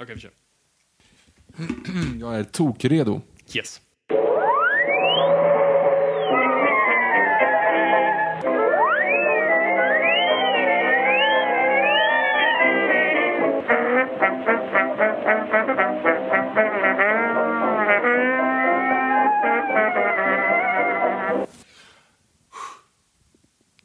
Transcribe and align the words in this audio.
Okej, 0.00 0.14
vi 0.14 0.20
kör. 0.20 0.30
Jag 2.20 2.38
är 2.38 2.44
tokredo. 2.44 3.20
Yes. 3.54 3.80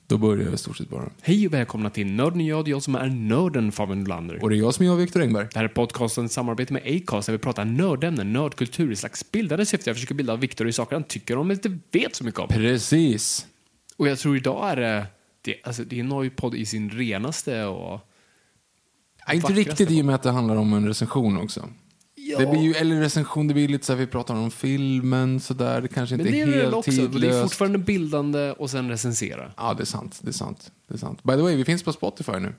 Då 0.07 0.17
börjar 0.17 0.45
jag 0.45 0.53
i 0.53 0.57
stort 0.57 0.77
sett 0.77 0.89
bara. 0.89 1.09
Hej 1.21 1.47
och 1.47 1.53
välkomna 1.53 1.89
till 1.89 2.07
Nörden 2.11 2.39
och 2.39 2.47
jag, 2.47 2.67
är 2.67 2.71
jag 2.71 2.83
som 2.83 2.95
är 2.95 3.09
nörden 3.09 3.71
Fabian 3.71 3.99
Nolander. 3.99 4.43
Och 4.43 4.49
det 4.49 4.55
är 4.55 4.57
jag 4.57 4.73
som 4.73 4.85
är 4.85 4.89
jag, 4.89 4.95
Viktor 4.95 5.21
Engberg. 5.21 5.47
Det 5.53 5.59
här 5.59 5.63
är 5.63 5.67
podcasten 5.67 6.29
samarbete 6.29 6.73
med 6.73 6.81
Acast 6.85 7.25
där 7.25 7.33
vi 7.33 7.39
pratar 7.39 7.65
nördämnen, 7.65 8.33
nördkultur 8.33 8.91
i 8.91 8.95
slags 8.95 9.31
bildande 9.31 9.65
syfte. 9.65 9.89
Jag 9.89 9.95
försöker 9.95 10.15
bilda 10.15 10.35
Viktor 10.35 10.67
i 10.67 10.73
saker 10.73 10.95
han 10.95 11.03
tycker 11.03 11.37
om 11.37 11.47
men 11.47 11.57
inte 11.57 11.79
vet 11.91 12.15
så 12.15 12.23
mycket 12.23 12.39
om. 12.39 12.47
Precis. 12.47 13.47
Och 13.97 14.07
jag 14.07 14.19
tror 14.19 14.37
idag 14.37 14.69
är 14.69 14.75
det, 14.75 15.07
det, 15.41 15.55
alltså, 15.63 15.83
det 15.83 15.95
är 15.95 15.99
en 15.99 16.09
Noipod 16.09 16.55
i 16.55 16.65
sin 16.65 16.89
renaste 16.89 17.63
och... 17.65 17.99
Ja, 19.27 19.33
inte 19.33 19.53
riktigt 19.53 19.91
i 19.91 20.01
och 20.01 20.05
med 20.05 20.15
att 20.15 20.23
det 20.23 20.31
handlar 20.31 20.55
om 20.55 20.73
en 20.73 20.87
recension 20.87 21.37
också. 21.37 21.69
Det 22.37 22.45
blir 22.45 22.61
ju, 22.61 22.73
eller 22.73 22.99
recension, 22.99 23.47
det 23.47 23.53
blir 23.53 23.67
lite 23.67 23.85
så 23.85 23.93
här, 23.93 23.99
vi 23.99 24.07
pratar 24.07 24.35
om 24.35 24.51
filmen 24.51 25.39
sådär, 25.39 25.81
det 25.81 25.87
kanske 25.87 26.17
Men 26.17 26.27
inte 26.27 26.37
det 26.37 26.41
är 26.43 26.47
är 26.57 26.61
helt 26.61 26.73
också. 26.75 26.91
tidlöst. 26.91 27.21
Det 27.21 27.27
är 27.37 27.41
fortfarande 27.43 27.77
bildande 27.77 28.51
och 28.51 28.69
sen 28.69 28.89
recensera. 28.89 29.51
Ja, 29.57 29.73
det 29.73 29.83
är 29.83 29.85
sant, 29.85 30.19
det 30.21 30.29
är 30.29 30.33
sant, 30.33 30.71
det 30.87 30.93
är 30.93 30.97
sant. 30.97 31.23
By 31.23 31.33
the 31.33 31.41
way, 31.41 31.55
vi 31.55 31.65
finns 31.65 31.83
på 31.83 31.93
Spotify 31.93 32.31
nu. 32.39 32.53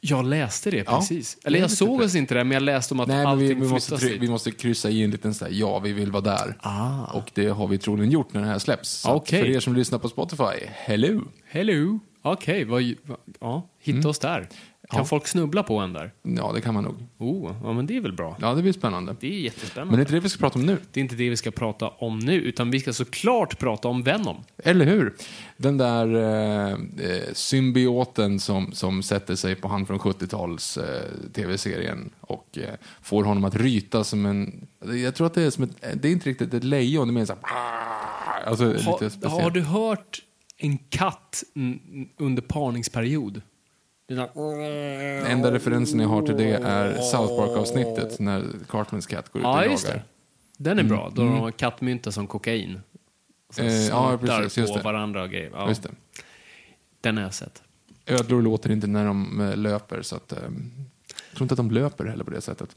Jag 0.00 0.24
läste 0.26 0.70
det 0.70 0.76
Ja, 0.86 0.98
precis. 0.98 1.34
det 1.42 1.46
Eller 1.48 1.58
jag 1.58 1.70
såg 1.70 2.00
oss 2.00 2.14
inte 2.14 2.34
det, 2.34 2.44
men 2.44 2.52
jag 2.54 2.62
läste 2.62 2.94
om 2.94 3.00
att 3.00 3.08
Nej, 3.08 3.16
men 3.16 3.26
allting 3.26 3.48
vi, 3.48 3.54
vi, 3.54 3.68
måste, 3.68 3.96
dit. 3.96 4.22
vi 4.22 4.28
måste 4.28 4.50
kryssa 4.50 4.90
i 4.90 5.02
en 5.02 5.10
liten 5.10 5.34
sån 5.34 5.48
där, 5.48 5.54
ja, 5.54 5.78
vi 5.78 5.92
vill 5.92 6.10
vara 6.12 6.22
där. 6.22 6.56
Ah. 6.60 7.04
Och 7.04 7.30
det 7.34 7.48
har 7.48 7.68
vi 7.68 7.78
troligen 7.78 8.10
gjort 8.10 8.32
när 8.32 8.40
det 8.40 8.46
här 8.46 8.58
släpps. 8.58 8.88
Så 8.90 9.10
Okej. 9.10 9.40
För 9.42 9.48
er 9.50 9.60
som 9.60 9.74
lyssnar 9.74 9.98
på 9.98 10.08
Spotify, 10.08 10.42
hello! 10.72 11.20
Hello. 11.48 11.98
Okej, 12.22 12.64
vad- 12.64 12.94
ja, 13.40 13.68
hitta 13.78 14.08
oss 14.08 14.18
där. 14.18 14.48
Kan. 14.90 14.98
Ja. 14.98 15.04
folk 15.04 15.26
snubbla 15.26 15.62
på 15.62 15.78
en 15.78 15.92
där? 15.92 16.12
Ja, 16.22 16.52
det 16.54 16.60
kan 16.60 16.74
man 16.74 16.84
nog. 16.84 16.94
Oh, 17.18 17.54
ja 17.62 17.72
men 17.72 17.86
det 17.86 17.96
är 17.96 18.00
väl 18.00 18.12
bra. 18.12 18.36
Ja, 18.40 18.54
det 18.54 18.62
blir 18.62 18.72
spännande. 18.72 19.16
Det 19.20 19.26
är 19.26 19.40
jättespännande. 19.40 19.90
Men 19.90 19.98
det 19.98 20.00
är 20.00 20.04
inte 20.04 20.14
det 20.14 20.20
vi 20.20 20.28
ska 20.28 20.38
prata 20.38 20.58
om 20.58 20.66
nu. 20.66 20.78
Det 20.92 21.00
är 21.00 21.02
inte 21.02 21.14
det 21.14 21.30
vi 21.30 21.36
ska 21.36 21.50
prata 21.50 21.88
om 21.88 22.18
nu, 22.18 22.32
utan 22.32 22.70
vi 22.70 22.80
ska 22.80 22.92
såklart 22.92 23.58
prata 23.58 23.88
om 23.88 24.02
Venom. 24.02 24.36
Eller 24.56 24.86
hur? 24.86 25.14
Den 25.56 25.78
där 25.78 26.14
eh, 26.14 26.72
eh, 26.72 27.22
symbioten 27.32 28.40
som, 28.40 28.72
som 28.72 29.02
sätter 29.02 29.34
sig 29.34 29.54
på 29.54 29.68
han 29.68 29.86
från 29.86 29.98
70-tals 29.98 30.76
eh, 30.76 31.02
tv-serien 31.32 32.10
och 32.20 32.58
eh, 32.58 32.74
får 33.02 33.24
honom 33.24 33.44
att 33.44 33.54
ryta 33.56 34.04
som 34.04 34.26
en... 34.26 34.66
Jag 35.04 35.14
tror 35.14 35.26
att 35.26 35.34
det 35.34 35.42
är 35.42 35.50
som 35.50 35.64
ett... 35.64 36.02
Det 36.02 36.08
är 36.08 36.12
inte 36.12 36.30
riktigt 36.30 36.54
ett 36.54 36.64
lejon, 36.64 37.08
det 37.08 37.12
är 37.12 37.14
mer 37.14 37.24
så 37.24 37.34
här... 37.42 37.42
Alltså, 38.46 38.72
lite 38.72 38.84
Har, 38.84 38.96
speciellt. 38.96 39.42
har 39.42 39.50
du 39.50 39.60
hört 39.60 40.22
en 40.58 40.78
katt 40.78 41.42
under 42.18 42.42
parningsperiod? 42.42 43.42
Det 44.08 44.14
är 44.14 44.16
där- 44.16 45.22
Den 45.22 45.26
enda 45.32 45.52
referensen 45.52 46.00
jag 46.00 46.08
har 46.08 46.22
till 46.22 46.36
det 46.36 46.50
är 46.54 47.00
South 47.00 47.36
Park-avsnittet 47.36 48.18
när 48.18 48.44
Cartmans 48.68 49.06
katt 49.06 49.28
går 49.32 49.40
ut 49.40 49.44
Ja, 49.44 49.58
och 49.58 49.64
jagar. 49.64 50.02
Den 50.56 50.78
är 50.78 50.82
bra, 50.82 51.12
då 51.14 51.22
de 51.22 51.38
har 51.38 51.50
kattmynta 51.50 52.12
som 52.12 52.26
kokain. 52.26 52.80
Mm. 53.58 53.68
Eh, 53.72 53.86
ja, 53.86 54.18
precis, 54.20 54.56
just 54.58 54.72
på 54.72 54.78
det. 54.78 54.84
varandra 54.84 55.22
och 55.22 55.30
grejer. 55.30 55.50
Ja, 55.54 55.68
Just 55.68 55.82
det. 55.82 55.88
Den 57.00 57.16
har 57.16 57.24
jag 57.24 57.34
sett. 57.34 57.62
Ödlor 58.06 58.42
låter 58.42 58.70
inte 58.70 58.86
när 58.86 59.04
de 59.06 59.40
eh, 59.40 59.56
löper, 59.56 60.02
så 60.02 60.16
att... 60.16 60.32
Eh, 60.32 60.38
jag 60.38 61.36
tror 61.36 61.42
inte 61.44 61.52
att 61.54 61.56
de 61.56 61.70
löper 61.70 62.04
heller 62.04 62.24
på 62.24 62.30
det 62.30 62.40
sättet. 62.40 62.76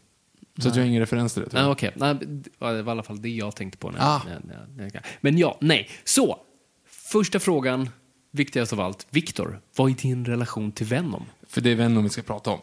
Så 0.57 0.67
jag 0.67 0.75
har 0.75 0.81
ingen 0.81 0.99
referens 0.99 1.33
till 1.33 1.41
det. 1.43 1.49
jag. 1.53 1.61
Nej, 1.63 1.71
okej. 1.71 1.91
Nej, 1.95 2.15
det 2.21 2.49
var 2.59 2.75
i 2.75 2.89
alla 2.89 3.03
fall 3.03 3.21
det 3.21 3.29
jag 3.29 3.55
tänkte 3.55 3.77
på. 3.77 3.91
När, 3.91 3.99
Ah. 4.01 4.21
när, 4.25 4.41
när, 4.75 4.89
när, 4.93 5.01
men 5.21 5.37
ja, 5.37 5.57
nej. 5.61 5.89
Så, 6.03 6.37
första 6.89 7.39
frågan, 7.39 7.89
viktigast 8.31 8.73
av 8.73 8.79
allt. 8.79 9.07
Viktor, 9.09 9.61
vad 9.75 9.91
är 9.91 9.95
din 9.95 10.25
relation 10.25 10.71
till 10.71 10.85
Venom? 10.85 11.25
För 11.47 11.61
det 11.61 11.71
är 11.71 11.75
Venom 11.75 12.03
vi 12.03 12.09
ska 12.09 12.21
prata 12.21 12.51
om. 12.51 12.59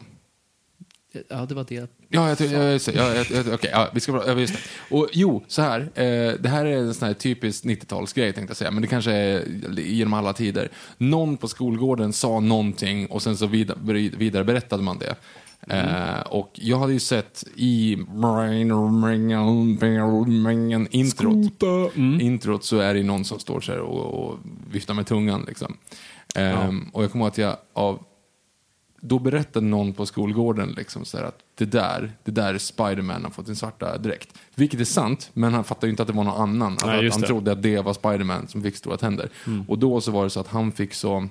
Ja, 1.27 1.45
det 1.45 1.55
var 1.55 1.65
det. 1.69 1.89
Ja, 2.09 2.29
jag, 2.29 2.41
jag, 2.41 2.73
jag, 2.73 2.81
jag, 2.95 3.31
jag, 3.31 3.53
okej, 3.53 3.69
ja, 3.73 3.89
vi 3.93 3.99
ska 3.99 4.11
prata, 4.11 4.39
just 4.39 4.53
det. 4.53 4.95
Och 4.95 5.09
jo, 5.13 5.43
så 5.47 5.61
här, 5.61 5.81
eh, 5.81 6.33
det 6.39 6.49
här 6.49 6.65
är 6.65 6.77
en 6.77 6.93
sån 6.93 7.07
här 7.07 7.13
typisk 7.13 7.65
90-talsgrej 7.65 8.33
tänkte 8.33 8.51
jag 8.51 8.57
säga, 8.57 8.71
men 8.71 8.81
det 8.81 8.87
kanske 8.87 9.11
är 9.11 9.43
genom 9.79 10.13
alla 10.13 10.33
tider. 10.33 10.69
Någon 10.97 11.37
på 11.37 11.47
skolgården 11.47 12.13
sa 12.13 12.39
någonting 12.39 13.07
och 13.07 13.21
sen 13.21 13.37
så 13.37 13.47
vidare, 13.47 14.09
vidare 14.17 14.43
berättade 14.43 14.83
man 14.83 14.99
det. 14.99 15.15
Eh, 15.67 16.19
och 16.19 16.51
jag 16.53 16.79
hade 16.79 16.93
ju 16.93 16.99
sett 16.99 17.43
i 17.55 17.97
introt, 20.91 21.63
introt 22.21 22.63
så 22.63 22.77
är 22.77 22.93
det 22.93 23.03
någon 23.03 23.25
som 23.25 23.39
står 23.39 23.61
så 23.61 23.71
här 23.71 23.79
och, 23.79 24.29
och 24.29 24.37
viftar 24.71 24.93
med 24.93 25.07
tungan 25.07 25.43
liksom. 25.47 25.77
Ehm, 26.35 26.89
Och 26.93 27.03
jag 27.03 27.11
kommer 27.11 27.25
ihåg 27.25 27.31
att 27.31 27.37
jag 27.37 27.57
av 27.73 28.03
då 29.01 29.19
berättade 29.19 29.65
någon 29.65 29.93
på 29.93 30.05
skolgården 30.05 30.73
liksom 30.77 31.05
så 31.05 31.17
att 31.17 31.39
det 31.55 31.65
där, 31.65 32.11
det 32.23 32.31
där 32.31 32.53
är 32.53 32.57
Spiderman 32.57 33.23
har 33.23 33.31
fått 33.31 33.45
sin 33.45 33.55
svarta 33.55 33.97
dräkt. 33.97 34.37
Vilket 34.55 34.79
är 34.79 34.85
sant, 34.85 35.29
men 35.33 35.53
han 35.53 35.63
fattade 35.63 35.87
ju 35.87 35.91
inte 35.91 36.03
att 36.03 36.07
det 36.07 36.13
var 36.13 36.23
någon 36.23 36.41
annan. 36.41 36.71
Alltså 36.71 36.87
Nej, 36.87 37.09
han 37.11 37.21
trodde 37.21 37.51
att 37.51 37.63
det 37.63 37.81
var 37.81 37.93
Spiderman 37.93 38.47
som 38.47 38.63
fick 38.63 38.75
stora 38.75 38.97
tänder. 38.97 39.29
Och 39.67 39.79
då 39.79 40.01
så 40.01 40.11
var 40.11 40.23
det 40.23 40.29
så 40.29 40.39
att 40.39 40.47
han 40.47 40.71
fick 40.71 40.93
så, 40.93 41.27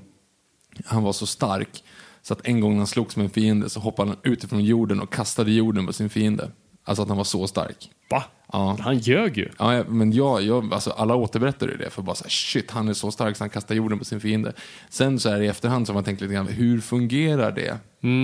han 0.85 1.03
var 1.03 1.13
så 1.13 1.27
stark 1.27 1.85
så 2.29 2.35
att 2.35 2.47
en 2.47 2.61
gång 2.61 2.71
när 2.71 2.79
han 2.79 2.87
slogs 2.87 3.17
med 3.17 3.25
en 3.25 3.31
fiende 3.31 3.71
så 3.71 3.81
hoppade 3.81 4.09
han 4.09 4.19
utifrån 4.23 4.65
jorden 4.65 5.01
och 5.01 5.13
kastade 5.13 5.53
jorden 5.53 5.87
på 5.87 5.93
sin 5.93 6.11
fiende. 6.11 6.51
Alltså 6.85 7.03
att 7.03 7.09
han 7.09 7.17
var 7.17 7.25
så 7.25 7.47
stark. 7.47 7.91
Va? 8.11 8.25
Ja. 8.53 8.77
Han 8.81 8.99
ljög 8.99 9.39
ju. 9.39 9.49
Ja, 9.59 9.85
men 9.89 10.13
jag, 10.13 10.43
jag, 10.43 10.75
alltså 10.75 10.91
alla 10.91 11.15
återberättar 11.15 11.69
ju 11.69 11.77
det 11.77 11.91
för 11.91 12.03
bara 12.03 12.15
så 12.17 12.25
här, 12.25 12.31
shit, 12.31 12.71
han 12.71 12.89
är 12.89 12.93
så 12.93 13.11
stark 13.11 13.37
så 13.37 13.45
han 13.45 13.51
kastar 13.51 13.75
jorden 13.75 13.99
på 13.99 14.05
sin 14.05 14.21
fiende. 14.21 14.53
Sen 14.89 15.21
så 15.21 15.29
här 15.31 15.41
i 15.41 15.47
efterhand 15.47 15.87
så 15.87 15.93
har 15.93 15.95
man 15.95 16.05
tänkt 16.05 16.21
lite 16.21 16.35
grann, 16.35 16.47
hur 16.47 16.81
fungerar 16.81 17.53
det? 17.53 17.71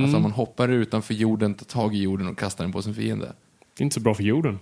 Alltså 0.02 0.16
om 0.16 0.22
man 0.22 0.32
hoppar 0.32 0.68
utanför 0.68 1.14
jorden, 1.14 1.54
tar 1.54 1.64
tag 1.64 1.94
i 1.94 2.02
jorden 2.02 2.28
och 2.28 2.38
kastar 2.38 2.64
den 2.64 2.72
på 2.72 2.82
sin 2.82 2.94
fiende. 2.94 3.26
Det 3.76 3.82
är 3.82 3.84
inte 3.84 3.94
så 3.94 4.00
bra 4.00 4.14
för 4.14 4.22
jorden. 4.22 4.58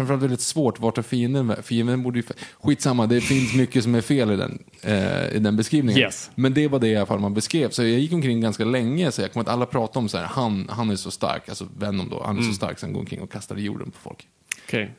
Framförallt 0.00 0.22
väldigt 0.22 0.40
svårt, 0.40 0.80
vart 0.80 0.98
är 0.98 1.02
fienden 1.02 1.46
med? 1.46 1.64
Fienden 1.64 2.02
borde 2.02 2.18
ju... 2.18 2.24
Skitsamma, 2.62 3.06
det 3.06 3.20
finns 3.20 3.54
mycket 3.54 3.82
som 3.82 3.94
är 3.94 4.00
fel 4.00 4.30
i 4.30 4.36
den, 4.36 4.62
eh, 4.82 5.36
i 5.36 5.38
den 5.38 5.56
beskrivningen. 5.56 6.00
Yes. 6.02 6.30
Men 6.34 6.54
det 6.54 6.68
var 6.68 6.78
det 6.78 6.88
i 6.88 6.96
alla 6.96 7.06
fall 7.06 7.18
man 7.18 7.34
beskrev. 7.34 7.70
Så 7.70 7.82
jag 7.82 7.90
gick 8.00 8.12
omkring 8.12 8.40
ganska 8.40 8.64
länge, 8.64 9.12
så 9.12 9.22
jag 9.22 9.32
kommer 9.32 9.44
att 9.44 9.50
alla 9.52 9.66
pratade 9.66 9.98
om 9.98 10.08
så 10.08 10.18
här, 10.18 10.24
han, 10.24 10.66
han 10.70 10.90
är 10.90 10.96
så 10.96 11.10
stark, 11.10 11.48
alltså 11.48 11.66
Venom 11.78 12.08
då, 12.08 12.22
han 12.26 12.38
är 12.38 12.42
så 12.42 12.52
stark 12.52 12.78
så 12.78 12.86
han 12.86 12.92
går 12.92 13.00
omkring 13.00 13.20
och 13.20 13.32
kastar 13.32 13.58
i 13.58 13.62
jorden 13.62 13.90
på 13.90 13.98
folk. 13.98 14.26
Okej. 14.66 14.90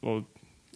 Och- 0.00 0.22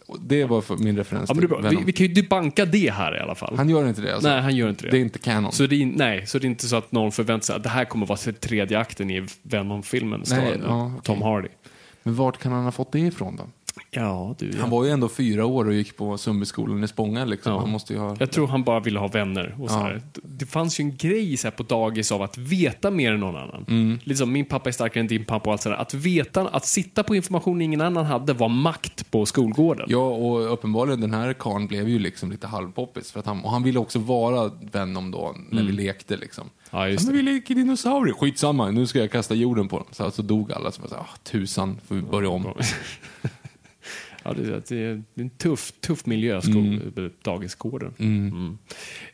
Och 0.07 0.19
det 0.21 0.45
var 0.45 0.83
min 0.83 0.97
referens 0.97 1.29
Ja, 1.29 1.33
men 1.35 1.41
det 1.41 1.45
är 1.45 1.55
till 1.55 1.61
bra. 1.61 1.69
Vi, 1.79 1.85
vi 1.85 1.91
kan 1.93 2.07
ju 2.07 2.13
debanka 2.13 2.65
det 2.65 2.91
här 2.91 3.17
i 3.17 3.19
alla 3.19 3.35
fall. 3.35 3.53
Han 3.57 3.69
gör 3.69 3.87
inte 3.89 4.01
det 4.01 4.13
alltså. 4.13 4.29
Nej, 4.29 4.41
han 4.41 4.55
gör 4.55 4.69
inte 4.69 4.83
det. 4.85 4.91
Det 4.91 4.97
är 4.97 5.01
inte 5.01 5.19
canon. 5.19 5.51
Så 5.51 5.67
det 5.67 5.81
är, 5.81 5.85
nej, 5.85 6.27
så 6.27 6.39
det 6.39 6.45
är 6.45 6.49
inte 6.49 6.67
så 6.67 6.75
att 6.75 6.91
någon 6.91 7.11
förväntar 7.11 7.45
sig 7.45 7.55
att 7.55 7.63
det 7.63 7.69
här 7.69 7.85
kommer 7.85 8.05
vara 8.05 8.17
tredje 8.17 8.79
akten 8.79 9.09
i 9.11 9.25
Venom-filmen. 9.41 10.23
Nej, 10.29 10.59
ja, 10.63 10.85
okej. 10.87 11.01
Tom 11.03 11.21
Hardy. 11.21 11.47
Men 12.03 12.15
vart 12.15 12.37
kan 12.37 12.51
han 12.51 12.63
ha 12.63 12.71
fått 12.71 12.91
det 12.91 12.99
ifrån 12.99 13.35
då? 13.35 13.43
Ja, 13.91 14.35
du. 14.39 14.57
Han 14.59 14.69
var 14.69 14.83
ju 14.83 14.89
ändå 14.89 15.09
fyra 15.09 15.45
år 15.45 15.67
och 15.67 15.73
gick 15.73 15.97
på 15.97 16.17
Sundbyskolan 16.17 16.83
i 16.83 16.87
Spånga. 16.87 17.25
Liksom. 17.25 17.51
Ja. 17.53 17.59
Han 17.59 17.69
måste 17.69 17.97
ha... 17.97 18.15
Jag 18.19 18.31
tror 18.31 18.47
han 18.47 18.63
bara 18.63 18.79
ville 18.79 18.99
ha 18.99 19.07
vänner. 19.07 19.55
Och 19.59 19.69
så 19.69 19.75
Ja. 19.75 19.91
Det 20.23 20.45
fanns 20.45 20.79
ju 20.79 20.81
en 20.81 20.95
grej 20.97 21.37
så 21.37 21.51
på 21.51 21.63
dagis 21.63 22.11
av 22.11 22.21
att 22.21 22.37
veta 22.37 22.91
mer 22.91 23.13
än 23.13 23.19
någon 23.19 23.35
annan. 23.35 23.65
Mm. 23.69 23.99
Liksom, 24.03 24.31
min 24.31 24.45
pappa 24.45 24.69
är 24.69 24.73
starkare 24.73 24.99
än 24.99 25.07
din 25.07 25.25
pappa 25.25 25.49
och 25.49 25.51
allt 25.51 25.61
sådär. 25.61 25.75
Att 25.75 25.93
veta, 25.93 26.47
att 26.47 26.65
sitta 26.65 27.03
på 27.03 27.15
information 27.15 27.61
ingen 27.61 27.81
annan 27.81 28.05
hade 28.05 28.33
var 28.33 28.49
makt 28.49 29.11
på 29.11 29.25
skolgården. 29.25 29.85
Ja, 29.89 30.07
och 30.07 30.53
uppenbarligen 30.53 31.01
den 31.01 31.13
här 31.13 31.33
karln 31.33 31.67
blev 31.67 31.89
ju 31.89 31.99
liksom 31.99 32.31
lite 32.31 32.47
halvpoppis. 32.47 33.11
För 33.11 33.19
att 33.19 33.25
han, 33.25 33.41
och 33.41 33.51
han 33.51 33.63
ville 33.63 33.79
också 33.79 33.99
vara 33.99 34.51
vän 34.71 34.97
om 34.97 35.11
då, 35.11 35.35
när 35.49 35.63
vi 35.63 35.71
lekte 35.71 36.17
liksom. 36.17 36.41
Mm. 36.41 36.53
Ja, 36.81 36.89
just 36.89 37.05
men 37.05 37.15
vi 37.15 37.21
leker 37.21 37.55
dinosaurier. 37.55 38.13
Skitsamma, 38.13 38.71
nu 38.71 38.87
ska 38.87 38.99
jag 38.99 39.11
kasta 39.11 39.35
jorden 39.35 39.67
på 39.67 39.77
dem. 39.77 39.87
Så, 39.91 40.11
så 40.11 40.21
dog 40.21 40.51
alla. 40.51 40.71
Så 40.71 40.87
sa, 40.87 40.95
ah, 40.95 41.17
tusan, 41.23 41.79
får 41.87 41.95
vi 41.95 42.01
börja 42.01 42.29
om. 42.29 42.53
Ja, 44.23 44.33
det, 44.33 44.67
det 44.67 44.77
är 44.77 45.03
en 45.15 45.29
tuff, 45.29 45.71
tuff 45.81 46.05
miljö, 46.05 46.41
skol, 46.41 46.91
dagisgården. 47.23 47.93
Mm. 47.99 48.57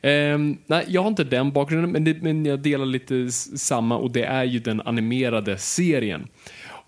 Ehm, 0.02 0.58
nej, 0.68 0.86
jag 0.88 1.02
har 1.02 1.08
inte 1.08 1.24
den 1.24 1.52
bakgrunden, 1.52 1.92
men, 1.92 2.04
det, 2.04 2.22
men 2.22 2.46
jag 2.46 2.60
delar 2.60 2.86
lite 2.86 3.32
samma 3.32 3.98
och 3.98 4.12
det 4.12 4.24
är 4.24 4.44
ju 4.44 4.60
den 4.60 4.82
animerade 4.82 5.58
serien. 5.58 6.28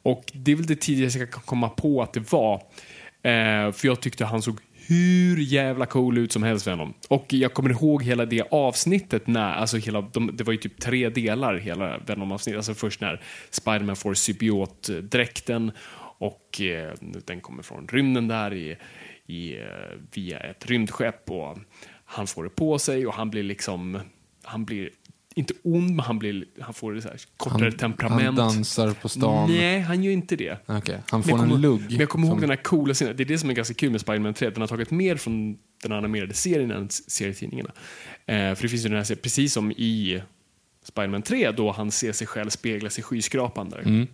Och 0.03 0.23
det 0.33 0.51
är 0.51 0.55
väl 0.55 0.65
det 0.65 0.81
tidigaste 0.81 1.19
jag 1.19 1.31
kan 1.31 1.41
komma 1.45 1.69
på 1.69 2.01
att 2.01 2.13
det 2.13 2.31
var. 2.31 2.55
Eh, 3.23 3.71
för 3.71 3.85
jag 3.85 3.99
tyckte 3.99 4.25
han 4.25 4.41
såg 4.41 4.59
hur 4.87 5.37
jävla 5.37 5.85
cool 5.85 6.17
ut 6.17 6.31
som 6.31 6.43
helst 6.43 6.67
Venom. 6.67 6.93
Och 7.07 7.33
jag 7.33 7.53
kommer 7.53 7.69
ihåg 7.69 8.03
hela 8.03 8.25
det 8.25 8.43
avsnittet 8.51 9.27
när, 9.27 9.53
alltså 9.53 9.77
hela, 9.77 10.01
de, 10.01 10.31
det 10.33 10.43
var 10.43 10.51
ju 10.53 10.57
typ 10.57 10.79
tre 10.79 11.09
delar 11.09 11.55
hela 11.55 11.97
Venom-avsnittet. 11.97 12.57
Alltså 12.57 12.73
först 12.73 13.01
när 13.01 13.21
Spiderman 13.49 13.95
får 13.95 14.13
symbiotdräkten 14.13 15.71
och 16.21 16.61
eh, 16.61 16.93
den 17.25 17.41
kommer 17.41 17.63
från 17.63 17.87
rymden 17.87 18.27
där 18.27 18.53
i, 18.53 18.77
i, 19.27 19.53
eh, 19.59 19.65
via 20.13 20.39
ett 20.39 20.65
rymdskepp 20.65 21.29
och 21.31 21.57
han 22.05 22.27
får 22.27 22.43
det 22.43 22.49
på 22.49 22.79
sig 22.79 23.07
och 23.07 23.13
han 23.13 23.29
blir 23.29 23.43
liksom, 23.43 23.99
han 24.43 24.65
blir 24.65 24.89
inte 25.35 25.53
ond, 25.63 25.89
men 25.95 25.99
han, 25.99 26.19
blir, 26.19 26.45
han 26.61 26.73
får 26.73 26.99
så 26.99 27.07
här 27.07 27.19
kortare 27.37 27.63
Han, 27.63 27.77
temperament. 27.77 28.23
han 28.23 28.35
dansar 28.35 28.93
på 28.93 29.09
stan. 29.09 29.49
Nej, 29.51 29.79
han 29.79 30.03
gör 30.03 30.11
inte 30.11 30.35
det. 30.35 30.57
Okej, 30.65 30.99
Han 31.09 31.23
får 31.23 31.31
kommer- 31.31 31.55
en 31.55 31.61
lugg. 31.61 31.81
Men 31.81 31.99
jag 31.99 32.09
kommer 32.09 32.27
ihåg 32.27 32.33
som- 32.35 32.41
den 32.41 32.49
här 32.49 32.63
coola 32.63 32.93
scenen. 32.93 33.15
Det 33.17 33.23
är 33.23 33.25
det 33.25 33.37
som 33.37 33.49
är 33.49 33.53
ganska 33.53 33.73
kul 33.73 33.91
med 33.91 34.01
Spider-Man 34.01 34.33
3. 34.33 34.49
Den 34.49 34.61
har 34.61 34.67
tagit 34.67 34.91
mer 34.91 35.15
från 35.15 35.57
den 35.83 35.91
animerade 35.91 36.33
serien 36.33 36.71
än 36.71 36.89
serietidningarna. 36.89 37.71
Eh, 38.25 38.35
för 38.55 38.61
det 38.61 38.69
finns 38.69 38.85
ju 38.85 38.89
den 38.89 38.97
här 38.97 39.03
serien, 39.03 39.21
precis 39.23 39.53
som 39.53 39.71
i 39.71 40.21
Spider-Man 40.83 41.21
3 41.21 41.51
då 41.51 41.71
han 41.71 41.91
ser 41.91 42.11
sig 42.11 42.27
själv 42.27 42.49
speglas 42.49 42.99
i 42.99 43.01
skyskrapan 43.01 43.69
där. 43.69 43.79
Mm. 43.79 44.07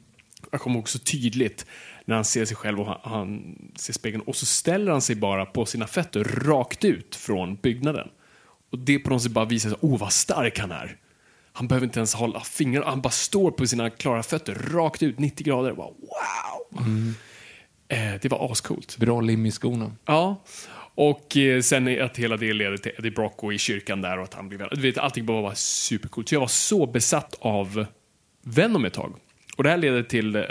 Jag 0.52 0.62
kommer 0.62 0.76
ihåg 0.78 0.90
så 0.90 1.00
tydligt 1.00 1.66
när 2.08 2.16
han 2.16 2.26
ser 2.26 2.46
sig 2.46 2.58
själv 2.58 2.80
och 2.80 2.86
han, 2.86 3.00
han 3.04 3.56
ser 3.76 3.94
spegeln 3.94 4.24
och 4.24 4.36
så 4.36 4.46
ställer 4.46 4.92
han 4.92 5.02
sig 5.02 5.16
bara 5.16 5.46
på 5.46 5.66
sina 5.66 5.88
fötter 5.88 6.24
rakt 6.24 6.86
ut 6.86 7.16
från 7.16 7.56
byggnaden. 7.56 8.08
Och 8.72 8.80
det 8.80 9.00
på 9.00 9.10
något 9.10 9.24
sätt 9.24 9.32
bara 9.32 9.46
visar 9.46 9.70
sig, 9.70 9.80
oh 9.82 10.00
vad 10.00 10.14
stark 10.14 10.60
han 10.60 10.72
är. 10.72 10.98
Han 11.54 11.68
behöver 11.68 11.88
inte 11.88 12.00
ens 12.00 12.14
hålla 12.14 12.40
fingrar, 12.40 12.84
han 12.84 13.02
bara 13.02 13.10
står 13.10 13.52
på 13.52 13.68
sina 13.68 13.90
klara 13.90 14.24
fötter 14.24 14.56
rakt 14.56 15.04
ut 15.04 15.20
90 15.20 15.46
grader. 15.46 15.74
Bara, 15.74 15.88
wow! 15.88 17.14
Eh, 17.88 18.14
det 18.22 18.32
var 18.32 18.52
ascoolt. 18.52 18.98
Bra 18.98 19.22
lim 19.22 19.46
i 19.46 19.52
skorna. 19.52 19.92
Ja. 20.06 20.44
Och 20.96 21.38
eh, 21.38 21.62
sen 21.62 22.02
att 22.02 22.18
hela 22.18 22.38
det 22.38 22.54
leder 22.54 22.78
till 22.78 22.92
Eddie 22.98 23.12
Brocco 23.12 23.52
i 23.52 23.58
kyrkan 23.58 24.02
där 24.02 24.18
och 24.18 24.24
att 24.24 24.34
han 24.34 24.50
blir. 24.50 24.68
Du 24.72 24.82
vet, 24.82 24.98
allting 24.98 25.26
bara 25.26 25.42
var 25.42 25.54
supercoolt. 25.56 26.30
Så 26.30 26.36
jag 26.36 26.40
var 26.40 26.48
så 26.48 26.86
besatt 26.86 27.36
av 27.40 27.86
Venom 28.44 28.86
ett 28.86 28.94
tag. 28.94 29.14
Och 29.58 29.64
det 29.64 29.70
här 29.70 29.78
leder 29.78 30.04
till 30.04 30.36
eh, 30.36 30.44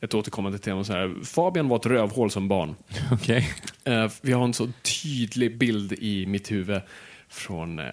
ett 0.00 0.14
återkommande 0.14 0.58
tema. 0.58 0.84
Så 0.84 0.92
här. 0.92 1.24
Fabian 1.24 1.68
var 1.68 1.76
ett 1.76 1.86
rövhål 1.86 2.30
som 2.30 2.48
barn. 2.48 2.76
Okej. 3.12 3.48
Eh, 3.84 4.10
vi 4.20 4.32
har 4.32 4.44
en 4.44 4.54
så 4.54 4.68
tydlig 5.02 5.58
bild 5.58 5.92
i 5.92 6.26
mitt 6.26 6.50
huvud 6.50 6.80
från... 7.28 7.78
Eh, 7.78 7.86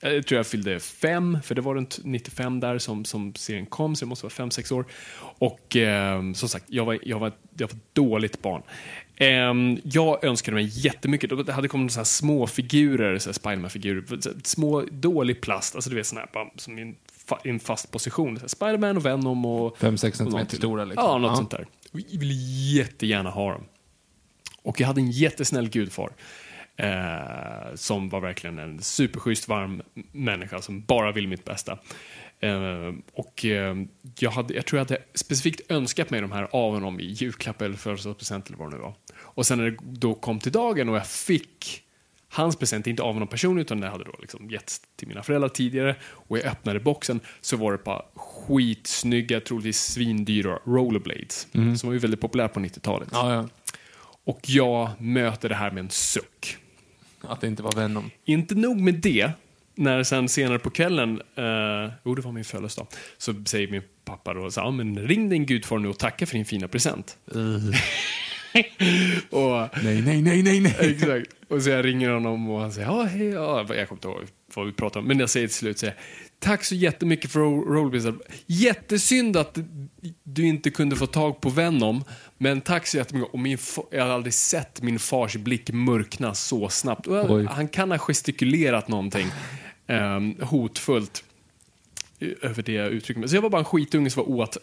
jag 0.00 0.26
tror 0.26 0.36
jag 0.36 0.46
fyllde 0.46 0.80
fem, 0.80 1.38
för 1.44 1.54
det 1.54 1.60
var 1.60 1.74
runt 1.74 1.98
95 2.04 2.60
där 2.60 2.78
som, 2.78 3.04
som 3.04 3.34
serien 3.34 3.66
kom, 3.66 3.96
så 3.96 4.04
det 4.04 4.08
måste 4.08 4.24
vara 4.24 4.32
fem, 4.32 4.50
sex 4.50 4.72
år. 4.72 4.84
Och 5.20 5.76
eh, 5.76 6.32
som 6.32 6.48
sagt, 6.48 6.64
jag 6.68 6.84
var, 6.84 6.98
jag 7.02 7.18
var, 7.18 7.32
jag 7.56 7.68
var 7.68 7.74
ett 7.74 7.94
dåligt 7.94 8.42
barn. 8.42 8.62
Eh, 9.16 9.80
jag 9.84 10.24
önskade 10.24 10.54
mig 10.54 10.70
jättemycket, 10.72 11.46
det 11.46 11.52
hade 11.52 11.68
kommit 11.68 11.92
så 11.92 11.98
här 11.98 12.04
små 12.04 12.46
figurer, 12.46 13.18
så 13.18 13.28
här 13.28 13.34
Spiderman-figurer, 13.34 14.34
små, 14.44 14.84
dålig 14.90 15.40
plast, 15.40 15.74
alltså 15.74 15.90
du 15.90 15.96
vet 15.96 16.06
sådana 16.06 16.26
här 16.34 16.50
som 16.56 16.76
fa, 16.76 16.94
i 17.44 17.48
en 17.50 17.60
fast 17.60 17.90
position. 17.90 18.40
Spiderman 18.46 18.96
och 18.96 19.06
Venom 19.06 19.44
och... 19.46 19.78
Fem, 19.78 19.98
sex 19.98 20.14
och 20.14 20.16
centimeter 20.16 20.30
någonting. 20.38 20.58
stora, 20.58 20.84
liksom. 20.84 21.04
Ja, 21.06 21.18
något 21.18 21.30
Ja. 21.30 21.36
sånt 21.36 21.50
där. 21.50 21.66
Jag 21.92 22.18
ville 22.20 22.34
jättegärna 22.78 23.30
ha 23.30 23.52
dem. 23.52 23.64
Och 24.62 24.80
jag 24.80 24.86
hade 24.86 25.00
en 25.00 25.10
jättesnäll 25.10 25.68
gudfar. 25.68 26.10
Eh, 26.76 27.74
som 27.74 28.08
var 28.08 28.20
verkligen 28.20 28.58
en 28.58 28.80
superschysst, 28.82 29.48
varm 29.48 29.82
människa 30.12 30.62
som 30.62 30.80
bara 30.82 31.12
vill 31.12 31.28
mitt 31.28 31.44
bästa. 31.44 31.78
Eh, 32.40 32.92
och 33.12 33.44
eh, 33.44 33.76
jag, 34.18 34.30
hade, 34.30 34.54
jag 34.54 34.66
tror 34.66 34.78
jag 34.78 34.84
hade 34.84 34.98
specifikt 35.14 35.70
önskat 35.70 36.10
mig 36.10 36.20
de 36.20 36.32
här 36.32 36.48
av 36.52 36.72
honom 36.72 37.00
i 37.00 37.04
julklapp 37.04 37.62
eller 37.62 37.76
födelsedagspresent 37.76 38.46
eller 38.46 38.58
vad 38.58 38.70
det 38.70 38.76
nu 38.76 38.82
var. 38.82 38.94
Och 39.18 39.46
sen 39.46 39.58
när 39.58 39.70
det 39.70 39.76
då 39.82 40.14
kom 40.14 40.38
till 40.40 40.52
dagen 40.52 40.88
och 40.88 40.96
jag 40.96 41.06
fick 41.06 41.82
hans 42.28 42.56
present, 42.56 42.86
inte 42.86 43.02
av 43.02 43.12
honom 43.12 43.28
personligen 43.28 43.66
utan 43.66 43.80
det 43.80 43.88
hade 43.88 44.04
då 44.04 44.14
liksom 44.20 44.50
getts 44.50 44.80
till 44.96 45.08
mina 45.08 45.22
föräldrar 45.22 45.48
tidigare 45.48 45.96
och 46.02 46.38
jag 46.38 46.46
öppnade 46.46 46.80
boxen 46.80 47.20
så 47.40 47.56
var 47.56 47.72
det 47.72 47.78
ett 47.78 47.84
par 47.84 48.04
skitsnygga, 48.14 49.40
troligtvis 49.40 49.78
svindyra 49.78 50.58
rollerblades 50.64 51.46
som 51.52 51.88
var 51.88 51.92
ju 51.92 51.98
väldigt 51.98 52.20
populära 52.20 52.48
på 52.48 52.60
90-talet. 52.60 53.08
Ja, 53.12 53.34
ja. 53.34 53.48
Och 54.24 54.40
jag 54.42 54.90
möter 54.98 55.48
det 55.48 55.54
här 55.54 55.70
med 55.70 55.80
en 55.80 55.90
suck. 55.90 56.56
Att 57.20 57.40
det 57.40 57.46
inte 57.46 57.62
var 57.62 57.72
Venom. 57.72 58.10
Inte 58.24 58.54
nog 58.54 58.80
med 58.80 58.94
det, 58.94 59.30
när 59.74 60.02
sen 60.02 60.28
senare 60.28 60.58
på 60.58 60.70
kvällen, 60.70 61.22
eh, 61.34 61.92
jo 62.04 62.14
det 62.14 62.22
var 62.22 62.32
min 62.32 62.44
födelsedag, 62.44 62.86
så 63.18 63.34
säger 63.44 63.68
min 63.68 63.82
pappa 64.04 64.34
då 64.34 64.50
så, 64.50 64.60
ja, 64.60 64.70
men 64.70 64.98
ring 64.98 65.28
din 65.28 65.46
gudfar 65.46 65.78
nu 65.78 65.88
och 65.88 65.98
tacka 65.98 66.26
för 66.26 66.34
din 66.34 66.44
fina 66.44 66.68
present. 66.68 67.18
och, 69.30 69.68
Nej, 69.84 70.02
nej, 70.02 70.22
nej, 70.22 70.42
nej, 70.42 70.60
nej. 70.60 70.76
exakt. 70.80 71.30
Och 71.48 71.62
så 71.62 71.70
jag 71.70 71.84
ringer 71.84 72.10
honom 72.10 72.50
och 72.50 72.60
han 72.60 72.72
säger, 72.72 72.86
ja 72.88 73.02
hej, 73.02 73.26
ja. 73.26 73.58
jag 73.58 73.88
kommer 73.88 73.96
inte 73.98 74.08
ihåg 74.08 74.26
vad 74.54 74.66
vi 74.66 74.72
pratar 74.72 75.00
om, 75.00 75.06
men 75.06 75.18
jag 75.18 75.30
säger 75.30 75.46
till 75.46 75.56
slut, 75.56 75.78
säger, 75.78 75.94
tack 76.38 76.64
så 76.64 76.74
jättemycket 76.74 77.30
för 77.30 77.40
ro- 77.40 77.74
rollbusiness. 77.74 78.20
Jättesynd 78.46 79.36
att 79.36 79.58
du 80.22 80.46
inte 80.46 80.70
kunde 80.70 80.96
få 80.96 81.06
tag 81.06 81.40
på 81.40 81.50
Venom, 81.50 82.04
men 82.38 82.60
tack 82.60 82.86
så 82.86 82.96
jättemycket. 82.96 83.32
Och 83.32 83.38
min 83.38 83.58
jag 83.90 84.04
har 84.04 84.10
aldrig 84.12 84.34
sett 84.34 84.82
min 84.82 84.98
fars 84.98 85.36
blick 85.36 85.70
mörkna 85.72 86.34
så 86.34 86.68
snabbt. 86.68 87.06
Jag- 87.06 87.44
han 87.44 87.68
kan 87.68 87.90
ha 87.90 87.98
gestikulerat 87.98 88.88
någonting 88.88 89.26
um, 89.86 90.36
hotfullt 90.40 91.24
över 92.42 92.62
det 92.62 92.72
jag 92.72 92.88
uttrycker 92.88 93.20
mig. 93.20 93.28
Så 93.28 93.36
jag 93.36 93.42
var 93.42 93.50
bara 93.50 93.58
en 93.58 93.64
skitunge 93.64 94.10
som 94.10 94.22
var 94.22 94.30
oat, 94.30 94.56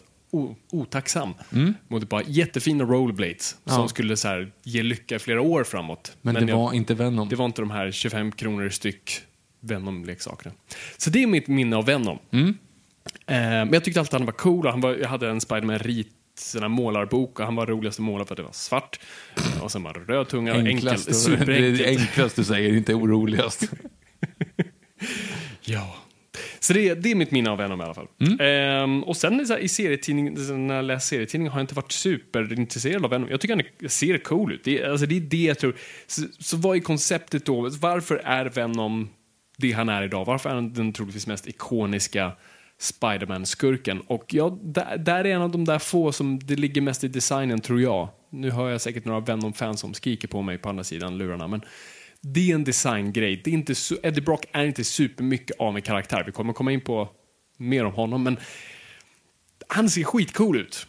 otacksam 0.70 1.34
mot 1.88 2.02
ett 2.02 2.08
par 2.08 2.22
jättefina 2.26 2.84
rollerblades 2.84 3.48
som 3.48 3.72
Mm. 3.72 3.82
Ja. 3.82 3.88
skulle 3.88 4.16
så 4.16 4.28
här, 4.28 4.52
ge 4.62 4.82
lycka 4.82 5.16
i 5.16 5.18
flera 5.18 5.40
år 5.40 5.64
framåt. 5.64 6.16
Men, 6.22 6.34
det 6.34 6.40
jag, 6.44 6.56
var 6.56 6.72
inte 6.72 6.94
Venom. 6.94 7.28
det 7.28 7.36
var 7.36 7.44
inte 7.46 7.62
de 7.62 7.70
här 7.70 7.90
25 7.90 8.32
kronor 8.32 8.68
styck 8.68 9.20
Venom-leksakerna. 9.60 10.54
Så 10.96 11.10
det 11.10 11.22
är 11.22 11.26
mitt 11.26 11.48
minne 11.48 11.76
av 11.76 11.84
Venom. 11.86 12.18
Mm. 12.30 12.48
Eh, 12.48 13.36
men 13.36 13.72
jag 13.72 13.84
tyckte 13.84 14.00
alltid 14.00 14.14
att 14.14 14.20
han 14.20 14.26
var 14.26 14.32
cool. 14.32 14.66
och 14.66 14.72
Han 14.72 14.80
var, 14.80 14.94
jag 14.94 15.08
hade 15.08 15.28
en 15.30 15.40
Spiderman-rit 15.40 16.12
här 16.60 16.68
målarbok 16.68 17.40
och 17.40 17.44
han 17.46 17.54
var 17.54 17.66
roligast 17.66 17.98
att 17.98 18.04
måla 18.04 18.24
för 18.24 18.34
att 18.34 18.36
det 18.36 18.42
var 18.42 18.52
svart. 18.52 19.00
Och 19.62 19.72
sen 19.72 19.82
var 19.82 19.92
det 19.94 20.12
röd 20.12 20.28
tunga, 20.28 20.54
enkel, 20.54 20.66
Enklast. 20.68 21.06
det 21.06 21.10
är 21.12 21.14
superenkelt. 21.14 21.78
det 21.78 21.86
enklast 21.86 22.36
du 22.36 22.44
säger, 22.44 22.76
inte 22.76 22.94
oroligast. 22.94 23.62
Ja. 25.60 25.96
Så 26.60 26.72
det, 26.72 26.94
det 26.94 27.10
är 27.10 27.14
mitt 27.14 27.30
minne 27.30 27.50
av 27.50 27.58
Venom 27.58 27.80
i 27.80 27.84
alla 27.84 27.94
fall. 27.94 28.06
Ehm, 28.40 29.02
och 29.04 29.16
sen 29.16 29.46
så 29.46 29.52
här, 29.52 29.60
i 29.60 29.68
serietidning, 29.68 30.34
när 30.66 30.74
jag 30.76 30.84
läst 30.84 31.08
serietidningar 31.08 31.52
har 31.52 31.58
jag 31.60 31.62
inte 31.62 31.74
varit 31.74 31.92
superintresserad 31.92 33.04
av 33.04 33.10
Venom. 33.10 33.28
Jag 33.30 33.40
tycker 33.40 33.54
han 33.80 33.88
ser 33.90 34.18
cool 34.18 34.52
ut. 34.52 34.64
Det, 34.64 34.78
är- 34.80 34.90
alltså, 34.90 35.06
det 35.06 35.16
är 35.16 35.20
det 35.20 35.36
jag 35.44 35.58
tror. 35.58 35.76
Så, 36.06 36.22
så 36.38 36.56
vad 36.56 36.76
är 36.76 36.80
konceptet 36.80 37.44
då? 37.46 37.68
Varför 37.80 38.16
är 38.24 38.44
Venom 38.46 39.08
det 39.58 39.72
han 39.72 39.88
är 39.88 40.02
idag? 40.02 40.24
Varför 40.24 40.50
är 40.50 40.54
han 40.54 40.72
den 40.72 40.92
troligtvis 40.92 41.26
mest 41.26 41.46
ikoniska 41.48 42.32
Spiderman-skurken? 42.78 44.00
Och 44.06 44.34
ja, 44.34 44.58
där, 44.62 44.96
där 44.98 45.24
är 45.24 45.34
en 45.34 45.42
av 45.42 45.50
de 45.50 45.64
där 45.64 45.78
få 45.78 46.12
som 46.12 46.38
det 46.38 46.56
ligger 46.56 46.80
mest 46.80 47.04
i 47.04 47.08
designen, 47.08 47.60
tror 47.60 47.80
jag. 47.80 48.08
Nu 48.30 48.50
hör 48.50 48.70
jag 48.70 48.80
säkert 48.80 49.04
några 49.04 49.20
Venom-fans 49.20 49.80
som 49.80 49.94
skriker 49.94 50.28
på 50.28 50.42
mig 50.42 50.58
på 50.58 50.68
andra 50.68 50.84
sidan 50.84 51.18
lurarna, 51.18 51.46
men 51.48 51.60
det 52.32 52.50
är 52.50 52.54
en 52.54 52.64
designgrej. 52.64 53.40
Det 53.44 53.50
är 53.50 53.54
inte 53.54 53.72
su- 53.72 53.98
Eddie 54.02 54.20
Brock 54.20 54.46
är 54.52 54.64
inte 54.64 54.84
supermycket 54.84 55.56
av 55.58 55.76
en 55.76 55.82
karaktär. 55.82 56.22
Vi 56.26 56.32
kommer 56.32 56.52
komma 56.52 56.72
in 56.72 56.80
på 56.80 57.08
mer 57.56 57.84
om 57.84 57.92
honom, 57.92 58.22
men 58.22 58.36
han 59.68 59.90
ser 59.90 60.04
skitcool 60.04 60.56
ut. 60.56 60.86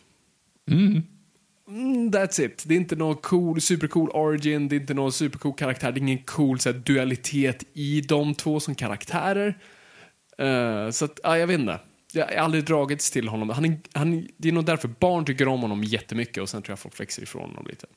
Mm, 1.67 2.11
that's 2.11 2.41
it. 2.41 2.63
Det 2.67 2.73
är 2.73 2.77
inte 2.77 2.95
någon 2.95 3.15
cool, 3.15 3.61
supercool 3.61 4.09
origin, 4.09 4.67
det 4.67 4.75
är 4.75 4.79
inte 4.79 4.93
någon 4.93 5.11
supercool 5.11 5.53
karaktär, 5.53 5.91
det 5.91 5.97
är 5.99 6.01
ingen 6.01 6.23
cool 6.23 6.59
så 6.59 6.71
här, 6.71 6.79
dualitet 6.79 7.63
i 7.73 8.01
de 8.01 8.35
två 8.35 8.59
som 8.59 8.75
karaktärer. 8.75 9.57
Eh, 10.37 10.89
så 10.89 11.05
att, 11.05 11.19
ja, 11.23 11.37
jag 11.37 11.47
vet 11.47 11.59
inte. 11.59 11.79
Jag 12.13 12.25
har 12.25 12.33
aldrig 12.33 12.65
dragits 12.65 13.11
till 13.11 13.27
honom. 13.27 13.49
Han 13.49 13.65
är, 13.65 13.79
han, 13.93 14.27
det 14.37 14.47
är 14.49 14.53
nog 14.53 14.65
därför 14.65 14.87
barn 14.87 15.25
tycker 15.25 15.47
om 15.47 15.61
honom 15.61 15.83
jättemycket 15.83 16.37
och 16.43 16.49
sen 16.49 16.61
tror 16.61 16.71
jag 16.71 16.79
folk 16.79 16.99
växer 16.99 17.23
ifrån 17.23 17.49
honom 17.49 17.67
lite. 17.67 17.87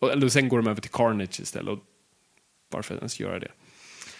Och, 0.00 0.12
eller 0.12 0.28
sen 0.28 0.48
går 0.48 0.56
de 0.62 0.66
över 0.70 0.80
till 0.80 0.90
Carnage 0.90 1.40
istället. 1.40 1.68
Och 1.72 1.84
varför 2.72 2.94
ens 2.94 3.20
göra 3.20 3.38
det? 3.38 3.50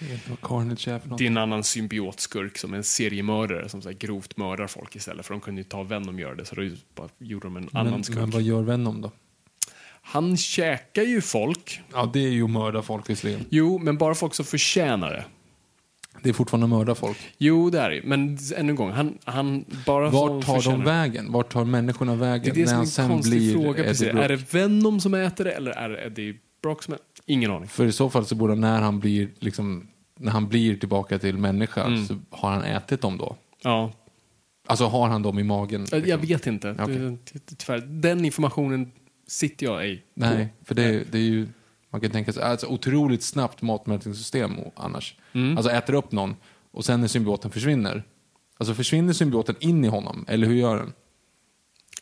Är. 0.01 1.19
Det 1.19 1.25
är 1.25 1.27
en 1.27 1.37
annan 1.37 1.65
symbiotskurk 1.65 2.59
som 2.59 2.73
är 2.73 2.77
en 2.77 2.85
seriemördare 2.85 3.69
som 3.69 3.83
så 3.83 3.89
här 3.89 3.97
grovt 3.97 4.37
mördar 4.37 4.67
folk 4.67 4.97
istället. 4.97 5.27
För 5.27 5.35
de 5.35 5.41
kunde 5.41 5.61
ju 5.61 5.65
ta 5.65 5.83
Venom 5.83 6.15
och 6.15 6.21
göra 6.21 6.35
det, 6.35 6.45
så 6.45 6.55
då 6.55 6.71
bara 6.95 7.09
gjorde 7.19 7.47
de 7.47 7.57
en 7.57 7.69
annan 7.73 7.93
Men, 7.93 8.05
skurk. 8.05 8.19
men 8.19 8.31
vad 8.31 8.43
gör 8.43 8.63
Venom 8.63 9.01
då? 9.01 9.11
Han 10.03 10.37
käkar 10.37 11.03
ju 11.03 11.21
folk. 11.21 11.81
Ja, 11.93 12.11
det 12.13 12.21
är 12.27 12.31
ju 12.31 12.45
att 12.45 12.51
mörda 12.51 12.83
folk 12.83 13.11
visserligen. 13.11 13.45
Jo, 13.51 13.79
men 13.79 13.99
bara 13.99 14.15
folk 14.15 14.35
som 14.35 14.45
förtjänar 14.45 15.11
det. 15.11 15.25
Det 16.23 16.29
är 16.29 16.33
fortfarande 16.33 16.65
att 16.65 16.71
mörda 16.71 16.95
folk. 16.95 17.19
Jo, 17.39 17.71
det 17.71 17.81
är 17.81 17.91
det 17.91 18.01
Men 18.05 18.39
ännu 18.57 18.71
en 18.71 18.77
gång, 18.77 18.91
han, 18.91 19.19
han 19.25 19.65
bara 19.87 20.11
som 20.11 20.21
Vart 20.21 20.47
tar 20.47 20.63
de 20.63 20.85
vägen? 20.85 21.33
Vart 21.33 21.53
tar 21.53 21.65
människorna 21.65 22.13
Det 22.13 22.19
vägen 22.19 22.51
är 22.51 22.55
det 22.55 22.67
som 22.67 22.79
när 22.79 22.99
är 22.99 23.03
han 23.03 23.11
en 23.11 23.17
konstig 23.17 23.53
fråga. 23.53 23.85
Precis. 23.85 24.09
Är 24.09 24.29
det 24.29 24.55
Venom 24.55 25.01
som 25.01 25.15
äter 25.15 25.45
det 25.45 25.53
eller 25.53 25.71
är 25.71 25.89
det 25.89 26.07
Eddie 26.07 26.39
Brock 26.63 26.83
som 26.83 26.95
äter 26.95 27.05
Ingen 27.27 27.51
aning. 27.51 27.69
För 27.69 27.87
i 27.87 27.93
så 27.93 28.11
fall 28.11 28.27
så 28.27 28.35
borde 28.35 28.55
när 28.55 28.81
han 28.81 29.01
blir 29.01 29.31
liksom, 29.39 29.89
när 30.19 30.33
han 30.33 30.49
blir 30.49 30.77
tillbaka 30.77 31.19
till 31.19 31.39
människa 31.39 31.85
Mm. 31.85 32.07
så 32.07 32.19
har 32.31 32.51
han 32.51 32.63
ätit 32.63 33.01
dem 33.01 33.19
då? 33.19 33.37
Ja, 33.63 33.93
Alltså 34.67 34.85
har 34.87 35.09
han 35.09 35.23
dem 35.23 35.39
i 35.39 35.43
magen? 35.43 35.87
jag 35.91 36.03
liksom? 36.03 36.21
vet 36.21 36.47
inte. 36.47 36.73
Det, 36.73 37.57
tyvärr, 37.59 37.79
den 37.81 38.25
informationen 38.25 38.93
sitter 39.27 39.67
jag 39.67 39.89
i. 39.89 40.03
Nej, 40.15 40.49
för 40.65 40.75
det, 40.75 41.13
det 41.13 41.19
är 41.19 41.23
ju, 41.23 41.49
man 41.91 42.01
kan 42.01 42.11
tänka 42.11 42.33
sig, 42.33 42.43
alltså 42.43 42.67
otroligt 42.67 43.23
snabbt 43.23 43.63
matmätningssystem 43.63 44.53
annars. 44.77 45.15
Mm. 45.33 45.57
Alltså 45.57 45.73
äter 45.73 45.95
upp 45.95 46.13
någon 46.13 46.37
och 46.71 46.85
sen 46.85 47.01
när 47.01 47.09
symbioten 47.09 47.51
försvinner. 47.51 48.03
Alltså 48.59 48.75
försvinner 48.75 49.13
symbioten 49.13 49.55
in 49.61 49.85
i 49.85 49.89
honom, 49.89 50.25
eller 50.29 50.47
hur 50.47 50.55
gör 50.55 50.77
den? 50.77 50.93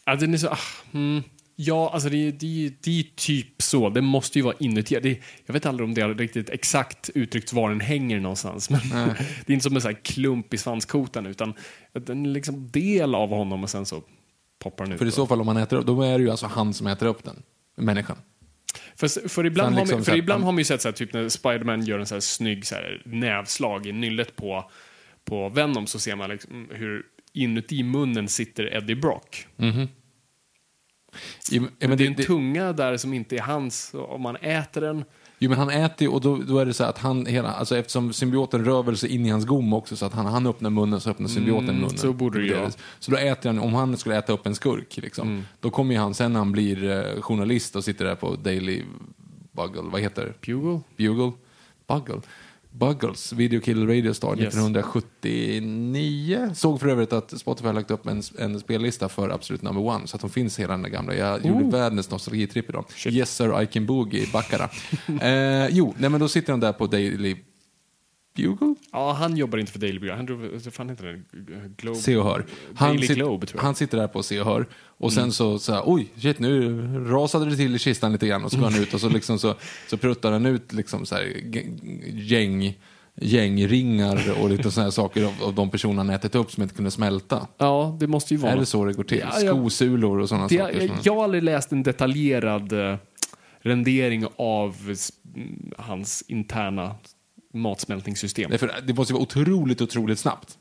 Ja, 0.04 0.16
den 0.16 0.34
är 0.34 0.38
så, 0.38 0.48
ah, 0.48 0.58
mm, 0.92 1.22
ja, 1.62 1.90
alltså 1.92 2.08
det, 2.08 2.30
det, 2.30 2.72
det 2.80 3.00
är 3.00 3.04
typ 3.16 3.62
så. 3.62 3.90
Det 3.90 4.00
måste 4.00 4.38
ju 4.38 4.44
vara 4.44 4.54
inuti. 4.58 5.00
Det, 5.02 5.20
jag 5.46 5.52
vet 5.52 5.66
aldrig 5.66 5.88
om 5.88 5.94
det 5.94 6.00
är 6.00 6.14
riktigt 6.14 6.50
exakt 6.50 7.10
uttryckt 7.14 7.52
var 7.52 7.68
den 7.68 7.80
hänger 7.80 8.20
någonstans. 8.20 8.70
Men 8.70 8.80
det 9.46 9.52
är 9.52 9.54
inte 9.54 9.62
som 9.62 9.74
en 9.74 9.82
sån 9.82 9.94
här 9.94 10.00
klump 10.02 10.54
i 10.54 10.58
svanskotan 10.58 11.26
utan 11.26 11.54
den 11.92 12.26
är 12.26 12.30
liksom 12.30 12.70
del 12.70 13.14
av 13.14 13.28
honom 13.28 13.62
och 13.62 13.70
sen 13.70 13.86
så 13.86 14.02
poppar 14.58 14.84
den 14.84 14.92
ut. 14.92 14.98
För 14.98 15.06
i 15.06 15.10
så 15.10 15.26
fall 15.26 15.40
om 15.40 15.46
man 15.46 15.56
äter 15.56 15.76
upp, 15.76 15.86
då 15.86 16.02
är 16.02 16.18
det 16.18 16.24
ju 16.24 16.30
alltså 16.30 16.46
han 16.46 16.74
som 16.74 16.86
äter 16.86 17.06
upp 17.06 17.24
den. 17.24 17.42
Människan. 17.76 18.16
För, 18.96 19.28
för, 19.28 19.46
ibland, 19.46 19.68
Sen 19.68 19.74
har, 19.74 19.80
liksom 19.80 19.98
man, 19.98 20.04
så 20.04 20.10
för 20.10 20.18
ibland 20.18 20.44
har 20.44 20.52
man 20.52 20.58
ju 20.58 20.64
sett 20.64 20.82
så 20.82 20.88
här, 20.88 20.92
typ 20.92 21.12
när 21.12 21.28
Spiderman 21.28 21.84
gör 21.84 21.98
en 21.98 22.06
så 22.06 22.14
här 22.14 22.20
snygg 22.20 22.66
så 22.66 22.74
här, 22.74 23.02
nävslag 23.04 23.86
i 23.86 23.92
nyllet 23.92 24.36
på, 24.36 24.70
på 25.24 25.48
Venom 25.48 25.86
så 25.86 25.98
ser 25.98 26.16
man 26.16 26.30
liksom 26.30 26.68
hur 26.72 27.02
inuti 27.32 27.82
munnen 27.82 28.28
sitter 28.28 28.74
Eddie 28.74 28.94
Brock. 28.94 29.46
Jo, 31.50 31.62
men, 31.62 31.88
Men 31.88 31.98
det 31.98 32.04
är 32.04 32.08
en 32.08 32.14
det- 32.16 32.22
tunga 32.22 32.72
där 32.72 32.96
som 32.96 33.14
inte 33.14 33.36
är 33.36 33.40
hans. 33.40 33.94
Om 33.94 34.22
man 34.22 34.36
äter 34.36 34.80
den 34.80 35.04
Jo, 35.42 35.48
men 35.50 35.58
han 35.58 35.70
äter 35.70 36.02
ju 36.02 36.08
och 36.08 36.20
då, 36.20 36.36
då 36.36 36.58
är 36.58 36.66
det 36.66 36.74
så 36.74 36.84
att 36.84 36.98
han, 36.98 37.26
hela, 37.26 37.48
alltså 37.52 37.76
eftersom 37.76 38.12
symbioten 38.12 38.64
rör 38.64 38.82
väl 38.82 38.96
sig 38.96 39.10
in 39.14 39.26
i 39.26 39.30
hans 39.30 39.44
gom 39.46 39.72
också 39.72 39.96
så 39.96 40.06
att 40.06 40.12
han, 40.12 40.26
han 40.26 40.46
öppnar 40.46 40.70
munnen 40.70 41.00
så 41.00 41.10
öppnar 41.10 41.28
symbioten 41.28 41.66
munnen. 41.66 41.84
Mm, 41.84 41.96
så 41.96 42.12
borde 42.12 42.46
det 42.48 42.54
vara. 42.54 42.70
Så 42.98 43.10
då 43.10 43.16
äter 43.16 43.48
han, 43.50 43.58
om 43.58 43.74
han 43.74 43.96
skulle 43.96 44.18
äta 44.18 44.32
upp 44.32 44.46
en 44.46 44.54
skurk 44.54 44.96
liksom, 44.96 45.28
Mm. 45.28 45.42
då 45.60 45.70
kommer 45.70 45.94
ju 45.94 46.00
han 46.00 46.14
sen 46.14 46.32
när 46.32 46.40
han 46.40 46.52
blir 46.52 46.84
eh, 46.90 47.20
journalist 47.22 47.76
och 47.76 47.84
sitter 47.84 48.04
där 48.04 48.14
på 48.14 48.36
Daily 48.36 48.82
Bugle, 49.52 49.82
vad 49.82 50.00
heter 50.00 50.24
det? 50.24 50.52
Bugle? 50.52 50.80
Bugle? 50.96 51.32
Bugle? 51.88 52.20
Buggles, 52.72 53.32
Video 53.32 53.60
Kill 53.60 53.86
Radio 53.86 54.14
Star 54.14 54.30
Yes. 54.30 54.54
1979. 54.54 56.50
Såg 56.54 56.80
för 56.80 56.88
övrigt 56.88 57.12
att 57.12 57.38
Spotify 57.40 57.66
har 57.66 57.74
lagt 57.74 57.90
upp 57.90 58.06
en, 58.06 58.22
en 58.38 58.60
spellista 58.60 59.08
för 59.08 59.28
Absolut 59.30 59.62
Number 59.62 59.82
One, 59.82 60.06
så 60.06 60.16
att 60.16 60.20
de 60.20 60.30
finns 60.30 60.58
hela 60.60 60.72
den 60.72 60.82
där 60.82 60.90
gamla. 60.90 61.14
Jag 61.14 61.46
gjorde 61.46 61.64
världens 61.64 62.10
nostalgitripp 62.10 62.68
idag. 62.68 62.84
Yes 63.06 63.36
Sir 63.36 63.62
I 63.62 63.66
Can 63.66 63.86
Boogie, 63.86 64.26
Baccara. 64.32 64.68
eh, 65.20 65.68
jo, 65.70 65.94
nej 65.98 66.10
men 66.10 66.20
då 66.20 66.28
sitter 66.28 66.52
han 66.52 66.60
där 66.60 66.72
på 66.72 66.86
Daily 66.86 67.36
Bugle? 68.48 68.74
Ja, 68.92 69.12
han 69.12 69.36
jobbar 69.36 69.58
inte 69.58 69.72
för 69.72 69.78
Daily 69.78 69.98
Bugle. 69.98 70.14
Han 70.14 70.26
drog, 70.26 70.62
fan 70.72 70.88
heter 70.88 71.04
det? 71.04 71.22
Globe? 71.76 71.98
Se 71.98 72.16
och 72.16 72.24
hör. 72.24 72.46
Han, 72.74 72.88
Daily 72.88 73.06
sit- 73.06 73.14
Globe, 73.14 73.46
tror 73.46 73.56
jag. 73.56 73.62
Mm. 73.62 73.64
han 73.66 73.74
sitter 73.74 73.98
där 73.98 74.08
på 74.08 74.22
Se 74.22 74.40
och 74.40 74.46
hör. 74.46 74.66
Och 74.86 75.12
sen 75.12 75.32
så, 75.32 75.58
så 75.58 75.72
här, 75.72 75.82
oj, 75.86 76.12
shit, 76.16 76.38
nu 76.38 76.82
rasade 77.04 77.50
det 77.50 77.56
till 77.56 77.74
i 77.76 77.78
kistan 77.78 78.12
lite 78.12 78.26
grann. 78.26 78.44
Och 78.44 78.50
så 78.50 78.58
går 78.58 78.70
han 78.70 78.82
ut 78.82 78.94
och 78.94 79.00
så, 79.00 79.08
liksom 79.08 79.38
så, 79.38 79.54
så 79.88 79.96
pruttar 79.96 80.32
han 80.32 80.46
ut 80.46 80.72
liksom 80.72 81.06
så 81.06 81.14
här, 81.14 81.22
gäng, 82.12 82.74
gängringar 83.14 84.42
och 84.42 84.50
lite 84.50 84.70
sådana 84.70 84.86
här 84.86 84.90
saker 84.90 85.24
av, 85.24 85.34
av 85.42 85.54
de 85.54 85.70
personer 85.70 85.96
han 85.96 86.10
ätit 86.10 86.34
upp 86.34 86.50
som 86.50 86.62
inte 86.62 86.74
kunde 86.74 86.90
smälta. 86.90 87.46
Ja, 87.58 87.96
det 88.00 88.06
måste 88.06 88.34
ju 88.34 88.40
vara 88.40 88.52
Är 88.52 88.56
det 88.56 88.66
så 88.66 88.84
det 88.84 88.92
går 88.92 89.04
till? 89.04 89.18
Ja, 89.18 89.30
Skosulor 89.30 90.18
och 90.20 90.28
sådana 90.28 90.48
saker. 90.48 90.80
jag, 90.80 90.90
jag 91.02 91.14
har 91.14 91.24
aldrig 91.24 91.42
läst 91.42 91.72
en 91.72 91.82
detaljerad 91.82 92.72
eh, 92.72 92.96
rendering 93.60 94.26
av 94.36 94.76
mm, 95.34 95.72
hans 95.78 96.24
interna 96.28 96.94
matsmältningssystem. 97.52 98.50
Nej, 98.50 98.58
för 98.58 98.74
det 98.86 98.94
måste 98.94 99.12
ju 99.12 99.14
vara 99.14 99.22
otroligt, 99.22 99.80
otroligt 99.80 100.18
snabbt. 100.18 100.58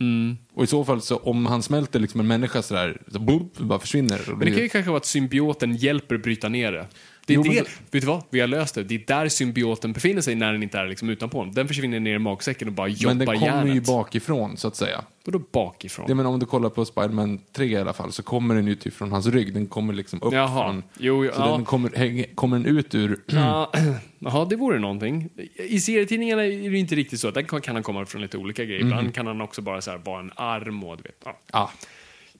Mm. 0.00 0.36
Och 0.52 0.64
i 0.64 0.66
så 0.66 0.84
fall, 0.84 1.02
så 1.02 1.16
om 1.16 1.46
han 1.46 1.62
smälter 1.62 2.00
liksom 2.00 2.20
en 2.20 2.26
människa 2.26 2.62
sådär, 2.62 3.02
så 3.12 3.18
boop, 3.18 3.58
bara 3.58 3.78
försvinner. 3.78 4.20
Men 4.26 4.38
det 4.38 4.50
kan 4.50 4.62
ju 4.62 4.68
kanske 4.68 4.90
vara 4.90 4.98
att 4.98 5.06
symbioten 5.06 5.76
hjälper 5.76 6.18
bryta 6.18 6.48
ner 6.48 6.72
det. 6.72 6.86
Det 7.30 7.34
är 7.34 7.36
Jo, 7.36 7.42
men 7.44 7.54
det, 7.54 7.60
då- 7.60 7.66
vet 7.90 8.02
du 8.02 8.06
vad? 8.06 8.22
Vi 8.30 8.40
har 8.40 8.46
löst 8.46 8.74
det. 8.74 8.82
Det 8.84 8.94
är 8.94 9.02
där 9.06 9.28
symbioten 9.28 9.92
befinner 9.92 10.20
sig 10.22 10.34
när 10.34 10.52
den 10.52 10.62
inte 10.62 10.78
är 10.78 10.86
liksom 10.86 11.08
utanpå 11.10 11.38
honom. 11.38 11.54
Den 11.54 11.68
försvinner 11.68 12.00
ner 12.00 12.14
i 12.14 12.18
magsäcken 12.18 12.68
och 12.68 12.74
bara 12.74 12.86
Men 12.88 12.96
jobbar 12.96 13.14
den 13.14 13.26
kommer 13.26 13.46
järnet. 13.46 13.76
ju 13.76 13.80
bakifrån, 13.80 14.56
så 14.56 14.68
att 14.68 14.76
säga. 14.76 15.04
Vadå 15.24 15.38
bakifrån? 15.52 16.06
Det 16.08 16.14
men 16.14 16.26
om 16.26 16.38
du 16.38 16.46
kollar 16.46 16.70
på 16.70 16.84
Spiderman 16.84 17.40
3 17.52 17.66
i 17.66 17.76
alla 17.76 17.92
fall 17.92 18.12
så 18.12 18.22
kommer 18.22 18.54
den 18.54 18.66
ju 18.66 18.74
typ 18.74 18.94
från 18.94 19.12
hans 19.12 19.26
rygg. 19.26 19.54
Den 19.54 19.66
kommer 19.66 19.92
liksom 19.94 20.22
upp 20.22 20.32
Jaha. 20.32 20.64
från... 20.66 20.82
Jo, 20.98 21.24
jo, 21.24 21.32
så 21.34 21.40
ja. 21.40 21.46
den 21.56 21.64
kommer, 21.64 21.90
häng, 21.96 22.24
kommer 22.34 22.58
den 22.58 22.66
ut 22.76 22.94
ur... 22.94 23.20
Ja, 23.26 23.72
Jaha, 24.18 24.44
det 24.44 24.56
vore 24.56 24.78
någonting. 24.78 25.28
I 25.56 25.80
serietidningarna 25.80 26.44
är 26.44 26.70
det 26.70 26.78
inte 26.78 26.94
riktigt 26.94 27.20
så. 27.20 27.30
Där 27.30 27.42
kan 27.42 27.60
kan 27.60 27.74
han 27.76 27.82
komma 27.82 28.06
från 28.06 28.22
lite 28.22 28.38
olika 28.38 28.64
grejer. 28.64 28.80
Mhm. 28.80 28.88
Ibland 28.88 29.14
kan 29.14 29.26
han 29.26 29.40
också 29.40 29.62
bara 29.62 29.80
så 29.80 29.90
här, 29.90 29.98
vara 29.98 30.20
en 30.20 30.30
arm 30.36 30.84
och 30.84 30.96
du 30.96 31.02
vet, 31.02 31.16
ja, 31.24 31.38
Ja, 31.52 31.70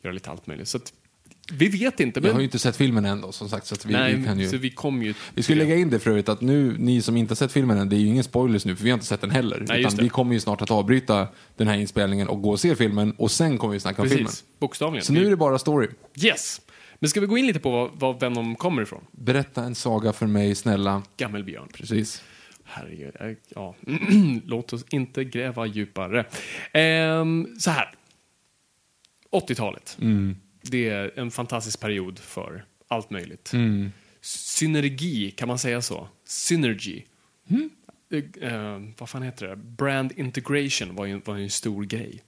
göra 0.03 0.13
lite 0.15 0.31
allt 0.31 0.47
möjligt. 0.47 0.69
Så 0.69 0.77
att, 0.77 0.93
vi 1.53 1.69
vet 1.69 2.01
inte. 2.01 2.21
jag 2.21 2.25
Men, 2.25 2.33
har 2.33 2.41
ju 2.41 2.45
inte 2.45 2.59
sett 2.59 2.77
filmen 2.77 3.05
än 3.05 3.21
då, 3.21 3.33
som 3.33 3.49
sagt. 3.49 3.67
Så 3.67 3.77
vi, 3.85 3.93
nej, 3.93 4.15
vi 4.15 4.25
kan 4.25 4.41
ju... 4.41 4.49
så 4.49 4.57
vi 4.57 4.71
kommer 4.71 5.05
ju... 5.05 5.15
Vi 5.35 5.43
skulle 5.43 5.65
lägga 5.65 5.77
in 5.77 5.91
det 5.91 5.99
för 5.99 6.11
övrigt 6.11 6.29
att 6.29 6.41
nu, 6.41 6.77
ni 6.79 7.03
som 7.03 7.17
inte 7.17 7.31
har 7.31 7.37
sett 7.37 7.53
filmen 7.53 7.79
än, 7.79 7.89
det 7.89 7.97
är 7.97 8.01
ju 8.01 8.07
ingen 8.07 8.25
spoilers 8.25 8.65
nu 8.65 8.77
för 8.77 8.85
vi 8.85 8.91
har 8.91 8.95
inte 8.95 9.07
sett 9.07 9.21
den 9.21 9.31
heller. 9.31 9.65
Nej, 9.69 9.81
utan 9.81 9.97
vi 9.97 10.09
kommer 10.09 10.35
ju 10.35 10.41
snart 10.41 10.63
att 10.63 10.71
avbryta 10.71 11.29
den 11.57 11.69
här 11.69 11.77
inspelningen 11.77 12.29
och 12.29 12.43
gå 12.43 12.51
och 12.51 12.61
se 12.61 12.77
filmen 12.77 13.13
och 13.13 13.31
sen 13.31 13.59
kommer 13.59 13.75
vi 13.75 13.81
snacka 13.81 14.03
om 14.03 14.09
filmen. 14.09 14.27
Precis, 14.27 14.45
bokstavligen. 14.59 15.05
Så 15.05 15.13
nu 15.13 15.27
är 15.27 15.31
det 15.31 15.37
bara 15.37 15.59
story. 15.59 15.89
Yes! 16.23 16.61
Men 16.99 17.11
ska 17.11 17.21
vi 17.21 17.27
gå 17.27 17.39
in 17.39 17.47
lite 17.47 17.61
på 17.61 17.71
var, 17.71 17.91
var 17.95 18.21
Venom 18.21 18.57
kommer 18.57 18.83
ifrån? 18.83 19.05
Berätta 19.13 19.65
en 19.65 19.75
saga 19.75 20.13
för 20.13 20.27
mig, 20.27 20.55
snälla. 20.55 21.03
Gammelbjörn. 21.17 21.69
Precis. 21.75 22.23
Herregud, 22.65 23.37
ja. 23.49 23.77
Låt 24.47 24.73
oss 24.73 24.85
inte 24.91 25.25
gräva 25.25 25.67
djupare. 25.67 26.25
Ehm, 26.73 27.49
så 27.59 27.71
här. 27.71 27.95
80-talet. 29.33 29.97
Det 30.63 30.89
är 30.89 31.19
en 31.19 31.31
fantastisk 31.31 31.81
period 31.81 32.19
för 32.19 32.65
allt 32.89 33.11
möjligt. 33.11 33.53
Synergi, 34.21 35.31
kan 35.31 35.49
man 35.49 35.59
säga 35.59 35.83
så? 35.83 36.09
Synergy. 36.25 37.03
Eh, 38.13 38.53
eh, 38.53 38.81
vad 38.99 39.09
fan 39.09 39.23
heter 39.23 39.47
det? 39.47 39.57
Brand 39.57 40.13
integration 40.17 40.95
var 40.95 41.07
ju, 41.07 41.21
var 41.25 41.37
ju 41.37 41.45
en 41.45 41.51
stor 41.51 41.85
grej. 41.85 42.23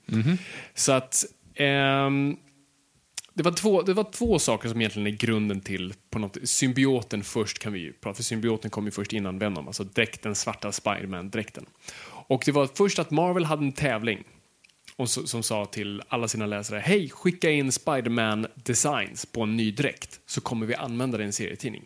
Så 0.75 0.93
att 0.93 1.25
ehm, 1.55 2.37
det 3.35 3.43
var, 3.43 3.53
två, 3.53 3.83
det 3.83 3.95
var 3.95 4.13
två 4.13 4.39
saker 4.39 4.69
som 4.69 4.81
egentligen 4.81 5.07
är 5.07 5.11
grunden 5.11 5.61
till 5.61 5.95
på 6.11 6.19
något, 6.19 6.37
symbioten 6.45 7.25
först 7.25 7.59
kan 7.59 7.73
vi 7.73 7.81
ju 7.81 7.93
prata, 7.93 8.15
för 8.15 8.23
symbioten 8.23 8.71
kom 8.71 8.85
ju 8.85 8.91
först 8.91 9.13
innan 9.13 9.39
Venom, 9.39 9.67
alltså 9.67 9.85
dräkten, 9.85 10.35
svarta 10.35 10.73
Spiderman-dräkten. 10.73 11.67
Och 12.05 12.43
det 12.47 12.53
var 12.53 12.69
först 12.75 12.99
att 12.99 13.11
Marvel 13.11 13.45
hade 13.45 13.65
en 13.65 13.73
tävling 13.73 14.25
och 15.03 15.11
så, 15.11 15.27
som 15.27 15.43
sa 15.43 15.65
till 15.65 16.03
alla 16.09 16.29
sina 16.29 16.47
läsare, 16.47 16.79
hej, 16.79 17.11
skicka 17.11 17.51
in 17.51 17.73
Spiderman-designs 17.73 19.27
på 19.33 19.43
en 19.43 19.57
ny 19.57 19.71
dräkt 19.71 20.21
så 20.27 20.41
kommer 20.41 20.67
vi 20.67 20.75
använda 20.75 21.19
det 21.19 21.23
i 21.23 21.27
en 21.27 21.33
serietidning. 21.33 21.85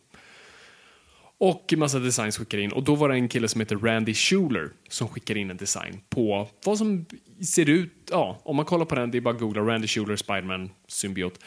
Och 1.38 1.72
en 1.72 1.78
massa 1.78 1.98
designs 1.98 2.38
skickar 2.38 2.58
in. 2.58 2.72
Och 2.72 2.82
då 2.82 2.94
var 2.94 3.08
det 3.08 3.14
en 3.14 3.28
kille 3.28 3.48
som 3.48 3.60
heter 3.60 3.76
Randy 3.76 4.14
Schuler 4.14 4.70
som 4.88 5.08
skickar 5.08 5.36
in 5.36 5.50
en 5.50 5.56
design 5.56 6.00
på 6.08 6.48
vad 6.64 6.78
som 6.78 7.06
ser 7.44 7.68
ut, 7.68 7.92
ja, 8.10 8.40
om 8.42 8.56
man 8.56 8.64
kollar 8.64 8.84
på 8.84 8.94
den, 8.94 9.10
det 9.10 9.18
är 9.18 9.20
bara 9.20 9.34
att 9.34 9.40
googla 9.40 9.62
Randy 9.62 9.88
Schuler, 9.88 10.16
Spiderman, 10.16 10.70
symbiot, 10.88 11.40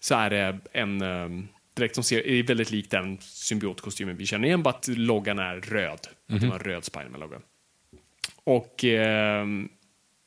så 0.00 0.14
är 0.14 0.30
det 0.30 0.58
en 0.72 1.02
um, 1.02 1.48
direkt 1.74 1.94
som 1.94 2.04
ser, 2.04 2.26
är 2.26 2.42
väldigt 2.42 2.70
lik 2.70 2.90
den 2.90 3.18
symbiotkostymen 3.20 4.16
vi 4.16 4.26
känner 4.26 4.48
igen, 4.48 4.62
bara 4.62 4.74
att 4.74 4.88
loggan 4.88 5.38
är 5.38 5.56
röd. 5.56 6.00
Att 6.28 6.40
det 6.40 6.46
var 6.46 6.54
en 6.54 6.64
röd 6.64 6.84
Spiderman-logga. 6.84 7.40
Och 8.44 8.84
ehm, 8.84 9.68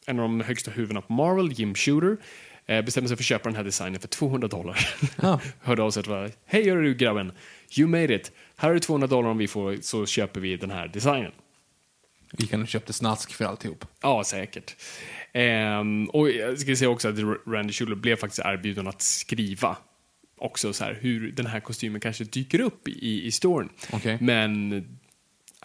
en 0.08 0.20
av 0.20 0.24
de 0.24 0.42
högsta 0.42 0.72
huvudena 0.72 1.02
på 1.02 1.14
Marvel, 1.14 1.52
Jim 1.52 1.76
Shooter, 1.76 2.18
eh, 2.66 2.82
bestämde 2.86 3.08
sig 3.08 3.18
för 3.18 3.22
att 3.22 3.28
köpa 3.28 3.50
den 3.50 3.56
här 3.56 3.64
designen 3.64 4.02
för 4.02 4.08
200 4.08 4.48
dollar. 4.48 4.90
Ja. 5.22 5.40
Hörde 5.62 5.84
av 5.84 5.92
sig 5.92 6.02
och 6.02 6.08
var 6.08 6.32
Hej 6.46 6.68
gör 6.68 6.78
du 6.78 6.96
grabben, 6.96 7.32
you 7.78 7.88
made 7.88 8.16
it. 8.16 8.32
Här 8.56 8.70
är 8.70 8.74
det 8.74 8.80
200 8.80 9.08
dollar 9.08 9.30
om 9.30 9.38
vi 9.38 9.48
får 9.48 9.78
så 9.82 10.06
köper 10.06 10.42
vi 10.42 10.58
den 10.58 10.72
här 10.72 10.88
designen. 10.88 11.32
Vi 12.32 12.48
kan 12.48 12.60
ha 12.60 12.68
köpt 12.68 12.96
snask 12.96 13.34
för 13.34 13.46
alltihop. 13.46 13.86
Ja, 14.02 14.24
säkert. 14.24 14.76
Ehm, 15.34 16.06
och 16.06 16.30
jag 16.30 16.60
ska 16.60 16.76
säga 16.76 16.90
också 16.90 17.10
att 17.10 17.16
Randy 17.48 17.74
Schuller 17.74 17.96
blev 17.96 18.16
faktiskt 18.16 18.46
erbjuden 18.46 18.88
att 18.88 19.02
skriva 19.02 19.78
också 20.38 20.74
så 20.74 20.84
här 20.84 20.98
hur 21.02 21.32
den 21.32 21.46
här 21.46 21.60
kostymen 21.60 22.02
kanske 22.02 22.24
dyker 22.24 22.60
upp 22.60 22.88
i, 22.88 23.26
i 23.26 23.32
storyn. 23.32 23.70
Okej. 23.94 24.18
Men 24.22 24.84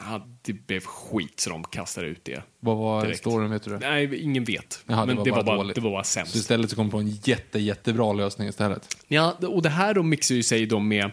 ja, 0.01 0.27
det 0.43 0.53
blev 0.53 0.81
skit 0.81 1.41
så 1.41 1.51
de 1.51 1.65
kastade 1.65 2.07
ut 2.07 2.25
det. 2.25 2.43
Vad 2.61 2.77
var 2.77 3.03
Direkt. 3.03 3.19
storyn, 3.19 3.51
vet 3.51 3.63
du? 3.63 3.79
Nej, 3.79 4.23
ingen 4.23 4.45
vet. 4.45 4.85
Jaha, 4.87 5.07
men 5.07 5.17
det 5.17 5.31
var 5.31 5.39
det 5.39 5.45
bara 5.45 5.57
var 5.57 5.65
bara, 5.65 5.75
det 5.75 5.81
var 5.81 5.91
bara 5.91 6.05
Så 6.05 6.11
sämst. 6.11 6.35
istället 6.35 6.71
så 6.71 6.77
kom 6.77 6.91
på 6.91 6.99
en 6.99 7.09
jätte, 7.25 7.59
jättebra 7.59 8.13
lösning 8.13 8.49
istället. 8.49 8.97
Ja, 9.09 9.33
och 9.33 9.63
det 9.63 9.69
här 9.69 9.95
då 9.95 10.03
mixar 10.03 10.35
ju 10.35 10.43
sig 10.43 10.67
då 10.67 10.79
med, 10.79 11.11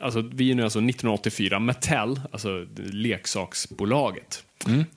alltså 0.00 0.20
vi 0.20 0.50
är 0.50 0.54
nu 0.54 0.62
alltså 0.64 0.78
1984, 0.78 1.58
Mattel, 1.58 2.20
alltså 2.32 2.66
leksaksbolaget, 2.76 4.44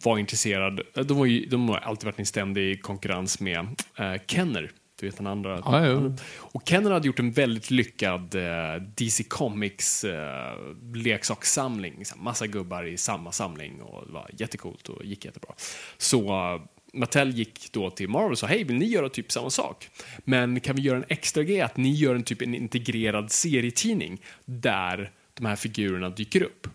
var 0.03 0.17
intresserad, 0.17 0.81
de, 0.93 1.17
var 1.17 1.25
ju, 1.25 1.45
de 1.45 1.69
har 1.69 1.77
alltid 1.77 2.05
varit 2.05 2.19
i 2.19 2.25
ständig 2.25 2.81
konkurrens 2.81 3.39
med 3.39 3.59
eh, 3.95 4.13
Kenner. 4.27 4.71
Du 4.99 5.05
vet 5.05 5.17
den 5.17 5.27
andra. 5.27 5.61
Ja, 5.65 5.87
jo. 5.87 6.15
Och 6.37 6.61
Kenner 6.65 6.91
hade 6.91 7.07
gjort 7.07 7.19
en 7.19 7.31
väldigt 7.31 7.71
lyckad 7.71 8.35
eh, 8.35 8.81
DC 8.95 9.23
Comics 9.23 10.03
eh, 10.03 10.53
leksakssamling. 10.93 12.03
Massa 12.15 12.47
gubbar 12.47 12.83
i 12.83 12.97
samma 12.97 13.31
samling 13.31 13.81
och 13.81 14.07
det 14.07 14.13
var 14.13 14.29
jättecoolt 14.37 14.89
och 14.89 15.05
gick 15.05 15.25
jättebra. 15.25 15.53
Så 15.97 16.29
eh, 16.29 16.61
Mattel 16.93 17.31
gick 17.31 17.71
då 17.71 17.89
till 17.89 18.09
Marvel 18.09 18.31
och 18.31 18.37
sa 18.37 18.47
hej, 18.47 18.63
vill 18.63 18.77
ni 18.77 18.85
göra 18.85 19.09
typ 19.09 19.31
samma 19.31 19.49
sak? 19.49 19.89
Men 20.17 20.59
kan 20.59 20.75
vi 20.75 20.81
göra 20.81 20.97
en 20.97 21.05
extra 21.07 21.43
grej 21.43 21.61
att 21.61 21.77
ni 21.77 21.91
gör 21.91 22.15
en 22.15 22.23
typ 22.23 22.41
en 22.41 22.55
integrerad 22.55 23.31
serietidning 23.31 24.21
där 24.45 25.11
de 25.33 25.45
här 25.45 25.55
figurerna 25.55 26.09
dyker 26.09 26.43
upp? 26.43 26.67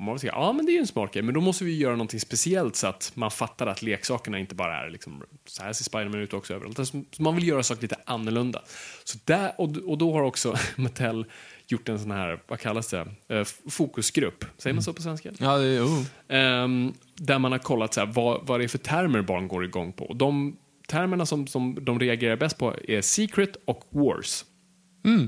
Och 0.00 0.04
Marvel 0.04 0.20
säger, 0.20 0.34
ja 0.34 0.52
men 0.52 0.66
det 0.66 0.72
är 0.72 0.74
ju 0.74 0.80
en 0.80 0.86
smart 0.86 1.12
grej, 1.12 1.22
men 1.22 1.34
då 1.34 1.40
måste 1.40 1.64
vi 1.64 1.76
göra 1.76 1.92
någonting 1.92 2.20
speciellt 2.20 2.76
så 2.76 2.86
att 2.86 3.12
man 3.14 3.30
fattar 3.30 3.66
att 3.66 3.82
leksakerna 3.82 4.38
inte 4.38 4.54
bara 4.54 4.86
är 4.86 4.90
liksom, 4.90 5.22
så 5.46 5.62
här 5.62 5.72
ser 5.72 5.84
Spiderman 5.84 6.20
ut 6.20 6.34
också 6.34 6.54
överallt. 6.54 6.78
Alltså, 6.78 7.02
Så 7.12 7.22
man 7.22 7.34
vill 7.34 7.48
göra 7.48 7.62
saker 7.62 7.82
lite 7.82 7.96
annorlunda. 8.04 8.62
Så 9.04 9.18
där, 9.24 9.52
och, 9.58 9.76
och 9.76 9.98
då 9.98 10.12
har 10.12 10.22
också 10.22 10.56
Mattel 10.76 11.26
gjort 11.66 11.88
en 11.88 11.98
sån 11.98 12.10
här, 12.10 12.42
vad 12.46 12.60
kallas 12.60 12.88
det, 12.88 13.06
Eh, 13.28 13.44
fokusgrupp, 13.70 14.44
säger 14.58 14.74
man 14.74 14.82
så 14.82 14.92
på 14.92 15.02
svenska? 15.02 15.30
Ja, 15.38 15.58
det, 15.58 15.80
oh. 15.80 16.04
Ehm, 16.28 16.94
där 17.14 17.38
man 17.38 17.52
har 17.52 17.58
kollat 17.58 17.94
så 17.94 18.00
här, 18.00 18.06
vad, 18.06 18.46
vad 18.46 18.60
det 18.60 18.64
är 18.64 18.68
för 18.68 18.78
termer 18.78 19.22
barn 19.22 19.48
går 19.48 19.64
igång 19.64 19.92
på. 19.92 20.04
Och 20.04 20.16
de 20.16 20.56
termerna 20.88 21.26
som, 21.26 21.46
som 21.46 21.84
de 21.84 22.00
reagerar 22.00 22.36
bäst 22.36 22.58
på 22.58 22.74
är 22.88 23.00
secret 23.00 23.56
och 23.64 23.84
wars. 23.90 24.44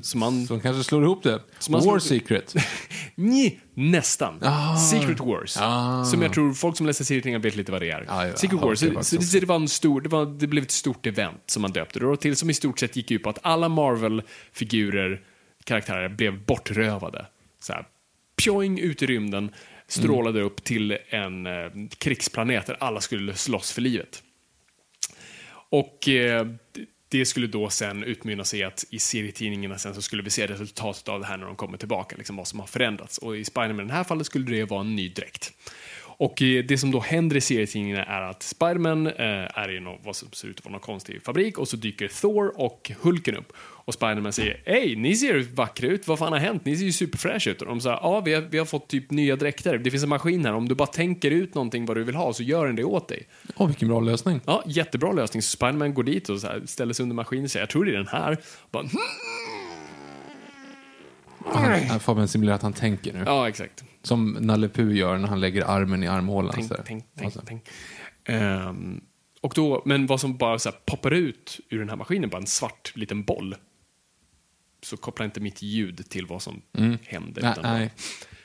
Så 0.02 0.18
man, 0.18 0.46
de 0.46 0.60
kanske 0.60 0.84
slår 0.84 1.02
ihop 1.02 1.22
det. 1.22 1.42
slår 1.58 1.80
War 1.80 1.86
ihop- 1.86 2.02
Secret. 2.02 2.54
Nj, 3.14 3.60
nästan. 3.74 4.38
Ah. 4.42 4.76
Secret 4.76 5.20
Wars. 5.20 5.56
Ah. 5.60 6.04
Som 6.04 6.22
jag 6.22 6.32
tror 6.32 6.52
folk 6.54 6.76
som 6.76 6.86
läser 6.86 7.04
serietidningar 7.04 7.38
vet 7.38 7.56
lite 7.56 7.72
vad 7.72 7.80
det 7.82 7.90
är. 7.90 8.04
Ja, 8.08 8.26
ja, 8.26 8.36
Secret 8.36 8.60
ja, 8.60 8.66
Wars. 8.66 8.80
det 8.80 8.90
var 8.90 9.02
så, 9.02 9.38
det, 9.40 9.46
var 9.46 9.56
en 9.56 9.68
stor, 9.68 10.00
det, 10.00 10.08
var, 10.08 10.26
det 10.26 10.46
blev 10.46 10.64
ett 10.64 10.70
stort 10.70 11.06
event 11.06 11.42
som 11.46 11.62
man 11.62 11.72
döpte 11.72 11.98
det 11.98 12.16
till 12.16 12.36
som 12.36 12.50
i 12.50 12.54
stort 12.54 12.78
sett 12.78 12.96
gick 12.96 13.10
ut 13.10 13.22
på 13.22 13.30
att 13.30 13.38
alla 13.42 13.68
Marvel-figurer, 13.68 15.20
karaktärer, 15.64 16.08
blev 16.08 16.44
bortrövade. 16.44 17.26
Så 17.60 17.72
här, 17.72 17.84
pjoing 18.36 18.78
ut 18.78 19.02
i 19.02 19.06
rymden, 19.06 19.50
strålade 19.88 20.40
upp 20.42 20.64
till 20.64 20.98
en 21.08 21.46
eh, 21.46 21.52
krigsplanet 21.98 22.66
där 22.66 22.76
alla 22.80 23.00
skulle 23.00 23.34
slåss 23.34 23.72
för 23.72 23.80
livet. 23.82 24.22
Och 25.70 26.08
eh, 26.08 26.46
det 27.12 27.26
skulle 27.26 27.46
då 27.46 27.70
sen 27.70 28.04
utmynna 28.04 28.44
sig 28.44 28.60
i 28.60 28.62
att 28.62 28.84
i 28.90 28.98
serietidningarna 28.98 29.78
sen 29.78 29.94
så 29.94 30.02
skulle 30.02 30.22
vi 30.22 30.30
se 30.30 30.46
resultatet 30.46 31.08
av 31.08 31.20
det 31.20 31.26
här 31.26 31.36
när 31.36 31.46
de 31.46 31.56
kommer 31.56 31.78
tillbaka, 31.78 32.16
liksom 32.16 32.36
vad 32.36 32.48
som 32.48 32.60
har 32.60 32.66
förändrats. 32.66 33.18
Och 33.18 33.36
i 33.36 33.44
Spiderman 33.44 33.84
i 33.84 33.88
det 33.88 33.94
här 33.94 34.04
fallet 34.04 34.26
skulle 34.26 34.56
det 34.56 34.64
vara 34.64 34.80
en 34.80 34.96
ny 34.96 35.08
dräkt. 35.08 35.52
Och 36.16 36.42
eh, 36.42 36.64
det 36.64 36.78
som 36.78 36.90
då 36.90 37.00
händer 37.00 37.36
i 37.36 37.40
serietidningarna 37.40 38.04
är 38.04 38.22
att 38.22 38.42
Spiderman 38.42 39.06
eh, 39.06 39.14
är 39.58 39.76
i 39.76 39.80
något, 39.80 40.00
vad 40.04 40.16
som 40.16 40.28
ser 40.32 40.48
ut 40.48 40.58
att 40.58 40.64
vara 40.64 40.72
någon 40.72 40.80
konstig 40.80 41.22
fabrik 41.22 41.58
och 41.58 41.68
så 41.68 41.76
dyker 41.76 42.08
Thor 42.08 42.60
och 42.60 42.90
Hulken 43.00 43.36
upp. 43.36 43.52
Och 43.84 43.94
Spiderman 43.94 44.32
säger 44.32 44.60
Hej, 44.66 44.96
ni 44.96 45.16
ser 45.16 45.46
vackra 45.54 45.86
ut, 45.88 46.08
vad 46.08 46.18
fan 46.18 46.32
har 46.32 46.38
hänt? 46.40 46.64
Ni 46.64 46.76
ser 46.76 46.84
ju 46.84 46.92
superfräscha 46.92 47.50
ut. 47.50 47.60
Och 47.62 47.68
de 47.68 47.80
säger 47.80 47.96
ja, 47.96 48.20
vi 48.20 48.34
har, 48.34 48.42
vi 48.42 48.58
har 48.58 48.64
fått 48.64 48.88
typ 48.88 49.10
nya 49.10 49.36
dräkter. 49.36 49.78
Det 49.78 49.90
finns 49.90 50.02
en 50.02 50.08
maskin 50.08 50.44
här, 50.44 50.52
om 50.52 50.68
du 50.68 50.74
bara 50.74 50.86
tänker 50.86 51.30
ut 51.30 51.54
någonting 51.54 51.86
vad 51.86 51.96
du 51.96 52.04
vill 52.04 52.14
ha 52.14 52.32
så 52.32 52.42
gör 52.42 52.66
den 52.66 52.76
det 52.76 52.84
åt 52.84 53.08
dig. 53.08 53.26
Åh, 53.56 53.66
vilken 53.66 53.88
bra 53.88 54.00
lösning. 54.00 54.40
Ja, 54.46 54.62
jättebra 54.66 55.12
lösning. 55.12 55.42
Så 55.42 55.50
Spiderman 55.50 55.94
går 55.94 56.02
dit 56.02 56.28
och 56.28 56.40
så 56.40 56.46
här, 56.46 56.62
ställer 56.66 56.94
sig 56.94 57.02
under 57.02 57.16
maskinen 57.16 57.44
och 57.44 57.50
säger 57.50 57.62
jag 57.62 57.70
tror 57.70 57.84
det 57.84 57.90
är 57.90 57.96
den 57.96 58.06
här. 58.06 58.36
Bara, 58.70 58.82
"Hmm." 58.82 58.90
Han, 61.44 62.00
Fabian 62.00 62.28
simulerar 62.28 62.56
att 62.56 62.62
han 62.62 62.72
tänker 62.72 63.12
nu. 63.12 63.22
ja, 63.26 63.48
exakt. 63.48 63.84
Som 64.02 64.36
Nalle 64.40 64.68
Puh 64.68 64.96
gör 64.96 65.18
när 65.18 65.28
han 65.28 65.40
lägger 65.40 65.64
armen 65.64 66.02
i 66.02 66.06
armhålan. 66.08 66.52
Tänk, 66.54 66.68
tänk, 66.86 67.04
tänk, 67.14 67.24
Alltså. 67.24 67.42
tänk. 67.46 67.68
Ehm, 68.24 69.00
och 69.40 69.52
då, 69.56 69.82
men 69.84 70.06
vad 70.06 70.20
som 70.20 70.36
bara 70.36 70.58
så 70.58 70.68
här, 70.70 70.78
poppar 70.86 71.10
ut 71.10 71.60
ur 71.68 71.78
den 71.78 71.88
här 71.88 71.96
maskinen, 71.96 72.30
bara 72.30 72.40
en 72.40 72.46
svart 72.46 72.92
liten 72.96 73.22
boll. 73.24 73.54
Så 74.82 74.96
kopplar 74.96 75.24
inte 75.26 75.40
mitt 75.40 75.62
ljud 75.62 76.08
till 76.10 76.26
vad 76.26 76.42
som 76.42 76.62
händer. 77.04 77.42
Nej, 77.42 77.52
utan 77.52 77.62
nej. 77.78 77.90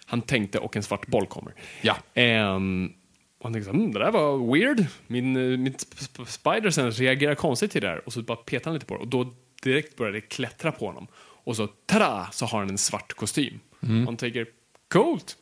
Han 0.06 0.22
tänkte 0.22 0.60
och 0.60 0.76
en 0.76 0.84
svart 0.84 1.08
boll 1.08 1.26
kommer. 1.28 1.54
Ja. 1.82 1.98
Ehm, 2.14 2.92
och 3.40 3.44
han 3.44 3.54
tänkte 3.54 3.70
så 3.72 3.76
här, 3.76 3.80
mm, 3.84 3.94
det 3.94 4.00
där 4.00 4.12
var 4.12 4.54
weird. 4.54 4.86
Min, 5.08 5.36
eh, 5.36 5.40
sp- 5.72 6.26
spider 6.26 6.70
sen 6.70 6.92
reagerar 6.92 7.36
konstigt 7.36 7.72
till 7.72 7.82
det 7.82 7.88
där. 7.88 8.02
Och 8.08 8.14
så 8.14 8.22
bara 8.22 8.36
petar 8.38 8.66
han 8.66 8.74
lite 8.74 8.86
på 8.86 8.94
det 8.94 9.00
och 9.02 9.08
då 9.08 9.34
direkt 9.64 9.96
börjar 9.98 10.14
det 10.14 10.22
klättra 10.22 10.72
på 10.72 10.86
honom. 10.88 11.08
Och 11.48 11.56
så 11.56 11.68
tada 11.68 12.30
så 12.32 12.46
har 12.46 12.60
han 12.60 12.70
en 12.70 12.78
svart 12.78 13.14
kostym. 13.14 13.60
Mm. 13.84 14.06
Han 14.06 14.18
tänker, 14.18 14.48
coolt. 14.88 15.38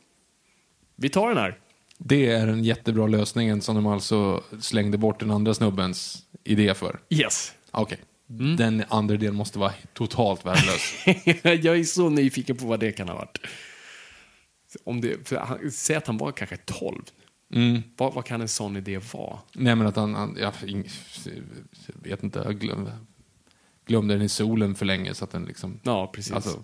Vi 0.96 1.10
tar 1.10 1.28
den 1.28 1.38
här. 1.38 1.60
Det 1.98 2.32
är 2.32 2.48
den 2.48 2.64
jättebra 2.64 3.08
lösningen 3.08 3.62
som 3.62 3.76
de 3.76 3.88
alltså 3.88 4.44
slängde 4.60 4.98
bort 4.98 5.20
den 5.20 5.32
andra 5.32 5.54
snubbens 5.54 6.24
idé 6.44 6.74
för. 6.74 7.00
Yes. 7.10 7.54
Okej. 7.72 7.98
Mm. 8.30 8.56
Den 8.56 8.84
andra 8.90 9.18
delen 9.18 9.36
måste 9.36 9.60
vara 9.60 9.74
totalt 9.94 10.46
värdelös. 10.46 10.94
jag 11.66 11.80
är 11.80 11.84
så 11.84 12.10
nyfiken 12.10 12.58
på 12.58 12.66
vad 12.66 12.80
det 12.80 12.92
kan 12.92 13.10
ha 13.10 13.16
varit. 13.16 13.38
Om 14.84 15.02
det, 15.02 15.32
han, 15.32 15.72
säg 15.72 15.96
att 15.96 16.08
han 16.08 16.18
var 16.18 16.32
kanske 16.32 16.58
12. 16.58 17.02
Mm. 17.54 17.82
Vad, 17.98 18.14
vad 18.14 18.26
kan 18.26 18.42
en 18.42 18.48
sån 18.48 18.78
idé 18.78 19.00
vara? 19.14 19.40
Nej 19.54 19.76
men 19.76 19.88
att 19.88 19.96
han, 19.96 20.16
han 20.16 20.38
jag, 20.40 20.54
jag 20.64 20.84
vet 21.94 22.24
inte, 22.24 22.40
jag 22.46 22.60
glöm, 22.60 22.90
glömde 23.86 24.14
den 24.14 24.24
i 24.24 24.30
solen 24.30 24.76
för 24.76 24.86
länge 24.86 25.14
så 25.14 25.24
att 25.24 25.32
den 25.32 25.46
liksom, 25.46 25.80
Ja, 25.84 26.08
precis. 26.14 26.34
alltså, 26.34 26.64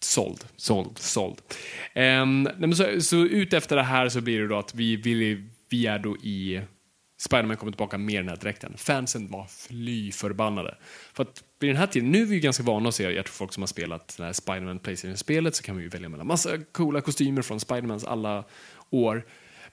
Såld. 0.00 0.44
såld. 0.56 0.98
Såld. 0.98 1.40
Nej, 1.94 2.26
men 2.58 2.76
så, 2.76 3.00
så 3.00 3.16
ut 3.16 3.52
efter 3.52 3.76
det 3.76 3.82
här 3.82 4.08
så 4.08 4.20
blir 4.20 4.40
det 4.40 4.48
då 4.48 4.58
att 4.58 4.74
vi, 4.74 4.96
vi, 4.96 5.44
vi 5.68 5.86
är 5.86 5.98
då 5.98 6.16
i 6.16 6.60
Spiderman 7.18 7.56
kommer 7.56 7.72
tillbaka 7.72 7.98
med 7.98 8.20
den 8.22 8.28
här 8.28 8.36
dräkten. 8.36 8.74
Fansen 8.76 9.28
var 9.30 9.46
fly 9.46 10.12
förbannade. 10.12 10.76
För 11.12 11.22
att 11.22 11.42
vid 11.60 11.70
den 11.70 11.76
här 11.76 11.86
tiden, 11.86 12.10
nu 12.10 12.22
är 12.22 12.26
vi 12.26 12.34
ju 12.34 12.40
ganska 12.40 12.62
vana 12.62 12.88
att 12.88 12.94
se, 12.94 13.02
jag 13.02 13.24
tror 13.24 13.32
folk 13.32 13.52
som 13.52 13.62
har 13.62 13.66
spelat 13.68 14.14
det 14.16 14.24
här 14.24 14.32
Spiderman 14.32 14.78
Playstation-spelet 14.78 15.54
så 15.56 15.62
kan 15.62 15.76
vi 15.76 15.82
ju 15.82 15.88
välja 15.88 16.08
mellan 16.08 16.26
massa 16.26 16.58
coola 16.72 17.00
kostymer 17.00 17.42
från 17.42 17.60
Spidermans 17.60 18.04
alla 18.04 18.44
år. 18.90 19.26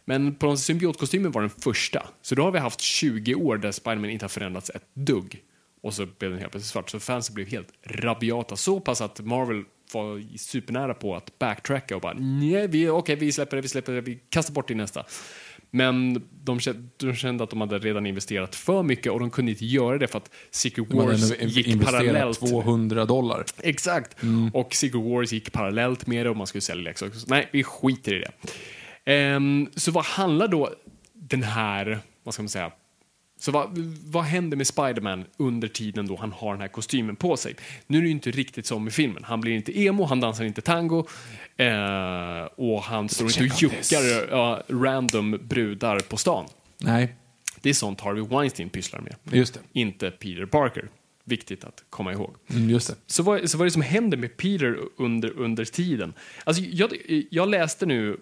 Men 0.06 0.36
på 0.36 0.58
symbiotkostymen 0.58 1.32
var 1.32 1.41
den 1.41 1.50
första. 1.50 2.08
Så 2.22 2.36
då 2.36 2.44
har 2.44 2.52
vi 2.52 2.60
haft 2.60 2.82
20 2.82 3.36
år 3.36 3.58
där 3.58 3.72
Spiderman 3.72 4.10
inte 4.10 4.26
har 4.26 4.30
förändrats 4.30 4.70
ett 4.70 4.86
dugg. 4.94 5.41
Och 5.84 5.94
så 5.94 6.06
blev 6.06 6.32
den 6.32 6.39
helt 6.39 6.52
plötsligt 6.52 6.72
svart. 6.72 6.89
Så 6.89 7.00
fansen 7.00 7.36
blev 7.36 7.48
helt 7.48 7.70
rabiata. 7.84 8.56
Så 8.56 8.80
pass 8.80 9.02
att 9.02 9.20
Marvel 9.20 9.63
var 9.94 10.38
supernära 10.38 10.94
på 10.94 11.15
att 11.15 11.39
backtracka 11.39 11.96
och 11.96 12.02
bara 12.02 12.13
nej, 12.13 12.67
vi, 12.67 12.89
okej, 12.89 13.15
vi 13.15 13.32
släpper 13.32 13.58
det, 13.58 13.62
vi 13.62 13.67
släpper 13.67 13.94
det, 13.94 14.02
vi 14.02 14.20
kastar 14.30 14.54
bort 14.54 14.67
det 14.67 14.74
i 14.74 14.76
nästa. 14.76 15.06
Men 15.72 16.24
de 16.44 16.60
kände, 16.60 16.88
de 16.98 17.15
kände 17.15 17.44
att 17.44 17.50
de 17.50 17.62
hade 17.62 17.80
redan 17.80 18.06
investerat 18.06 18.56
för 18.56 18.84
mycket 18.84 19.12
och 19.12 19.20
de 19.20 19.30
kunde 19.30 19.52
inte 19.52 19.65
göra 19.65 19.98
det 19.98 20.08
för 20.08 20.17
att 20.17 20.32
Secret 20.52 20.94
Wars 20.94 21.39
gick 21.41 21.86
parallellt. 21.86 22.39
200 22.39 23.06
dollar. 23.06 23.46
Exakt. 23.63 24.17
Och 24.54 24.76
Secret 24.76 25.04
Wars 25.04 25.32
gick 25.32 25.52
parallellt 25.52 26.08
med 26.08 26.26
det 26.26 26.30
och 26.30 26.38
man 26.38 26.48
skulle 26.48 26.62
sälja 26.62 26.84
leksaker. 26.84 27.17
Nej, 27.28 27.50
vi 27.52 27.63
skiter 27.63 28.13
i 28.15 28.20
det. 28.20 28.32
Ehm, 29.06 29.70
så 29.76 29.91
vad 29.91 30.06
handlar 30.06 30.48
då 30.48 30.74
den 31.13 31.44
här, 31.44 32.00
vad 32.24 32.34
ska 32.34 32.44
man 32.44 32.50
säga, 32.50 32.72
så 33.42 33.52
vad, 33.52 33.78
vad 34.06 34.24
händer 34.24 34.58
med 34.58 34.68
Spiderman 34.68 35.26
under 35.38 35.68
tiden 35.68 36.08
då 36.08 36.16
han 36.16 36.32
har 36.32 36.52
den 36.52 36.62
här 36.62 36.68
kostymen 36.68 37.16
på 37.16 37.38
sig? 37.38 37.56
Nu 37.88 37.98
är 37.98 38.02
det 38.02 38.08
ju 38.08 38.14
inte 38.14 38.32
riktigt 38.32 38.66
som 38.66 38.88
i 38.88 38.92
filmen. 38.92 39.24
Han 39.24 39.42
blir 39.42 39.54
inte 39.54 39.80
emo, 39.80 40.04
han 40.06 40.20
dansar 40.20 40.44
inte 40.44 40.62
tango 40.62 41.08
eh, 41.58 42.44
och 42.56 42.82
han 42.82 43.10
står 43.10 43.28
inte 43.28 43.44
och 43.44 43.62
juckar 43.62 44.30
ja, 44.32 44.64
random 44.70 45.40
brudar 45.44 46.00
på 46.00 46.18
stan. 46.18 46.46
Nej, 46.78 47.16
Det 47.62 47.70
är 47.70 47.74
sånt 47.74 48.02
Harvey 48.02 48.24
Weinstein 48.24 48.70
pysslar 48.70 49.02
med. 49.02 49.16
just 49.38 49.54
det. 49.54 49.60
Inte 49.80 50.12
Peter 50.12 50.46
Parker. 50.46 50.90
Viktigt 51.24 51.64
att 51.64 51.84
komma 51.90 52.12
ihåg. 52.14 52.36
Mm, 52.50 52.70
just 52.70 52.88
det. 52.88 52.96
Så 53.08 53.24
vad, 53.24 53.50
så 53.50 53.58
vad 53.58 53.66
är 53.66 53.70
det 53.70 53.72
som 53.72 53.82
händer 53.82 54.18
med 54.18 54.38
Peter 54.38 54.78
under, 54.98 55.38
under 55.40 55.66
tiden? 55.66 56.14
Alltså, 56.44 56.64
jag, 56.64 56.94
jag 57.30 57.50
läste 57.50 57.86
nu... 57.86 58.18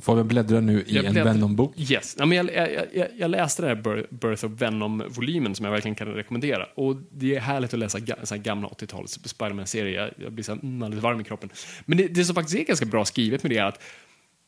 Fabian 0.00 0.28
bläddrar 0.28 0.60
nu 0.60 0.82
i 0.86 0.94
Jag 0.96 1.04
en 1.04 1.14
Venom-bok. 1.14 1.74
Yes. 1.76 2.16
Ja, 2.18 2.26
men 2.26 2.38
jag, 2.38 2.54
jag, 2.72 2.86
jag, 2.94 3.08
jag 3.18 3.30
läste 3.30 3.62
den 3.62 3.76
här 3.76 3.82
Bir- 3.84 4.06
Birth 4.10 4.44
of 4.44 4.52
Venom-volymen 4.52 5.54
som 5.54 5.64
jag 5.64 5.72
verkligen 5.72 5.94
kan 5.94 6.08
rekommendera. 6.08 6.66
Och 6.74 6.96
Det 7.10 7.36
är 7.36 7.40
härligt 7.40 7.72
att 7.74 7.78
läsa 7.78 7.98
ga, 7.98 8.14
så 8.22 8.36
gamla 8.36 8.68
80-tals 8.68 9.18
Spiderman-serier. 9.24 10.00
Jag, 10.00 10.10
jag 10.24 10.32
blir 10.32 10.44
så 10.44 10.54
här, 10.54 10.62
mm, 10.62 10.82
alldeles 10.82 11.02
varm 11.02 11.20
i 11.20 11.24
kroppen. 11.24 11.50
Men 11.84 11.98
det, 11.98 12.08
det 12.08 12.24
som 12.24 12.34
faktiskt 12.34 12.58
är 12.60 12.64
ganska 12.64 12.86
bra 12.86 13.04
skrivet 13.04 13.42
med 13.42 13.52
det 13.52 13.58
är 13.58 13.64
att 13.64 13.82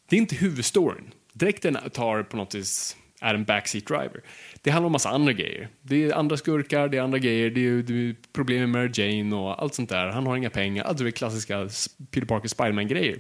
det 0.09 0.17
är 0.17 0.21
inte 0.21 0.37
huvudstoryn. 0.37 1.11
Dräkten 1.33 1.79
tar 1.93 2.23
på 2.23 2.37
något 2.37 2.55
vis 2.55 2.97
är 3.21 3.35
en 3.35 3.45
backseat 3.45 3.87
driver. 3.87 4.21
Det 4.63 4.71
handlar 4.71 4.87
om 4.87 4.93
massa 4.93 5.09
andra 5.09 5.33
grejer. 5.33 5.69
Det 5.83 6.05
är 6.05 6.13
andra 6.15 6.37
skurkar, 6.37 6.89
det 6.89 6.97
är 6.97 7.03
andra 7.03 7.19
grejer, 7.19 7.51
det 7.51 7.67
är, 7.67 7.83
det 7.83 7.93
är 8.09 8.17
problem 8.33 8.61
med 8.61 8.69
Mary 8.69 8.91
Jane 8.95 9.37
och 9.37 9.63
allt 9.63 9.75
sånt 9.75 9.89
där. 9.89 10.07
Han 10.07 10.27
har 10.27 10.37
inga 10.37 10.51
pengar, 10.51 10.85
alltså 10.85 11.05
det 11.05 11.11
är 11.11 11.13
klassiska 11.13 11.69
Peter 12.11 12.27
Parker 12.27 12.49
Spiderman-grejer. 12.49 13.19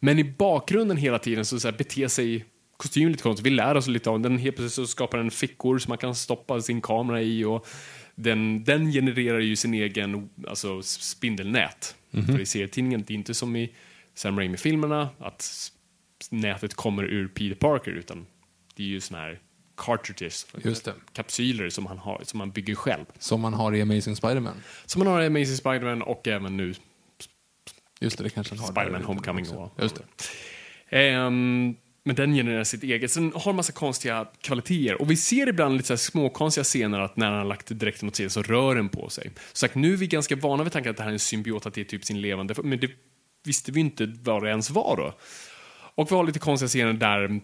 Men 0.00 0.18
i 0.18 0.24
bakgrunden 0.24 0.96
hela 0.96 1.18
tiden 1.18 1.44
så, 1.44 1.60
så 1.60 1.68
här, 1.68 1.76
beter 1.76 2.08
sig 2.08 2.44
kostymen 2.76 3.12
lite 3.12 3.22
konstigt. 3.22 3.46
Vi 3.46 3.50
lär 3.50 3.74
oss 3.74 3.86
lite 3.86 4.10
om 4.10 4.22
den. 4.22 4.38
Helt 4.38 4.56
plötsligt 4.56 4.86
så 4.88 4.92
skapar 4.92 5.18
den 5.18 5.30
fickor 5.30 5.78
som 5.78 5.90
man 5.90 5.98
kan 5.98 6.14
stoppa 6.14 6.60
sin 6.60 6.80
kamera 6.80 7.22
i 7.22 7.44
och 7.44 7.66
den, 8.14 8.64
den 8.64 8.92
genererar 8.92 9.40
ju 9.40 9.56
sin 9.56 9.74
egen 9.74 10.30
alltså, 10.48 10.82
spindelnät. 10.82 11.94
För 12.26 12.40
i 12.40 12.46
serietidningen, 12.46 13.04
det 13.06 13.14
är 13.14 13.16
inte 13.16 13.34
som 13.34 13.56
i 13.56 13.72
Sam 14.14 14.38
Raimi-filmerna 14.38 15.08
att 15.18 15.70
nätet 16.30 16.74
kommer 16.74 17.02
ur 17.04 17.28
Peter 17.28 17.54
Parker 17.54 17.90
utan 17.90 18.26
det 18.74 18.82
är 18.82 18.86
ju 18.86 19.00
såna 19.00 19.20
här 19.20 19.40
cartridges, 19.76 20.46
kapsyler 21.12 21.70
som 21.70 21.86
han, 21.86 21.98
har, 21.98 22.20
som 22.24 22.40
han 22.40 22.50
bygger 22.50 22.74
själv. 22.74 23.04
Som 23.18 23.40
man 23.40 23.54
har 23.54 23.74
i 23.74 23.82
Amazing 23.82 24.16
Spider-Man. 24.16 24.54
Som 24.86 24.98
man 25.04 25.08
har 25.08 25.22
i 25.22 25.26
Amazing 25.26 25.56
Spider-Man 25.56 26.02
och 26.02 26.28
även 26.28 26.56
nu 26.56 26.74
Just 28.00 28.18
det, 28.18 28.24
det 28.24 28.30
kanske 28.30 28.54
han 28.54 28.58
har. 28.58 28.66
Spider-Man 28.72 29.04
Homecoming 29.04 29.44
också. 29.44 29.56
och- 29.56 29.82
Just 29.82 29.96
det. 29.96 30.04
Ehm, 30.88 31.74
men 32.06 32.16
den 32.16 32.34
genererar 32.34 32.64
sitt 32.64 32.82
eget. 32.82 33.10
Sen 33.10 33.32
har 33.34 33.50
en 33.50 33.56
massa 33.56 33.72
konstiga 33.72 34.26
kvaliteter. 34.40 35.00
Och 35.00 35.10
vi 35.10 35.16
ser 35.16 35.48
ibland 35.48 35.76
lite 35.76 35.86
så 35.86 35.92
här 35.92 35.98
småkonstiga 35.98 36.64
scener 36.64 37.00
att 37.00 37.16
när 37.16 37.26
han 37.26 37.38
har 37.38 37.44
lagt 37.44 37.66
dräkten 37.68 38.08
åt 38.08 38.16
sidan 38.16 38.30
så 38.30 38.42
rör 38.42 38.74
den 38.74 38.88
på 38.88 39.08
sig. 39.10 39.30
Så 39.52 39.56
sagt, 39.56 39.74
nu 39.74 39.92
är 39.92 39.96
vi 39.96 40.06
ganska 40.06 40.36
vana 40.36 40.62
vid 40.64 40.72
tanken 40.72 40.90
att 40.90 40.96
det 40.96 41.02
här 41.02 41.10
är 41.10 41.12
en 41.12 41.18
symbiot, 41.18 41.66
att 41.66 41.74
det 41.74 41.80
är 41.80 41.84
typ 41.84 42.04
sin 42.04 42.20
levande... 42.20 42.54
Men 42.64 42.80
det 42.80 42.90
visste 43.44 43.72
vi 43.72 43.80
inte 43.80 44.14
vad 44.22 44.42
det 44.42 44.50
ens 44.50 44.70
var 44.70 44.96
då. 44.96 45.14
Och 45.94 46.10
vi 46.10 46.14
har 46.14 46.24
lite 46.24 46.38
konstiga 46.38 46.68
scener 46.68 46.92
där 46.92 47.40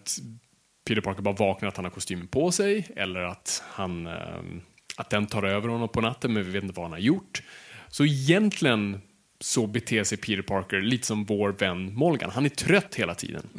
Peter 0.87 1.01
Parker 1.01 1.21
bara 1.21 1.35
vaknar 1.35 1.69
att 1.69 1.75
han 1.75 1.85
har 1.85 1.91
kostymen 1.91 2.27
på 2.27 2.51
sig 2.51 2.87
eller 2.95 3.19
att, 3.19 3.63
han, 3.67 4.07
ehm, 4.07 4.61
att 4.97 5.09
den 5.09 5.27
tar 5.27 5.43
över 5.43 5.67
honom 5.69 5.89
på 5.89 6.01
natten 6.01 6.33
men 6.33 6.43
vi 6.43 6.51
vet 6.51 6.63
inte 6.63 6.75
vad 6.75 6.85
han 6.85 6.91
har 6.91 6.99
gjort. 6.99 7.41
Så 7.89 8.05
egentligen 8.05 9.01
så 9.43 9.67
beter 9.67 10.03
sig 10.03 10.17
Peter 10.17 10.41
Parker 10.41 10.81
lite 10.81 11.07
som 11.07 11.25
vår 11.25 11.51
vän 11.51 11.93
Morgan. 11.93 12.29
Han 12.29 12.45
är 12.45 12.49
trött 12.49 12.95
hela 12.95 13.15
tiden. 13.15 13.49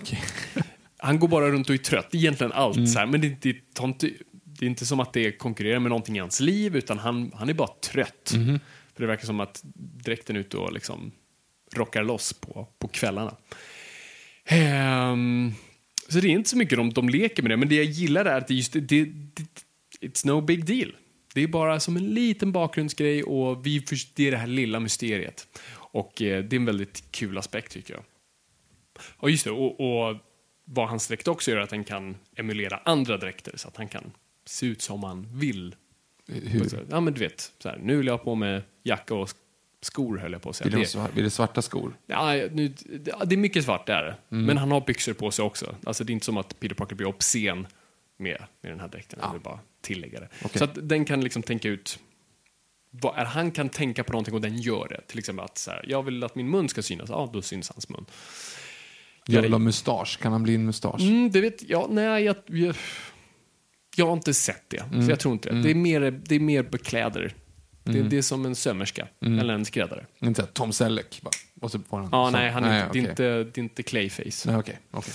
Okej. 0.00 0.20
Han 0.96 1.18
går 1.18 1.28
bara 1.28 1.50
runt 1.50 1.68
och 1.68 1.74
är 1.74 1.78
trött. 1.78 2.14
Egentligen 2.14 2.52
allt. 2.52 2.76
Mm. 2.76 2.86
Så 2.86 2.98
här. 2.98 3.06
Men 3.06 3.20
det, 3.20 3.42
det, 3.42 3.74
tar 3.74 3.84
inte, 3.84 4.10
det 4.44 4.66
är 4.66 4.68
inte 4.70 4.86
som 4.86 5.00
att 5.00 5.12
det 5.12 5.32
konkurrerar 5.32 5.78
med 5.78 5.88
någonting 5.88 6.16
i 6.16 6.20
hans 6.20 6.40
liv 6.40 6.76
utan 6.76 6.98
han, 6.98 7.32
han 7.34 7.48
är 7.48 7.54
bara 7.54 7.68
trött. 7.90 8.32
Mhm. 8.36 8.60
För 8.94 9.02
det 9.02 9.06
verkar 9.06 9.26
som 9.26 9.40
att 9.40 9.60
dräkten 10.04 10.36
är 10.36 10.40
ute 10.40 10.56
och 10.56 10.72
liksom 10.72 11.12
rockar 11.74 12.04
loss 12.04 12.32
på, 12.32 12.68
på 12.78 12.88
kvällarna. 12.88 13.36
Ehm, 14.44 15.52
så 16.08 16.20
det 16.20 16.28
är 16.28 16.30
inte 16.30 16.50
så 16.50 16.56
mycket 16.56 16.78
de, 16.78 16.92
de 16.92 17.08
leker 17.08 17.42
med 17.42 17.50
det, 17.50 17.56
men 17.56 17.68
det 17.68 17.74
jag 17.74 17.84
gillar 17.84 18.24
är 18.24 18.38
att 18.38 18.48
det 18.48 18.54
just 18.54 18.72
det, 18.72 18.80
det, 18.80 19.04
it's 20.00 20.26
no 20.26 20.40
big 20.40 20.64
deal. 20.64 20.92
Det 21.34 21.40
är 21.42 21.46
bara 21.46 21.80
som 21.80 21.96
en 21.96 22.14
liten 22.14 22.52
bakgrundsgrej 22.52 23.22
och 23.22 23.66
vi, 23.66 23.84
det 24.14 24.26
är 24.26 24.30
det 24.30 24.36
här 24.36 24.46
lilla 24.46 24.80
mysteriet. 24.80 25.46
Och 25.74 26.22
eh, 26.22 26.44
det 26.44 26.56
är 26.56 26.60
en 26.60 26.64
väldigt 26.66 27.04
kul 27.12 27.38
aspekt 27.38 27.72
tycker 27.72 27.94
jag. 27.94 28.02
Och 29.16 29.30
just 29.30 29.44
det, 29.44 29.50
och, 29.50 29.80
och 29.80 30.16
vad 30.64 30.88
hans 30.88 31.08
dräkt 31.08 31.28
också 31.28 31.50
gör 31.50 31.58
är 31.58 31.62
att 31.62 31.70
den 31.70 31.84
kan 31.84 32.16
emulera 32.36 32.80
andra 32.84 33.16
dräkter 33.16 33.52
så 33.56 33.68
att 33.68 33.76
han 33.76 33.88
kan 33.88 34.12
se 34.44 34.66
ut 34.66 34.82
som 34.82 35.02
han 35.02 35.26
vill. 35.38 35.74
Hur? 36.26 36.86
Ja 36.90 37.00
men 37.00 37.14
du 37.14 37.20
vet, 37.20 37.52
så 37.58 37.68
här, 37.68 37.78
nu 37.82 37.96
vill 37.96 38.06
jag 38.06 38.16
ha 38.16 38.24
på 38.24 38.34
mig 38.34 38.62
jacka 38.82 39.14
och 39.14 39.30
skor 39.80 40.18
höll 40.18 40.32
jag 40.32 40.42
på 40.42 40.50
att 40.50 40.56
säga. 40.56 40.70
Du, 40.70 40.78
Det- 40.78 40.86
svart, 40.86 41.10
vill 41.16 41.24
du 41.24 41.30
svarta 41.30 41.62
skor? 41.62 41.96
Ja, 42.06 42.32
nu, 42.52 42.72
ja, 43.04 43.24
det 43.24 43.34
är 43.34 43.36
mycket 43.36 43.64
svart 43.64 43.86
där. 43.86 44.16
Mm. 44.30 44.44
Men 44.44 44.56
han 44.58 44.70
har 44.70 44.80
byxor 44.80 45.12
på 45.12 45.30
sig 45.30 45.44
också. 45.44 45.74
Alltså, 45.84 46.04
det 46.04 46.10
är 46.10 46.14
inte 46.14 46.26
som 46.26 46.36
att 46.36 46.60
Peter 46.60 46.74
Parker 46.74 46.96
blir 46.96 47.06
obscen 47.06 47.66
med, 48.16 48.42
med 48.60 48.72
den 48.72 48.80
här 48.80 48.88
dräkten. 48.88 49.18
Jag 49.22 49.32
vill 49.32 49.40
bara 49.40 49.60
tillägga 49.82 50.20
det. 50.20 50.28
Okej. 50.44 50.58
Så 50.58 50.64
att 50.64 50.88
den 50.88 51.04
kan 51.04 51.20
liksom 51.20 51.42
tänka 51.42 51.68
ut 51.68 51.98
vad 52.90 53.18
är, 53.18 53.24
han 53.24 53.50
kan 53.50 53.68
tänka 53.68 54.04
på 54.04 54.12
någonting 54.12 54.34
och 54.34 54.40
den 54.40 54.58
gör 54.58 54.88
det. 54.88 55.00
Till 55.06 55.18
exempel 55.18 55.44
att 55.44 55.58
så 55.58 55.70
här, 55.70 55.84
jag 55.88 56.02
vill 56.02 56.24
att 56.24 56.34
min 56.34 56.50
mun 56.50 56.68
ska 56.68 56.82
synas. 56.82 57.10
Ja, 57.10 57.30
då 57.32 57.42
syns 57.42 57.70
hans 57.70 57.88
mun. 57.88 58.06
Jävla 59.26 59.58
mustasch. 59.58 60.18
Kan 60.22 60.32
han 60.32 60.42
bli 60.42 60.54
en 60.54 60.64
mustasch? 60.64 61.00
Mm, 61.00 61.30
det 61.30 61.40
vet 61.40 61.70
jag. 61.70 61.90
Nej, 61.90 62.24
jag, 62.24 62.36
jag, 62.46 62.76
jag 63.96 64.06
har 64.06 64.12
inte 64.12 64.34
sett 64.34 64.64
det. 64.68 64.84
Mm. 64.92 65.04
Så 65.04 65.10
jag 65.10 65.20
tror 65.20 65.32
inte 65.32 65.50
det. 65.50 65.62
Det 65.62 65.70
är 65.70 65.74
mer, 65.74 66.20
det 66.26 66.34
är 66.34 66.40
mer 66.40 66.62
bekläder. 66.62 67.34
Det, 67.84 68.02
det 68.02 68.18
är 68.18 68.22
som 68.22 68.46
en 68.46 68.54
sömmerska. 68.54 69.08
Mm. 69.24 69.38
Eller 69.38 69.54
en 69.54 69.64
skräddare. 69.64 70.06
Inte 70.20 70.46
Tom 70.46 70.72
Selleck 70.72 71.20
bara. 71.22 71.30
Och 71.60 71.70
så 71.70 71.78
får 71.78 71.96
han 71.98 72.08
Ja, 72.12 72.30
nej, 72.30 72.50
han 72.50 72.64
är, 72.64 72.76
inte, 72.76 72.88
okej. 72.88 73.02
det, 73.02 73.08
är 73.08 73.10
inte, 73.10 73.50
det 73.52 73.60
är 73.60 73.62
inte 73.62 73.82
Clayface. 73.82 74.50
Nej, 74.50 74.56
okej. 74.56 74.78
okej. 74.90 75.12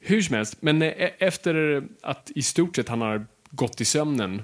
Hur 0.00 0.22
som 0.22 0.36
helst, 0.36 0.56
men 0.60 0.82
eh, 0.82 1.10
efter 1.18 1.84
att 2.02 2.30
i 2.34 2.42
stort 2.42 2.76
sett 2.76 2.88
han 2.88 3.00
har 3.00 3.26
gått 3.50 3.80
i 3.80 3.84
sömnen 3.84 4.42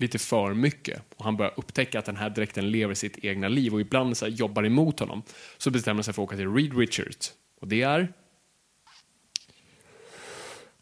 lite 0.00 0.18
för 0.18 0.54
mycket 0.54 1.02
och 1.16 1.24
han 1.24 1.36
börjar 1.36 1.54
upptäcka 1.56 1.98
att 1.98 2.04
den 2.04 2.16
här 2.16 2.30
dräkten 2.30 2.70
lever 2.70 2.94
sitt 2.94 3.24
egna 3.24 3.48
liv 3.48 3.74
och 3.74 3.80
ibland 3.80 4.16
så 4.16 4.24
här 4.24 4.32
jobbar 4.32 4.64
emot 4.64 5.00
honom 5.00 5.22
så 5.58 5.70
bestämmer 5.70 5.94
han 5.94 6.04
sig 6.04 6.14
för 6.14 6.22
att 6.22 6.28
åka 6.28 6.36
till 6.36 6.54
Reed 6.54 6.78
Richards. 6.78 7.32
Och 7.60 7.68
det 7.68 7.82
är... 7.82 8.12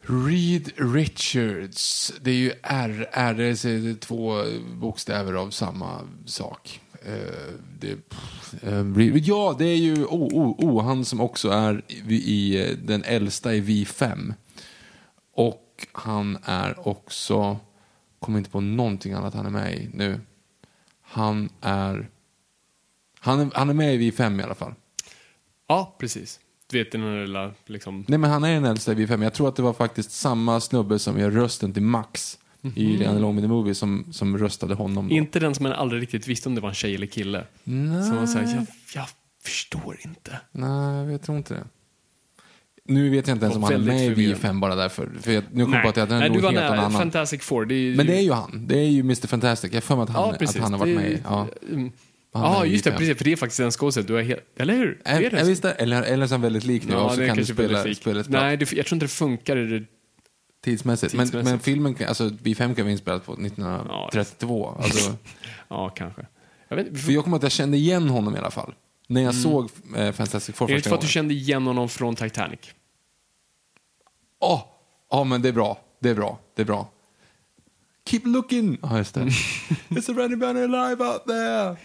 Reed 0.00 0.72
Richards. 0.94 2.12
Det 2.20 2.30
är 2.30 2.34
ju 2.34 2.52
R. 2.62 3.08
R 3.12 3.40
är 3.40 3.94
två 3.94 4.44
bokstäver 4.80 5.32
av 5.32 5.50
samma 5.50 6.00
sak. 6.26 6.80
Uh, 7.08 7.54
det, 7.80 7.96
uh, 8.66 9.16
ja, 9.16 9.56
det 9.58 9.64
är 9.64 9.76
ju 9.76 10.04
oh, 10.04 10.28
oh, 10.32 10.64
oh, 10.64 10.84
han 10.84 11.04
som 11.04 11.20
också 11.20 11.48
är 11.48 11.82
i, 11.88 12.14
i 12.14 12.62
eh, 12.62 12.76
den 12.76 13.04
äldsta 13.04 13.54
i 13.54 13.60
V5. 13.60 14.34
Och 15.32 15.67
han 15.92 16.38
är 16.44 16.88
också, 16.88 17.58
kommer 18.18 18.38
inte 18.38 18.50
på 18.50 18.60
någonting 18.60 19.12
annat 19.12 19.34
han 19.34 19.46
är 19.46 19.50
med 19.50 19.74
i 19.74 19.90
nu. 19.94 20.20
Han 21.02 21.48
är, 21.60 22.08
han 23.20 23.40
är, 23.40 23.50
han 23.54 23.70
är 23.70 23.74
med 23.74 23.94
i 23.94 24.10
V5 24.10 24.40
i 24.40 24.42
alla 24.42 24.54
fall. 24.54 24.74
Ja, 25.68 25.96
precis. 25.98 26.40
Du 26.70 26.78
vet 26.78 26.92
den 26.92 27.00
här 27.00 27.20
lilla 27.20 27.54
liksom... 27.66 28.04
Nej 28.08 28.18
men 28.18 28.30
han 28.30 28.44
är 28.44 28.54
den 28.54 28.64
äldsta 28.64 28.92
i 28.92 28.94
V5. 28.94 29.22
Jag 29.22 29.34
tror 29.34 29.48
att 29.48 29.56
det 29.56 29.62
var 29.62 29.72
faktiskt 29.72 30.10
samma 30.10 30.60
snubbe 30.60 30.98
som 30.98 31.18
gör 31.18 31.30
rösten 31.30 31.72
till 31.72 31.82
Max 31.82 32.38
i 32.74 32.98
The 32.98 33.06
Along 33.06 33.36
with 33.36 33.44
the 33.44 33.48
Movie 33.48 33.74
som, 33.74 34.12
som 34.12 34.38
röstade 34.38 34.74
honom. 34.74 35.08
Då. 35.08 35.14
Inte 35.14 35.40
den 35.40 35.54
som 35.54 35.62
man 35.62 35.72
aldrig 35.72 36.02
riktigt 36.02 36.26
visste 36.26 36.48
om 36.48 36.54
det 36.54 36.60
var 36.60 36.68
en 36.68 36.74
tjej 36.74 36.94
eller 36.94 37.06
kille. 37.06 37.44
Nej. 37.64 38.02
Som 38.02 38.16
var 38.16 38.26
så 38.26 38.38
här, 38.38 38.54
jag, 38.54 38.66
jag 38.94 39.08
förstår 39.42 39.96
inte. 40.04 40.40
Nej, 40.52 41.10
jag 41.12 41.22
tror 41.22 41.38
inte 41.38 41.54
det. 41.54 41.64
Nu 42.88 43.10
vet 43.10 43.26
jag 43.26 43.34
inte 43.34 43.44
ens 43.46 43.56
om 43.56 43.62
han 43.62 43.72
är 43.72 43.78
med 43.78 44.18
i 44.18 44.34
V5 44.34 44.60
bara 44.60 44.74
därför. 44.74 45.10
För 45.20 45.32
jag, 45.32 45.44
nu 45.52 45.64
kom 45.64 45.72
jag 45.72 45.82
på 45.82 45.88
att 45.88 45.96
jag 45.96 46.08
Nej, 46.08 46.18
är 46.22 46.28
du 46.28 46.34
nog 46.34 46.42
var 46.42 46.52
helt 46.52 46.64
någon 46.64 46.78
annan. 46.78 46.92
Fantastic 46.92 47.42
Four. 47.42 47.64
Det 47.64 47.74
är, 47.74 47.96
Men 47.96 48.06
det 48.06 48.16
är 48.16 48.20
ju 48.20 48.32
han. 48.32 48.64
Det 48.66 48.78
är 48.78 48.88
ju 48.88 49.00
Mr 49.00 49.26
Fantastic. 49.26 49.70
Jag 49.72 49.76
har 49.76 49.80
för 49.80 49.96
mig 49.96 50.02
att 50.02 50.08
han, 50.10 50.36
Ja, 50.40 50.46
att 50.48 50.56
han 50.56 50.72
har 50.72 50.80
varit 50.80 50.96
med 50.96 51.10
i. 51.12 51.18
Ja. 51.24 51.46
Mm. 51.72 51.92
Ja, 52.32 52.66
i 52.66 52.72
just 52.72 52.84
det. 52.84 52.90
V5. 52.90 52.96
Precis, 52.96 53.16
för 53.18 53.24
det 53.24 53.32
är 53.32 53.36
faktiskt 53.36 53.60
en 53.60 53.70
skådespelare. 53.70 54.12
Du 54.12 54.18
är 54.18 54.22
helt... 54.24 54.40
Eller 54.56 54.74
hur? 54.74 55.00
Är 55.04 55.22
Är, 55.22 55.30
det. 55.30 55.36
är 55.40 55.44
visst 55.44 55.62
det? 55.62 55.70
Eller, 55.72 56.02
eller 56.02 56.26
så 56.26 56.32
är 56.34 56.34
han 56.34 56.42
väldigt 56.42 56.64
lik 56.64 56.84
nu. 56.86 56.94
och 56.94 57.12
så 57.12 57.26
kan 57.26 57.36
du 57.36 57.44
spela, 57.44 57.82
bra 57.84 58.40
Nej, 58.40 58.56
det, 58.56 58.72
jag 58.72 58.86
tror 58.86 58.96
inte 58.96 59.04
det 59.06 59.10
funkar. 59.10 59.56
det- 59.56 59.84
tidsmässigt. 60.64 61.14
Men, 61.14 61.26
Tidsmässigt. 61.26 61.50
men 61.50 61.60
filmen, 61.60 61.94
kan- 61.94 62.08
alltså 62.08 62.24
V5 62.28 62.74
kan 62.74 62.84
vara 62.84 62.90
inspelat 62.90 63.26
på 63.26 63.32
1932. 63.32 64.74
Alltså, 64.82 65.16
Ja, 65.68 65.88
kanske. 65.88 66.26
Jag 66.68 66.76
vet, 66.76 66.86
inte, 66.86 66.98
för 66.98 67.12
jag 67.12 67.24
kommer 67.24 67.36
att 67.36 67.42
jag 67.42 67.52
kände 67.52 67.76
igen 67.76 68.08
honom 68.08 68.36
i 68.36 68.38
alla 68.38 68.50
fall. 68.50 68.74
När 69.10 69.22
jag 69.22 69.34
såg 69.34 69.70
eh, 69.96 70.12
Fantastic 70.12 70.54
Four 70.56 70.70
är 70.70 70.74
det 70.74 70.78
första 70.80 70.88
för 70.90 70.94
att 70.96 71.00
du 71.00 71.04
gången. 71.04 71.10
kände 71.12 71.34
igen 71.34 71.66
honom 71.66 71.88
från 71.88 72.14
Titanic? 72.16 72.60
Åh! 74.40 74.62
Ja, 75.10 75.24
men 75.24 75.42
det 75.42 75.48
är 75.48 75.52
bra. 75.52 75.80
Det 76.00 76.10
är 76.10 76.14
bra. 76.14 76.38
Det 76.54 76.62
är 76.62 76.66
bra. 76.66 76.90
Keep 78.06 78.20
looking! 78.24 78.78
Ja, 78.82 78.98
just 78.98 79.14
det. 79.14 79.20
Is 79.88 80.06
there 80.06 80.24
anybody 80.24 80.60
alive 80.62 81.04
out 81.04 81.24
there? 81.26 81.76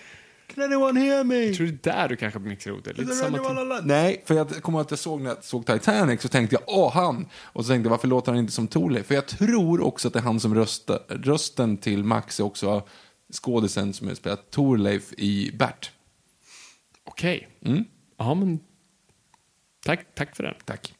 Can 0.55 0.63
anyone 0.63 0.99
hear 0.99 1.23
me? 1.23 1.35
Jag 1.45 1.55
tror 1.55 1.67
det 1.67 1.89
är 1.89 1.93
där 1.97 2.09
du 2.09 2.15
kanske 2.15 2.39
mixar 2.39 2.71
ihop 2.71 2.83
det. 2.83 2.89
Lite 2.93 3.01
Is 3.01 3.07
there 3.19 3.31
samma 3.31 3.37
anyone 3.37 3.61
tid. 3.61 3.71
alive? 3.71 3.87
Nej, 3.87 4.23
för 4.25 4.35
jag 4.35 4.63
kommer 4.63 4.81
att 4.81 4.91
jag 4.91 4.99
såg 4.99 5.21
när 5.21 5.29
jag 5.29 5.43
såg 5.43 5.65
Titanic 5.65 6.21
så 6.21 6.27
tänkte 6.27 6.55
jag, 6.55 6.63
åh 6.67 6.93
han! 6.93 7.25
Och 7.35 7.65
så 7.65 7.69
tänkte 7.69 7.85
jag, 7.87 7.91
varför 7.91 8.07
låter 8.07 8.31
han 8.31 8.39
inte 8.39 8.53
som 8.53 8.67
Thorleif? 8.67 9.05
För 9.05 9.15
jag 9.15 9.27
tror 9.27 9.81
också 9.81 10.07
att 10.07 10.13
det 10.13 10.19
är 10.19 10.23
han 10.23 10.39
som 10.39 10.55
röstar, 10.55 10.99
rösten 11.09 11.77
till 11.77 12.03
Max 12.03 12.39
är 12.39 12.43
också 12.43 12.83
skådisen 13.33 13.93
som 13.93 14.07
har 14.07 14.15
spelat 14.15 14.51
Thorleif 14.51 15.13
i 15.17 15.51
Bert. 15.53 15.91
Okej. 17.13 17.47
Mm. 17.65 17.83
Ja, 18.17 18.33
men... 18.33 18.59
Tack, 19.85 20.15
tack 20.15 20.35
för 20.35 20.43
den. 20.43 20.53
Tack. 20.65 20.93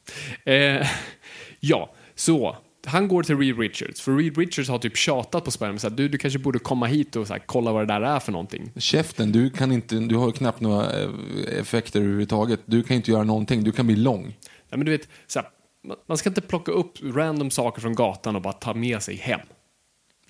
Eh, 0.44 0.86
ja, 1.60 1.94
så. 2.14 2.56
Han 2.86 3.08
går 3.08 3.22
till 3.22 3.38
Reed 3.38 3.58
Richards, 3.58 4.00
för 4.00 4.16
Reed 4.16 4.38
Richards 4.38 4.68
har 4.68 4.78
typ 4.78 4.96
tjatat 4.96 5.44
på 5.44 5.50
Spiderman 5.50 5.78
så 5.78 5.88
här, 5.88 5.96
du, 5.96 6.08
du 6.08 6.18
kanske 6.18 6.38
borde 6.38 6.58
komma 6.58 6.86
hit 6.86 7.16
och 7.16 7.26
så 7.26 7.32
här, 7.32 7.42
kolla 7.46 7.72
vad 7.72 7.88
det 7.88 7.94
där 7.94 8.00
är 8.00 8.20
för 8.20 8.32
någonting. 8.32 8.72
Käften, 8.76 9.32
du 9.32 9.50
kan 9.50 9.72
inte, 9.72 9.94
du 9.98 10.16
har 10.16 10.30
knappt 10.30 10.60
några 10.60 11.00
eh, 11.02 11.08
effekter 11.60 12.00
överhuvudtaget. 12.00 12.60
Du 12.64 12.82
kan 12.82 12.96
inte 12.96 13.10
göra 13.10 13.24
någonting, 13.24 13.64
du 13.64 13.72
kan 13.72 13.86
bli 13.86 13.96
lång. 13.96 14.38
Ja, 14.68 14.76
men 14.76 14.86
du 14.86 14.92
vet, 14.92 15.08
så 15.26 15.38
här, 15.38 15.48
man- 15.84 15.96
man 16.06 16.18
ska 16.18 16.28
inte 16.30 16.40
plocka 16.40 16.72
upp 16.72 16.92
random 17.02 17.50
saker 17.50 17.80
från 17.80 17.94
gatan 17.94 18.36
och 18.36 18.42
bara 18.42 18.52
ta 18.52 18.74
med 18.74 19.02
sig 19.02 19.16
hem. 19.16 19.40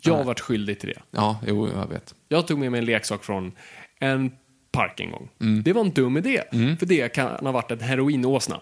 Jag 0.02 0.14
har 0.16 0.24
varit 0.24 0.40
skyldig 0.40 0.80
till 0.80 0.88
det. 0.88 1.02
Ja, 1.10 1.40
jo, 1.46 1.68
jag 1.68 1.88
vet. 1.88 2.14
Jag 2.28 2.46
tog 2.46 2.58
med 2.58 2.70
mig 2.72 2.78
en 2.78 2.84
leksak 2.86 3.24
från 3.24 3.52
en 4.00 4.32
park 4.74 5.00
en 5.00 5.10
gång. 5.10 5.28
Mm. 5.40 5.62
Det 5.62 5.72
var 5.72 5.80
en 5.80 5.90
dum 5.90 6.16
idé, 6.16 6.42
för 6.50 6.86
det 6.86 7.14
kan 7.14 7.46
ha 7.46 7.52
varit 7.52 7.70
en 7.70 7.80
heroinåsna. 7.80 8.60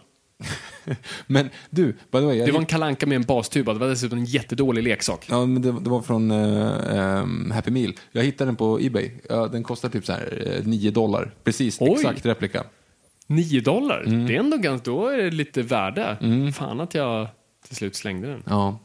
Men 1.26 1.50
du, 1.70 1.86
by 1.86 2.18
the 2.18 2.20
way. 2.20 2.36
Jag 2.36 2.48
Det 2.48 2.52
var 2.52 2.60
en 2.60 2.66
kalanka 2.66 3.06
med 3.06 3.16
en 3.16 3.22
bastuba. 3.22 3.72
Det 3.72 3.78
var 3.78 3.88
dessutom 3.88 4.18
en 4.18 4.24
jättedålig 4.24 4.82
leksak. 4.82 5.26
Ja, 5.30 5.46
men 5.46 5.62
det, 5.62 5.72
det 5.72 5.90
var 5.90 6.02
från 6.02 6.30
eh, 6.30 6.98
ehm, 6.98 7.50
Happy 7.50 7.70
Meal. 7.70 7.92
Jag 8.12 8.24
hittade 8.24 8.48
den 8.48 8.56
på 8.56 8.80
Ebay. 8.80 9.10
Ja, 9.28 9.46
den 9.46 9.62
kostar 9.62 9.88
typ 9.88 10.06
så 10.06 10.12
här 10.12 10.56
eh, 10.58 10.66
9 10.66 10.90
dollar. 10.90 11.34
Precis, 11.44 11.78
Oj. 11.80 11.90
exakt 11.92 12.26
replika. 12.26 12.64
9 13.26 13.60
dollar. 13.60 14.02
Mm. 14.06 14.26
Det 14.26 14.34
är 14.34 14.38
ändå 14.38 14.56
ganska, 14.56 14.90
då 14.90 15.08
är 15.08 15.18
det 15.18 15.30
lite 15.30 15.62
värde. 15.62 16.16
Fan 16.54 16.80
att 16.80 16.94
jag 16.94 17.28
till 17.66 17.76
slut 17.76 17.96
slängde 17.96 18.28
den. 18.28 18.42
Ja. 18.46 18.78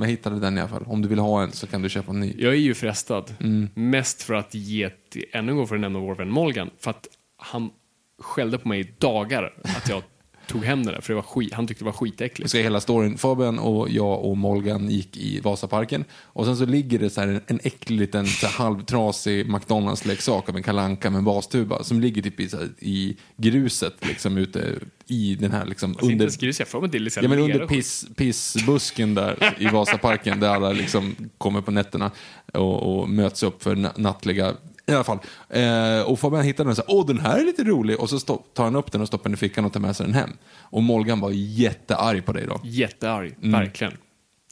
Men 0.00 0.08
jag 0.08 0.16
hittade 0.16 0.40
den 0.40 0.58
i 0.58 0.60
alla 0.60 0.68
fall. 0.68 0.84
Om 0.86 1.02
du 1.02 1.08
vill 1.08 1.18
ha 1.18 1.42
en 1.42 1.52
så 1.52 1.66
kan 1.66 1.82
du 1.82 1.88
köpa 1.88 2.10
en 2.10 2.20
ny. 2.20 2.34
Jag 2.38 2.52
är 2.52 2.58
ju 2.58 2.74
frestad. 2.74 3.34
Mm. 3.40 3.68
Mest 3.74 4.22
för 4.22 4.34
att 4.34 4.54
ge, 4.54 4.90
ännu 5.32 5.52
en 5.52 5.56
gång 5.56 5.66
för 5.66 5.74
att 5.74 5.80
nämna 5.80 5.98
vår 5.98 6.14
vän 6.14 6.30
Molgan, 6.30 6.70
för 6.78 6.90
att 6.90 7.06
han 7.36 7.70
skällde 8.18 8.58
på 8.58 8.68
mig 8.68 8.80
i 8.80 8.94
dagar 8.98 9.52
att 9.62 9.88
jag 9.88 10.02
tog 10.50 10.64
hem 10.64 10.82
den 10.82 10.94
där, 10.94 11.00
för 11.00 11.12
det 11.12 11.14
var 11.14 11.22
skit, 11.22 11.54
han 11.54 11.66
tyckte 11.66 11.84
det 11.84 11.86
var 11.86 11.92
skitäckligt. 11.92 12.50
ska 12.50 12.58
hela 12.58 12.80
storyn. 12.80 13.18
Fabian 13.18 13.58
och 13.58 13.90
jag 13.90 14.24
och 14.24 14.36
Molgan 14.36 14.90
gick 14.90 15.16
i 15.16 15.40
Vasaparken 15.40 16.04
och 16.12 16.44
sen 16.46 16.56
så 16.56 16.66
ligger 16.66 16.98
det 16.98 17.10
så 17.10 17.20
här 17.20 17.28
en, 17.28 17.40
en 17.46 17.60
äcklig 17.62 18.00
liten 18.00 18.26
så 18.26 18.46
här 18.46 18.64
halvtrasig 18.64 19.46
McDonalds-leksak 19.46 20.48
av 20.48 20.56
en 20.56 20.62
kalanka 20.62 21.10
med 21.10 21.18
en 21.18 21.24
bastuba 21.24 21.82
som 21.82 22.00
ligger 22.00 22.22
typ 22.22 22.40
i, 22.40 22.48
så 22.48 22.56
här, 22.56 22.68
i 22.78 23.16
gruset 23.36 23.94
liksom 24.00 24.38
ute 24.38 24.78
i 25.06 25.34
den 25.34 25.52
här 25.52 25.66
liksom 25.66 25.90
Alltså, 25.90 26.04
inte 26.04 26.12
under, 26.12 26.24
ens 26.24 26.36
grus, 26.36 26.58
jag 26.58 26.68
får 26.68 26.80
mig 26.80 26.90
till 26.90 27.02
liksom 27.02 27.22
ja, 27.22 27.28
men 27.28 27.38
under 27.38 27.66
piss, 27.66 28.06
pissbusken 28.16 29.14
där 29.14 29.56
i 29.58 29.66
Vasaparken 29.66 30.40
där 30.40 30.48
alla 30.48 30.72
liksom 30.72 31.14
kommer 31.38 31.60
på 31.60 31.70
nätterna 31.70 32.10
och, 32.52 33.00
och 33.00 33.08
möts 33.08 33.42
upp 33.42 33.62
för 33.62 33.76
na- 33.76 34.00
nattliga 34.00 34.54
i 34.92 34.94
alla 34.94 35.04
fall. 35.04 35.18
Eh, 35.48 36.02
och 36.10 36.18
Fabian 36.18 36.44
hittade 36.44 36.64
den 36.64 36.70
och 36.70 36.76
sa, 36.76 36.82
åh 36.88 37.06
den 37.06 37.18
här 37.18 37.38
är 37.40 37.44
lite 37.44 37.64
rolig. 37.64 38.00
Och 38.00 38.10
så 38.10 38.20
stopp, 38.20 38.54
tar 38.54 38.64
han 38.64 38.76
upp 38.76 38.92
den 38.92 39.00
och 39.00 39.06
stoppar 39.06 39.24
den 39.24 39.34
i 39.34 39.36
fickan 39.36 39.64
och 39.64 39.72
tar 39.72 39.80
med 39.80 39.96
sig 39.96 40.06
den 40.06 40.14
hem. 40.14 40.30
Och 40.60 40.82
Molgan 40.82 41.20
var 41.20 41.30
jättearg 41.34 42.24
på 42.26 42.32
dig 42.32 42.46
då. 42.46 42.60
Jättearg, 42.64 43.34
Mm. 43.42 43.52
verkligen. 43.52 43.92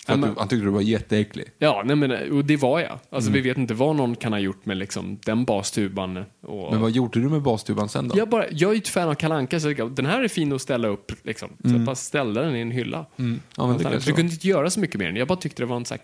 För 0.06 0.14
att 0.14 0.22
du, 0.22 0.28
han 0.38 0.48
tyckte 0.48 0.64
du 0.64 0.70
var 0.70 0.80
jätteäcklig. 0.80 1.44
Ja, 1.58 1.82
nej 1.84 1.96
men 1.96 2.32
och 2.32 2.44
det 2.44 2.56
var 2.56 2.80
jag. 2.80 2.92
Alltså 3.10 3.30
Mm. 3.30 3.42
vi 3.42 3.48
vet 3.48 3.58
inte 3.58 3.74
vad 3.74 3.96
någon 3.96 4.16
kan 4.16 4.32
ha 4.32 4.38
gjort 4.40 4.66
med 4.66 4.76
liksom 4.76 5.18
den 5.24 5.44
bastuban. 5.44 6.24
Och... 6.42 6.72
Men 6.72 6.80
vad 6.80 6.90
gjorde 6.90 7.20
du 7.20 7.28
med 7.28 7.42
bastuban 7.42 7.88
sen 7.88 8.08
då? 8.08 8.18
jag, 8.18 8.28
bara, 8.28 8.44
jag 8.50 8.70
är 8.70 8.74
ju 8.74 8.78
ett 8.78 8.88
fan 8.88 9.08
av 9.08 9.14
Kalanka 9.14 9.60
så 9.60 9.70
jag, 9.70 9.92
den 9.92 10.06
här 10.06 10.22
är 10.24 10.28
fin 10.28 10.52
att 10.52 10.62
ställa 10.62 10.88
upp. 10.88 11.12
Liksom. 11.22 11.48
Så 11.64 11.68
jag 11.70 11.80
bara 11.80 11.96
ställde 11.96 12.40
den 12.44 12.56
i 12.56 12.60
en 12.60 12.70
hylla. 12.70 13.06
Mm. 13.16 13.40
Ja, 13.56 13.66
men 13.66 13.76
det 13.76 13.82
jag 13.82 13.92
kanske 13.92 14.10
var. 14.10 14.16
kunde 14.16 14.32
inte 14.32 14.48
göra 14.48 14.70
så 14.70 14.80
mycket 14.80 15.00
mer 15.00 15.08
än 15.08 15.16
Jag 15.16 15.28
bara 15.28 15.38
tyckte 15.38 15.62
det 15.62 15.66
var 15.66 15.76
en 15.76 15.84
så 15.84 15.94
här, 15.94 16.02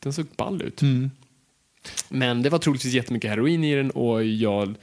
den 0.00 0.12
såg 0.12 0.26
ball 0.36 0.62
ut. 0.62 0.82
Mm. 0.82 1.10
Men 2.08 2.42
det 2.42 2.50
var 2.50 2.58
troligtvis 2.58 2.94
jättemycket 2.94 3.30
heroin 3.30 3.64
i 3.64 3.74
den 3.74 3.90
och 3.90 4.24
jag, 4.24 4.74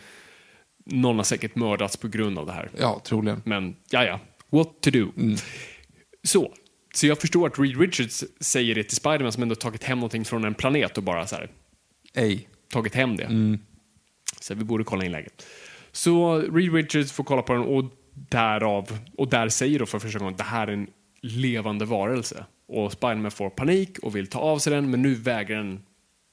någon 0.85 1.17
har 1.17 1.23
säkert 1.23 1.55
mördats 1.55 1.97
på 1.97 2.07
grund 2.07 2.39
av 2.39 2.45
det 2.45 2.51
här. 2.51 2.69
Ja, 2.79 3.01
troligen. 3.05 3.41
Men 3.45 3.75
ja, 3.89 4.03
ja. 4.05 4.19
What 4.49 4.81
to 4.81 4.89
do. 4.89 5.11
Mm. 5.17 5.37
Så. 6.23 6.53
Så 6.93 7.07
jag 7.07 7.21
förstår 7.21 7.47
att 7.47 7.59
Reed 7.59 7.79
Richards 7.79 8.23
säger 8.39 8.75
det 8.75 8.83
till 8.83 8.97
Spiderman 8.97 9.31
som 9.31 9.43
ändå 9.43 9.55
tagit 9.55 9.83
hem 9.83 9.97
någonting 9.97 10.25
från 10.25 10.45
en 10.45 10.53
planet 10.53 10.97
och 10.97 11.03
bara 11.03 11.27
så 11.27 11.35
här, 11.35 11.51
Ej. 12.13 12.47
tagit 12.69 12.95
hem 12.95 13.17
det. 13.17 13.23
Mm. 13.23 13.59
Så 14.41 14.53
vi 14.55 14.63
borde 14.63 14.83
kolla 14.83 15.05
in 15.05 15.11
läget. 15.11 15.45
Så 15.91 16.39
Reed 16.39 16.73
Richards 16.73 17.11
får 17.11 17.23
kolla 17.23 17.41
på 17.41 17.53
den 17.53 17.61
och 17.61 17.85
därav, 18.13 18.99
och 19.17 19.29
där 19.29 19.49
säger 19.49 19.79
då 19.79 19.85
för 19.85 19.99
första 19.99 20.19
gången 20.19 20.33
att 20.33 20.37
det 20.37 20.43
här 20.43 20.67
är 20.67 20.71
en 20.71 20.87
levande 21.21 21.85
varelse. 21.85 22.45
Och 22.67 22.91
Spiderman 22.91 23.31
får 23.31 23.49
panik 23.49 23.99
och 23.99 24.15
vill 24.15 24.27
ta 24.27 24.39
av 24.39 24.59
sig 24.59 24.73
den, 24.73 24.89
men 24.89 25.01
nu 25.01 25.15
vägrar 25.15 25.57
den 25.57 25.81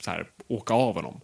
så 0.04 0.10
här, 0.10 0.26
åka 0.48 0.74
av 0.74 0.94
honom. 0.94 1.20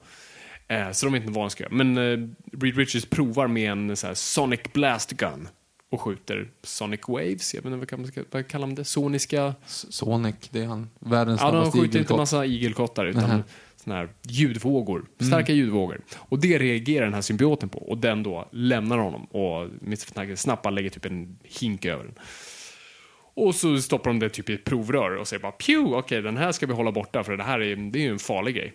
Eh, 0.68 0.90
så 0.90 1.06
de 1.06 1.12
vet 1.12 1.22
inte 1.22 1.32
vad 1.34 1.44
de 1.44 1.50
ska 1.50 1.62
göra. 1.64 1.74
Men 1.74 1.96
eh, 1.98 2.28
Reed 2.60 2.76
Richards 2.76 3.06
provar 3.06 3.46
med 3.46 3.70
en 3.72 3.96
så 3.96 4.06
här, 4.06 4.14
Sonic 4.14 4.60
Blast 4.72 5.10
Gun 5.12 5.48
och 5.90 6.00
skjuter 6.00 6.48
Sonic 6.62 7.00
Waves, 7.08 7.54
jag 7.54 7.62
vet 7.62 7.72
inte 7.72 7.86
vad 7.96 8.00
man 8.00 8.08
ska- 8.08 8.24
vad 8.30 8.48
kallar 8.48 8.66
man 8.66 8.74
det? 8.74 8.84
Soniska? 8.84 9.54
Sonic, 9.66 10.34
det 10.50 10.60
är 10.62 10.66
han. 10.66 10.90
Världens 10.98 11.40
Ja, 11.40 11.46
de 11.46 11.50
snabbaste 11.52 11.72
skjuter 11.72 11.84
inte 11.86 11.98
igelkott. 11.98 12.16
massa 12.16 12.46
igelkottar 12.46 13.06
utan 13.06 13.22
Nähä. 13.22 13.42
såna 13.84 13.96
här 13.96 14.08
ljudvågor. 14.22 15.06
Starka 15.20 15.52
ljudvågor. 15.52 16.00
Och 16.16 16.38
det 16.40 16.58
reagerar 16.58 17.04
den 17.04 17.14
här 17.14 17.20
symbioten 17.20 17.68
på 17.68 17.78
och 17.78 17.98
den 17.98 18.22
då 18.22 18.48
lämnar 18.52 18.98
honom 18.98 19.24
och 19.24 19.64
Mr. 19.82 20.62
Bara 20.62 20.70
lägger 20.70 20.90
typ 20.90 21.04
en 21.04 21.38
hink 21.42 21.84
över 21.84 22.04
den. 22.04 22.14
Och 23.38 23.54
så 23.54 23.78
stoppar 23.82 24.10
de 24.10 24.18
det 24.18 24.28
typ 24.28 24.50
i 24.50 24.54
ett 24.54 24.64
provrör 24.64 25.16
och 25.16 25.28
säger 25.28 25.42
bara 25.42 25.52
pew, 25.52 25.98
okej 25.98 26.22
den 26.22 26.36
här 26.36 26.52
ska 26.52 26.66
vi 26.66 26.72
hålla 26.72 26.92
borta 26.92 27.24
för 27.24 27.36
det 27.36 27.42
här 27.42 27.60
är, 27.60 27.76
det 27.76 27.98
är 27.98 28.02
ju 28.02 28.10
en 28.10 28.18
farlig 28.18 28.54
grej. 28.54 28.72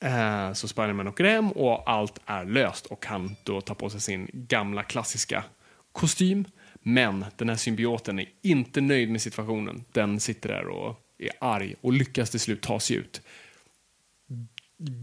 Eh, 0.00 0.52
så 0.52 0.68
Spiderman 0.68 1.08
åker 1.08 1.24
hem 1.24 1.52
och 1.52 1.90
allt 1.90 2.18
är 2.26 2.44
löst 2.44 2.86
och 2.86 3.06
han 3.06 3.36
då 3.42 3.60
tar 3.60 3.74
på 3.74 3.90
sig 3.90 4.00
sin 4.00 4.28
gamla 4.32 4.82
klassiska 4.82 5.44
kostym. 5.92 6.44
Men 6.82 7.24
den 7.36 7.48
här 7.48 7.56
symbioten 7.56 8.18
är 8.18 8.26
inte 8.42 8.80
nöjd 8.80 9.10
med 9.10 9.22
situationen. 9.22 9.84
Den 9.92 10.20
sitter 10.20 10.48
där 10.48 10.66
och 10.66 10.96
är 11.18 11.30
arg 11.40 11.74
och 11.80 11.92
lyckas 11.92 12.30
till 12.30 12.40
slut 12.40 12.62
ta 12.62 12.80
sig 12.80 12.96
ut. 12.96 13.22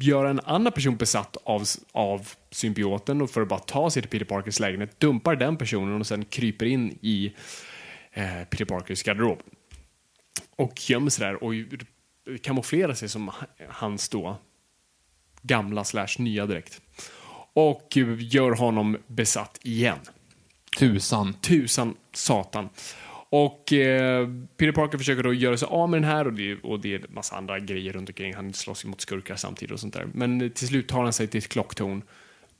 Göra 0.02 0.30
en 0.30 0.40
annan 0.40 0.74
person 0.74 0.98
besatt 0.98 1.38
av, 1.44 1.64
av 1.92 2.30
symbioten 2.52 3.22
och 3.22 3.30
för 3.30 3.42
att 3.42 3.48
bara 3.48 3.60
ta 3.60 3.90
sig 3.90 4.02
till 4.02 4.12
Peter 4.12 4.26
Parkers 4.26 4.60
lägenhet, 4.60 5.00
dumpar 5.00 5.36
den 5.36 5.58
personen 5.58 6.00
och 6.00 6.08
sen 6.08 6.26
kryper 6.26 6.66
in 6.66 6.98
i 7.02 7.26
eh, 7.26 7.32
Peter 8.50 8.66
Parkers 8.66 9.04
garderob. 9.04 9.42
Och 10.56 10.90
gömmer 10.90 11.10
sig 11.10 11.26
där 11.26 11.44
och 11.44 11.54
kamouflerar 12.42 12.94
sig 12.94 13.10
som 13.10 13.32
hans 13.70 14.10
då 14.10 14.38
gamla 15.42 15.84
slash 15.84 16.08
nya 16.18 16.46
dräkt. 16.46 16.82
Och 17.54 17.98
eh, 17.98 18.16
gör 18.20 18.52
honom 18.52 18.98
besatt 19.08 19.60
igen. 19.64 20.00
Tusan. 20.80 21.34
Tusan 21.34 21.96
satan. 22.14 22.70
Och 23.30 23.74
eh, 23.74 24.28
Peter 24.58 24.72
Parker 24.72 24.98
försöker 24.98 25.24
då 25.24 25.34
göra 25.34 25.58
sig 25.58 25.68
av 25.72 25.90
med 25.90 26.02
den 26.02 26.10
här 26.10 26.28
och 26.28 26.34
det, 26.34 26.56
och 26.56 26.80
det 26.80 26.94
är 26.94 27.00
en 27.00 27.06
massa 27.10 27.36
andra 27.36 27.60
grejer 27.60 27.94
runt 27.94 28.10
omkring. 28.10 28.34
Han 28.36 28.54
slåss 28.54 28.86
ju 28.86 28.90
mot 28.90 29.02
skurkar 29.02 29.36
samtidigt 29.36 29.74
och 29.74 29.80
sånt 29.80 29.94
där. 29.94 30.08
Men 30.14 30.42
eh, 30.42 30.50
till 30.50 30.68
slut 30.68 30.88
tar 30.88 31.04
han 31.04 31.14
sig 31.14 31.28
till 31.28 31.38
ett 31.38 31.50
klocktorn 31.50 32.02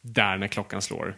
där 0.02 0.38
när 0.38 0.48
klockan 0.48 0.82
slår 0.82 1.08
eh, 1.08 1.14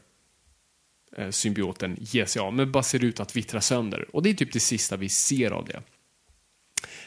symbioten 1.29 1.97
ger 1.99 2.25
sig 2.25 2.39
av, 2.39 2.53
men 2.53 2.71
bara 2.71 2.83
ser 2.83 3.03
ut 3.03 3.19
att 3.19 3.35
vittra 3.35 3.61
sönder. 3.61 4.15
Och 4.15 4.23
det 4.23 4.29
är 4.29 4.33
typ 4.33 4.53
det 4.53 4.59
sista 4.59 4.97
vi 4.97 5.09
ser 5.09 5.51
av 5.51 5.65
det. 5.65 5.81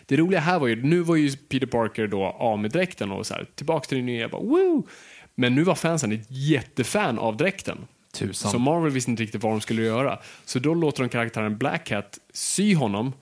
Det 0.06 0.16
roliga 0.16 0.40
här 0.40 0.58
var 0.58 0.66
ju, 0.66 0.82
nu 0.82 1.00
var 1.00 1.16
ju 1.16 1.36
Peter 1.36 1.66
Parker 1.66 2.06
då 2.06 2.24
av 2.24 2.58
med 2.58 2.70
dräkten 2.70 3.10
och 3.10 3.26
så 3.26 3.34
här, 3.34 3.46
tillbaks 3.54 3.88
till 3.88 3.98
det 3.98 4.04
nya, 4.04 4.28
bara 4.28 4.42
woo! 4.42 4.86
Men 5.34 5.54
nu 5.54 5.62
var 5.62 5.74
fansen 5.74 6.12
ett 6.12 6.26
jättefan 6.28 7.18
av 7.18 7.36
dräkten. 7.36 7.78
Tusan. 8.12 8.52
Så 8.52 8.58
Marvel 8.58 8.90
visste 8.90 9.10
inte 9.10 9.22
riktigt 9.22 9.42
vad 9.42 9.52
de 9.52 9.60
skulle 9.60 9.82
göra. 9.82 10.18
Så 10.44 10.58
då 10.58 10.74
låter 10.74 11.02
de 11.02 11.08
karaktären 11.08 11.58
Black 11.58 11.86
Cat 11.86 12.18
sy 12.32 12.74
honom 12.74 13.12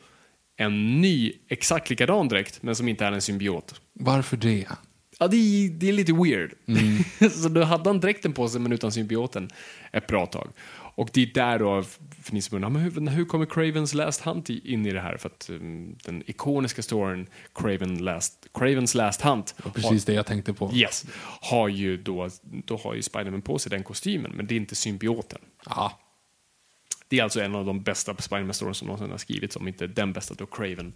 en 0.57 1.00
ny, 1.00 1.33
exakt 1.48 1.90
likadan 1.90 2.29
dräkt, 2.29 2.62
men 2.62 2.76
som 2.76 2.88
inte 2.88 3.05
är 3.05 3.12
en 3.12 3.20
symbiot. 3.20 3.81
Varför 3.92 4.37
det? 4.37 4.66
Ja, 5.18 5.29
det 5.29 5.37
är, 5.37 5.68
det 5.68 5.88
är 5.88 5.92
lite 5.92 6.12
weird. 6.12 6.53
så 7.33 7.48
då 7.48 7.62
hade 7.62 7.90
han 7.90 8.00
dräkten 8.00 8.33
på 8.33 8.48
sig, 8.48 8.61
men 8.61 8.72
utan 8.72 8.92
symbioten 8.92 9.50
ett 9.92 10.07
bra 10.07 10.26
tag. 10.26 10.48
Och 10.94 11.11
det 11.12 11.22
är 11.22 11.26
där 11.26 11.59
då, 11.59 11.83
för 12.22 12.35
ni 12.35 12.42
som 12.42 12.55
undrar, 12.55 12.70
men 12.70 12.83
hur, 12.83 13.11
hur 13.11 13.24
kommer 13.24 13.46
Cravens 13.46 13.94
Last 13.94 14.20
Hunt 14.20 14.50
in 14.50 14.87
i 14.87 14.92
det 14.92 15.00
här? 15.00 15.16
För 15.16 15.29
att 15.29 15.50
um, 15.50 15.96
den 16.05 16.22
ikoniska 16.26 16.83
storyn 16.83 17.26
Craven 17.55 18.05
Last, 18.05 18.46
Cravens 18.55 18.94
Last 18.94 19.22
Hunt 19.22 19.55
var 19.64 19.70
precis 19.70 20.05
det 20.05 20.12
jag 20.12 20.26
tänkte 20.26 20.53
på. 20.53 20.70
Yes. 20.74 21.07
Har 21.40 21.68
ju 21.68 21.96
då, 21.96 22.29
då 22.42 22.76
har 22.76 22.94
ju 22.94 23.03
Spiderman 23.03 23.42
på 23.42 23.59
sig 23.59 23.70
den 23.70 23.83
kostymen, 23.83 24.33
men 24.35 24.46
det 24.46 24.55
är 24.55 24.57
inte 24.57 24.74
symbioten. 24.74 25.40
Ja. 25.66 25.98
Det 27.09 27.18
är 27.18 27.22
alltså 27.22 27.40
en 27.40 27.55
av 27.55 27.66
de 27.66 27.83
bästa 27.83 28.16
Spiderman 28.16 28.55
stories 28.55 28.76
som 28.76 28.87
någonsin 28.87 29.11
har 29.11 29.18
skrivits, 29.18 29.57
om 29.57 29.68
inte 29.68 29.87
den 29.87 30.12
bästa 30.12 30.35
då 30.35 30.46
Craven, 30.46 30.92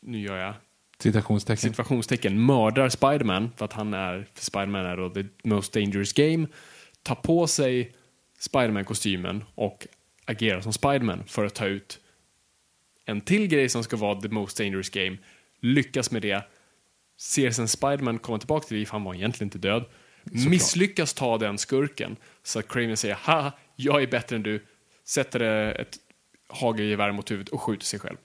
nu 0.00 0.20
gör 0.20 0.36
jag 0.36 0.54
Citationstecken. 0.98 1.70
situationstecken, 1.70 2.46
mördar 2.46 2.88
Spiderman 2.88 3.50
för 3.56 3.64
att 3.64 3.72
han 3.72 3.94
är, 3.94 4.28
för 4.34 4.44
Spiderman 4.44 4.86
är 4.86 4.96
då 4.96 5.10
the 5.10 5.24
most 5.44 5.72
dangerous 5.72 6.12
game, 6.12 6.46
tar 7.02 7.14
på 7.14 7.46
sig 7.46 7.92
Spiderman-kostymen 8.40 9.44
och 9.54 9.86
agerar 10.24 10.60
som 10.60 10.72
Spiderman 10.72 11.24
för 11.26 11.44
att 11.44 11.54
ta 11.54 11.66
ut 11.66 12.00
en 13.04 13.20
till 13.20 13.46
grej 13.46 13.68
som 13.68 13.84
ska 13.84 13.96
vara 13.96 14.20
the 14.20 14.28
most 14.28 14.58
dangerous 14.58 14.90
game, 14.90 15.18
lyckas 15.60 16.10
med 16.10 16.22
det, 16.22 16.44
ser 17.18 17.50
sen 17.50 17.68
Spiderman 17.68 18.18
komma 18.18 18.38
tillbaka 18.38 18.66
till 18.66 18.76
liv, 18.76 18.88
han 18.90 19.04
var 19.04 19.14
egentligen 19.14 19.46
inte 19.46 19.58
död, 19.58 19.84
misslyckas 20.24 21.14
ta 21.14 21.38
den 21.38 21.58
skurken 21.58 22.16
så 22.42 22.58
att 22.58 22.68
Craven 22.68 22.96
säger 22.96 23.14
ha, 23.14 23.52
jag 23.76 24.02
är 24.02 24.06
bättre 24.06 24.36
än 24.36 24.42
du, 24.42 24.66
sätter 25.04 25.40
ett 25.80 25.98
hagelgevär 26.48 27.12
mot 27.12 27.30
huvudet 27.30 27.52
och 27.52 27.60
skjuter 27.60 27.86
sig 27.86 28.00
själv. 28.00 28.16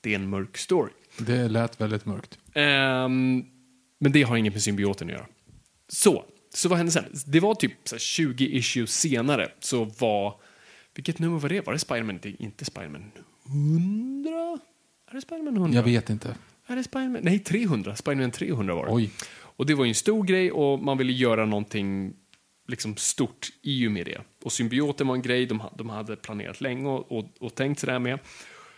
Det 0.00 0.10
är 0.10 0.14
en 0.14 0.28
mörk 0.28 0.58
story. 0.58 0.92
Det 1.18 1.48
lät 1.48 1.80
väldigt 1.80 2.06
mörkt. 2.06 2.38
Ehm, 2.54 3.44
men 3.98 4.12
det 4.12 4.22
har 4.22 4.36
inget 4.36 4.52
med 4.52 4.62
symbioten 4.62 5.08
att 5.08 5.14
göra. 5.14 5.26
Så, 5.88 6.24
så 6.54 6.68
vad 6.68 6.78
hände 6.78 6.92
sen? 6.92 7.04
Det 7.26 7.40
var 7.40 7.54
typ 7.54 7.72
så 7.84 7.94
här 7.94 8.00
20 8.00 8.46
issues 8.46 9.00
senare 9.00 9.48
så 9.60 9.84
var... 9.84 10.34
Vilket 10.94 11.18
nummer 11.18 11.38
var 11.38 11.48
det? 11.48 11.66
Var 11.66 11.72
det 11.72 11.78
Spiderman? 11.78 12.18
Det 12.22 12.28
är 12.28 12.42
inte 12.42 12.64
Spiderman 12.64 13.12
100? 13.46 14.58
Är 15.10 15.14
det 15.14 15.20
Spiderman 15.20 15.56
100? 15.56 15.76
Jag 15.76 15.82
vet 15.82 16.10
inte. 16.10 16.36
Är 16.66 16.76
det 16.76 16.84
Spiderman? 16.84 17.20
Nej, 17.22 17.38
300. 17.38 17.96
Spiderman 17.96 18.30
300 18.30 18.74
var 18.74 18.86
det. 18.86 18.92
Oj. 18.92 19.10
Och 19.32 19.66
det 19.66 19.74
var 19.74 19.84
ju 19.84 19.88
en 19.88 19.94
stor 19.94 20.24
grej 20.24 20.52
och 20.52 20.82
man 20.82 20.98
ville 20.98 21.12
göra 21.12 21.46
någonting 21.46 22.14
liksom 22.68 22.96
stort 22.96 23.48
i 23.62 23.86
och 23.86 23.92
med 23.92 24.06
det. 24.06 24.20
Och 24.42 24.52
symbioten 24.52 25.06
var 25.06 25.14
en 25.14 25.22
grej 25.22 25.46
de, 25.46 25.62
de 25.78 25.90
hade 25.90 26.16
planerat 26.16 26.60
länge 26.60 26.88
och, 26.88 27.12
och, 27.12 27.24
och 27.40 27.54
tänkt 27.54 27.80
sådär 27.80 27.98
med. 27.98 28.18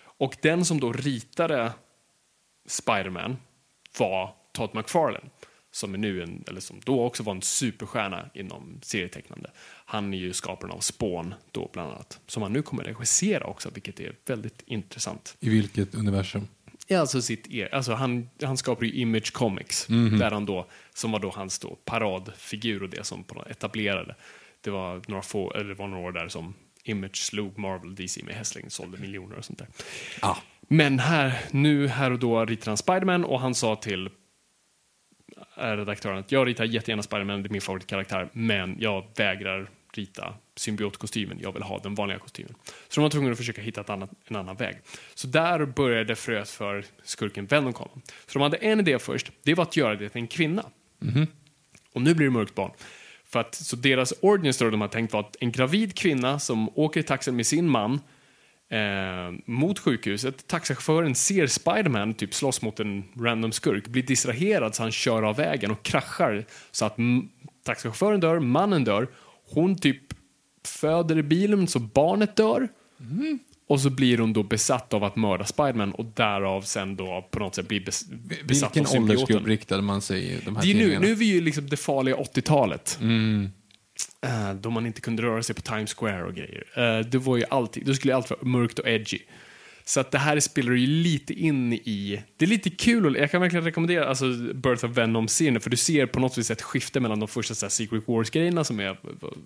Och 0.04 0.37
den 0.42 0.64
som 0.64 0.80
då 0.80 0.92
ritade 0.92 1.72
Spider-Man 2.66 3.37
var 3.98 4.35
Todd 4.52 4.70
McFarlane 4.74 5.30
som 5.72 5.94
är 5.94 5.98
nu 5.98 6.22
en, 6.22 6.44
eller 6.46 6.61
som 6.61 6.80
då 6.85 7.04
också 7.04 7.22
var 7.22 7.35
en 7.35 7.42
superstjärna 7.42 8.30
inom 8.35 8.78
serietecknande. 8.82 9.50
Han 9.85 10.14
är 10.14 10.18
ju 10.18 10.32
skaparen 10.32 10.72
av 10.72 10.80
Spawn 10.80 11.35
då 11.50 11.70
bland 11.72 11.92
annat, 11.92 12.20
som 12.26 12.42
han 12.42 12.52
nu 12.52 12.62
kommer 12.62 12.85
regissera 12.85 13.44
också, 13.44 13.70
vilket 13.74 14.00
är 14.00 14.14
väldigt 14.26 14.62
intressant. 14.66 15.37
I 15.40 15.48
vilket 15.48 15.94
universum? 15.94 16.48
Ja, 16.87 17.00
alltså 17.00 17.22
sitt 17.22 17.46
e- 17.50 17.68
alltså 17.72 17.92
han, 17.92 18.28
han 18.42 18.56
skapade 18.56 18.87
ju 18.87 18.92
Image 18.92 19.32
Comics, 19.32 19.87
där 20.18 20.30
han 20.30 20.46
då, 20.46 20.66
som 20.94 21.12
var 21.12 21.18
då 21.18 21.30
hans 21.30 21.58
då 21.58 21.78
paradfigur 21.85 22.82
och 22.82 22.88
det 22.90 23.04
som 23.04 23.24
etablerade. 23.50 24.14
Det 24.61 24.70
var 24.70 25.02
några 25.06 25.22
få, 25.22 25.52
eller 25.52 25.74
var 25.74 25.88
några 25.88 26.08
år 26.08 26.12
där 26.12 26.28
som 26.28 26.54
Image 26.85 27.16
slog 27.16 27.58
Marvel 27.58 27.94
DC 27.94 28.22
med 28.22 28.35
hästlängd, 28.35 28.72
sålde 28.72 28.98
miljoner 28.98 29.37
och 29.37 29.44
sånt 29.44 29.58
där. 29.58 29.68
Ah. 30.20 30.37
Men 30.68 30.98
här, 30.98 31.40
nu 31.50 31.88
här 31.88 32.11
och 32.11 32.18
då 32.18 32.44
ritade 32.44 32.70
han 32.70 32.76
Spiderman 32.76 33.24
och 33.24 33.40
han 33.40 33.54
sa 33.54 33.76
till 33.76 34.11
redaktören 35.55 36.18
att 36.18 36.33
jag 36.33 36.46
ritar 36.46 36.64
jättegärna 36.64 37.02
Spiderman, 37.02 37.42
det 37.42 37.48
är 37.48 37.50
min 37.50 37.61
favoritkaraktär, 37.61 38.28
men 38.33 38.76
jag 38.81 39.05
vägrar 39.16 39.70
rita 39.92 40.35
symbiotkostymen, 40.57 41.38
jag 41.40 41.52
vill 41.52 41.62
ha 41.62 41.78
den 41.78 41.94
vanliga 41.94 42.18
kostymen. 42.18 42.55
Så 42.88 43.00
de 43.00 43.02
var 43.02 43.11
tvungna 43.11 43.31
att 43.31 43.38
försöka 43.38 43.62
hitta 43.62 43.92
annat, 43.92 44.11
en 44.26 44.37
annan 44.37 44.57
väg. 44.57 44.76
Så 45.14 45.26
där 45.26 45.64
började 45.64 46.16
fröet 46.16 46.50
för 46.50 46.85
skurken 47.02 47.46
Venom 47.46 47.72
komma. 47.72 47.90
Så 48.26 48.33
de 48.38 48.42
hade 48.42 48.57
en 48.57 48.81
idé 48.81 48.98
först, 48.98 49.33
det 49.42 49.55
var 49.55 49.62
att 49.62 49.76
göra 49.76 49.96
det 49.96 50.09
till 50.09 50.20
en 50.20 50.28
kvinna. 50.28 50.64
Och 51.92 52.02
nu 52.02 52.14
blir 52.14 52.26
det 52.26 52.33
mörkt 52.33 52.55
barn. 52.55 52.70
För 53.24 53.40
att, 53.40 53.55
så 53.55 53.76
deras 53.76 54.14
origin 54.20 54.52
story 54.52 54.70
de 54.70 54.81
har 54.81 54.88
tänkt 54.88 55.12
var 55.12 55.20
att 55.20 55.37
en 55.40 55.52
gravid 55.52 55.96
kvinna 55.96 56.38
som 56.38 56.78
åker 56.78 57.00
i 57.00 57.02
taxin 57.02 57.37
med 57.37 57.46
sin 57.46 57.68
man 57.68 58.00
eh, 58.72 59.32
mot 59.44 59.78
sjukhuset. 59.78 60.46
Taxichauffören 60.46 61.14
ser 61.14 61.46
Spiderman 61.46 62.14
typ 62.14 62.35
slåss 62.35 62.62
mot 62.62 62.80
en 62.80 63.04
random 63.20 63.52
skurk, 63.52 63.88
blir 63.88 64.02
distraherad 64.02 64.74
så 64.74 64.82
han 64.82 64.92
kör 64.92 65.22
av 65.22 65.37
vägen 65.37 65.70
och 65.70 65.82
kraschar 65.82 66.44
så 66.70 66.85
att 66.85 66.98
mm, 66.98 67.28
taxichauffören 67.64 68.20
dör, 68.20 68.38
mannen 68.40 68.85
dör, 68.85 69.08
hon 69.50 69.76
typ 69.76 70.02
föder 70.64 71.18
i 71.18 71.22
bilen 71.22 71.68
så 71.68 71.78
barnet 71.78 72.37
dör. 72.37 72.68
Och 73.68 73.80
så 73.80 73.90
blir 73.90 74.18
hon 74.18 74.32
då 74.32 74.42
besatt 74.42 74.94
av 74.94 75.04
att 75.04 75.16
mörda 75.16 75.44
Spiderman 75.44 75.92
och 75.92 76.04
därav 76.04 76.62
sen 76.62 76.96
då 76.96 77.28
på 77.30 77.38
något 77.38 77.54
sätt 77.54 77.68
blir 77.68 77.85
bes 77.85 78.04
besatt 78.44 78.76
Vilken 78.76 78.82
av 78.82 78.87
symbioten. 78.87 79.02
åldersgrupp 79.02 79.46
riktade 79.46 79.82
man 79.82 80.02
sig 80.02 80.24
i 80.24 80.38
de 80.44 80.56
här 80.56 80.62
Det 80.62 80.70
är 80.70 80.74
nu, 80.74 80.98
nu 80.98 81.11
är 81.11 81.14
vi 81.14 81.24
ju 81.24 81.40
liksom 81.40 81.68
det 81.68 81.76
farliga 81.76 82.16
80-talet. 82.16 82.98
Eh, 83.00 83.06
Eh, 84.26 84.54
då 84.54 84.70
man 84.70 84.87
inte 84.87 85.00
kunde 85.00 85.22
röra 85.22 85.42
sig 85.42 85.54
på 85.54 85.62
Times 85.62 85.94
Square 85.94 86.24
och 86.24 86.35
grejer. 86.35 86.64
Eh, 86.76 87.06
det 87.06 87.18
var 87.18 87.37
ju 87.37 87.44
alltid, 87.50 87.87
då 87.87 87.94
skulle 87.94 88.14
allt 88.14 88.30
vara 88.30 88.40
mörkt 88.42 88.78
och 88.78 88.88
edgy. 88.88 89.18
Så 89.85 90.00
att 90.00 90.11
det 90.11 90.18
här 90.18 90.40
spelar 90.40 90.72
ju 90.72 90.87
lite 90.87 91.32
in 91.32 91.72
i... 91.72 92.22
Det 92.37 92.44
är 92.44 92.48
lite 92.48 92.70
kul, 92.70 93.06
och 93.06 93.16
jag 93.16 93.30
kan 93.30 93.40
verkligen 93.40 93.64
rekommendera 93.64 94.08
alltså, 94.08 94.24
Birth 94.54 94.85
of 94.85 94.90
Venom-serien, 94.90 95.61
för 95.61 95.70
du 95.70 95.76
ser 95.76 96.06
på 96.06 96.20
något 96.20 96.38
vis 96.38 96.50
ett 96.50 96.62
skifte 96.62 97.00
mellan 97.00 97.20
de 97.20 97.28
första 97.28 97.54
så 97.54 97.66
här, 97.66 97.70
Secret 97.70 98.08
Wars-grejerna 98.08 98.64
som 98.64 98.80
är 98.80 98.96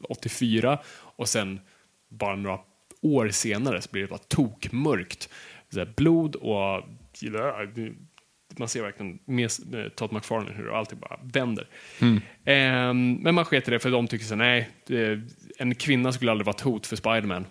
84 0.08 0.78
och 1.16 1.28
sen 1.28 1.60
bara 2.08 2.36
några 2.36 2.58
år 3.02 3.28
senare 3.28 3.82
så 3.82 3.88
blir 3.92 4.02
det 4.02 4.08
bara 4.08 4.18
tokmörkt. 4.18 5.28
Så 5.72 5.78
här, 5.78 5.94
blod 5.96 6.36
och... 6.36 6.84
Man 8.58 8.68
ser 8.68 8.82
verkligen 8.82 9.18
med 9.24 9.50
med 9.70 9.96
Todd 9.96 10.12
McFarlane 10.12 10.52
hur 10.56 10.78
allting 10.78 10.98
bara 10.98 11.20
vänder. 11.22 11.66
Ehm, 12.44 13.14
men 13.14 13.34
man 13.34 13.44
sket 13.44 13.68
i 13.68 13.70
det 13.70 13.78
för 13.78 13.90
de 13.90 14.08
tycker 14.08 14.24
så 14.24 14.34
nej, 14.34 14.70
det, 14.86 15.20
en 15.58 15.74
kvinna 15.74 16.12
skulle 16.12 16.30
aldrig 16.30 16.46
vara 16.46 16.54
ett 16.54 16.60
hot 16.60 16.86
för 16.86 16.96
Spiderman. 16.96 17.44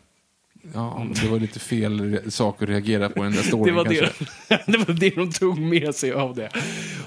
Ja, 0.73 1.07
det 1.21 1.27
var 1.27 1.39
lite 1.39 1.59
fel 1.59 2.21
sak 2.31 2.61
att 2.61 2.69
reagera 2.69 3.09
på 3.09 3.23
den 3.23 3.31
där 3.31 3.37
Det 3.41 3.47
storyn 3.47 3.75
var 3.75 3.85
kanske. 3.85 4.25
det, 4.47 4.63
det 4.71 4.77
var 4.77 4.93
det 4.93 5.09
de 5.09 5.31
tog 5.31 5.59
med 5.59 5.95
sig 5.95 6.11
av 6.11 6.35
det. 6.35 6.49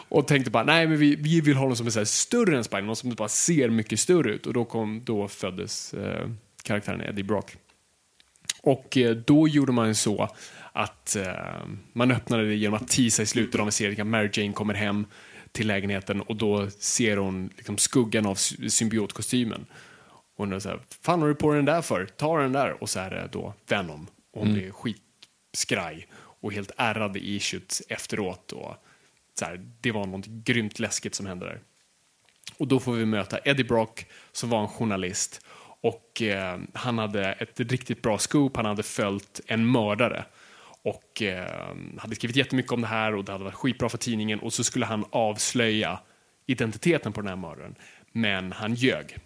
Och 0.09 0.27
tänkte 0.27 0.51
bara, 0.51 0.65
nej 0.65 0.87
men 0.87 0.99
vi, 0.99 1.17
vi 1.17 1.41
vill 1.41 1.57
ha 1.57 1.67
någon 1.67 1.77
som 1.77 1.87
är 1.87 1.91
så 1.91 2.05
större 2.05 2.57
än 2.57 2.65
Spiderman, 2.65 2.87
någon 2.87 2.97
som 2.97 3.11
bara 3.11 3.29
ser 3.29 3.69
mycket 3.69 4.01
större 4.01 4.31
ut. 4.31 4.47
Och 4.47 4.53
då, 4.53 4.65
kom, 4.65 5.01
då 5.05 5.29
föddes 5.29 5.95
eh, 5.95 6.29
karaktären 6.63 7.01
Eddie 7.01 7.23
Brock. 7.23 7.57
Och 8.63 8.97
eh, 8.97 9.17
då 9.17 9.49
gjorde 9.49 9.73
man 9.73 9.95
så 9.95 10.29
att 10.73 11.17
eh, 11.17 11.67
man 11.93 12.11
öppnade 12.11 12.47
det 12.47 12.55
genom 12.55 12.75
att 12.83 12.89
teasa 12.89 13.23
i 13.23 13.27
slutet 13.27 13.61
av 13.61 13.67
en 13.67 13.73
serie. 13.73 14.05
Mary 14.05 14.31
Jane 14.33 14.53
kommer 14.53 14.75
hem 14.75 15.07
till 15.53 15.67
lägenheten 15.67 16.21
och 16.21 16.37
då 16.37 16.71
ser 16.71 17.17
hon 17.17 17.51
liksom 17.57 17.79
skuggan 17.79 18.27
av 18.27 18.35
sy- 18.35 18.71
symbiotkostymen. 18.71 19.67
Och 20.11 20.45
hon 20.45 20.53
är 20.53 20.59
så 20.59 20.69
här, 20.69 20.81
fan 21.03 21.21
har 21.21 21.29
du 21.29 21.35
på 21.35 21.55
den 21.55 21.65
där 21.65 21.83
för? 21.83 22.07
Ta 22.07 22.39
den 22.39 22.53
där. 22.53 22.83
Och 22.83 22.91
så 22.91 23.01
är 23.01 23.11
det 23.11 23.29
då 23.33 23.55
Venom. 23.69 24.07
Och 24.33 24.41
hon 24.41 24.55
blir 24.55 24.71
skitskraj 24.71 26.07
och 26.41 26.53
helt 26.53 26.71
ärrad 26.77 27.17
i 27.17 27.35
issuet 27.35 27.81
efteråt. 27.89 28.53
Och 28.53 28.77
så 29.39 29.45
här, 29.45 29.71
det 29.81 29.93
var 29.93 30.07
något 30.07 30.27
grymt 30.27 30.79
läskigt 30.79 31.15
som 31.15 31.27
hände 31.27 31.47
där. 31.47 31.61
Och 32.57 32.69
då 32.69 32.81
får 32.81 32.93
vi 32.93 33.05
möta 33.05 33.39
Eddie 33.45 33.65
Brock 33.65 34.07
som 34.33 34.51
var 34.51 34.61
en 34.61 34.69
journalist. 34.69 35.41
Och 35.81 36.23
eh, 36.23 36.59
han 36.75 36.99
hade 36.99 37.33
ett 37.33 37.61
riktigt 37.61 38.03
bra 38.03 38.19
scoop, 38.19 38.57
han 38.57 38.67
hade 38.67 38.83
följt 38.83 39.41
en 39.47 39.71
mördare. 39.73 40.25
Och 40.89 41.23
eh, 41.23 41.77
hade 41.99 42.15
skrivit 42.15 42.37
jättemycket 42.37 42.73
om 42.73 42.81
det 42.81 42.87
här 42.87 43.15
och 43.15 43.25
det 43.25 43.33
hade 43.33 43.45
varit 43.45 43.55
skitbra 43.55 43.89
för 43.89 43.99
tidningen. 43.99 44.39
Och 44.41 44.53
så 44.53 44.65
skulle 44.65 44.87
han 44.87 45.05
avslöja 45.11 46.01
identiteten 46.47 47.13
på 47.13 47.21
den 47.21 47.29
här 47.29 47.37
mördaren. 47.37 47.75
Men 48.13 48.53
han 48.53 48.75
ljög. 48.75 49.19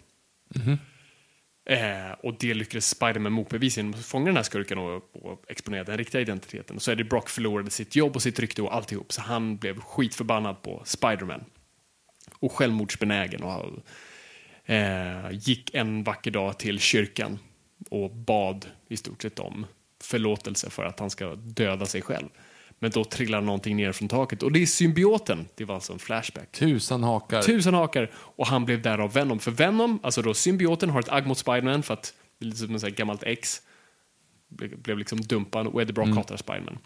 Eh, 1.65 2.11
och 2.23 2.35
det 2.39 2.53
lyckades 2.53 2.89
Spiderman 2.89 3.31
motbevisa 3.31 3.79
genom 3.79 3.93
att 3.93 4.05
fånga 4.05 4.25
den 4.25 4.35
här 4.35 4.43
skurken 4.43 4.77
och, 4.77 5.15
och 5.15 5.43
exponera 5.47 5.83
den 5.83 5.97
riktiga 5.97 6.21
identiteten. 6.21 6.79
Så 6.79 6.91
Eddie 6.91 7.03
Brock 7.03 7.29
förlorade 7.29 7.69
sitt 7.69 7.95
jobb 7.95 8.15
och 8.15 8.21
sitt 8.21 8.39
rykte 8.39 8.61
och 8.61 8.75
alltihop. 8.75 9.11
Så 9.13 9.21
han 9.21 9.57
blev 9.57 9.79
skitförbannad 9.79 10.61
på 10.61 10.81
Spiderman. 10.85 11.45
Och 12.39 12.51
självmordsbenägen 12.51 13.43
och 13.43 13.79
eh, 14.65 15.31
gick 15.31 15.73
en 15.73 16.03
vacker 16.03 16.31
dag 16.31 16.59
till 16.59 16.79
kyrkan 16.79 17.39
och 17.89 18.11
bad 18.11 18.65
i 18.87 18.97
stort 18.97 19.21
sett 19.21 19.39
om 19.39 19.65
förlåtelse 20.05 20.69
för 20.69 20.83
att 20.83 20.99
han 20.99 21.09
ska 21.09 21.35
döda 21.35 21.85
sig 21.85 22.01
själv. 22.01 22.27
Men 22.79 22.91
då 22.91 23.03
trillar 23.03 23.41
någonting 23.41 23.77
ner 23.77 23.91
från 23.91 24.07
taket 24.07 24.43
och 24.43 24.51
det 24.51 24.61
är 24.61 24.65
symbioten. 24.65 25.47
Det 25.55 25.65
var 25.65 25.75
alltså 25.75 25.93
en 25.93 25.99
flashback. 25.99 26.51
Tusan 26.51 27.03
hakar. 27.03 27.41
Tusen 27.41 27.73
hakar 27.73 28.11
och 28.15 28.47
han 28.47 28.65
blev 28.65 28.81
därav 28.81 29.13
Venom. 29.13 29.39
För 29.39 29.51
Venom, 29.51 29.99
alltså 30.03 30.21
då 30.21 30.33
symbioten, 30.33 30.89
har 30.89 30.99
ett 30.99 31.09
agg 31.09 31.27
mot 31.27 31.37
Spiderman 31.37 31.83
för 31.83 31.93
att 31.93 32.13
det 32.39 32.45
är 32.45 32.47
lite 32.47 32.57
som 32.57 32.75
ett 32.75 32.95
gammalt 32.95 33.23
ex. 33.23 33.61
Blev, 34.49 34.81
blev 34.81 34.97
liksom 34.97 35.21
dumpad 35.21 35.67
och 35.67 35.81
Eddie 35.81 35.93
Brock 35.93 36.09
hatar 36.09 36.37
Spiderman. 36.37 36.77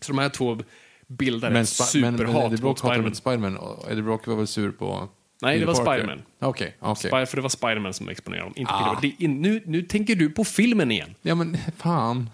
Så 0.00 0.12
de 0.12 0.18
här 0.18 0.28
två 0.28 0.58
bildar 1.06 1.50
ett 1.50 1.54
Sp- 1.54 2.00
men, 2.00 2.14
men 2.14 2.18
superhat 2.18 2.44
Eddie 2.52 2.62
Brock 2.62 2.82
mot 2.82 2.92
Spiderman. 2.92 3.14
Spiderman 3.14 3.56
och 3.56 3.90
Eddie 3.90 4.02
Brock 4.02 4.26
var 4.26 4.36
väl 4.36 4.46
sur 4.46 4.72
på 4.72 5.08
Nej, 5.42 5.58
det 5.58 5.66
var. 5.66 5.74
Spiderman. 5.74 6.22
Okej, 6.38 6.76
okej. 6.80 7.10
Spy- 7.10 7.26
För 7.26 7.36
det 7.36 7.42
var 7.42 7.48
Spiderman 7.48 7.94
som 7.94 8.08
exponerade 8.08 8.46
dem, 8.46 8.52
inte 8.56 8.72
Ah. 8.72 8.98
Det 9.02 9.28
nu, 9.28 9.62
nu 9.66 9.82
tänker 9.82 10.14
du 10.16 10.30
på 10.30 10.44
filmen 10.44 10.90
igen. 10.90 11.14
Ja 11.22 11.34
men 11.34 11.56
fan. 11.76 12.30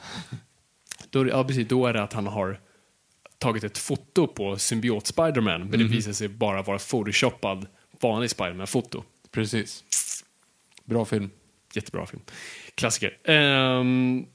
Då, 1.10 1.28
ja, 1.28 1.44
precis, 1.44 1.68
då 1.68 1.86
är 1.86 1.92
det 1.92 2.02
att 2.02 2.12
han 2.12 2.26
har 2.26 2.60
tagit 3.38 3.64
ett 3.64 3.78
foto 3.78 4.26
på 4.26 4.56
symbiot 4.58 5.06
Spiderman, 5.06 5.60
men 5.60 5.68
Mhm. 5.68 5.78
det 5.78 5.84
visar 5.84 6.12
sig 6.12 6.28
bara 6.28 6.62
vara 6.62 6.78
photoshoppad 6.78 7.66
vanlig 8.00 8.30
Spiderman-foto. 8.30 9.02
Precis. 9.30 9.84
Bra 10.84 11.04
film. 11.04 11.30
Jättebra 11.74 12.06
film. 12.06 12.22
Klassiker. 12.74 13.16
Ehm, 13.30 14.26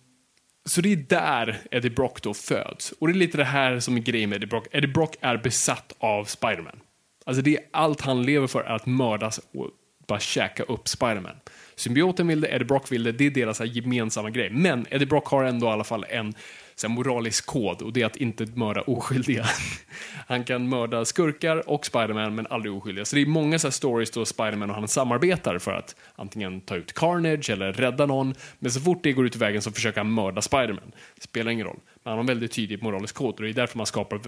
så 0.66 0.82
det 0.82 0.92
är 0.92 0.96
där 0.96 1.60
Eddie 1.72 1.90
Brock 1.90 2.22
då 2.22 2.34
föds. 2.34 2.92
Och 2.92 3.08
det 3.08 3.14
är 3.14 3.16
lite 3.16 3.38
det 3.38 3.44
här 3.46 3.80
som 3.80 3.96
är 3.98 4.02
grejen 4.02 4.30
med 4.30 4.36
Eddie 4.38 4.48
Brock. 4.48 4.68
Eddie 4.72 4.88
Brock 4.88 5.16
är 5.22 5.38
besatt 5.38 5.94
av 6.00 6.26
Spiderman. 6.26 6.80
Alltså 7.28 7.42
det 7.42 7.58
är 7.58 7.64
allt 7.72 8.02
han 8.02 8.24
lever 8.24 8.48
för 8.48 8.62
är 8.62 8.76
att 8.76 8.86
mördas 8.86 9.40
och 9.54 9.70
bara 10.08 10.20
käka 10.20 10.64
upp 10.64 10.88
Spiderman. 10.88 11.36
Symbioten 11.76 12.28
vill 12.28 12.42
det, 12.42 12.48
Eddie 12.48 12.66
Brock 12.66 12.92
vill 12.92 13.04
det, 13.04 13.12
det 13.12 13.26
är 13.26 13.32
deras 13.32 13.58
så 13.58 13.64
här 13.64 13.72
gemensamma 13.72 14.30
grej. 14.30 14.50
Men 14.50 14.86
Eddie 14.90 15.06
Brock 15.06 15.28
har 15.28 15.44
ändå 15.44 15.68
i 15.68 15.70
alla 15.70 15.84
fall 15.84 16.06
en 16.10 16.36
så 16.76 16.88
här, 16.88 16.96
moralisk 16.96 17.46
kod 17.46 17.82
och 17.82 17.94
det 17.94 18.02
är 18.02 18.06
att 18.06 18.16
inte 18.16 18.46
mörda 18.46 18.82
oskyldiga. 18.82 19.46
Han 20.28 20.44
kan 20.44 20.70
mörda 20.70 21.06
skurkar 21.06 21.70
och 21.70 21.86
Spiderman 21.86 22.36
men 22.36 22.48
aldrig 22.48 22.74
oskyldiga. 22.74 23.06
Så 23.06 23.16
det 23.16 23.22
är 23.22 23.26
många 23.26 23.60
så 23.60 23.68
här 23.68 23.72
stories 23.72 24.12
då 24.12 24.26
Spiderman 24.26 24.70
och 24.70 24.76
han 24.76 24.88
samarbetar 24.88 25.60
för 25.60 25.72
att 25.72 25.96
antingen 26.16 26.62
ta 26.62 26.76
ut 26.76 26.94
Carnage 26.94 27.50
eller 27.50 27.74
rädda 27.74 28.06
någon. 28.06 28.34
Men 28.60 28.72
så 28.72 28.80
fort 28.80 29.04
det 29.04 29.14
går 29.14 29.26
ut 29.26 29.36
i 29.36 29.40
vägen 29.40 29.62
så 29.62 29.72
försöker 29.72 29.98
han 29.98 30.12
mörda 30.12 30.42
Spiderman. 30.42 30.92
Spelar 31.20 31.52
ingen 31.52 31.66
roll. 31.66 31.80
Men 32.04 32.12
han 32.12 32.14
har 32.14 32.20
en 32.20 32.26
väldigt 32.26 32.52
tydlig 32.52 32.84
moralisk 32.84 33.16
kod 33.16 33.36
och 33.36 33.42
det 33.42 33.50
är 33.50 33.54
därför 33.54 33.78
man 33.78 33.86
skapar 33.86 34.20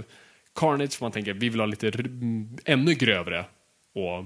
Carnage 0.59 1.01
man 1.01 1.11
tänker 1.11 1.33
vi 1.33 1.49
vill 1.49 1.59
ha 1.59 1.67
lite 1.67 1.91
ännu 2.65 2.93
grövre 2.93 3.45
och 3.95 4.25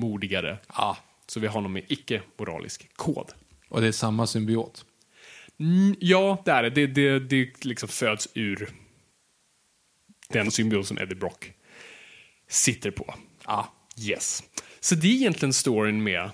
modigare. 0.00 0.58
Ja. 0.68 0.96
Så 1.26 1.40
vi 1.40 1.46
har 1.46 1.60
någon 1.60 1.72
med 1.72 1.84
icke-moralisk 1.88 2.96
kod. 2.96 3.32
Och 3.68 3.80
det 3.80 3.86
är 3.86 3.92
samma 3.92 4.26
symbiot. 4.26 4.84
Mm, 5.60 5.96
ja, 6.00 6.42
det 6.44 6.50
är 6.50 6.62
det. 6.62 6.70
Det, 6.70 6.86
det, 6.86 7.18
det 7.18 7.64
liksom 7.64 7.88
föds 7.88 8.28
ur 8.34 8.68
den 10.28 10.50
symbios 10.50 10.88
som 10.88 10.98
Eddie 10.98 11.14
Brock 11.14 11.52
sitter 12.48 12.90
på. 12.90 13.14
Ja. 13.46 13.72
Yes. 13.98 14.42
Så 14.80 14.94
det 14.94 15.06
är 15.06 15.12
egentligen 15.12 15.52
storyn 15.52 16.02
med 16.02 16.30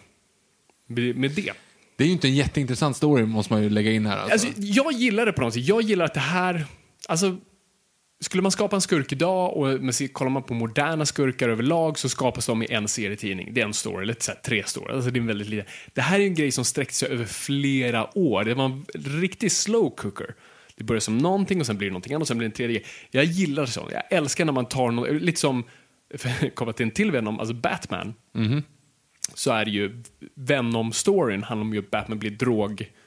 med 0.86 1.16
med 1.16 1.30
det. 1.30 1.52
Det 1.96 2.04
är 2.04 2.06
ju 2.06 2.12
inte 2.12 2.28
en 2.28 2.34
jätteintressant 2.34 2.96
story, 2.96 3.24
måste 3.24 3.52
man 3.52 3.62
ju 3.62 3.70
lägga 3.70 3.92
in 3.92 4.06
här. 4.06 4.16
Alltså. 4.16 4.46
Alltså, 4.46 4.62
jag 4.62 4.92
gillar 4.92 5.26
det 5.26 5.32
på 5.32 5.40
något 5.40 5.54
sätt. 5.54 5.64
Jag 5.64 5.82
gillar 5.82 6.04
att 6.04 6.14
det 6.14 6.20
här... 6.20 6.64
Alltså, 7.08 7.36
skulle 8.20 8.42
man 8.42 8.52
skapa 8.52 8.76
en 8.76 8.82
skurk 8.82 9.12
idag 9.12 9.56
och 9.56 9.66
men 9.80 9.92
kollar 10.12 10.30
man 10.30 10.42
på 10.42 10.54
moderna 10.54 11.06
skurkar 11.06 11.48
överlag 11.48 11.98
så 11.98 12.08
skapas 12.08 12.46
de 12.46 12.62
i 12.62 12.72
en 12.72 12.88
serietidning. 12.88 13.54
Det 13.54 13.60
är 13.60 13.64
en 13.64 13.74
story, 13.74 14.02
eller 14.02 14.16
så 14.18 14.30
här, 14.32 14.38
tre 14.38 14.64
story. 14.66 14.94
Alltså, 14.94 15.10
det, 15.10 15.18
är 15.18 15.20
en 15.20 15.26
väldigt 15.26 15.48
liten. 15.48 15.66
det 15.94 16.00
här 16.00 16.20
är 16.20 16.24
en 16.24 16.34
grej 16.34 16.50
som 16.50 16.64
sträckte 16.64 16.94
sig 16.94 17.08
över 17.08 17.24
flera 17.24 18.18
år. 18.18 18.44
Det 18.44 18.54
var 18.54 18.64
en 18.64 18.84
riktig 18.94 19.52
slow 19.52 19.96
cooker. 19.96 20.34
Det 20.76 20.84
börjar 20.84 21.00
som 21.00 21.18
någonting 21.18 21.60
och 21.60 21.66
sen 21.66 21.78
blir 21.78 21.88
det 21.88 21.92
någonting 21.92 22.14
annat 22.14 22.22
och 22.22 22.28
sen 22.28 22.38
blir 22.38 22.48
det 22.48 22.52
en 22.52 22.56
tredje. 22.56 22.82
Jag 23.10 23.24
gillar 23.24 23.66
sånt. 23.66 23.92
Jag 23.92 24.02
älskar 24.10 24.44
när 24.44 24.52
man 24.52 24.66
tar 24.66 24.90
något, 24.90 25.22
lite 25.22 25.40
som, 25.40 25.64
komma 26.54 26.72
till 26.72 26.86
en 26.86 26.90
till 26.90 27.10
Venom, 27.10 27.40
alltså 27.40 27.54
Batman. 27.54 28.14
Så 29.34 29.50
är 29.50 29.64
det 29.64 29.70
ju 29.70 30.02
Venom-storyn 30.34 31.42
handlar 31.42 31.64
om 31.64 31.72
ju 31.72 31.78
att 31.78 31.90
Batman 31.90 32.18
blir 32.18 32.30
drogmissbrukare. 32.30 32.99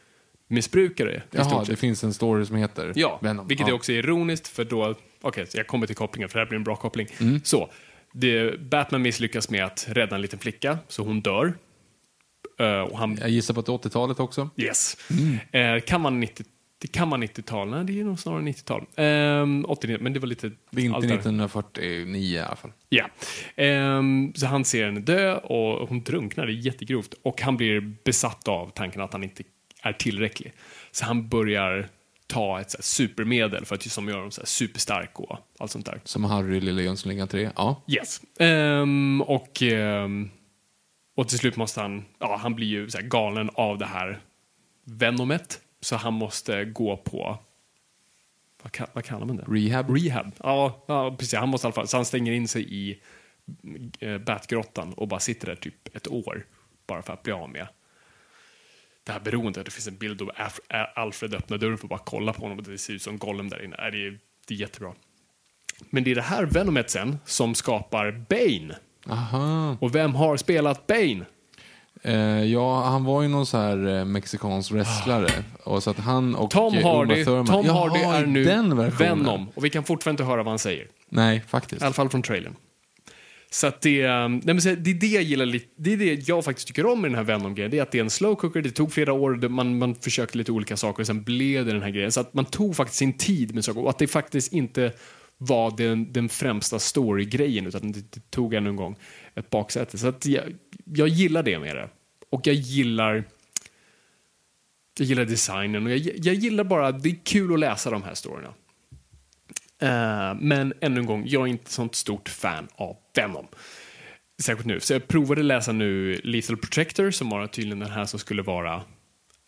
I 0.57 1.21
Jaha, 1.31 1.63
det 1.67 1.75
finns 1.75 2.03
en 2.03 2.13
story 2.13 2.45
som 2.45 2.55
heter 2.55 2.93
Ja, 2.95 3.19
Venom. 3.21 3.47
vilket 3.47 3.67
ja. 3.67 3.73
är 3.73 3.75
också 3.75 3.91
ironiskt 3.91 4.47
för 4.47 4.63
då, 4.65 4.95
okej, 5.21 5.45
så 5.47 5.57
jag 5.57 5.67
kommer 5.67 5.87
till 5.87 5.95
kopplingen 5.95 6.29
för 6.29 6.39
det 6.39 6.45
här 6.45 6.49
blir 6.49 6.57
en 6.57 6.63
bra 6.63 6.75
koppling. 6.75 7.07
Mm. 7.19 7.41
Så, 7.43 7.69
det, 8.11 8.59
Batman 8.59 9.01
misslyckas 9.01 9.49
med 9.49 9.65
att 9.65 9.85
rädda 9.89 10.15
en 10.15 10.21
liten 10.21 10.39
flicka, 10.39 10.77
så 10.87 11.03
hon 11.03 11.21
dör. 11.21 11.53
Eh, 12.59 12.81
och 12.81 12.97
han, 12.97 13.17
Jag 13.21 13.29
gissar 13.29 13.53
på 13.53 13.59
att 13.59 13.65
det 13.65 13.71
är 13.71 13.77
80-talet 13.89 14.19
också. 14.19 14.49
yes. 14.57 14.97
Mm. 15.51 15.75
Eh, 15.75 15.81
kan 15.81 16.01
man 16.01 16.19
90, 16.19 16.45
det 16.77 16.87
kan 16.87 17.07
man 17.07 17.23
90-tal? 17.23 17.69
Nej, 17.69 17.83
det 17.83 17.99
är 17.99 18.03
nog 18.03 18.19
snarare 18.19 18.41
90-tal. 18.41 18.85
Um, 18.95 19.65
89, 19.67 19.97
men 20.01 20.13
det 20.13 20.19
var 20.19 20.27
lite... 20.27 20.51
Det 20.71 20.81
är 20.81 20.85
inte 20.85 20.95
allt 20.95 21.07
där. 21.07 21.15
1949 21.15 22.35
i 22.35 22.39
alla 22.39 22.55
fall. 22.55 22.71
Ja. 22.89 23.05
Ehm, 23.55 24.33
så 24.35 24.45
han 24.45 24.65
ser 24.65 24.85
henne 24.85 24.99
dö 24.99 25.35
och 25.35 25.89
hon 25.89 26.03
drunknar, 26.03 26.45
det 26.45 26.51
är 26.51 26.55
jättegrovt. 26.55 27.13
Och 27.21 27.41
han 27.41 27.57
blir 27.57 27.95
besatt 28.03 28.47
av 28.47 28.71
tanken 28.75 29.01
att 29.01 29.13
han 29.13 29.23
inte 29.23 29.43
är 29.83 29.93
tillräcklig. 29.93 30.53
Så 30.91 31.05
han 31.05 31.27
börjar 31.27 31.89
ta 32.27 32.61
ett 32.61 32.71
så 32.71 32.77
supermedel 32.81 33.65
för 33.65 33.75
att 33.75 33.83
som 33.83 34.07
gör 34.07 34.15
honom 34.15 34.31
så 34.31 34.45
superstark 34.45 35.19
och 35.19 35.37
allt 35.59 35.71
sånt 35.71 35.85
där. 35.85 36.01
Som 36.03 36.23
Harry, 36.23 36.59
Lille 36.59 36.81
Jönssonligan 36.81 37.27
3. 37.27 37.49
Ja. 37.55 37.83
Yes. 37.87 38.21
Ehm, 38.39 39.21
och, 39.21 39.61
ehm, 39.61 40.29
och 41.15 41.29
till 41.29 41.37
slut 41.37 41.55
måste 41.55 41.81
han, 41.81 42.05
ja 42.19 42.37
han 42.41 42.55
blir 42.55 42.67
ju 42.67 42.89
så 42.89 42.99
galen 43.01 43.49
av 43.53 43.77
det 43.77 43.85
här 43.85 44.19
venomet. 44.83 45.59
Så 45.81 45.95
han 45.95 46.13
måste 46.13 46.65
gå 46.65 46.97
på, 46.97 47.37
vad, 48.63 48.87
vad 48.93 49.05
kallar 49.05 49.25
man 49.25 49.35
det? 49.37 49.43
Rehab. 49.47 49.89
Rehab. 49.89 50.31
Ja, 50.43 50.85
ja, 50.87 51.15
precis. 51.19 51.39
Han 51.39 51.49
måste 51.49 51.65
i 51.65 51.67
alla 51.67 51.73
fall, 51.73 51.87
så 51.87 51.97
han 51.97 52.05
stänger 52.05 52.31
in 52.31 52.47
sig 52.47 52.73
i 52.73 52.99
eh, 53.99 54.17
Batgrottan 54.17 54.93
och 54.93 55.07
bara 55.07 55.19
sitter 55.19 55.47
där 55.47 55.55
typ 55.55 55.95
ett 55.95 56.07
år. 56.07 56.45
Bara 56.87 57.01
för 57.01 57.13
att 57.13 57.23
bli 57.23 57.33
av 57.33 57.49
med 57.49 57.67
det 59.03 59.11
här 59.11 59.19
beroendet. 59.19 59.65
Det 59.65 59.71
finns 59.71 59.87
en 59.87 59.97
bild 59.97 60.21
av 60.21 60.31
Alfred 60.95 61.33
öppnar 61.33 61.57
dörren 61.57 61.77
för 61.77 61.85
att 61.85 61.89
bara 61.89 61.99
kolla 62.05 62.33
på 62.33 62.41
honom 62.41 62.57
och 62.57 62.63
det 62.63 62.77
ser 62.77 62.93
ut 62.93 63.01
som 63.01 63.17
Gollum 63.17 63.49
där 63.49 63.65
inne. 63.65 63.75
Det 63.75 64.07
är, 64.07 64.19
det 64.47 64.53
är 64.53 64.57
jättebra. 64.57 64.93
Men 65.89 66.03
det 66.03 66.11
är 66.11 66.15
det 66.15 66.21
här 66.21 66.45
Venomet 66.45 66.89
sen 66.89 67.17
som 67.25 67.55
skapar 67.55 68.25
Bane. 68.29 68.75
Aha. 69.09 69.77
Och 69.81 69.95
vem 69.95 70.15
har 70.15 70.37
spelat 70.37 70.87
Bane? 70.87 71.25
Eh, 72.01 72.43
ja, 72.43 72.83
han 72.83 73.03
var 73.03 73.21
ju 73.21 73.27
någon 73.27 73.45
så 73.45 73.57
här 73.57 73.87
eh, 73.87 74.05
mexikansk 74.05 74.71
wrestlare. 74.71 75.43
Och 75.63 75.83
så 75.83 75.89
att 75.89 75.99
han 75.99 76.35
och 76.35 76.51
Tom 76.51 76.73
Hardy, 76.73 77.25
Thurman. 77.25 77.45
Tom 77.45 77.69
Hardy 77.69 77.99
är 77.99 78.25
nu. 78.25 78.89
Venom. 78.89 79.49
Och 79.55 79.65
vi 79.65 79.69
kan 79.69 79.83
fortfarande 79.83 80.23
inte 80.23 80.31
höra 80.31 80.43
vad 80.43 80.51
han 80.51 80.59
säger. 80.59 80.87
Nej, 81.09 81.43
faktiskt. 81.47 81.81
I 81.81 81.85
alla 81.85 81.93
fall 81.93 82.09
från 82.09 82.21
trailern. 82.21 82.55
Så 83.53 83.67
att 83.67 83.81
det, 83.81 84.01
ehm, 84.01 84.31
nej 84.43 84.53
men 84.55 84.61
så 84.61 84.69
det 84.75 84.89
är 84.89 84.93
det 84.95 85.07
jag 85.07 85.23
gillar 85.23 85.45
lite, 85.45 85.65
det 85.75 85.93
är 85.93 85.97
det 85.97 86.27
jag 86.27 86.45
faktiskt 86.45 86.67
tycker 86.67 86.85
om 86.85 87.01
med 87.01 87.11
den 87.11 87.15
här 87.15 87.23
Venom-grejen. 87.23 87.71
Det 87.71 87.77
är 87.77 87.81
att 87.81 87.91
det 87.91 87.97
är 87.97 88.03
en 88.03 88.09
slow 88.09 88.35
cooker, 88.35 88.61
det 88.61 88.71
tog 88.71 88.91
flera 88.93 89.13
år, 89.13 89.33
det- 89.35 89.49
man, 89.49 89.77
man 89.77 89.95
försökte 89.95 90.37
lite 90.37 90.51
olika 90.51 90.77
saker 90.77 91.03
och 91.03 91.07
sen 91.07 91.23
blev 91.23 91.65
det 91.65 91.71
den 91.71 91.81
här 91.81 91.89
grejen. 91.89 92.11
Så 92.11 92.19
att 92.19 92.33
man 92.33 92.45
tog 92.45 92.75
faktiskt 92.75 92.97
sin 92.97 93.17
tid 93.17 93.55
med 93.55 93.65
saker 93.65 93.81
och 93.83 93.89
att 93.89 93.97
det 93.97 94.07
faktiskt 94.07 94.53
inte 94.53 94.91
var 95.37 95.77
den, 95.77 96.13
den 96.13 96.29
främsta 96.29 96.79
story-grejen 96.79 97.67
utan 97.67 97.91
det, 97.91 98.11
det 98.13 98.31
tog 98.31 98.53
ännu 98.53 98.69
en 98.69 98.75
gång 98.75 98.95
ett 99.35 99.49
baksäte. 99.49 99.97
Så 99.97 100.07
att 100.07 100.25
jag, 100.25 100.43
jag 100.85 101.07
gillar 101.07 101.43
det 101.43 101.59
med 101.59 101.75
det. 101.75 101.89
Och 102.29 102.47
jag 102.47 102.55
gillar 102.55 103.23
jag 104.99 105.07
gillar 105.07 105.25
designen 105.25 105.85
och 105.85 105.91
jag, 105.91 105.99
jag 106.17 106.35
gillar 106.35 106.63
bara, 106.63 106.91
det 106.91 107.09
är 107.09 107.15
kul 107.23 107.53
att 107.53 107.59
läsa 107.59 107.89
de 107.89 108.03
här 108.03 108.13
storyna. 108.13 108.53
Eh, 109.83 110.35
men 110.39 110.73
ännu 110.81 110.99
en 110.99 111.05
gång, 111.05 111.23
jag 111.27 111.41
är 111.41 111.47
inte 111.47 111.71
sånt 111.71 111.95
stort 111.95 112.29
fan 112.29 112.67
av 112.75 112.97
Venom. 113.15 113.47
Särskilt 114.41 114.67
nu. 114.67 114.79
Så 114.79 114.93
jag 114.93 115.07
provade 115.07 115.43
läsa 115.43 115.71
nu 115.71 116.21
Lethal 116.23 116.57
Protector 116.57 117.11
som 117.11 117.29
var 117.29 117.47
tydligen 117.47 117.79
den 117.79 117.91
här 117.91 118.05
som 118.05 118.19
skulle 118.19 118.41
vara 118.41 118.75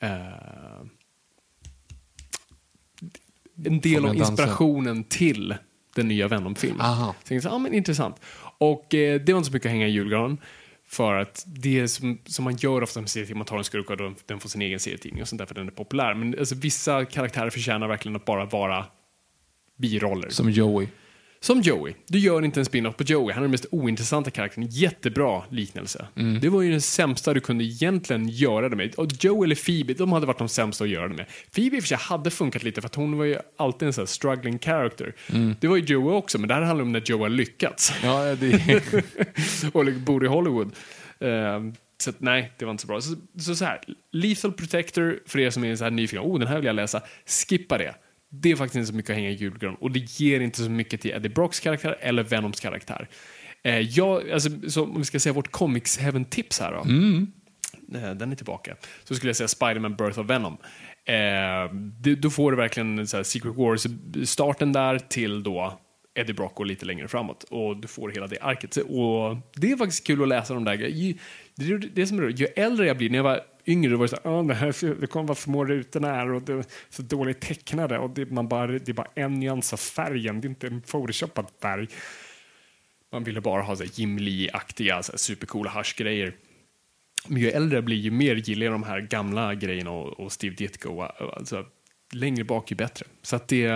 eh, 0.02 0.10
en 3.66 3.80
del 3.80 4.06
av 4.06 4.16
inspirationen 4.16 5.04
till 5.04 5.56
den 5.96 6.08
nya 6.08 6.28
Venom-filmen. 6.28 6.82
Aha. 6.82 7.06
Så 7.14 7.18
jag 7.20 7.26
tänkte, 7.26 7.50
ja 7.50 7.58
men 7.58 7.74
intressant. 7.74 8.22
Och 8.58 8.94
eh, 8.94 9.22
det 9.22 9.34
var 9.34 9.38
inte 9.38 9.48
så 9.48 9.54
mycket 9.54 9.66
att 9.66 9.72
hänga 9.72 9.88
i 9.88 9.92
julgranen. 9.92 10.38
För 10.88 11.14
att 11.14 11.44
det 11.46 11.88
som, 11.88 12.20
som 12.26 12.44
man 12.44 12.56
gör 12.56 12.82
ofta 12.82 13.02
med 13.02 13.10
serietidningar, 13.10 13.38
man 13.38 13.46
tar 13.46 13.58
en 13.58 13.64
skurk 13.64 13.90
och 13.90 13.98
den, 13.98 14.16
den 14.26 14.40
får 14.40 14.50
sin 14.50 14.62
egen 14.62 14.80
serietidning 14.80 15.22
och 15.22 15.28
sånt 15.28 15.40
där 15.40 15.46
för 15.46 15.56
den 15.56 15.68
är 15.68 15.72
populär. 15.72 16.14
Men 16.14 16.40
alltså, 16.40 16.56
vissa 16.56 17.06
karaktärer 17.06 17.50
förtjänar 17.50 17.88
verkligen 17.88 18.16
att 18.16 18.26
bara 18.26 18.46
vara 18.46 18.86
biroller. 19.78 20.30
Som 20.30 20.52
Joey. 20.52 20.88
Som 21.40 21.62
Joey. 21.62 21.94
Du 22.08 22.20
gör 22.20 22.46
inte 22.46 22.60
en 22.60 22.66
spin-off 22.66 22.98
på 22.98 23.04
Joey. 23.04 23.34
Han 23.34 23.38
är 23.38 23.42
den 23.42 23.52
mest 23.52 23.66
ointressanta 23.72 24.32
karaktären. 24.32 24.68
Jättebra 24.72 25.44
liknelse. 25.50 26.08
Mm. 26.16 26.40
Det 26.40 26.50
var 26.50 26.62
ju 26.62 26.72
den 26.72 26.82
sämsta 26.82 27.34
du 27.34 27.40
kunde 27.40 27.64
egentligen 27.64 28.30
göra 28.30 28.70
det 28.70 28.76
med. 28.76 28.96
Och 28.96 29.08
Joey 29.20 29.46
eller 29.46 29.56
Phoebe, 29.56 29.94
de 29.94 30.12
hade 30.12 30.26
varit 30.26 30.38
de 30.38 30.50
sämsta 30.50 30.84
att 30.84 30.90
göra 30.90 31.08
det 31.08 31.16
med. 31.16 31.26
Phoebe 31.52 31.76
i 31.76 31.80
och 31.80 31.84
för 31.84 31.88
sig 31.88 31.98
hade 31.98 32.32
funkat 32.32 32.64
lite 32.64 32.82
för 32.82 32.88
att 32.88 32.96
hon 32.96 33.18
var 33.18 33.26
ju 33.26 33.38
alltid 33.58 33.86
en 33.86 33.94
sån 33.94 34.02
här 34.02 34.08
struggling 34.08 34.60
character. 34.60 35.16
Mm. 35.34 35.56
Det 35.60 35.68
var 35.68 35.78
ju 35.78 35.84
Joey 35.84 36.16
också, 36.16 36.38
men 36.38 36.48
det 36.48 36.54
här 36.54 36.62
handlar 36.62 36.86
om 36.86 36.92
när 36.92 37.02
Joey 37.06 37.22
har 37.22 37.30
lyckats. 37.30 37.94
Ja, 38.04 38.36
det 38.36 38.54
och 39.74 39.86
liksom 39.86 40.06
bor 40.06 40.26
i 40.26 40.28
Hollywood. 40.28 40.72
Ehm, 41.20 41.74
så 41.98 42.10
att, 42.10 42.20
nej, 42.20 42.52
det 42.58 42.66
var 42.66 42.72
inte 42.72 42.82
så 42.82 42.88
bra. 42.88 43.02
Så, 43.02 43.16
så, 43.40 43.56
så 43.56 43.66
här, 43.66 43.82
Lethal 44.12 44.52
Protector, 44.52 45.20
för 45.26 45.40
er 45.40 45.50
som 45.50 45.64
är 45.64 45.76
så 45.76 45.84
här 45.84 45.92
nyfikna, 45.92 46.22
oh 46.22 46.40
den 46.40 46.48
här 46.48 46.56
vill 46.56 46.66
jag 46.66 46.76
läsa, 46.76 47.02
skippa 47.26 47.78
det. 47.78 47.96
Det 48.32 48.52
är 48.52 48.56
faktiskt 48.56 48.76
inte 48.76 48.88
så 48.88 48.94
mycket 48.96 49.10
att 49.10 49.16
hänga 49.16 49.30
i 49.30 49.34
julgran 49.34 49.76
och 49.76 49.92
det 49.92 50.20
ger 50.20 50.40
inte 50.40 50.62
så 50.64 50.70
mycket 50.70 51.02
till 51.02 51.12
Eddie 51.12 51.30
Brocks 51.30 51.60
karaktär 51.60 51.98
eller 52.00 52.24
Venoms 52.24 52.60
karaktär. 52.60 53.08
Eh, 53.64 53.80
jag, 53.80 54.30
alltså, 54.32 54.50
så 54.70 54.84
om 54.84 54.98
vi 54.98 55.06
ska 55.06 55.20
säga 55.20 55.34
vårt 55.34 55.52
Comics 55.52 55.98
Heaven-tips 55.98 56.60
här 56.60 56.72
då. 56.72 56.78
Eh, 57.98 58.12
Den 58.12 58.32
är 58.32 58.36
tillbaka. 58.36 58.76
Så 59.04 59.16
skulle 59.16 59.30
jag 59.30 59.36
säga 59.36 59.48
Spider-Man 59.48 59.96
Birth 59.96 60.20
of 60.20 60.30
Venom. 60.30 60.58
Eh, 61.06 61.74
det, 62.02 62.16
då 62.16 62.30
får 62.30 62.52
du 62.52 62.58
verkligen 62.58 63.08
så 63.08 63.18
här, 63.18 63.24
Secret 63.24 63.56
Wars-starten 63.56 64.74
där 64.74 65.00
till 65.00 65.44
då 65.44 65.80
Eddie 66.16 66.34
Brock 66.34 66.60
och 66.60 66.66
lite 66.66 66.86
längre 66.86 67.08
framåt. 67.08 67.44
Och 67.44 67.78
du 67.78 67.88
får 67.88 68.10
hela 68.10 68.28
det 68.28 68.40
arket. 68.42 68.78
Och 68.78 69.38
det 69.56 69.72
är 69.72 69.78
faktiskt 69.78 70.08
kul 70.08 70.22
att 70.22 70.28
läsa 70.28 70.54
de 70.54 70.64
där 70.64 70.76
grejerna. 70.76 71.20
Det 71.56 71.66
är 71.66 71.78
det 71.78 72.08
som 72.08 72.18
är 72.20 72.22
roligt. 72.24 72.40
Ju 72.40 72.46
äldre 72.46 72.88
jag 72.88 72.98
blir, 72.98 73.10
när 73.10 73.18
jag 73.18 73.24
var 73.24 73.42
yngre, 73.66 73.96
var 73.96 74.06
det 74.06 74.10
så 74.10 74.18
här, 74.24 74.40
"Ah, 74.40 74.44
det, 74.44 74.54
här, 74.54 74.96
det 75.02 75.08
kommer 75.08 75.28
vara 75.28 75.36
små 75.36 75.66
rutorna 75.66 76.08
här 76.08 76.32
och 76.32 76.42
det 76.42 76.54
är 76.54 76.66
så 76.90 77.02
dåligt 77.02 77.42
tecknade 77.42 77.98
och 77.98 78.10
det, 78.10 78.32
man 78.32 78.48
bara, 78.48 78.68
det 78.68 78.90
är 78.90 78.94
bara 78.94 79.12
en 79.16 79.40
nyans 79.40 79.74
av 79.74 79.78
färgen, 79.78 80.42
det 80.42 80.48
är 80.48 80.50
inte 80.50 80.68
en 80.68 80.82
photoshopad 80.82 81.46
färg. 81.62 81.88
Man 83.12 83.24
ville 83.24 83.42
bara 83.42 83.62
ha 83.62 83.76
så 83.76 83.84
här 83.84 83.92
Jim 83.94 84.18
Lee-aktiga 84.18 85.04
supercoola 85.04 85.70
haschgrejer. 85.70 86.36
Men 87.28 87.42
ju 87.42 87.50
äldre 87.50 87.78
jag 87.78 87.84
blir, 87.84 87.98
ju 87.98 88.12
mer 88.12 88.36
gillar 88.36 88.66
jag 88.66 88.74
de 88.74 88.84
här 88.84 89.02
gamla 89.02 89.56
grejerna 89.56 89.92
och, 89.92 90.20
och 90.20 90.32
Steve 90.32 90.56
Ditko. 90.56 91.02
Alltså, 91.02 91.66
längre 92.14 92.44
bak 92.44 92.72
ju 92.72 92.76
bättre. 92.76 93.06
Så 93.22 93.36
att 93.36 93.48
det, 93.48 93.68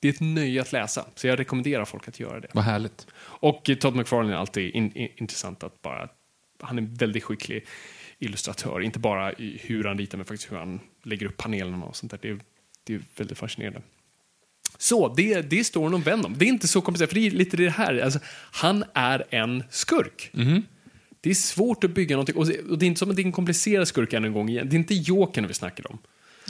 det 0.00 0.08
är 0.08 0.12
ett 0.12 0.20
nöje 0.20 0.60
att 0.60 0.72
läsa. 0.72 1.06
Så 1.14 1.26
jag 1.26 1.38
rekommenderar 1.38 1.84
folk 1.84 2.08
att 2.08 2.20
göra 2.20 2.40
det. 2.40 2.48
Vad 2.52 2.64
härligt. 2.64 3.06
Och 3.14 3.70
Todd 3.80 3.96
McFarlane 3.96 4.32
är 4.32 4.36
alltid 4.36 4.74
in, 4.74 4.92
in, 4.96 5.08
intressant 5.16 5.62
att 5.62 5.82
bara... 5.82 6.08
Han 6.60 6.78
är 6.78 6.82
väldigt 6.98 7.24
skicklig 7.24 7.66
illustratör. 8.24 8.80
Inte 8.80 8.98
bara 8.98 9.32
i 9.32 9.60
hur 9.62 9.84
han 9.84 9.98
ritar, 9.98 10.18
men 10.18 10.24
faktiskt 10.24 10.52
hur 10.52 10.56
han 10.56 10.80
lägger 11.02 11.26
upp 11.26 11.36
panelerna 11.36 11.84
och 11.86 11.96
sånt 11.96 12.10
där. 12.10 12.18
Det 12.22 12.28
är, 12.28 12.38
det 12.84 12.94
är 12.94 13.00
väldigt 13.16 13.38
fascinerande. 13.38 13.82
Så, 14.78 15.14
det, 15.14 15.40
det 15.42 15.58
är 15.60 15.64
storyn 15.64 15.94
om 15.94 16.02
Venom. 16.02 16.34
Det 16.38 16.44
är 16.44 16.48
inte 16.48 16.68
så 16.68 16.80
komplicerat, 16.80 17.10
för 17.10 17.14
det 17.20 17.26
är 17.26 17.30
lite 17.30 17.56
det 17.56 17.70
här. 17.70 17.98
Alltså, 18.00 18.18
han 18.52 18.84
är 18.94 19.24
en 19.30 19.64
skurk. 19.70 20.30
Det 21.20 21.30
är 21.30 21.34
svårt 21.34 21.84
att 21.84 21.90
bygga 21.90 22.16
någonting. 22.16 22.36
Och 22.36 22.46
det 22.78 22.84
är 22.84 22.88
inte 22.88 22.98
som 22.98 23.10
att 23.10 23.16
det 23.16 23.22
är 23.22 23.26
en 23.26 23.32
komplicerad 23.32 23.88
skurk 23.88 24.12
än 24.12 24.24
en 24.24 24.32
gång 24.32 24.48
igen. 24.48 24.68
Det 24.68 24.76
är 24.76 24.78
inte 24.78 24.94
Jokern 24.94 25.46
vi 25.46 25.54
snackar 25.54 25.90
om. 25.90 25.98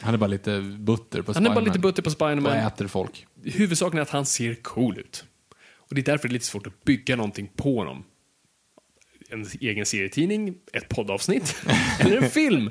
Han 0.02 0.14
är 0.14 0.18
bara 0.18 0.26
lite 0.26 0.60
butter 0.60 1.22
på 1.22 1.32
Han 1.32 1.46
är 1.46 1.48
bara 1.48 1.54
Spiderman. 1.54 1.64
lite 1.64 1.78
butter 1.78 2.02
på 2.02 2.06
Och 2.06 2.12
Spiderman. 2.12 2.52
äter 2.56 2.86
folk. 2.86 3.26
Huvudsaken 3.44 3.98
är 3.98 4.02
att 4.02 4.10
han 4.10 4.26
ser 4.26 4.54
cool 4.54 4.98
ut. 4.98 5.24
Och 5.76 5.94
det 5.94 6.00
är 6.00 6.04
därför 6.04 6.28
det 6.28 6.32
är 6.32 6.34
lite 6.34 6.44
svårt 6.46 6.66
att 6.66 6.84
bygga 6.84 7.16
någonting 7.16 7.50
på 7.56 7.78
honom. 7.78 8.04
En 9.32 9.46
egen 9.60 9.86
serietidning, 9.86 10.54
ett 10.72 10.88
poddavsnitt 10.88 11.56
eller 12.00 12.16
en 12.16 12.30
film. 12.30 12.70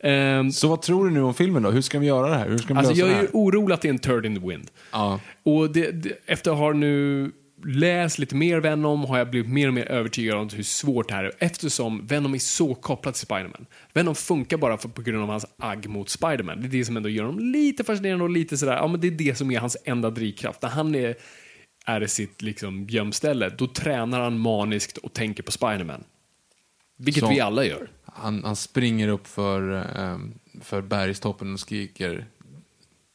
Ehm, 0.00 0.52
Så 0.52 0.68
vad 0.68 0.82
tror 0.82 1.04
du 1.04 1.10
nu 1.10 1.22
om 1.22 1.34
filmen 1.34 1.62
då? 1.62 1.70
Hur 1.70 1.80
ska 1.82 1.98
vi 1.98 2.06
göra 2.06 2.28
det 2.28 2.36
här? 2.36 2.48
Hur 2.48 2.58
ska 2.58 2.74
vi 2.74 2.78
alltså 2.78 2.94
jag 2.94 3.10
är 3.10 3.22
ju 3.22 3.28
orolig 3.32 3.74
att 3.74 3.80
det 3.80 3.88
är 3.88 3.92
en 3.92 3.98
turd 3.98 4.26
in 4.26 4.40
the 4.40 4.48
wind. 4.48 4.70
Ja. 4.92 5.20
Och 5.42 5.70
det, 5.70 5.90
det, 5.90 6.12
efter 6.26 6.50
att 6.50 6.58
ha 6.58 6.72
nu 6.72 7.30
läst 7.64 8.18
lite 8.18 8.34
mer 8.36 8.60
Venom 8.60 9.04
har 9.04 9.18
jag 9.18 9.30
blivit 9.30 9.50
mer 9.50 9.68
och 9.68 9.74
mer 9.74 9.84
övertygad 9.84 10.36
om 10.36 10.48
hur 10.48 10.62
svårt 10.62 11.08
det 11.08 11.14
här 11.14 11.24
är 11.24 11.32
eftersom 11.38 12.06
Venom 12.06 12.34
är 12.34 12.38
så 12.38 12.74
kopplad 12.74 13.14
till 13.14 13.20
Spiderman. 13.20 13.66
Venom 13.92 14.14
funkar 14.14 14.56
bara 14.56 14.76
för, 14.78 14.88
på 14.88 15.02
grund 15.02 15.22
av 15.22 15.28
hans 15.28 15.46
agg 15.58 15.88
mot 15.88 16.08
Spiderman. 16.08 16.60
Det 16.60 16.66
är 16.66 16.70
det 16.70 16.84
som 16.84 16.96
ändå 16.96 17.08
gör 17.08 17.24
honom 17.24 17.40
lite 17.52 17.84
fascinerande 17.84 18.24
och 18.24 18.30
lite 18.30 18.56
sådär, 18.58 18.76
ja 18.76 18.86
men 18.86 19.00
det 19.00 19.06
är 19.06 19.10
det 19.10 19.34
som 19.38 19.50
är 19.50 19.58
hans 19.58 19.76
enda 19.84 20.10
drivkraft. 20.10 20.62
När 20.62 20.68
han 20.68 20.94
är, 20.94 21.14
är 21.86 22.06
sitt 22.06 22.42
liksom 22.42 22.86
gömställe, 22.88 23.48
då 23.48 23.66
tränar 23.66 24.20
han 24.20 24.38
maniskt 24.38 24.96
och 24.96 25.12
tänker 25.12 25.42
på 25.42 25.52
Spiderman. 25.52 26.04
Vilket 26.96 27.22
Så- 27.24 27.28
vi 27.30 27.40
alla 27.40 27.64
gör. 27.64 27.90
Han, 28.04 28.44
han 28.44 28.56
springer 28.56 29.08
upp 29.08 29.26
för, 29.26 29.86
ehm, 29.98 30.34
för 30.60 30.82
bergstoppen 30.82 31.52
och 31.52 31.60
skriker. 31.60 32.26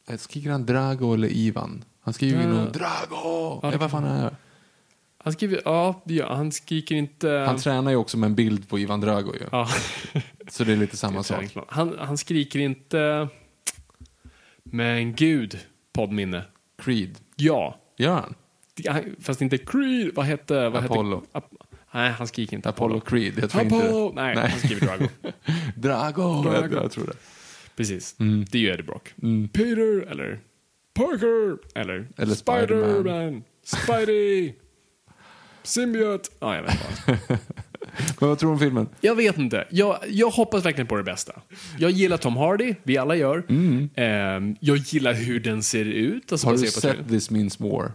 Eh, 0.08 0.16
Skriker 0.16 0.50
han 0.50 0.66
Drago 0.66 1.14
eller 1.14 1.28
Ivan? 1.28 1.84
Han 2.00 2.14
skriver 2.14 2.42
ju 2.42 2.48
Ja. 2.48 2.54
nog 2.54 2.72
Drago! 2.72 3.60
Ja, 3.62 3.72
Ja, 3.72 3.78
vad 3.78 3.90
fan 3.90 4.04
är 4.04 4.24
det? 4.24 4.36
Han 5.18 5.32
skriver, 5.32 5.60
ja, 5.64 6.02
gör- 6.06 6.28
han 6.34 6.52
skriker 6.52 6.94
inte... 6.94 7.28
Han 7.30 7.58
tränar 7.58 7.90
ju 7.90 7.96
också 7.96 8.18
med 8.18 8.26
en 8.26 8.34
bild 8.34 8.68
på 8.68 8.78
Ivan 8.78 9.00
Drago 9.00 9.34
ju. 9.34 9.46
ja. 9.52 9.68
Så 10.48 10.64
det 10.64 10.72
är 10.72 10.76
lite 10.76 10.96
samma 10.96 11.22
sak. 11.22 11.34
Träningsplan. 11.36 11.64
Han, 11.68 11.96
han 11.98 12.18
skriker 12.18 12.58
inte... 12.58 13.28
Men 14.62 15.14
gud, 15.14 15.58
poddminne. 15.92 16.42
Creed. 16.78 17.18
Ja. 17.36 17.78
Gör 17.98 18.12
han? 18.14 18.34
Fast 19.20 19.42
inte 19.42 19.58
Creed. 19.58 20.10
Vad 20.14 20.26
hette... 20.26 20.68
Vad 20.68 20.84
Apollo. 20.84 21.16
Hette, 21.16 21.46
Ap- 21.46 21.66
nej, 21.94 22.10
han 22.10 22.26
skriker 22.26 22.56
inte 22.56 22.68
Apollo 22.68 23.00
Creed. 23.00 23.38
Jag 23.38 23.50
tror 23.50 23.62
inte 23.62 23.76
Apollo! 23.76 24.08
det. 24.08 24.14
Nej, 24.22 24.36
han 24.50 24.58
skriver 24.58 24.86
Drago. 24.86 25.08
Drago! 25.76 26.42
Drago. 26.42 26.74
Jag, 26.74 26.84
jag 26.84 26.90
tror 26.92 27.06
det. 27.06 27.12
Precis. 27.76 28.16
Mm. 28.20 28.44
Det 28.50 28.58
är 28.58 28.62
ju 28.62 28.68
Eddie 28.68 28.82
Brock. 28.82 29.14
Peter, 29.52 30.10
eller 30.10 30.38
Parker, 30.94 31.56
eller, 31.80 32.08
Eller 32.16 32.34
Spider-Man, 32.34 33.42
Spidey, 33.64 34.52
Symbiote. 35.62 36.28
Ja, 36.40 36.56
jag 36.56 36.62
vet 36.62 36.72
inte. 36.74 37.18
Men 38.20 38.28
vad 38.28 38.38
tror 38.38 38.50
du 38.50 38.52
om 38.52 38.58
filmen? 38.58 38.88
Jag 39.00 39.14
vet 39.14 39.38
inte. 39.38 39.66
Jag, 39.70 39.98
jag 40.08 40.30
hoppas 40.30 40.64
verkligen 40.64 40.86
på 40.86 40.96
det 40.96 41.02
bästa. 41.02 41.32
Jag 41.78 41.90
gillar 41.90 42.16
Tom 42.16 42.36
Hardy, 42.36 42.74
vi 42.82 42.98
alla 42.98 43.16
gör. 43.16 43.42
Ehm, 43.94 44.56
jag 44.60 44.76
gillar 44.76 45.14
hur 45.14 45.40
den 45.40 45.62
ser 45.62 45.84
ut. 45.84 46.32
Alltså, 46.32 46.46
Mm. 46.46 46.58
Har 46.58 46.64
du 46.64 46.70
sett. 46.70 47.08
This 47.08 47.30
Means 47.30 47.60
War? 47.60 47.92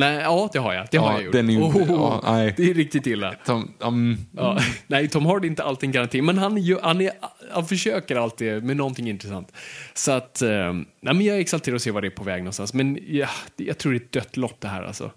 Nej, 0.00 0.18
ja, 0.22 0.50
det 0.52 0.58
har 0.58 0.72
jag. 0.74 0.86
Det 0.90 0.96
har 0.98 1.06
Ja, 1.06 1.12
jag 1.16 1.22
gjort. 1.24 1.32
den 1.32 1.48
är 1.50 1.52
ju- 1.52 1.84
ja, 1.88 2.20
nej. 2.24 2.54
det 2.56 2.70
är 2.70 2.74
riktigt 2.74 3.06
illa. 3.06 3.34
Tom, 3.44 3.74
um, 3.78 4.16
Ja, 4.36 4.58
nej, 4.86 5.08
Tom 5.08 5.26
Hardy 5.26 5.46
är 5.46 5.50
inte 5.50 5.62
alltid 5.64 5.86
en 5.88 5.92
garanti, 5.92 6.22
men 6.22 6.38
han, 6.38 6.56
gör- 6.58 6.80
han, 6.82 7.00
är, 7.00 7.12
han 7.52 7.66
försöker 7.66 8.16
alltid 8.16 8.64
med 8.64 8.76
någonting 8.76 9.08
intressant. 9.08 9.52
Så 9.94 10.12
att, 10.12 10.42
eh, 10.42 10.72
nej, 10.72 10.84
men 11.14 11.20
jag 11.20 11.36
är 11.36 11.40
exalterad 11.40 11.76
att 11.76 11.82
se 11.82 11.90
vad 11.90 12.02
det 12.02 12.06
är 12.08 12.10
på 12.10 12.24
väg 12.24 12.42
någonstans. 12.42 12.74
Men 12.74 12.98
ja, 13.08 13.28
jag 13.56 13.78
tror 13.78 13.92
det 13.92 13.98
är 13.98 14.00
ett 14.00 14.12
dött 14.12 14.36
lopp 14.36 14.60
det 14.60 14.68
här 14.68 14.82
alltså. 14.82 15.10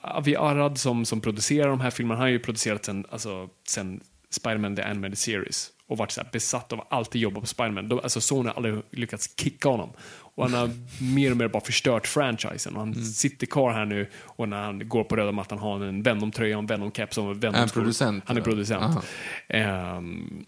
Avi 0.00 0.36
Arad 0.36 0.78
som, 0.78 1.04
som 1.04 1.20
producerar 1.20 1.68
de 1.68 1.80
här 1.80 1.90
filmerna, 1.90 2.14
han 2.18 2.22
har 2.22 2.28
ju 2.30 2.38
producerat 2.38 2.84
sen, 2.84 3.06
alltså, 3.10 3.48
sen 3.68 4.00
Spider-Man 4.30 4.76
The 4.76 4.82
Animated 4.82 5.18
Series 5.18 5.68
och 5.86 5.98
varit 5.98 6.10
så 6.10 6.20
besatt 6.32 6.72
av 6.72 6.80
att 6.80 6.92
alltid 6.92 7.20
jobba 7.20 7.40
på 7.40 7.46
Spider-Man. 7.46 7.88
De, 7.88 7.98
alltså 8.02 8.20
Sony 8.20 8.48
har 8.48 8.56
aldrig 8.56 8.74
lyckats 8.90 9.28
kicka 9.40 9.68
honom. 9.68 9.90
Och 10.34 10.44
han 10.50 10.54
har 10.54 10.70
mer 11.14 11.30
och 11.30 11.36
mer 11.36 11.48
bara 11.48 11.62
förstört 11.64 12.06
franchisen. 12.06 12.74
Och 12.74 12.80
han 12.80 12.92
Mm. 12.92 13.04
sitter 13.04 13.46
kvar 13.46 13.72
här 13.72 13.84
nu 13.84 14.08
och 14.22 14.48
när 14.48 14.62
han 14.64 14.88
går 14.88 15.04
på 15.04 15.16
röda 15.16 15.32
mattan 15.32 15.58
har 15.58 15.72
han 15.72 15.82
en 15.82 16.02
Venom-tröja 16.02 16.56
och 16.56 16.62
en 16.62 16.66
Venom-caps 16.66 17.18
och 17.18 17.24
en 17.30 17.40
venom 17.40 17.54
Är 17.54 17.58
han 17.58 17.68
producent, 17.68 18.24
Han 18.26 18.36
är 18.36 18.40
producent. 18.40 19.04
Ehm, 19.48 20.44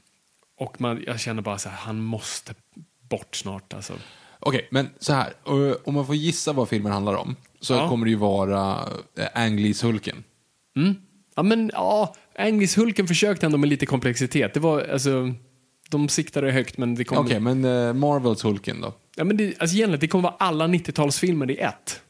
och 0.58 0.80
man, 0.80 1.02
jag 1.06 1.20
känner 1.20 1.42
bara 1.42 1.58
så 1.58 1.68
här, 1.68 1.76
han 1.76 2.00
måste 2.00 2.54
bort 3.10 3.36
snart 3.36 3.74
alltså. 3.74 3.92
Okej, 4.38 4.68
men 4.70 4.90
så 5.00 5.12
här. 5.12 5.26
eh, 5.46 5.74
Om 5.84 5.94
man 5.94 6.06
får 6.06 6.14
gissa 6.14 6.52
vad 6.52 6.68
filmen 6.68 6.92
handlar 6.92 7.14
om 7.14 7.36
så 7.60 7.74
Ja. 7.74 7.88
kommer 7.88 8.04
det 8.06 8.10
ju 8.10 8.16
vara 8.16 8.78
äh, 9.18 9.42
Ang 9.42 9.56
Lees 9.60 9.84
Hulken. 9.84 10.24
Ja, 11.36 11.42
men 11.42 11.70
ja, 11.74 12.14
Anglis 12.38 12.78
Hulken 12.78 13.06
försökte 13.08 13.46
ändå 13.46 13.58
med 13.58 13.68
lite 13.68 13.86
komplexitet. 13.86 14.54
Det 14.54 14.60
var, 14.60 14.80
alltså, 14.92 15.34
de 15.90 16.08
siktade 16.08 16.50
högt 16.52 16.78
men 16.78 16.94
det 16.94 17.04
kom... 17.04 17.18
Okej, 17.18 17.40
men 17.40 17.64
eh, 17.64 17.92
Marvels 17.92 18.44
Hulken 18.44 18.80
då? 18.80 18.92
Ja, 19.16 19.24
men 19.24 19.36
det, 19.36 19.54
alltså 19.58 19.76
egentligen, 19.76 20.00
det 20.00 20.08
kommer 20.08 20.22
vara 20.22 20.34
alla 20.38 20.66
90-talsfilmer 20.66 21.50
i 21.50 21.56
ett. 21.58 22.00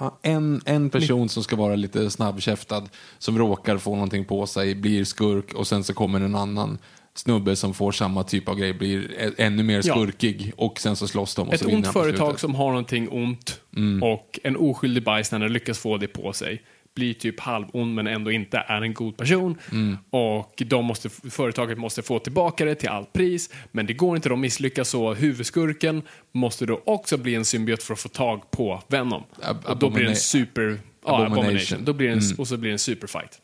Ja, 0.00 0.18
En, 0.22 0.60
en 0.64 0.90
person 0.90 1.28
som 1.28 1.42
ska 1.42 1.56
vara 1.56 1.76
lite 1.76 2.10
snabbkäftad, 2.10 2.88
som 3.18 3.38
råkar 3.38 3.78
få 3.78 3.94
någonting 3.94 4.24
på 4.24 4.46
sig, 4.46 4.74
blir 4.74 5.04
skurk 5.04 5.54
och 5.54 5.66
sen 5.66 5.84
så 5.84 5.94
kommer 5.94 6.20
en 6.20 6.34
annan 6.34 6.78
snubbe 7.14 7.56
som 7.56 7.74
får 7.74 7.92
samma 7.92 8.22
typ 8.22 8.48
av 8.48 8.56
grej, 8.56 8.72
blir 8.72 9.10
ä- 9.18 9.32
ännu 9.38 9.62
mer 9.62 9.82
Ja. 9.84 9.94
skurkig 9.94 10.52
och 10.56 10.80
sen 10.80 10.96
så 10.96 11.08
slåss 11.08 11.34
de 11.34 11.48
och 11.48 11.54
Ett 11.54 11.60
så 11.60 11.68
ont 11.68 11.86
företag 11.92 12.40
som 12.40 12.54
har 12.54 12.68
någonting 12.68 13.08
ont 13.08 13.60
Mm. 13.76 14.02
och 14.02 14.40
en 14.42 14.56
oskyldig 14.56 15.04
bajsnare 15.04 15.48
lyckas 15.48 15.78
få 15.78 15.96
det 15.98 16.06
på 16.06 16.32
sig. 16.32 16.62
Blir 16.96 17.14
typ 17.14 17.40
halvond 17.40 17.94
men 17.94 18.06
ändå 18.06 18.30
inte 18.30 18.58
är 18.58 18.82
en 18.82 18.94
god 18.94 19.16
person. 19.16 19.58
Mm. 19.72 19.96
Och 20.10 20.62
de 20.66 20.84
måste, 20.84 21.08
företaget 21.08 21.78
måste 21.78 22.02
få 22.02 22.18
tillbaka 22.18 22.64
det 22.64 22.74
till 22.74 22.88
allt 22.88 23.12
pris. 23.12 23.50
Men 23.72 23.86
det 23.86 23.92
går 23.92 24.16
inte, 24.16 24.28
de 24.28 24.40
misslyckas 24.40 24.88
så 24.88 25.14
huvudskurken 25.14 26.02
måste 26.32 26.66
då 26.66 26.82
också 26.86 27.16
bli 27.16 27.34
en 27.34 27.44
symbiot 27.44 27.82
för 27.82 27.92
att 27.94 28.00
få 28.00 28.08
tag 28.08 28.50
på 28.50 28.82
Venom. 28.88 29.22
Ab- 29.42 29.64
och 29.66 29.78
då 29.78 29.90
blir 29.90 30.04
det 30.04 30.10
en 30.10 30.16
super... 30.16 30.78
Ja, 31.04 31.16
Abomination. 31.16 31.38
abomination. 31.44 31.84
Då 31.84 31.92
blir 31.92 32.06
det 32.06 32.12
en, 32.12 32.18
Mm. 32.18 32.36
Och 32.38 32.48
så 32.48 32.56
blir 32.56 32.70
det 32.70 32.74
en 32.74 32.78
superfight. 32.78 33.40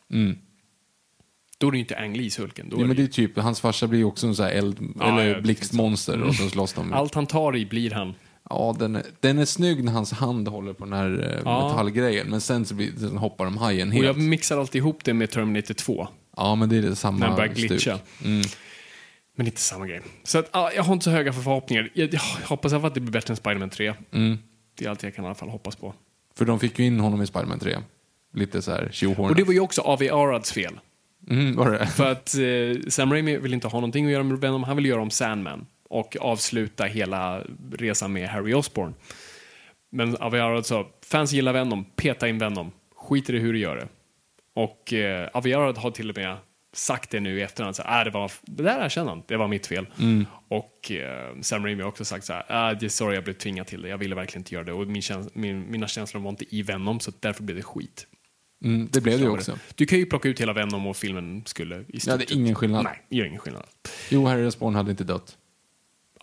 Då 1.57 1.67
är 1.67 1.71
det 1.71 1.77
ju 1.77 1.81
inte 1.81 1.97
Ang 1.99 2.17
Lees 2.17 2.39
Hulken. 2.39 2.69
Då 2.69 2.77
Ja, 2.77 2.83
är 2.83 2.87
men 2.87 2.95
det 2.95 3.03
är 3.03 3.07
typ, 3.07 3.37
hans 3.37 3.61
farsa 3.61 3.87
blir 3.87 3.99
ju 3.99 4.05
också 4.05 4.27
en 4.27 4.35
sån 4.35 4.45
här 4.45 4.51
eld, 4.53 4.77
Ja, 4.79 4.87
ja, 4.99 5.21
eller 5.21 5.35
det 5.35 5.41
blixtmonster 5.41 6.21
och 6.21 6.35
så 6.35 6.49
slåss 6.49 6.73
de. 6.73 6.93
Allt 6.93 7.15
han 7.15 7.25
tar 7.27 7.55
i 7.55 7.65
blir 7.65 7.91
han. 7.91 8.13
Ja, 8.49 8.75
den 8.79 8.95
är, 8.95 9.03
den 9.19 9.39
är 9.39 9.45
snygg 9.45 9.83
när 9.83 9.91
hans 9.91 10.11
hand 10.11 10.47
håller 10.47 10.73
på 10.73 10.83
den 10.85 10.93
här 10.93 11.31
eh, 11.35 11.41
Ja. 11.45 11.67
metallgrejen, 11.69 12.27
men 12.29 12.41
sen 12.41 12.65
så 12.65 12.75
blir, 12.75 12.91
sen 12.99 13.17
hoppar 13.17 13.45
de 13.45 13.57
hajen 13.57 13.87
Och 13.87 13.93
helt. 13.93 14.05
jag 14.05 14.17
mixar 14.17 14.57
alltid 14.57 14.79
ihop 14.79 15.03
det 15.03 15.13
med 15.13 15.31
Terminator 15.31 15.73
2. 15.73 16.07
Ja, 16.37 16.55
men 16.55 16.69
det 16.69 16.77
är 16.77 16.81
det 16.81 16.95
samma 16.95 17.17
När 17.19 17.27
den 17.27 17.35
börjar 17.35 17.53
glitcha. 17.53 17.99
Mm. 18.25 18.41
Men 19.37 19.45
inte 19.47 19.61
samma 19.61 19.87
grej. 19.87 20.01
Så 20.23 20.39
att, 20.39 20.49
ja, 20.53 20.71
jag 20.75 20.83
har 20.83 20.93
inte 20.93 21.03
så 21.03 21.09
höga 21.11 21.33
förhoppningar. 21.33 21.89
Jag, 21.93 22.13
jag 22.13 22.21
hoppas 22.47 22.73
att 22.73 22.93
det 22.93 22.99
blir 22.99 23.11
bättre 23.11 23.31
än 23.31 23.35
Spider-Man 23.37 23.69
3. 23.69 23.93
Mm. 24.11 24.37
Det 24.77 24.85
är 24.85 24.89
allt 24.89 25.03
jag 25.03 25.15
kan 25.15 25.23
i 25.23 25.27
alla 25.27 25.35
fall 25.35 25.49
hoppas 25.49 25.75
på. 25.75 25.93
För 26.35 26.45
de 26.45 26.59
fick 26.59 26.79
ju 26.79 26.85
in 26.85 26.99
honom 26.99 27.21
i 27.21 27.27
Spider-Man 27.27 27.59
3. 27.59 27.77
Lite 28.35 28.61
så 28.61 28.71
här 28.71 28.89
tjohornat. 28.91 29.29
Och 29.31 29.35
det 29.35 29.43
var 29.43 29.53
ju 29.53 29.59
också 29.59 29.81
A.V. 29.85 30.09
Arads 30.09 30.51
fel. 30.51 30.79
Mm, 31.29 31.55
var 31.55 31.71
det? 31.71 31.87
För 31.87 32.11
att 32.11 32.35
eh, 32.35 32.89
Sam 32.89 33.11
Raimi 33.13 33.37
vill 33.37 33.53
inte 33.53 33.67
ha 33.67 33.79
någonting 33.79 34.05
att 34.05 34.11
göra 34.11 34.23
med 34.23 34.37
Venom. 34.41 34.63
Han 34.63 34.75
vill 34.75 34.85
göra 34.85 35.01
om 35.01 35.09
Sandman. 35.09 35.65
Och 35.93 36.17
avsluta 36.19 36.83
hela 36.83 37.43
resan 37.71 38.13
med 38.13 38.29
Harry 38.29 38.53
Osborn. 38.53 38.93
Men 39.91 40.17
A.V. 40.19 40.39
Arad 40.39 40.65
sa, 40.65 40.89
fans 41.05 41.31
gillar 41.31 41.53
Venom, 41.53 41.85
peta 41.95 42.27
in 42.27 42.37
Venom. 42.39 42.71
Skit 42.95 43.29
i 43.29 43.37
hur 43.39 43.53
du 43.53 43.59
gör 43.59 43.75
det. 43.75 43.87
Och 44.55 44.93
eh, 44.93 45.29
A.V. 45.33 45.53
Arad 45.53 45.77
har 45.77 45.91
till 45.91 46.09
och 46.09 46.17
med 46.17 46.37
sagt 46.73 47.09
det 47.09 47.19
nu 47.19 47.39
i 47.39 47.41
efterhand. 47.41 47.75
Så, 47.75 47.83
här, 47.83 47.99
äh, 47.99 48.03
det, 48.05 48.11
var, 48.19 48.31
det 48.41 48.63
där 48.63 48.85
erkänner 48.85 49.09
han, 49.09 49.23
det 49.27 49.37
var 49.37 49.47
mitt 49.47 49.67
fel. 49.67 49.87
Och 50.47 50.91
eh, 50.91 51.41
Sam 51.41 51.65
Raimi 51.65 51.81
har 51.81 51.89
också 51.89 52.05
sagt 52.05 52.25
så 52.25 52.33
här, 52.33 52.45
ah, 52.49 52.73
det 52.73 52.85
är 52.85 52.89
sorry 52.89 53.15
jag 53.15 53.23
blev 53.23 53.33
tvingad 53.33 53.67
till 53.67 53.81
det, 53.81 53.89
jag 53.89 53.97
ville 53.97 54.15
verkligen 54.15 54.39
inte 54.41 54.53
göra 54.55 54.63
det. 54.63 54.73
Och 54.73 54.87
min 54.87 55.01
käns- 55.01 55.29
min, 55.33 55.71
mina 55.71 55.87
känslor 55.87 56.21
var 56.21 56.29
inte 56.29 56.55
i 56.55 56.61
Venom, 56.61 56.99
så 56.99 57.11
därför 57.19 57.43
blev 57.43 57.57
det 57.57 57.63
skit. 57.63 58.07
Mm, 58.63 58.87
det 58.91 59.01
blev 59.01 59.17
det 59.19 59.23
ju 59.25 59.29
också. 59.31 59.59
Du 59.75 59.85
kan 59.85 59.99
ju 59.99 60.05
plocka 60.05 60.29
ut 60.29 60.41
hela 60.41 60.53
Venom 60.53 60.87
och 60.87 60.97
filmen 60.97 61.43
skulle 61.45 61.75
i 61.79 61.85
Ja, 61.87 61.99
stort 61.99 62.19
det 62.19 62.31
är 62.31 62.35
ingen 62.35 62.55
skillnad. 62.55 62.83
Nej, 62.83 63.01
det 63.09 63.15
gör 63.15 63.25
ingen 63.25 63.39
skillnad. 63.39 63.63
Jo, 64.09 64.25
Harry 64.25 64.45
Osborn 64.45 64.75
hade 64.75 64.91
inte 64.91 65.03
dött. 65.03 65.37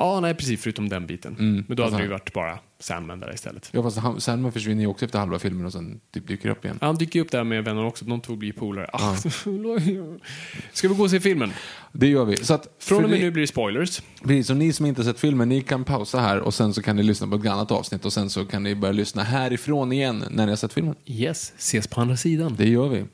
Ja, 0.03 0.21
nej 0.21 0.35
precis, 0.35 0.61
förutom 0.63 0.89
den 0.89 1.07
biten. 1.07 1.37
Mm, 1.39 1.65
Men 1.69 1.77
då 1.77 1.83
hade 1.83 1.85
alltså- 1.85 1.99
det 1.99 2.03
ju 2.05 2.11
varit 2.11 2.33
bara 2.33 2.59
Sandman 2.79 3.21
där 3.21 3.35
istället. 3.35 3.69
Ja, 3.73 3.83
fast 3.83 3.99
han, 3.99 4.21
Sandman 4.21 4.53
försvinner 4.53 4.81
ju 4.83 4.87
också 4.87 5.05
efter 5.05 5.19
halva 5.19 5.39
filmen 5.39 5.67
och 5.67 5.73
sen 5.73 6.01
typ 6.15 6.27
dyker 6.29 6.49
upp 6.49 6.65
igen. 6.65 6.79
Han 6.81 6.97
dyker 6.97 7.21
upp 7.21 7.31
där 7.31 7.45
med 7.45 7.65
Venom 7.65 7.87
också, 7.87 8.05
de 8.05 8.21
två 8.21 8.37
blir 8.37 8.53
polare. 8.53 8.87
Ah. 8.93 9.15
Ska 10.73 10.89
vi 10.89 10.95
gå 10.95 11.03
och 11.03 11.11
se 11.11 11.21
filmen? 11.21 11.53
Det 11.93 12.07
gör 12.09 12.25
vi. 12.25 12.37
Så 12.37 12.55
att, 12.55 12.69
Från 12.79 13.05
och 13.05 13.11
med 13.11 13.19
ni- 13.19 13.25
nu 13.25 13.31
blir 13.31 13.41
det 13.41 13.47
spoilers. 13.47 14.03
Precis, 14.23 14.47
så 14.47 14.55
ni 14.55 14.73
som 14.73 14.87
inte 14.87 15.05
sett 15.05 15.21
filmen, 15.21 15.49
ni 15.49 15.61
kan 15.63 15.85
pausa 15.85 16.21
här 16.21 16.41
och 16.41 16.55
sen 16.55 16.75
så 16.75 16.83
kan 16.83 16.97
ni 16.97 17.03
lyssna 17.03 17.27
på 17.27 17.37
ett 17.37 17.47
annat 17.47 17.71
avsnitt 17.71 18.05
och 18.05 18.13
sen 18.13 18.31
så 18.31 18.45
kan 18.47 18.63
ni 18.63 18.75
börja 18.75 18.93
lyssna 18.93 19.23
härifrån 19.23 19.93
igen 19.93 20.25
när 20.31 20.45
ni 20.47 20.53
har 20.53 20.57
sett 20.57 20.73
filmen. 20.73 20.95
Yes, 21.07 21.53
ses 21.59 21.87
på 21.87 22.01
andra 22.01 22.17
sidan. 22.17 22.55
Det 22.59 22.69
gör 22.69 22.89
vi. 22.89 23.05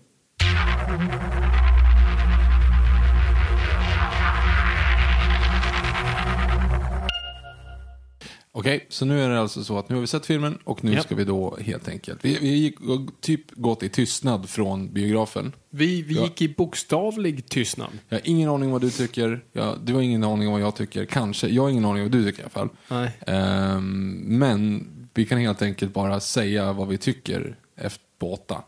Okej, 8.59 8.87
så 8.89 9.05
nu 9.05 9.21
är 9.23 9.29
det 9.29 9.41
alltså 9.41 9.65
så 9.65 9.79
att 9.79 9.89
nu 9.89 9.95
har 9.95 10.01
vi 10.01 10.07
sett 10.07 10.27
filmen 10.27 10.59
och 10.65 10.85
nu 10.85 10.93
Ja. 10.95 11.03
ska 11.03 11.15
vi 11.15 11.25
då 11.25 11.57
helt 11.61 11.89
enkelt... 11.89 12.25
Vi, 12.25 12.39
vi 12.41 12.49
gick, 12.49 12.77
typ 13.21 13.51
gått 13.51 13.83
i 13.83 13.89
tystnad 13.89 14.49
från 14.49 14.93
biografen. 14.93 15.53
Vi, 15.71 16.03
vi 16.03 16.15
gick 16.23 16.43
i 16.43 16.49
bokstavlig 16.49 17.49
tystnad. 17.49 17.89
Jag 18.09 18.17
har 18.19 18.23
ingen 18.25 18.49
aning 18.49 18.71
vad 18.71 18.81
du 18.81 18.91
tycker. 18.91 19.45
Ja, 19.53 19.75
du 19.85 19.95
har 19.95 20.03
ingen 20.03 20.25
aning 20.25 20.47
om 20.49 20.53
vad 20.53 20.63
jag 20.63 20.77
tycker. 20.77 21.05
Kanske. 21.05 21.49
Jag 21.49 21.63
har 21.63 21.71
ingen 21.71 21.85
aning 21.85 22.03
om 22.03 22.11
vad 22.11 22.13
du 22.13 22.25
tycker 22.25 22.41
i 22.41 22.43
alla 22.43 22.51
fall. 22.51 22.69
Nej. 22.89 23.11
Ehm, 23.27 24.11
men 24.39 24.87
vi 25.15 25.27
kan 25.27 25.39
helt 25.39 25.63
enkelt 25.63 25.93
bara 25.95 26.21
säga 26.21 26.73
vad 26.73 26.89
vi 26.89 26.99
tycker 26.99 27.57
efter 27.77 28.05
på 28.19 28.33
åtta. 28.33 28.63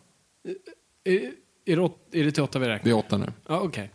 Är, 1.05 1.12
är, 1.72 1.76
det, 1.76 1.82
åt- 1.82 2.09
är 2.12 2.24
det 2.24 2.30
till 2.32 2.43
åtta 2.43 2.59
vi 2.59 2.66
räknar? 2.68 2.84
Det 2.84 2.91
är 2.91 2.99
åtta 2.99 3.16
nu. 3.18 3.32
Ja, 3.49 3.61
okej. 3.61 3.91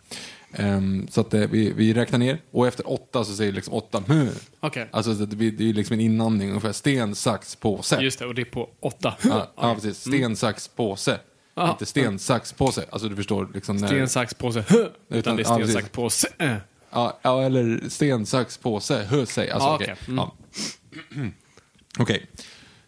Ehm, 0.56 1.08
så 1.12 1.22
att 1.22 1.34
eh, 1.34 1.39
vi, 1.41 1.72
vi 1.74 1.93
räknar 1.93 2.20
ner 2.20 2.41
och 2.51 2.68
efter 2.68 2.91
åtta 2.91 3.24
så 3.26 3.36
säger 3.36 3.51
liksom 3.51 3.74
åtta. 3.74 4.04
"Mh." 4.08 4.28
Okej. 4.60 4.88
Alltså 4.91 5.14
det, 5.14 5.36
blir- 5.36 5.51
det 5.51 5.70
är 5.70 5.74
liksom 5.74 5.93
en 5.93 5.99
inandning 5.99 6.49
ungefär. 6.49 6.72
Sten, 6.72 7.16
sax, 7.16 7.56
påse. 7.56 8.01
Just 8.01 8.20
det, 8.20 8.26
och 8.26 8.36
det 8.36 8.41
är 8.41 8.45
på 8.45 8.70
åtta. 8.80 9.14
Ja, 9.24 9.51
ja, 9.56 9.76
precis. 9.76 9.97
Sten, 9.99 10.36
sax, 10.36 10.68
påse. 10.68 11.20
Ja. 11.56 11.72
Inte 11.72 11.86
sten, 11.86 12.20
sax, 12.20 12.54
påse. 12.54 12.86
Alltså 12.89 13.10
du 13.10 13.16
förstår. 13.16 13.49
Liksom 13.54 13.78
när, 13.78 13.88
Sten, 13.88 14.10
sax, 14.10 14.34
påse, 14.34 14.64
hö! 14.68 14.78
Utan, 14.78 14.93
Utan- 15.10 15.36
det 15.36 15.41
är 15.41 15.45
ja, 15.45 15.49
sten, 15.54 15.58
precis. 15.60 15.74
sax, 15.76 15.89
påse. 15.89 16.28
äh. 16.38 16.56
Ja, 16.91 17.20
ja, 17.22 17.41
eller 17.43 17.89
sten, 17.89 18.26
sax, 18.26 18.58
påse, 18.58 19.04
hö, 19.04 19.26
säg. 19.26 19.49
Alltså, 19.51 19.68
Ja, 19.70 19.76
okej. 19.76 19.93
okej. 19.93 20.14
Mm. 20.14 20.18
Ja. 20.18 21.32
Okej. 21.99 22.26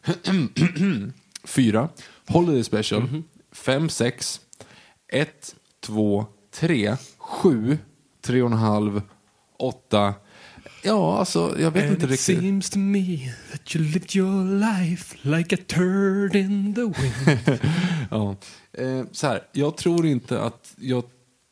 Fyra. 1.43 1.89
Holiday 2.28 2.63
special. 2.63 3.01
Mhm. 3.01 3.24
Fem, 3.51 3.89
sex. 3.89 4.41
Ett, 5.07 5.55
två, 5.80 6.26
tre. 6.53 6.95
Sju. 7.26 7.78
Tre 8.21 8.41
och 8.41 8.51
en 8.51 8.57
halv. 8.57 9.01
Åtta. 9.59 10.13
Ja, 10.84 11.17
alltså, 11.19 11.55
jag 11.59 11.71
vet 11.71 11.84
And 11.84 11.91
inte 11.91 12.05
it 12.05 12.11
riktigt. 12.11 12.39
seems 12.39 12.69
to 12.69 12.80
me 12.80 13.17
that 13.51 13.76
you 13.76 13.86
lived 13.86 14.15
your 14.15 14.59
life 14.59 15.17
like 15.21 15.55
a 15.55 15.57
turd 15.67 16.36
in 16.36 16.76
the 16.76 16.82
wind. 16.82 17.59
Ja. 18.11 18.36
Eh, 18.73 19.05
så 19.11 19.28
här, 19.28 19.41
jag 19.51 19.78
tror 19.78 20.05
inte 20.05 20.41
att 20.41 20.73
jag 20.78 21.03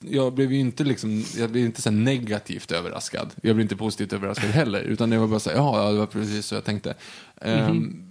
jag 0.06 0.34
blev 0.34 0.52
ju 0.52 0.60
inte 0.60 0.84
liksom, 0.84 1.24
jag 1.38 1.52
blev 1.52 1.66
inte 1.66 1.82
så 1.82 1.92
negativt 1.92 2.72
överraskad. 2.72 3.30
Jag 3.42 3.56
blev 3.56 3.62
inte 3.62 3.76
positivt 3.76 4.14
överraskad 4.14 4.50
heller. 4.52 4.80
Utan 4.82 5.10
det 5.10 5.18
var 5.18 5.28
bara 5.28 5.40
så 5.40 5.50
här, 5.50 5.58
ja, 5.58 5.92
det 5.92 5.98
var 5.98 6.06
precis 6.06 6.46
så 6.46 6.56
jag 6.56 6.64
tänkte. 6.64 6.94
Ehm, 7.42 8.04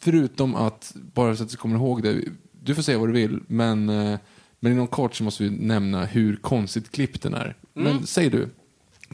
förutom 0.00 0.54
att, 0.54 0.92
bara 1.14 1.36
så 1.36 1.42
att 1.42 1.50
du 1.50 1.56
kommer 1.56 1.76
ihåg 1.76 2.02
det, 2.02 2.24
du 2.62 2.74
får 2.74 2.82
säga 2.82 2.98
vad 2.98 3.08
du 3.08 3.12
vill, 3.12 3.40
men, 3.46 3.88
eh, 3.88 4.18
men 4.62 4.72
inom 4.72 4.86
kort 4.86 5.14
så 5.14 5.24
måste 5.24 5.42
vi 5.42 5.50
nämna 5.50 6.04
hur 6.04 6.36
konstigt 6.36 6.92
klippt 6.92 7.22
den 7.22 7.34
är. 7.34 7.54
Men 7.72 8.06
säg 8.06 8.30
du. 8.30 8.48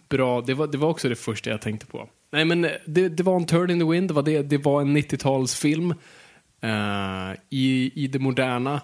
Bra, 0.08 0.40
det 0.40 0.54
var, 0.54 0.66
det 0.66 0.78
var 0.78 0.88
också 0.88 1.08
det 1.08 1.16
första 1.16 1.50
jag 1.50 1.60
tänkte 1.60 1.86
på. 1.86 2.08
Nej 2.32 2.44
men 2.44 2.64
eh, 2.64 2.70
det, 2.86 3.08
det 3.08 3.22
var 3.22 3.36
en 3.36 3.46
turd 3.46 3.70
in 3.70 3.78
the 3.78 3.84
wind, 3.84 4.08
det 4.08 4.14
var, 4.14 4.22
det, 4.22 4.42
det 4.42 4.58
var 4.58 4.80
en 4.80 4.96
90-talsfilm 4.96 5.94
eh, 6.62 7.38
i, 7.50 7.92
i 8.04 8.06
det 8.06 8.18
moderna. 8.18 8.80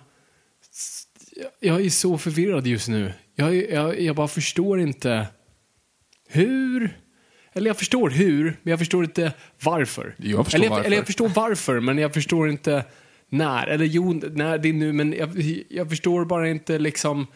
Jag 1.61 1.85
är 1.85 1.91
så 1.91 2.19
förvirrad 2.19 2.67
just 2.67 2.89
nu. 2.89 3.13
Jag, 3.35 3.55
jag, 3.55 4.01
jag 4.01 4.17
bara 4.17 4.29
förstår 4.29 4.81
inte 4.81 5.27
hur. 6.29 6.99
Eller 7.53 7.67
jag 7.67 7.79
förstår 7.79 8.11
hur, 8.11 8.45
men 8.63 8.71
jag 8.71 8.79
förstår 8.79 9.05
inte 9.05 9.33
varför. 9.63 10.15
Jag 10.19 10.45
förstår 10.45 10.59
eller, 10.59 10.67
jag, 10.67 10.71
varför. 10.71 10.87
eller 10.87 10.97
jag 10.97 11.07
förstår 11.07 11.29
varför, 11.29 11.81
men 11.81 11.99
jag 11.99 12.15
förstår 12.15 12.51
inte 12.51 12.85
när. 13.35 13.67
Eller 13.67 13.85
jo, 13.85 14.13
när 14.13 14.59
det 14.59 14.69
är 14.69 14.73
nu, 14.73 14.93
men 14.93 15.13
jag, 15.13 15.63
jag 15.69 15.89
förstår 15.89 16.25
bara 16.25 16.49
inte 16.49 16.79
liksom... 16.79 17.27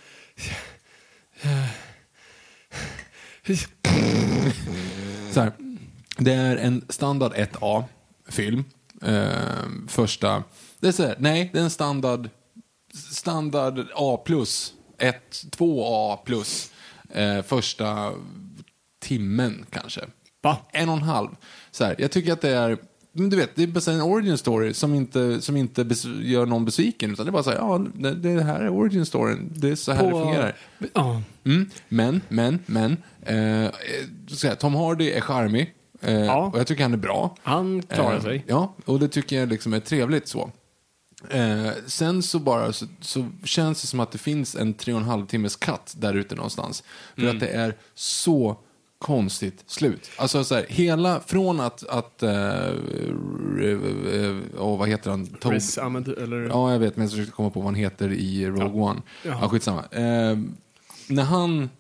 Så 5.33 5.41
här, 5.41 5.53
det 6.17 6.33
är 6.33 6.57
en 6.57 6.85
standard 6.89 7.33
1A-film. 7.33 8.65
Eh, 9.03 9.69
första... 9.89 10.43
Det 10.81 10.89
är 10.89 10.93
så 10.93 11.03
här, 11.03 11.17
nej, 11.19 11.51
det 11.53 11.59
är 11.59 11.63
en 11.63 11.71
standard, 11.71 12.29
standard 12.95 13.87
A+. 13.95 14.19
1, 14.99 15.45
2A+. 15.57 16.17
plus. 16.25 16.73
Eh, 17.11 17.43
första 17.43 18.13
timmen 18.99 19.67
kanske. 19.71 20.01
Va? 20.43 20.57
En 20.73 20.89
och 20.89 20.97
en 20.97 21.03
halv. 21.03 21.29
Så 21.71 21.85
här, 21.85 21.97
jag 21.99 22.11
tycker 22.11 22.33
att 22.33 22.41
det 22.41 22.51
är... 22.51 22.79
Men 23.19 23.31
du 23.31 23.37
vet, 23.37 23.57
det 23.57 23.63
är 23.63 23.91
en 23.91 24.01
origin 24.01 24.39
story 24.39 24.75
som 24.75 24.95
inte, 24.95 25.41
som 25.41 25.57
inte 25.57 25.87
gör 26.23 26.47
någon 26.47 26.65
besviken. 26.65 27.13
Utan 27.13 27.27
det 27.27 27.31
är 27.31 27.33
bara 27.33 27.43
så 27.43 27.51
här, 27.51 27.57
ja, 27.57 27.85
det, 27.95 28.15
det 28.15 28.43
här 28.43 28.61
är 28.61 28.69
origin 28.69 29.07
storyn. 29.07 29.53
Det 29.57 29.69
är 29.71 29.75
så 29.77 29.93
här 29.93 30.05
det 30.05 30.11
fungerar. 30.11 30.57
Ja. 30.95 31.23
Mm, 31.45 31.71
men, 31.89 32.21
men, 32.29 32.59
men. 32.67 32.97
Eh, 33.23 33.71
så 34.29 34.49
här, 34.49 34.55
Tom 34.55 34.75
Hardy 34.75 35.11
är 35.11 35.21
charmig. 35.21 35.75
Eh, 36.01 36.15
Ja. 36.25 36.51
Och 36.53 36.59
jag 36.59 36.67
tycker 36.67 36.83
han 36.83 36.93
är 36.93 36.97
bra. 36.97 37.37
Han 37.43 37.83
klarar 37.83 38.17
Eh, 38.17 38.23
sig. 38.23 38.45
Ja, 38.47 38.75
och 38.85 38.99
det 39.01 39.09
tycker 39.09 39.37
jag 39.41 39.49
liksom 39.49 39.73
är 39.73 39.81
trevligt 39.81 40.29
så. 40.29 40.51
Eh, 41.31 41.69
sen 41.87 42.23
så 42.23 42.39
bara 42.39 42.73
så, 42.73 42.87
så 43.01 43.29
känns 43.45 43.81
det 43.81 43.87
som 43.87 44.01
att 44.01 44.13
det 44.13 44.19
finns 44.19 44.55
en 44.57 44.75
tre 44.75 44.93
och 44.95 45.01
en 45.01 45.07
halv 45.07 45.27
timmes 45.27 45.57
katt 45.57 45.95
där 45.99 46.15
ute 46.15 46.35
någonstans. 46.35 46.83
För 47.15 47.23
Mm. 47.23 47.37
att 47.37 47.41
det 47.41 47.49
är 47.49 47.75
så 47.95 48.57
konstigt 48.99 49.65
slut. 49.67 50.11
Alltså 50.17 50.45
så 50.45 50.55
här, 50.55 50.67
hela, 50.69 51.21
från 51.21 51.61
att, 51.61 51.87
att 51.89 52.23
eh, 52.23 52.31
åh, 54.59 54.79
vad 54.79 54.89
heter 54.89 55.11
han? 55.11 55.27
Tob- 55.27 55.53
Riz 55.53 55.79
Ahmed, 55.79 56.09
eller? 56.09 56.37
Ja, 56.49 56.73
jag 56.73 56.79
vet, 56.79 56.97
men 56.97 57.03
jag 57.05 57.11
försökte 57.11 57.33
komma 57.33 57.51
på 57.51 57.61
vad 57.61 57.67
han 57.67 57.75
heter 57.75 58.13
i 58.13 58.47
Rogue 58.47 58.81
One. 58.83 59.03
Jaha. 59.25 59.39
Ja, 59.43 59.49
skitsamma. 59.49 59.85
Eh, 59.91 60.39
när 61.09 61.23
han, 61.23 61.71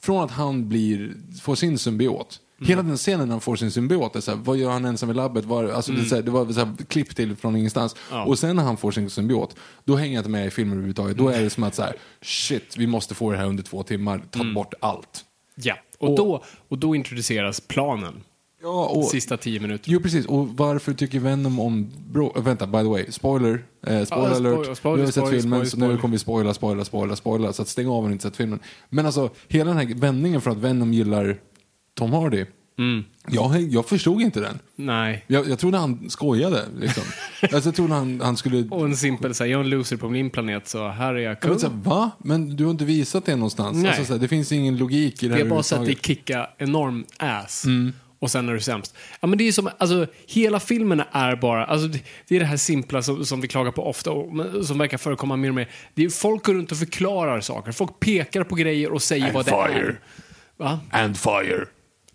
från 0.00 0.24
att 0.24 0.30
han 0.30 0.68
blir, 0.68 1.12
får 1.42 1.54
sin 1.54 1.78
symbiot, 1.78 2.40
Mm. 2.58 2.68
hela 2.68 2.82
den 2.82 2.96
scenen 2.96 3.28
när 3.28 3.32
han 3.34 3.40
får 3.40 3.56
sin 3.56 3.70
symbiot, 3.70 4.16
är 4.16 4.20
så 4.20 4.30
här, 4.30 4.38
vad 4.38 4.56
gör 4.56 4.70
han 4.70 4.84
ensam 4.84 5.10
i 5.10 5.14
labbet? 5.14 5.44
Var, 5.44 5.64
alltså, 5.64 5.92
det, 5.92 6.00
är 6.00 6.04
så 6.04 6.14
här, 6.14 6.22
det 6.22 6.30
var 6.30 6.52
så 6.52 6.60
här, 6.60 6.72
klipp 6.88 7.16
till 7.16 7.36
från 7.36 7.56
ingenstans. 7.56 7.94
Mm. 8.10 8.18
Ja. 8.20 8.24
Och 8.26 8.38
sen 8.38 8.56
när 8.56 8.62
han 8.62 8.76
får 8.76 8.90
sin 8.90 9.10
symbiot, 9.10 9.56
då 9.84 9.96
hänger 9.96 10.14
jag 10.14 10.20
inte 10.20 10.30
med 10.30 10.46
i 10.46 10.50
filmen 10.50 10.72
överhuvudtaget. 10.72 11.16
Då 11.18 11.28
är 11.28 11.40
det 11.42 11.50
som 11.50 11.64
att 11.64 11.74
så 11.74 11.82
här, 11.82 11.96
shit, 12.22 12.76
vi 12.76 12.86
måste 12.86 13.14
få 13.14 13.30
det 13.32 13.36
här 13.38 13.46
under 13.46 13.62
två 13.62 13.82
timmar, 13.82 14.22
ta 14.30 14.40
Mm. 14.40 14.54
bort 14.54 14.74
allt. 14.80 15.24
Ja, 15.54 15.74
och, 16.10 16.16
då, 16.16 16.42
och 16.68 16.78
då 16.78 16.94
introduceras 16.94 17.60
planen. 17.60 18.14
Ja, 18.62 18.86
och, 18.86 19.04
Sista 19.04 19.36
tio 19.36 19.60
minuter. 19.60 19.90
Jo, 19.90 20.00
precis. 20.00 20.26
Och 20.26 20.48
varför 20.48 20.92
tycker 20.92 21.20
Venom 21.20 21.60
om... 21.60 21.90
Bro, 22.12 22.32
äh, 22.36 22.42
vänta, 22.42 22.66
by 22.66 22.78
the 22.78 22.84
way. 22.88 23.06
Spoiler. 23.10 23.64
Eh, 23.86 24.04
spoiler 24.04 24.28
Ja, 24.28 24.34
spoiler, 24.34 24.54
alert. 24.54 24.76
spoiler, 24.76 24.96
nu 24.96 25.02
har 25.02 25.06
vi 25.06 25.12
sett 25.12 25.12
spoiler, 25.12 25.40
filmen, 25.40 25.58
spoiler, 25.58 25.64
så 25.70 25.76
nu 25.76 25.82
spoiler. 25.82 26.00
kommer 26.00 26.12
vi 26.12 26.18
spoila, 26.18 26.54
spoila, 26.54 26.84
spoila, 26.84 27.16
spoila. 27.16 27.52
Så 27.52 27.62
att 27.62 27.68
stäng 27.68 27.86
av 27.88 27.92
om 27.94 28.06
ni 28.06 28.12
inte 28.12 28.22
sett 28.22 28.36
filmen. 28.36 28.58
Men 28.88 29.06
alltså, 29.06 29.30
hela 29.48 29.74
den 29.74 29.88
här 29.88 29.94
vändningen 29.94 30.40
från 30.40 30.52
att 30.56 30.62
Venom 30.62 30.92
gillar 30.92 31.38
Tom 31.94 32.12
Hardy. 32.12 32.44
Mm. 32.78 33.04
Jag, 33.28 33.60
jag 33.62 33.88
förstod 33.88 34.22
inte 34.22 34.40
den. 34.40 34.58
Nej. 34.76 35.24
Jag, 35.26 35.48
jag 35.48 35.58
trodde 35.58 35.78
han 35.78 36.10
skojade. 36.10 36.64
Liksom. 36.80 37.02
alltså, 37.42 37.68
jag 37.68 37.74
trodde 37.74 37.94
han, 37.94 38.20
han 38.20 38.36
skulle... 38.36 38.68
Och 38.70 38.84
en 38.84 38.96
simpel, 38.96 39.34
så 39.34 39.44
här, 39.44 39.50
jag 39.50 39.58
är 39.60 39.64
en 39.64 39.70
loser 39.70 39.96
på 39.96 40.08
min 40.08 40.30
planet, 40.30 40.68
så 40.68 40.88
här 40.88 41.14
är 41.14 41.18
jag 41.18 41.40
kung. 41.40 41.58
så 41.58 41.66
här, 41.68 41.74
Va? 41.84 42.10
Men 42.18 42.56
du 42.56 42.64
har 42.64 42.70
inte 42.70 42.84
visat 42.84 43.26
det 43.26 43.36
någonstans. 43.36 43.76
Nej. 43.76 43.88
Alltså, 43.88 44.04
så 44.04 44.12
här, 44.12 44.20
det 44.20 44.28
finns 44.28 44.52
ingen 44.52 44.76
logik 44.78 45.22
i 45.22 45.28
det 45.28 45.34
här 45.34 45.42
har 45.42 45.50
bara 45.50 45.62
sett 45.62 45.70
dig 45.70 45.76
överhuvudtaget. 45.78 46.06
kicka 46.06 46.48
enorm 46.58 47.04
ass. 47.18 47.64
Mm. 47.64 47.92
Och 48.18 48.30
sen 48.30 48.48
är 48.48 48.52
du 48.52 48.60
sämst. 48.60 48.94
Ja, 49.20 49.26
men 49.26 49.38
det 49.38 49.48
är 49.48 49.52
som, 49.52 49.70
alltså, 49.78 50.06
hela 50.26 50.60
filmen 50.60 51.02
är 51.12 51.36
bara, 51.36 51.64
alltså, 51.66 51.88
det- 51.88 52.02
det 52.28 52.36
är 52.36 52.40
det 52.40 52.46
här 52.46 52.56
simpla 52.56 53.02
som, 53.02 53.24
som 53.24 53.40
vi 53.40 53.48
klagar 53.48 53.70
på 53.72 53.86
ofta 53.88 54.10
och 54.10 54.34
men 54.34 54.64
som 54.64 54.78
verkar 54.78 54.98
förekomma 54.98 55.36
mer 55.36 55.48
och 55.48 55.54
mer. 55.54 55.68
Det 55.94 56.04
är, 56.04 56.08
folk 56.08 56.44
går 56.44 56.54
runt 56.54 56.72
och 56.72 56.78
förklarar 56.78 57.40
saker. 57.40 57.72
Folk 57.72 58.00
pekar 58.00 58.44
på 58.44 58.54
grejer 58.54 58.92
och 58.92 59.02
säger 59.02 59.24
And 59.24 59.34
vad 59.34 59.44
det 59.44 59.50
fire. 59.50 59.80
är. 59.86 60.00
Va? 60.56 60.80
And 60.90 61.16
fire. 61.16 61.64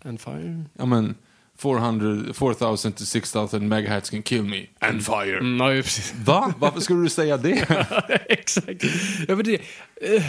And 0.04 0.20
fire? 0.20 0.64
Ja, 0.78 0.86
men 0.86 1.14
400, 1.58 2.32
4000 2.34 2.92
to 2.92 3.04
6000 3.04 3.68
megahertz 3.68 4.10
can 4.10 4.22
kill 4.22 4.42
me. 4.42 4.66
And 4.78 5.02
fire. 5.02 5.38
Mm, 5.38 5.76
ja, 5.76 5.82
precis. 5.82 6.14
Va? 6.24 6.54
Varför 6.58 6.80
skulle 6.80 7.02
du 7.02 7.08
säga 7.08 7.36
det? 7.36 7.66
Exakt. 8.28 8.84
Ja, 9.28 9.36
men 9.36 9.44
det, 9.44 9.54
eh, 10.00 10.22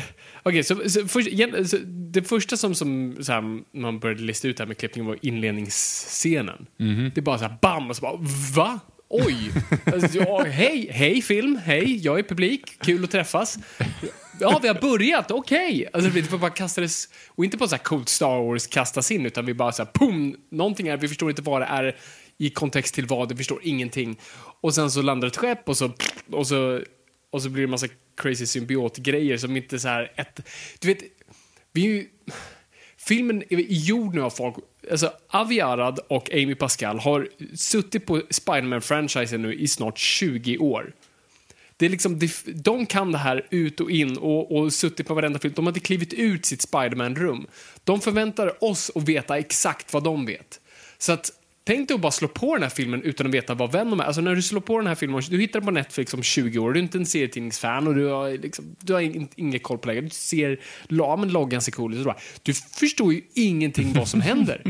Okej, 0.43 0.63
så, 0.63 0.89
så, 0.89 1.07
först, 1.07 1.28
igen, 1.28 1.67
så 1.67 1.78
det 1.86 2.24
första 2.24 2.57
som, 2.57 2.76
som 2.76 3.15
så 3.22 3.32
här, 3.32 3.61
man 3.78 3.99
började 3.99 4.22
lista 4.22 4.47
ut 4.47 4.59
här 4.59 4.65
med 4.65 4.78
klippningen 4.78 5.07
var 5.07 5.17
inledningsscenen. 5.22 6.65
Det 6.78 7.17
är 7.17 7.22
bara 7.22 7.38
så 7.38 7.43
här 7.43 7.57
bam 7.61 7.89
och 7.89 7.95
så 7.95 8.01
bara 8.01 8.17
va? 8.55 8.80
Oj! 9.09 9.51
Alltså, 9.93 10.17
ja, 10.17 10.43
hej, 10.43 10.88
hej 10.91 11.22
film, 11.22 11.59
hej, 11.63 11.97
jag 12.05 12.19
är 12.19 12.24
publik, 12.24 12.80
kul 12.80 13.03
att 13.03 13.11
träffas. 13.11 13.59
Ja, 14.41 14.59
vi 14.61 14.67
har 14.67 14.81
börjat, 14.81 15.31
okej! 15.31 15.87
Alltså, 15.93 16.09
vi 16.09 16.23
bara 16.23 16.49
kastades, 16.49 17.09
och 17.27 17.45
inte 17.45 17.57
på 17.57 17.67
så 17.67 17.75
här 17.75 17.83
coolt 17.83 18.09
Star 18.09 18.43
Wars 18.43 18.67
kastas 18.67 19.11
in, 19.11 19.25
utan 19.25 19.45
vi 19.45 19.53
bara 19.53 19.71
så 19.71 19.83
här, 19.83 19.91
boom, 19.99 20.35
någonting 20.49 20.87
är, 20.87 20.97
vi 20.97 21.07
förstår 21.07 21.29
inte 21.29 21.41
vad 21.41 21.61
det 21.61 21.65
är 21.65 21.97
i 22.37 22.49
kontext 22.49 22.95
till 22.95 23.05
vad, 23.05 23.29
vi 23.29 23.35
förstår 23.35 23.59
ingenting. 23.63 24.19
Och 24.61 24.75
sen 24.75 24.91
så 24.91 25.01
landar 25.01 25.27
ett 25.27 25.37
skepp 25.37 25.69
och 25.69 25.77
så, 25.77 25.91
och 26.31 26.47
så, 26.47 26.81
och 27.31 27.41
så 27.41 27.49
blir 27.49 27.61
det 27.61 27.65
en 27.65 27.71
massa 27.71 27.87
crazy 28.17 28.45
symbiotgrejer 28.45 29.37
som 29.37 29.57
inte 29.57 29.79
så 29.79 29.87
här 29.87 30.11
ett, 30.15 30.39
du 30.79 30.87
vet, 30.87 31.03
vi 31.71 31.85
är 31.85 31.89
ju, 31.89 32.07
filmen 32.97 33.43
är 33.49 33.57
gjord 33.59 34.15
nu 34.15 34.21
av 34.21 34.29
folk, 34.29 34.55
alltså 34.91 35.11
Avi 35.27 35.61
Arad 35.61 35.99
och 36.09 36.33
Amy 36.33 36.55
Pascal 36.55 36.99
har 36.99 37.29
suttit 37.55 38.05
på 38.05 38.21
Spiderman-franchisen 38.29 39.41
nu 39.41 39.53
i 39.53 39.67
snart 39.67 39.97
20 39.97 40.57
år. 40.57 40.93
Det 41.82 41.86
är 41.86 41.89
liksom, 41.89 42.19
de 42.55 42.86
kan 42.86 43.11
det 43.11 43.17
här 43.17 43.47
ut 43.49 43.79
och 43.79 43.91
in 43.91 44.17
och, 44.17 44.57
och 44.57 44.73
suttit 44.73 45.07
på 45.07 45.13
varenda 45.13 45.39
film. 45.39 45.53
De 45.57 45.65
har 45.65 45.71
inte 45.71 45.79
klivit 45.79 46.13
ut 46.13 46.45
sitt 46.45 46.61
Spiderman-rum. 46.61 47.47
De 47.84 48.01
förväntar 48.01 48.63
oss 48.63 48.91
att 48.95 49.03
veta 49.03 49.38
exakt 49.38 49.93
vad 49.93 50.03
de 50.03 50.25
vet. 50.25 50.59
Så 50.97 51.11
att, 51.11 51.32
tänk 51.63 51.88
dig 51.88 51.95
att 51.95 52.01
bara 52.01 52.11
slå 52.11 52.27
på 52.27 52.53
den 52.53 52.63
här 52.63 52.69
filmen 52.69 53.03
utan 53.03 53.27
att 53.27 53.34
veta 53.34 53.53
vad 53.53 53.71
Venom 53.71 53.99
är. 53.99 54.03
Alltså 54.03 54.21
när 54.21 54.36
du 54.36 54.41
slår 54.41 54.61
på 54.61 54.77
den 54.77 54.88
här 54.88 54.95
filmen, 54.95 55.21
du 55.29 55.39
hittar 55.39 55.59
den 55.59 55.65
på 55.65 55.71
Netflix 55.71 56.13
om 56.13 56.23
20 56.23 56.59
år, 56.59 56.73
du 56.73 56.79
är 56.79 56.84
inte 56.84 56.97
en 56.97 57.05
serietidningsfan 57.05 57.88
och 57.88 57.95
du 57.95 58.05
har, 58.05 58.29
liksom, 58.29 58.75
du 58.79 58.93
har 58.93 59.01
in, 59.01 59.27
ingen 59.36 59.59
koll 59.59 59.77
på 59.77 59.88
läget. 59.88 60.03
Du 60.03 60.09
ser, 60.09 60.59
ja 60.89 61.15
men 61.15 61.29
loggan 61.29 61.61
ser 61.61 61.71
cool 61.71 61.93
ut. 61.93 62.07
Du 62.43 62.53
förstår 62.53 63.13
ju 63.13 63.21
ingenting 63.34 63.93
vad 63.93 64.07
som 64.07 64.21
händer. 64.21 64.63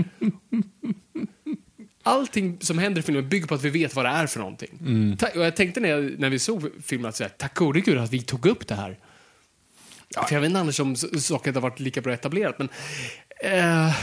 Allting 2.03 2.57
som 2.61 2.77
händer 2.77 2.99
i 2.99 3.03
filmen 3.03 3.29
bygger 3.29 3.47
på 3.47 3.55
att 3.55 3.63
vi 3.63 3.69
vet 3.69 3.95
vad 3.95 4.05
det 4.05 4.09
är 4.09 4.27
för 4.27 4.39
någonting. 4.39 4.69
Ta- 5.19 5.27
Och 5.39 5.45
jag 5.45 5.55
tänkte 5.55 5.79
när, 5.79 5.89
jag, 5.89 6.19
när 6.19 6.29
vi 6.29 6.39
såg 6.39 6.69
filmen 6.83 7.09
att 7.09 7.15
säga, 7.15 7.29
tack 7.29 7.55
gode 7.55 7.81
gud 7.81 7.97
att 7.97 8.13
vi 8.13 8.21
tog 8.21 8.45
upp 8.45 8.67
det 8.67 8.75
här. 8.75 8.97
För 10.27 10.35
jag 10.35 10.41
vet 10.41 10.47
inte 10.47 10.59
annars 10.59 10.79
om 10.79 10.95
saker 10.95 11.53
har 11.53 11.61
varit 11.61 11.79
lika 11.79 12.01
bra 12.01 12.13
etablerat, 12.13 12.55
men... 12.59 12.69
Eh, 13.43 13.93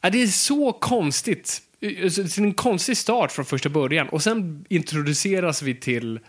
ja, 0.00 0.10
det 0.10 0.22
är 0.22 0.26
så 0.26 0.72
konstigt. 0.72 1.62
Eh, 1.80 2.08
så 2.08 2.22
Det 2.22 2.38
är 2.38 2.42
en 2.42 2.54
konstig 2.54 2.96
start 2.96 3.32
från 3.32 3.44
första 3.44 3.68
början. 3.68 4.08
Och 4.08 4.22
sen 4.22 4.64
introduceras 4.68 5.62
vi 5.62 5.74
till 5.74 6.20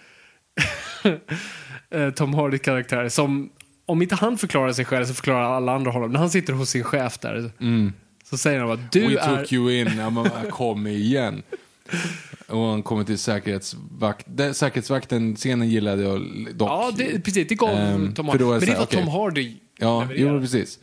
eh, 1.90 2.10
Tom 2.10 2.34
Hardys 2.34 2.62
karaktär 2.62 3.10
som, 3.10 3.50
om 3.86 4.02
inte 4.02 4.16
han 4.16 4.38
förklarar 4.38 4.74
sig 4.74 4.86
själv 4.86 5.06
så 5.06 5.14
förklarar 5.14 5.44
alla 5.56 5.72
andra 5.76 5.92
honom. 5.92 6.12
När 6.12 6.20
han 6.20 6.30
sitter 6.30 6.54
hos 6.54 6.70
sin 6.70 6.84
chef 6.84 7.18
där 7.20 7.52
så 8.30 8.38
säger 8.38 8.60
han 8.60 8.72
att 8.72 8.92
du 8.92 9.08
We 9.08 9.20
är... 9.20 9.38
took 9.38 9.54
you 9.54 9.72
in. 9.74 9.98
Ja, 9.98 10.10
men 10.10 10.26
kom 10.52 10.88
igen. 10.88 11.44
Och 12.48 12.60
han 12.66 12.84
kommer 12.84 13.04
till 13.04 13.18
säkerhetsvakt. 13.20 14.26
Den, 14.30 14.54
säkerhetsvakten-scenen 14.54 15.70
gillade 15.70 16.04
jag 16.04 16.22
dock. 16.56 16.70
Ja, 16.70 16.92
det, 16.98 17.20
precis. 17.20 17.48
Det 17.48 17.56
gav 17.56 17.70
Ehm, 17.70 18.14
Tom 18.14 18.28
Hardy. 18.28 18.44
Men 18.46 18.60
det 18.60 18.66
var 18.76 18.84
okej. 18.84 19.00
Tom 19.00 19.08
Hardy 19.08 19.54
Ja, 19.78 20.02
levererade. 20.02 20.34
jo, 20.36 20.42
precis. 20.42 20.80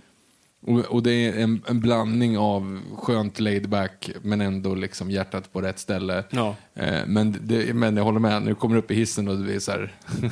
Och, 0.60 0.78
och 0.80 1.02
det 1.02 1.10
är 1.12 1.42
en, 1.42 1.62
en 1.68 1.80
blandning 1.80 2.38
av 2.38 2.80
skönt 2.98 3.40
laid 3.40 3.68
back 3.68 4.10
men 4.22 4.40
ändå 4.40 4.74
liksom 4.74 5.10
hjärtat 5.10 5.52
på 5.52 5.60
rätt 5.60 5.78
ställe. 5.78 6.24
Ja. 6.30 6.56
Eh, 6.74 7.06
men, 7.06 7.36
det, 7.40 7.74
men 7.74 7.96
jag 7.96 8.04
håller 8.04 8.20
med, 8.20 8.42
nu 8.42 8.54
kommer 8.54 8.76
upp 8.76 8.90
i 8.90 8.94
hissen 8.94 9.28
och 9.28 9.36
det 9.38 9.54
är 9.54 9.60
så 9.60 9.70
här 9.70 9.94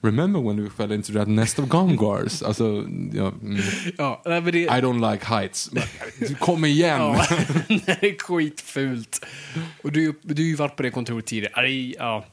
Remember 0.00 0.40
when 0.40 0.64
we 0.64 0.70
fell 0.70 0.92
into 0.92 1.12
that 1.12 1.28
nest 1.28 1.58
of 1.58 1.68
gongars? 1.68 2.42
Alltså, 2.42 2.64
ja, 3.12 3.28
mm, 3.42 3.60
Ja, 3.98 4.22
nej, 4.24 4.40
det, 4.40 4.58
I 4.58 4.68
don't 4.68 5.12
like 5.12 5.26
heights. 5.26 5.70
Kom 6.38 6.64
igen! 6.64 7.00
ja, 7.00 7.26
det 7.68 8.02
är 8.02 8.18
skitfult. 8.18 9.26
Och 9.82 9.92
du, 9.92 10.14
du 10.22 10.42
har 10.42 10.48
ju 10.48 10.54
varit 10.54 10.76
på 10.76 10.82
det 10.82 10.90
kontoret 10.90 11.26
tidigare. 11.26 11.70
Ja. 11.70 12.24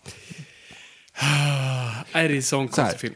Är 2.11 2.24
det 2.28 2.34
är 2.34 2.36
en 2.36 2.43
sån 2.43 2.68
konstig 2.68 2.99
film? 2.99 3.14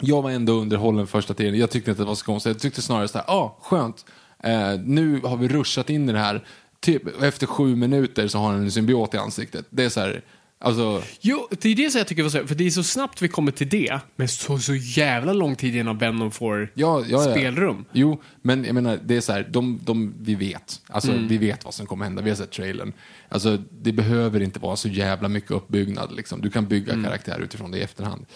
Jag 0.00 0.22
var 0.22 0.30
ändå 0.30 0.52
underhållen 0.52 1.06
första 1.06 1.34
tiden. 1.34 1.58
Jag 1.58 1.70
tyckte 1.70 1.90
inte 1.90 2.02
att 2.02 2.06
det 2.06 2.08
var 2.08 2.14
så 2.14 2.24
konstigt. 2.24 2.52
Jag 2.52 2.62
tyckte 2.62 2.82
snarare 2.82 3.08
så 3.08 3.18
här, 3.18 3.24
ah, 3.30 3.58
skönt. 3.62 4.04
Eh, 4.42 4.80
nu 4.84 5.20
har 5.20 5.36
vi 5.36 5.48
ruschat 5.48 5.90
in 5.90 6.08
i 6.08 6.12
det 6.12 6.18
här. 6.18 6.44
Typ 6.80 7.22
efter 7.22 7.46
sju 7.46 7.76
minuter 7.76 8.28
så 8.28 8.38
har 8.38 8.52
han 8.52 8.62
en 8.62 8.70
symbiot 8.70 9.14
i 9.14 9.16
ansiktet. 9.16 9.66
Det 9.70 9.84
är 9.84 9.88
så 9.88 10.00
här, 10.00 10.22
alltså, 10.60 11.02
Jo, 11.20 11.48
det 11.50 11.68
är 11.68 11.74
det 11.74 11.90
som 11.90 11.98
jag 11.98 12.06
tycker 12.06 12.22
var 12.22 12.30
så 12.30 12.46
för 12.46 12.54
det 12.54 12.66
är 12.66 12.70
så 12.70 12.82
snabbt 12.82 13.22
vi 13.22 13.28
kommer 13.28 13.52
till 13.52 13.68
det, 13.68 14.00
men 14.16 14.28
så, 14.28 14.58
så 14.58 14.74
jävla 14.74 15.32
lång 15.32 15.56
tid 15.56 15.76
innan 15.76 15.98
Venom 15.98 16.30
får 16.30 16.72
ja, 16.74 17.04
ja, 17.08 17.24
ja. 17.24 17.30
spelrum. 17.32 17.84
Jo, 17.92 18.22
men 18.42 18.64
jag 18.64 18.74
menar, 18.74 18.98
det 19.04 19.16
är 19.16 19.20
så 19.20 19.32
här, 19.32 19.48
de, 19.50 19.80
de, 19.84 20.14
vi 20.20 20.34
vet. 20.34 20.80
Alltså, 20.86 21.12
vi 21.12 21.38
vet 21.38 21.64
vad 21.64 21.74
som 21.74 21.86
kommer 21.86 22.04
hända. 22.04 22.22
Vi 22.22 22.30
har 22.30 22.36
sett 22.36 22.50
trailern. 22.50 22.92
Alltså, 23.28 23.58
det 23.70 23.92
behöver 23.92 24.40
inte 24.40 24.58
vara 24.58 24.76
så 24.76 24.88
jävla 24.88 25.28
mycket 25.28 25.50
uppbyggnad. 25.50 26.16
Liksom. 26.16 26.40
Du 26.40 26.50
kan 26.50 26.66
bygga 26.66 27.02
karaktär 27.04 27.40
utifrån 27.40 27.70
det 27.70 27.78
i 27.78 27.82
efterhand. 27.82 28.26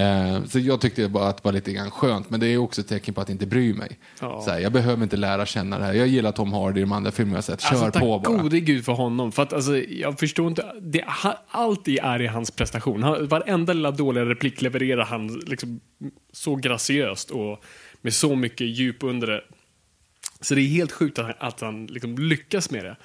Eh, 0.00 0.44
så 0.44 0.58
jag 0.58 0.80
tyckte 0.80 1.08
bara 1.08 1.28
att 1.28 1.36
det 1.36 1.44
var 1.44 1.52
lite 1.52 1.72
grann 1.72 1.90
skönt, 1.90 2.30
men 2.30 2.40
det 2.40 2.46
är 2.46 2.58
också 2.58 2.80
ett 2.80 2.88
tecken 2.88 3.14
på 3.14 3.20
att 3.20 3.30
inte 3.30 3.46
bry 3.46 3.74
mig. 3.74 3.98
Ja. 4.20 4.42
Så 4.44 4.50
här, 4.50 4.58
jag 4.58 4.72
behöver 4.72 5.02
inte 5.02 5.16
lära 5.16 5.46
känna 5.46 5.78
det 5.78 5.84
här. 5.84 5.92
Jag 5.92 6.06
gillar 6.06 6.32
Tom 6.32 6.52
Hardy 6.52 6.80
i 6.80 6.82
de 6.82 6.92
andra 6.92 7.10
filmerna 7.10 7.36
jag 7.36 7.44
sett. 7.44 7.60
Kör 7.60 7.84
alltså, 7.84 8.00
på 8.00 8.18
bara. 8.18 8.36
gode 8.36 8.60
gud 8.60 8.84
för 8.84 8.92
honom. 8.92 9.32
För 9.32 9.42
att 9.42 9.52
alltså, 9.52 9.76
jag 9.76 10.18
förstår 10.18 10.48
inte, 10.48 10.72
det, 10.80 11.04
allt 11.48 11.84
det 11.84 11.98
är 11.98 12.22
i 12.22 12.26
hans 12.26 12.50
prestation. 12.50 13.02
Han, 13.02 13.28
varenda 13.28 13.72
lilla 13.72 13.90
dåliga 13.90 14.24
replik 14.24 14.62
levererar 14.62 15.04
han 15.04 15.28
liksom 15.28 15.80
så 16.32 16.56
graciöst 16.56 17.30
och 17.30 17.64
med 18.00 18.14
så 18.14 18.36
mycket 18.36 18.66
djup 18.66 19.02
under 19.02 19.26
det. 19.26 19.40
Så 20.40 20.54
det 20.54 20.60
är 20.60 20.66
helt 20.66 20.92
sjukt 20.92 21.18
att 21.18 21.24
han, 21.24 21.34
att 21.38 21.60
han 21.60 21.86
liksom 21.86 22.18
lyckas 22.18 22.70
med 22.70 22.84
det. 22.84 22.96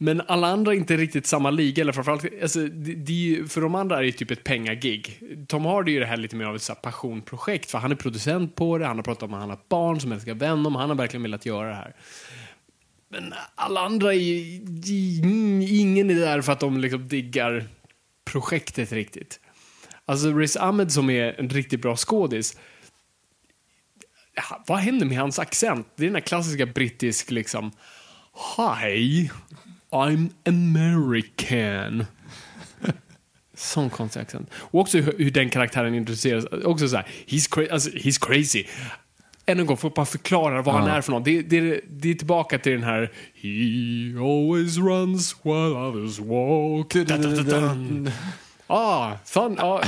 Men 0.00 0.22
alla 0.28 0.46
andra 0.46 0.72
är 0.72 0.76
inte 0.76 0.96
riktigt 0.96 1.26
samma 1.26 1.50
liga, 1.50 1.80
eller 1.80 1.92
framförallt, 1.92 2.24
alltså, 2.42 2.66
de, 2.66 2.94
de, 2.94 3.48
för 3.48 3.60
de 3.60 3.74
andra 3.74 3.98
är 3.98 4.02
det 4.02 4.12
typ 4.12 4.30
ett 4.30 4.44
pengagig. 4.44 5.20
Tom 5.48 5.64
Hardy 5.64 5.96
är 5.96 6.00
det 6.00 6.06
här 6.06 6.16
lite 6.16 6.36
mer 6.36 6.44
av 6.44 6.56
ett 6.56 6.62
så 6.62 6.72
här 6.72 6.80
passionprojekt, 6.80 7.70
för 7.70 7.78
han 7.78 7.92
är 7.92 7.96
producent 7.96 8.54
på 8.54 8.78
det, 8.78 8.86
han 8.86 8.96
har 8.96 9.02
pratat 9.02 9.22
om 9.22 9.34
att 9.34 9.40
han 9.40 9.50
har 9.50 9.56
ett 9.56 9.68
barn 9.68 10.00
som 10.00 10.12
älskar 10.12 10.34
Venom, 10.34 10.74
han 10.74 10.88
har 10.88 10.96
verkligen 10.96 11.22
velat 11.22 11.46
göra 11.46 11.68
det 11.68 11.74
här. 11.74 11.94
Men 13.10 13.34
alla 13.54 13.80
andra 13.80 14.14
är 14.14 14.18
ju, 14.18 14.58
de- 14.58 15.66
ingen 15.80 16.10
är 16.10 16.14
där 16.14 16.42
för 16.42 16.52
att 16.52 16.60
de 16.60 16.78
liksom 16.80 17.08
diggar 17.08 17.64
projektet 18.24 18.92
riktigt. 18.92 19.40
Alltså 20.04 20.32
Riz 20.32 20.56
Ahmed 20.56 20.92
som 20.92 21.10
är 21.10 21.40
en 21.40 21.48
riktigt 21.48 21.82
bra 21.82 21.96
skådis, 21.96 22.58
vad 24.66 24.78
händer 24.78 25.06
med 25.06 25.18
hans 25.18 25.38
accent? 25.38 25.86
Det 25.96 26.02
är 26.02 26.06
den 26.06 26.14
här 26.14 26.20
klassiska 26.20 26.66
brittisk 26.66 27.30
liksom, 27.30 27.72
Hi, 28.56 29.30
I'm 29.90 30.30
American. 30.46 32.06
Sån 33.54 33.90
konstig 33.90 34.20
accent. 34.20 34.50
Och 34.54 34.80
också 34.80 34.98
hur, 34.98 35.14
hur 35.18 35.30
den 35.30 35.50
karaktären 35.50 35.94
introduceras. 35.94 36.44
Också 36.64 36.88
så 36.88 36.96
här, 36.96 37.06
he's, 37.26 37.50
cra- 37.50 37.72
alltså, 37.72 37.90
he's 37.90 38.26
crazy. 38.26 38.64
Än 39.46 39.60
en 39.60 39.66
gång, 39.66 39.78
att 39.82 39.94
bara 39.94 40.06
förklara 40.06 40.62
vad 40.62 40.74
han 40.74 40.88
är 40.88 41.00
för 41.00 41.12
någon. 41.12 41.22
Det, 41.22 41.42
det, 41.42 41.80
det 41.90 42.10
är 42.10 42.14
tillbaka 42.14 42.58
till 42.58 42.72
den 42.72 42.82
här 42.82 43.12
He 43.34 44.20
always 44.20 44.76
runs 44.76 45.36
while 45.42 45.54
others 45.54 46.18
walk. 46.18 47.08
Da-da-da-dan. 47.08 48.10
Ah, 48.70 49.12
fan. 49.24 49.54
Ja, 49.58 49.82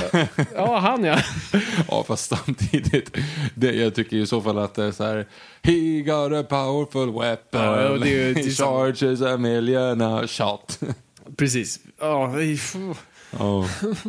ja, 0.55 0.79
han 0.79 1.03
ja. 1.03 1.19
Ja, 1.87 2.03
fast 2.07 2.29
samtidigt. 2.29 3.17
Det, 3.55 3.71
jag 3.71 3.95
tycker 3.95 4.17
i 4.17 4.27
så 4.27 4.41
fall 4.41 4.57
att 4.57 4.73
det 4.73 4.83
är 4.83 4.91
så 4.91 5.03
här. 5.03 5.27
He 5.61 6.01
got 6.01 6.33
a 6.33 6.43
powerful 6.49 7.21
weapon. 7.21 7.61
Ja, 7.61 7.97
det 7.97 8.33
det 8.33 8.41
He 8.45 8.51
charges 8.51 9.21
a 9.21 9.37
million 9.37 10.01
a 10.01 10.27
shot. 10.27 10.79
Precis. 11.37 11.79
Ja, 11.99 12.35
Ja. 13.39 13.65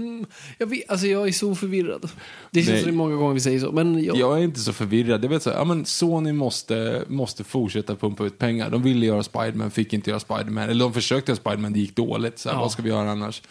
jag, 0.58 0.66
vet, 0.66 0.90
alltså 0.90 1.06
jag 1.06 1.28
är 1.28 1.32
så 1.32 1.54
förvirrad. 1.54 2.10
Det 2.50 2.62
känns 2.62 2.68
Nej. 2.68 2.78
som 2.80 2.90
det 2.90 2.94
är 2.94 2.96
många 2.96 3.16
gånger 3.16 3.34
vi 3.34 3.40
säger 3.40 3.60
så. 3.60 3.72
Men 3.72 4.04
jag, 4.04 4.16
Jag 4.16 4.38
är 4.38 4.42
inte 4.42 4.60
så 4.60 4.72
förvirrad. 4.72 5.24
Jag 5.24 5.28
vet 5.28 5.42
så 5.42 5.50
här, 5.50 5.56
ja, 5.56 5.64
men 5.64 5.84
Sony 5.86 6.32
måste, 6.32 7.04
måste 7.08 7.44
fortsätta 7.44 7.96
pumpa 7.96 8.24
ut 8.24 8.38
pengar. 8.38 8.70
De 8.70 8.82
ville 8.82 9.06
göra 9.06 9.22
Spiderman, 9.22 9.70
fick 9.70 9.92
inte 9.92 10.10
göra 10.10 10.20
Spiderman. 10.20 10.68
Eller 10.70 10.84
de 10.84 10.92
försökte 10.92 11.30
göra 11.30 11.36
Spiderman, 11.40 11.72
det 11.72 11.78
gick 11.78 11.96
dåligt. 11.96 12.38
Så 12.38 12.48
här, 12.48 12.56
Ja. 12.56 12.60
Vad 12.60 12.72
ska 12.72 12.82
vi 12.82 12.88
göra 12.88 13.10
annars? 13.10 13.42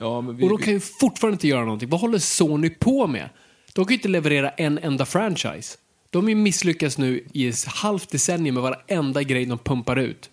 Ja, 0.00 0.20
men 0.20 0.36
vi, 0.36 0.44
Och 0.44 0.48
de 0.48 0.58
kan 0.58 0.72
ju 0.72 0.80
fortfarande 0.80 1.34
inte 1.34 1.48
göra 1.48 1.64
någonting. 1.64 1.88
Vad 1.88 2.00
håller 2.00 2.18
Sony 2.18 2.70
på 2.70 3.06
med? 3.06 3.28
De 3.74 3.84
kan 3.84 3.90
ju 3.92 3.96
inte 3.96 4.08
leverera 4.08 4.50
en 4.50 4.78
enda 4.78 5.04
franchise. 5.06 5.78
De 6.10 6.22
har 6.24 6.28
ju 6.28 6.34
misslyckats 6.34 6.98
nu 6.98 7.24
i 7.32 7.48
ett 7.48 7.64
halvt 7.64 8.10
decennium 8.10 8.54
med 8.54 8.62
varenda 8.62 9.22
grej 9.22 9.46
de 9.46 9.58
pumpar 9.58 9.96
ut. 9.96 10.30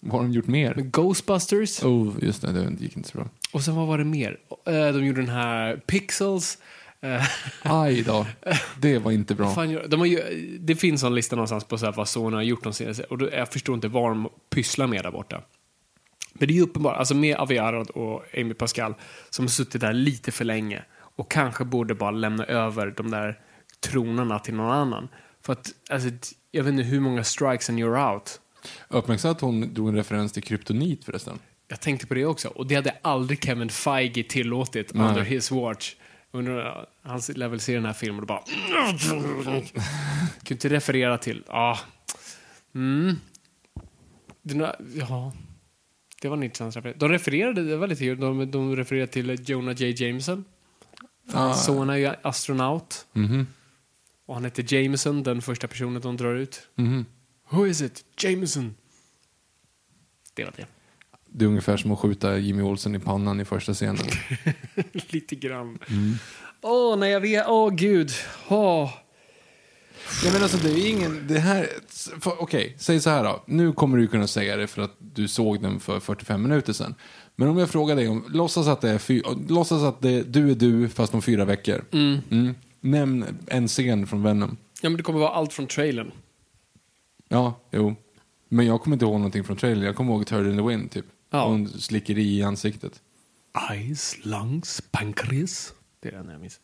Vad 0.00 0.12
har 0.12 0.22
de 0.22 0.32
gjort 0.32 0.46
mer? 0.46 0.74
Med 0.74 0.92
Ghostbusters, 0.92 1.82
Oh, 1.82 2.14
just 2.22 2.42
det, 2.42 2.52
det 2.52 2.82
gick 2.84 2.96
inte 2.96 3.08
så 3.08 3.18
bra. 3.18 3.28
och 3.52 3.62
sen 3.62 3.76
vad 3.76 3.86
var 3.86 3.98
det 3.98 4.04
mer? 4.04 4.38
Eh, 4.66 4.72
De 4.72 5.06
gjorde 5.06 5.20
den 5.20 5.30
här 5.30 5.76
Pixels. 5.86 6.58
Eh, 7.00 7.22
Aj 7.62 8.02
då, 8.02 8.26
det 8.80 8.98
var 8.98 9.12
inte 9.12 9.34
bra. 9.34 9.54
fan, 9.54 9.78
de 9.88 10.00
har 10.00 10.06
ju, 10.06 10.18
det 10.60 10.76
finns 10.76 11.02
en 11.02 11.14
lista 11.14 11.36
någonstans 11.36 11.64
på 11.64 11.78
så 11.78 11.84
här 11.86 11.92
vad 11.92 12.08
Sony 12.08 12.36
har 12.36 12.42
gjort 12.42 12.64
de 12.64 12.72
senaste, 12.72 13.02
och 13.04 13.22
jag 13.32 13.52
förstår 13.52 13.74
inte 13.74 13.88
vad 13.88 14.10
de 14.10 14.28
pysslar 14.50 14.86
med 14.86 15.02
där 15.04 15.10
borta. 15.10 15.42
Men 16.34 16.48
det 16.48 16.54
är 16.54 16.56
ju 16.56 16.62
uppenbart, 16.62 16.96
alltså 16.96 17.14
med 17.14 17.36
Avi 17.36 17.58
Arad 17.58 17.90
och 17.90 18.24
Amy 18.36 18.54
Pascal 18.54 18.94
som 19.30 19.44
har 19.44 19.50
suttit 19.50 19.80
där 19.80 19.92
lite 19.92 20.32
för 20.32 20.44
länge 20.44 20.84
och 21.16 21.30
kanske 21.30 21.64
borde 21.64 21.94
bara 21.94 22.10
lämna 22.10 22.44
över 22.44 22.94
de 22.96 23.10
där 23.10 23.38
tronerna 23.80 24.38
till 24.38 24.54
någon 24.54 24.72
annan. 24.72 25.08
För 25.42 25.52
att, 25.52 25.72
alltså, 25.90 26.10
jag 26.50 26.64
vet 26.64 26.72
inte 26.72 26.84
hur 26.84 27.00
många 27.00 27.24
strikes 27.24 27.68
and 27.68 27.78
you're 27.78 28.12
out. 28.12 28.40
Uppmärksamma 28.88 29.32
att 29.32 29.40
hon 29.40 29.74
drog 29.74 29.88
en 29.88 29.96
referens 29.96 30.32
till 30.32 30.42
kryptonit 30.42 31.04
förresten. 31.04 31.38
Jag 31.68 31.80
tänkte 31.80 32.06
på 32.06 32.14
det 32.14 32.26
också. 32.26 32.48
Och 32.48 32.66
det 32.66 32.74
hade 32.74 32.96
aldrig 33.02 33.44
Kevin 33.44 33.70
Feige 33.70 34.22
tillåtit 34.22 34.94
Nej. 34.94 35.08
under 35.08 35.22
his 35.22 35.50
watch. 35.50 35.94
Under 36.30 36.86
hans 37.02 37.28
level 37.28 37.60
se 37.60 37.74
den 37.74 37.84
här 37.84 37.92
filmen 37.92 38.20
och 38.20 38.26
bara... 38.26 38.42
Kunde 40.44 40.50
inte 40.50 40.68
referera 40.68 41.18
till... 41.18 41.44
Ja. 41.46 41.78
Mm. 42.74 43.16
Den 44.42 44.58
där, 44.58 44.76
ja. 44.94 45.32
Det 46.24 46.28
var 46.28 46.36
en 46.36 46.42
intressant 46.42 46.76
referens. 46.76 46.96
De 46.98 47.08
refererade, 47.08 47.64
det 47.64 47.76
var 47.76 47.86
lite 47.86 48.04
kul, 48.04 48.20
de, 48.20 48.50
de 48.50 48.76
refererade 48.76 49.12
till 49.12 49.50
Jonah 49.50 49.82
J. 49.82 49.90
Jameson. 49.90 50.44
Ah. 51.32 51.54
Son 51.54 51.90
är 51.90 51.96
ju 51.96 52.10
astronaut. 52.22 53.06
Mhm. 53.12 53.46
Och 54.26 54.34
han 54.34 54.44
heter 54.44 54.74
Jameson, 54.74 55.22
den 55.22 55.42
första 55.42 55.68
personen 55.68 56.02
de 56.02 56.16
drar 56.16 56.34
ut. 56.34 56.68
Mhm. 56.74 57.06
Who 57.50 57.66
is 57.66 57.82
it? 57.82 58.04
Jameson. 58.18 58.74
Det 60.34 60.44
var 60.44 60.52
det. 60.56 60.66
Det 61.26 61.44
är 61.44 61.48
ungefär 61.48 61.76
som 61.76 61.92
att 61.92 61.98
skjuta 61.98 62.38
Jimmy 62.38 62.62
Olsen 62.62 62.94
i 62.94 62.98
pannan 62.98 63.40
i 63.40 63.44
första 63.44 63.74
scenen. 63.74 64.06
Lite 64.92 65.36
grann. 65.36 65.78
Åh, 66.62 66.96
nej 66.96 67.10
jag 67.12 67.20
vet. 67.20 67.46
Åh, 67.48 67.74
gud. 67.74 68.10
Åh. 68.48 68.90
Ja, 70.24 70.32
men 70.32 70.42
alltså, 70.42 70.58
det 70.58 70.70
är 70.70 70.90
ingen... 70.90 71.26
Det 71.26 71.38
här... 71.38 71.68
Okej, 72.24 72.74
säg 72.78 73.00
så 73.00 73.10
här 73.10 73.24
då. 73.24 73.42
Nu 73.46 73.72
kommer 73.72 73.98
du 73.98 74.06
kunna 74.06 74.26
säga 74.26 74.56
det 74.56 74.66
för 74.66 74.82
att 74.82 74.96
du 74.98 75.28
såg 75.28 75.62
den 75.62 75.80
för 75.80 76.00
45 76.00 76.42
minuter 76.42 76.72
sedan. 76.72 76.94
Men 77.36 77.48
om 77.48 77.58
jag 77.58 77.70
frågar 77.70 77.96
dig 77.96 78.08
om... 78.08 78.24
Låtsas 78.28 78.66
att 78.66 78.80
det 78.80 78.90
är, 78.90 78.98
fy, 78.98 79.22
låtsas 79.48 79.82
att 79.82 80.02
det, 80.02 80.22
du 80.22 80.50
är 80.50 80.54
du 80.54 80.88
fast 80.88 81.14
om 81.14 81.22
fyra 81.22 81.44
veckor. 81.44 81.84
Mm. 81.92 82.54
Nämn 82.80 83.24
en 83.46 83.68
scen 83.68 84.06
från 84.06 84.22
Venom. 84.22 84.56
Ja, 84.82 84.88
men 84.88 84.96
det 84.96 85.02
kommer 85.02 85.20
vara 85.20 85.30
allt 85.30 85.52
från 85.52 85.66
trailern. 85.66 86.10
Ja, 87.28 87.60
jo. 87.70 87.94
Men 88.48 88.66
jag 88.66 88.82
kommer 88.82 88.94
inte 88.94 89.04
ihåg 89.04 89.14
någonting 89.14 89.44
från 89.44 89.56
trailern. 89.56 89.84
Jag 89.84 89.96
kommer 89.96 90.12
ihåg 90.12 90.26
Turd 90.26 90.46
in 90.46 90.56
the 90.56 90.62
Wind, 90.62 90.90
typ. 90.90 91.06
Ja. 91.30 91.46
Hon 91.48 91.68
slicker 91.68 92.18
i 92.18 92.38
i 92.38 92.42
ansiktet. 92.42 93.00
Eyes, 93.70 94.16
lungs, 94.22 94.82
pancreas. 94.90 95.72
Det 96.00 96.08
är 96.08 96.12
den 96.12 96.28
jag 96.28 96.40
minns. 96.40 96.60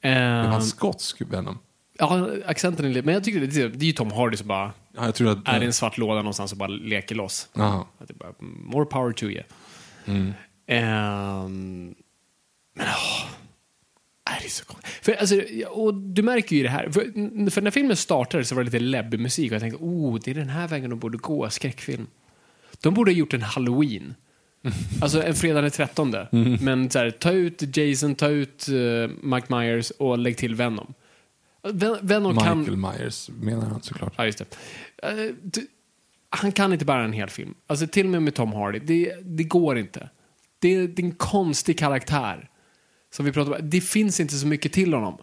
Det 0.00 0.48
var 0.48 0.54
en 0.54 0.62
skotsk 0.62 1.20
Venom. 1.20 1.58
Ja, 1.98 2.28
accenten 2.46 2.84
är 2.84 2.88
lite... 2.88 3.06
Men 3.06 3.14
jag 3.14 3.24
tycker 3.24 3.40
det, 3.40 3.68
det 3.68 3.84
är 3.84 3.86
ju 3.86 3.92
Tom 3.92 4.12
Hardy 4.12 4.36
som 4.36 4.48
bara 4.48 4.72
Ja, 4.96 5.04
jag 5.04 5.14
tror 5.14 5.30
att... 5.30 5.48
är 5.48 5.62
i 5.62 5.66
en 5.66 5.72
svart 5.72 5.98
låda 5.98 6.14
någonstans 6.14 6.52
och 6.52 6.58
bara 6.58 6.68
leker 6.68 7.14
loss. 7.14 7.48
Att 7.98 8.08
det 8.08 8.14
bara, 8.14 8.32
more 8.40 8.86
power 8.86 9.12
to 9.12 9.24
you. 9.24 9.42
Mm. 10.04 10.32
Ehm, 10.66 11.94
men 12.74 12.86
åh, 12.86 13.26
är 14.30 14.40
det 14.40 14.46
är 14.46 14.50
så 14.50 14.64
konstigt. 14.64 14.90
För, 15.02 15.12
alltså, 15.12 15.40
och 15.68 15.94
du 15.94 16.22
märker 16.22 16.56
ju 16.56 16.62
det 16.62 16.68
här. 16.68 16.90
För, 16.90 17.50
för 17.50 17.60
när 17.60 17.70
filmen 17.70 17.96
startade 17.96 18.44
så 18.44 18.54
var 18.54 18.62
det 18.62 18.70
lite 18.70 18.78
läbbig 18.78 19.20
musik 19.20 19.50
och 19.50 19.54
jag 19.54 19.62
tänkte, 19.62 19.78
oh, 19.82 20.18
det 20.24 20.30
är 20.30 20.34
den 20.34 20.48
här 20.48 20.68
vägen 20.68 20.90
de 20.90 20.98
borde 20.98 21.18
gå, 21.18 21.50
skräckfilm. 21.50 22.06
De 22.80 22.94
borde 22.94 23.10
ha 23.10 23.16
gjort 23.16 23.34
en 23.34 23.42
halloween. 23.42 24.14
Alltså 25.02 25.22
en 25.22 25.34
fredag 25.34 25.60
den 25.60 25.70
13. 25.70 26.14
Mm. 26.14 26.58
Men 26.60 26.90
så 26.90 26.98
här, 26.98 27.10
ta 27.10 27.30
ut 27.30 27.76
Jason, 27.76 28.14
ta 28.14 28.28
ut 28.28 28.68
eh, 28.68 29.10
Mike 29.22 29.54
Myers 29.54 29.90
och 29.90 30.18
lägg 30.18 30.36
till 30.36 30.54
Venom. 30.54 30.94
Ven- 31.72 31.98
Venom 32.02 32.36
kan... 32.36 32.58
Michael 32.58 32.76
Myers 32.76 33.30
menar 33.40 33.66
han 33.66 33.82
såklart. 33.82 34.12
Ja, 34.16 34.26
just 34.26 34.38
det. 34.38 34.46
Eh, 35.02 35.34
du- 35.42 35.66
han 36.30 36.52
kan 36.52 36.72
inte 36.72 36.84
bära 36.84 37.04
en 37.04 37.12
hel 37.12 37.28
film. 37.30 37.54
Alltså 37.66 37.86
till 37.86 38.06
och 38.06 38.10
med 38.12 38.22
med 38.22 38.34
Tom 38.34 38.52
Hardy. 38.52 38.78
Det, 38.78 39.14
det 39.24 39.44
går 39.44 39.78
inte. 39.78 40.08
Det, 40.58 40.74
är- 40.74 40.88
det 40.88 41.02
är 41.02 41.06
en 41.06 41.14
konstig 41.14 41.78
karaktär. 41.78 42.50
Som 43.10 43.24
vi 43.24 43.32
pratade 43.32 43.56
om. 43.58 43.70
Det 43.70 43.80
finns 43.80 44.20
inte 44.20 44.34
så 44.34 44.46
mycket 44.46 44.72
till 44.72 44.94
honom. 44.94 45.18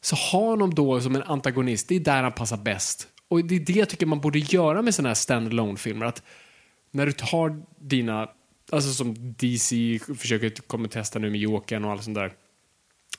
Så 0.00 0.16
ha 0.16 0.38
honom 0.50 0.74
då 0.74 1.00
som 1.00 1.16
en 1.16 1.22
antagonist, 1.22 1.88
det 1.88 1.94
är 1.96 2.00
där 2.00 2.22
han 2.22 2.32
passar 2.32 2.56
bäst. 2.56 3.08
Och 3.28 3.44
det 3.44 3.54
är 3.56 3.60
det 3.60 3.72
jag 3.72 3.88
tycker 3.88 4.06
man 4.06 4.20
borde 4.20 4.38
göra 4.38 4.82
med 4.82 4.94
sådana 4.94 5.08
här 5.08 5.14
stand 5.14 5.78
filmer 5.80 6.06
Att 6.06 6.22
när 6.90 7.06
du 7.06 7.12
tar 7.12 7.62
dina, 7.80 8.28
alltså 8.72 8.92
som 8.92 9.14
DC 9.38 9.98
försöker 10.18 10.50
kommer 10.50 10.88
testa 10.88 11.18
nu 11.18 11.30
med 11.30 11.40
Jokern 11.40 11.84
och 11.84 11.90
allt 11.90 12.04
sånt 12.04 12.14
där. 12.14 12.32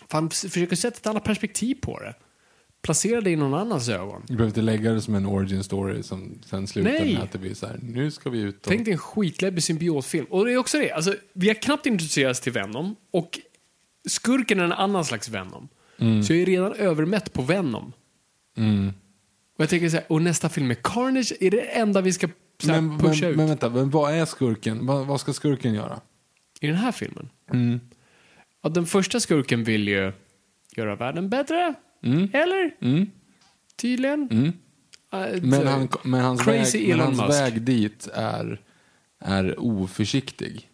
Fan, 0.09 0.30
försöker 0.30 0.76
sätta 0.76 0.97
ett 0.97 1.07
annat 1.07 1.24
perspektiv 1.24 1.76
på 1.82 1.99
det. 1.99 2.13
Placera 2.84 3.21
det 3.21 3.29
i 3.29 3.36
någon 3.36 3.53
annans 3.53 3.89
ögon. 3.89 4.21
Vi 4.27 4.36
behöver 4.36 4.49
inte 4.49 4.61
lägga 4.61 4.91
det 4.91 5.01
som 5.01 5.15
en 5.15 5.25
origin 5.25 5.63
story 5.63 6.03
som 6.03 6.39
sen 6.45 6.67
slutar 6.67 6.91
Nej. 6.91 7.13
med 7.13 7.23
att 7.23 7.31
det 7.31 7.38
blir 7.38 7.53
så 7.53 7.67
här, 7.67 7.79
nu 7.81 8.11
ska 8.11 8.29
vi 8.29 8.39
ut 8.39 8.55
och... 8.55 8.63
Tänk 8.63 8.86
dig 8.86 8.91
en 8.91 8.97
skitläbbig 8.97 9.63
symbiotfilm. 9.63 10.25
Och 10.29 10.45
det 10.45 10.53
är 10.53 10.57
också 10.57 10.77
det, 10.77 10.91
alltså, 10.91 11.15
vi 11.34 11.47
har 11.47 11.55
knappt 11.55 11.86
introducerats 11.86 12.41
till 12.41 12.51
Venom 12.51 12.95
och 13.11 13.39
skurken 14.09 14.59
är 14.59 14.63
en 14.63 14.71
annan 14.71 15.05
slags 15.05 15.29
Venom. 15.29 15.67
Så 15.97 16.34
jag 16.34 16.41
är 16.41 16.45
redan 16.45 16.73
övermätt 16.73 17.34
på 17.34 17.41
Venom. 17.41 17.93
Mm. 18.57 18.88
Och 19.57 19.61
jag 19.61 19.69
tänker 19.69 19.89
så 19.89 19.95
här, 19.95 20.05
och 20.09 20.21
nästa 20.21 20.49
film 20.49 20.67
med 20.67 20.84
Carnage 20.84 21.34
är 21.39 21.51
det 21.51 21.61
enda 21.61 22.01
vi 22.01 22.13
ska 22.13 22.27
här, 22.27 22.81
Men, 22.81 22.99
pusha 22.99 23.21
men, 23.21 23.31
ut 23.31 23.38
men 23.38 23.47
vänta, 23.47 23.69
men 23.69 23.89
vad 23.89 24.13
är 24.13 24.25
skurken? 24.25 24.86
Vad, 24.86 25.07
vad 25.07 25.19
ska 25.19 25.34
skurken 25.34 25.73
göra? 25.73 26.01
i 26.63 26.67
den 26.67 26.75
här 26.75 26.91
filmen. 26.91 27.29
Mm. 27.51 27.79
Ja, 28.61 28.69
den 28.69 28.86
första 28.86 29.19
skurken 29.19 29.63
vill 29.63 29.88
ju 29.88 30.11
göra 30.75 30.95
världen 30.95 31.29
bättre. 31.29 31.73
Eller? 32.33 32.75
Mm. 32.81 33.09
Tydligen. 33.75 34.27
Mm. 34.31 34.45
Uh, 34.45 35.41
Men, 35.43 35.67
han, 35.67 35.87
men 36.03 36.21
hans, 36.21 36.41
Crazy 36.43 36.77
väg, 36.77 36.87
men 36.87 36.99
Elon 36.99 37.05
hans 37.15 37.27
Musk. 37.29 37.41
väg 37.41 37.61
dit 37.61 38.07
är, 38.13 38.59
är 39.19 39.59
oförsiktig. 39.59 40.69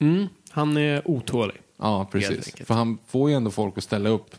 mm, 0.00 0.26
han 0.50 0.76
är 0.76 1.08
otålig. 1.10 1.56
Ja, 1.78 2.08
precis. 2.12 2.54
Mm. 2.54 2.66
För 2.66 2.74
han 2.74 2.98
får 3.06 3.30
ju 3.30 3.36
ändå 3.36 3.50
folk 3.50 3.78
att 3.78 3.84
ställa 3.84 4.08
upp. 4.08 4.30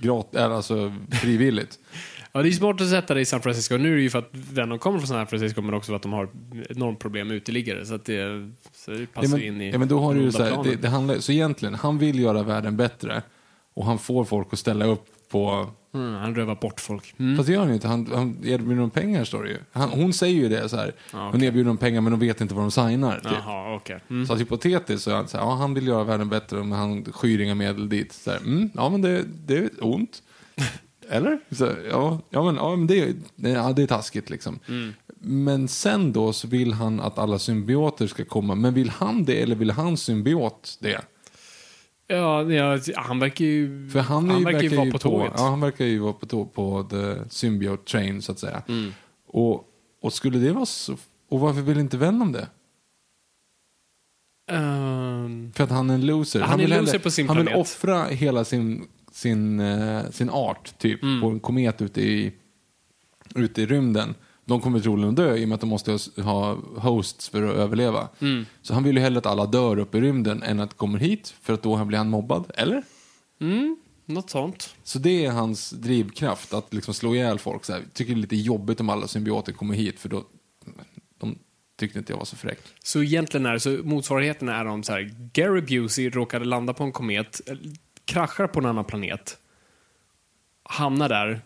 Grat, 0.00 0.34
eller 0.34 0.54
alltså 0.54 0.92
frivilligt. 1.10 1.78
Ja, 2.32 2.42
det 2.42 2.48
är 2.48 2.52
smart 2.52 2.80
att 2.80 2.90
sätta 2.90 3.14
det 3.14 3.20
i 3.20 3.24
San 3.24 3.42
Francisco. 3.42 3.76
Nu 3.76 3.92
är 3.92 3.96
det 3.96 4.02
ju 4.02 4.10
för 4.10 4.18
att 4.18 4.28
Venom 4.32 4.78
kommer 4.78 4.98
från 4.98 5.08
San 5.08 5.26
Francisco, 5.26 5.62
men 5.62 5.74
också 5.74 5.86
för 5.86 5.96
att 5.96 6.02
de 6.02 6.12
har 6.12 6.28
enormt 6.68 6.98
problem 6.98 7.28
med 7.28 7.36
uteliggare. 7.36 7.86
Så 7.86 7.94
att 7.94 8.04
det, 8.04 8.50
så 8.74 8.90
det 8.90 9.00
ja, 9.00 9.06
passar 9.14 9.28
men, 9.28 9.46
in 9.46 9.60
i 9.60 9.70
ja, 9.70 9.78
men 9.78 9.88
då 9.88 10.00
har 10.00 10.14
du 10.14 10.32
så 10.32 10.42
här, 10.42 10.64
det, 10.64 10.76
det 10.76 10.88
handlar, 10.88 11.18
så 11.18 11.32
egentligen, 11.32 11.74
han 11.74 11.98
vill 11.98 12.18
göra 12.20 12.42
världen 12.42 12.76
bättre. 12.76 13.22
Och 13.74 13.84
han 13.84 13.98
får 13.98 14.24
folk 14.24 14.48
att 14.52 14.58
ställa 14.58 14.84
upp 14.84 15.06
på... 15.30 15.70
Mm, 15.94 16.14
han 16.14 16.34
rövar 16.34 16.54
bort 16.54 16.80
folk. 16.80 17.14
Mm. 17.18 17.36
Fast 17.36 17.46
det 17.46 17.52
gör 17.52 17.60
han 17.60 17.68
ju 17.68 17.74
inte. 17.74 17.88
Han, 17.88 18.06
han 18.14 18.36
erbjuder 18.44 18.80
dem 18.80 18.90
pengar, 18.90 19.24
står 19.24 19.42
det 19.42 19.50
ju. 19.50 19.58
Han, 19.72 19.88
hon 19.88 20.12
säger 20.12 20.34
ju 20.34 20.48
det 20.48 20.68
så 20.68 20.76
här. 20.76 20.92
Ja, 21.12 21.30
Hon 21.30 21.42
erbjuder 21.42 21.68
dem 21.68 21.76
pengar, 21.76 22.00
men 22.00 22.10
de 22.10 22.20
vet 22.20 22.40
inte 22.40 22.54
vad 22.54 22.64
de 22.64 22.70
signar. 22.70 23.20
Typ. 23.20 23.32
Jaha, 23.32 23.74
okej. 23.74 24.00
Mm. 24.10 24.26
Så 24.26 24.32
att 24.32 24.40
hypotetiskt 24.40 25.04
så 25.04 25.10
är 25.10 25.14
han 25.14 25.28
så 25.28 25.36
här, 25.36 25.44
ja, 25.44 25.54
han 25.54 25.74
vill 25.74 25.86
göra 25.86 26.04
världen 26.04 26.28
bättre, 26.28 26.56
men 26.56 26.72
han 26.72 27.04
skyr 27.04 27.40
inga 27.40 27.54
medel 27.54 27.88
dit. 27.88 28.12
Så 28.12 28.30
här, 28.30 28.38
mm, 28.38 28.70
ja, 28.74 28.88
men 28.88 29.02
det, 29.02 29.24
det 29.46 29.56
är 29.56 29.70
ont. 29.80 30.22
Eller? 31.08 31.38
Så, 31.50 31.72
ja, 31.90 32.20
ja, 32.30 32.42
men, 32.42 32.56
ja, 32.56 32.76
men 32.76 32.86
det, 32.86 33.16
ja, 33.36 33.72
det 33.72 33.82
är 33.82 33.86
taskigt 33.86 34.30
liksom. 34.30 34.58
Mm. 34.68 34.94
Men 35.22 35.68
sen 35.68 36.12
då 36.12 36.32
så 36.32 36.48
vill 36.48 36.72
han 36.72 37.00
att 37.00 37.18
alla 37.18 37.38
symbioter 37.38 38.06
ska 38.06 38.24
komma. 38.24 38.54
Men 38.54 38.74
vill 38.74 38.90
han 38.90 39.24
det 39.24 39.42
eller 39.42 39.56
vill 39.56 39.70
hans 39.70 40.02
symbiot 40.02 40.78
det? 40.80 41.00
Ja, 42.10 42.52
ja, 42.52 42.78
han 42.96 43.18
verkar 43.18 43.44
ju, 43.44 43.88
För 43.90 44.00
han, 44.00 44.38
ju, 44.38 44.44
verkar 44.44 44.62
ju 44.62 44.76
vara 44.76 44.90
på 44.90 44.98
tåget. 44.98 45.32
Ja, 45.36 45.42
han 45.48 45.60
verkar 45.60 45.84
ju 45.84 45.98
vara 45.98 46.12
på, 46.12 46.26
tå, 46.26 46.44
på 46.44 46.86
the 46.90 47.30
symbiote 47.30 47.90
train 47.90 48.22
så 48.22 48.32
att 48.32 48.38
säga. 48.38 48.62
Mm. 48.68 48.92
Och, 49.26 49.64
och 50.02 50.12
skulle 50.12 50.38
det 50.38 50.52
vara 50.52 50.66
så... 50.66 50.96
Och 51.28 51.40
varför 51.40 51.60
vill 51.60 51.78
inte 51.78 51.96
Venom 51.96 52.32
det? 52.32 52.48
Ehm, 54.50 55.52
För 55.54 55.64
att 55.64 55.70
han 55.70 55.90
är 55.90 55.94
en 55.94 56.06
loser. 56.06 56.40
Han 56.40 56.60
är 56.60 56.66
vill 56.66 56.80
loser 56.80 56.98
på 56.98 57.10
sin 57.10 57.28
Han 57.28 57.36
vill 57.36 57.54
offra 57.54 58.04
hela 58.04 58.44
sin, 58.44 58.88
sin, 59.12 59.60
eh, 59.60 60.10
sin 60.10 60.30
art, 60.30 60.78
typ, 60.78 61.02
Mm. 61.02 61.20
på 61.20 61.28
en 61.28 61.40
komet 61.40 61.82
ute 61.82 62.00
i, 62.00 62.32
ute 63.34 63.62
i 63.62 63.66
rymden. 63.66 64.14
De 64.44 64.60
kommer 64.60 64.80
troligen 64.80 65.10
att 65.10 65.16
dö 65.16 65.36
i 65.36 65.44
och 65.44 65.48
med 65.48 65.54
att 65.54 65.60
de 65.60 65.70
måste 65.70 65.98
ha- 66.22 66.58
hosts 66.76 67.28
för 67.28 67.42
att 67.42 67.54
överleva. 67.56 68.08
Mm. 68.20 68.46
Så 68.62 68.74
han 68.74 68.84
vill 68.84 68.96
ju 68.96 69.02
hellre 69.02 69.18
att 69.18 69.26
alla 69.26 69.46
dör 69.46 69.78
uppe 69.78 69.98
i 69.98 70.00
rymden 70.00 70.42
än 70.42 70.60
att 70.60 70.76
kommer 70.76 70.98
hit, 70.98 71.34
för 71.42 71.52
att 71.52 71.62
då 71.62 71.84
blir 71.84 71.98
han 71.98 72.10
mobbad. 72.10 72.50
Eller? 72.54 72.82
mm, 73.40 73.76
något 74.06 74.30
sånt. 74.30 74.74
Så 74.82 74.98
det 74.98 75.24
är 75.24 75.30
hans 75.30 75.70
drivkraft, 75.70 76.54
att 76.54 76.74
liksom 76.74 76.94
slå 76.94 77.14
ihjäl 77.14 77.38
folk. 77.38 77.64
Så 77.64 77.72
här. 77.72 77.82
Tycker 77.92 78.14
det 78.14 78.18
är 78.18 78.22
lite 78.22 78.36
jobbigt 78.36 78.80
om 78.80 78.90
alla 78.90 79.08
symbioter 79.08 79.52
kommer 79.52 79.74
hit, 79.74 80.00
för 80.00 80.08
då 80.08 80.24
de 81.18 81.38
tyckte 81.78 81.98
inte 81.98 82.12
jag 82.12 82.18
var 82.18 82.24
så 82.24 82.36
fräck. 82.36 82.58
Så 82.82 83.02
egentligen 83.02 83.46
är 83.46 83.58
så 83.58 83.70
motsvarigheten 83.70 84.48
är 84.48 84.66
om 84.66 84.82
så 84.82 84.92
här, 84.92 85.14
Gary 85.32 85.60
Busey 85.60 86.10
råkade 86.10 86.44
landa 86.44 86.74
på 86.74 86.84
en 86.84 86.92
komet, 86.92 87.40
kraschar 88.04 88.46
på 88.46 88.60
en 88.60 88.66
annan 88.66 88.84
planet, 88.84 89.38
hamnar 90.62 91.08
där 91.08 91.40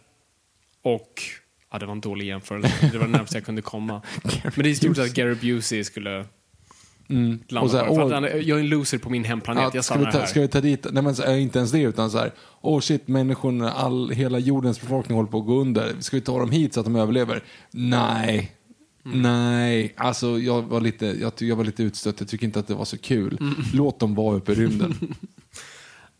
och 0.82 1.22
Ja, 1.74 1.78
det 1.78 1.86
var 1.86 1.92
en 1.92 2.00
dålig 2.00 2.26
jämförelse. 2.26 2.88
Det 2.92 2.98
var 2.98 3.06
det 3.06 3.12
närmaste 3.12 3.36
jag 3.36 3.44
kunde 3.44 3.62
komma. 3.62 4.02
Men 4.22 4.52
det 4.56 4.60
är 4.60 4.66
i 4.66 4.74
stort 4.74 4.96
sett 4.96 5.04
att 5.04 5.14
Gary 5.14 5.34
Busey 5.34 5.84
skulle 5.84 6.24
landa 7.08 7.60
Och 7.60 7.70
så 7.70 7.76
här. 7.76 7.86
För 7.86 8.12
att 8.12 8.46
jag 8.46 8.58
är 8.58 8.62
en 8.62 8.68
loser 8.68 8.98
på 8.98 9.10
min 9.10 9.24
hemplanet. 9.24 9.62
Ja, 9.62 9.70
jag 9.74 9.84
ska, 9.84 9.94
vi 9.94 10.00
stannar 10.00 10.12
ta, 10.12 10.18
här. 10.18 10.26
ska 10.26 10.40
vi 10.40 10.48
ta 10.48 10.60
dit, 10.60 10.86
nej 10.90 11.02
men 11.02 11.16
så 11.16 11.36
inte 11.36 11.58
ens 11.58 11.72
det 11.72 11.80
utan 11.80 12.10
så 12.10 12.18
här, 12.18 12.32
åh 12.60 12.80
shit, 12.80 13.08
människorna, 13.08 13.72
all, 13.72 14.10
hela 14.10 14.38
jordens 14.38 14.80
befolkning 14.80 15.16
håller 15.16 15.30
på 15.30 15.38
att 15.38 15.46
gå 15.46 15.60
under. 15.60 15.94
Ska 16.00 16.16
vi 16.16 16.20
ta 16.20 16.38
dem 16.38 16.50
hit 16.50 16.74
så 16.74 16.80
att 16.80 16.86
de 16.86 16.96
överlever? 16.96 17.42
Nej. 17.70 18.52
Mm. 19.04 19.22
Nej, 19.22 19.94
alltså 19.96 20.38
jag 20.38 20.62
var, 20.62 20.80
lite, 20.80 21.06
jag, 21.06 21.32
jag 21.38 21.56
var 21.56 21.64
lite 21.64 21.82
utstött, 21.82 22.20
jag 22.20 22.28
tycker 22.28 22.46
inte 22.46 22.58
att 22.58 22.68
det 22.68 22.74
var 22.74 22.84
så 22.84 22.98
kul. 22.98 23.38
Mm. 23.40 23.54
Låt 23.72 23.98
dem 23.98 24.14
vara 24.14 24.36
uppe 24.36 24.52
i 24.52 24.54
rymden. 24.54 24.94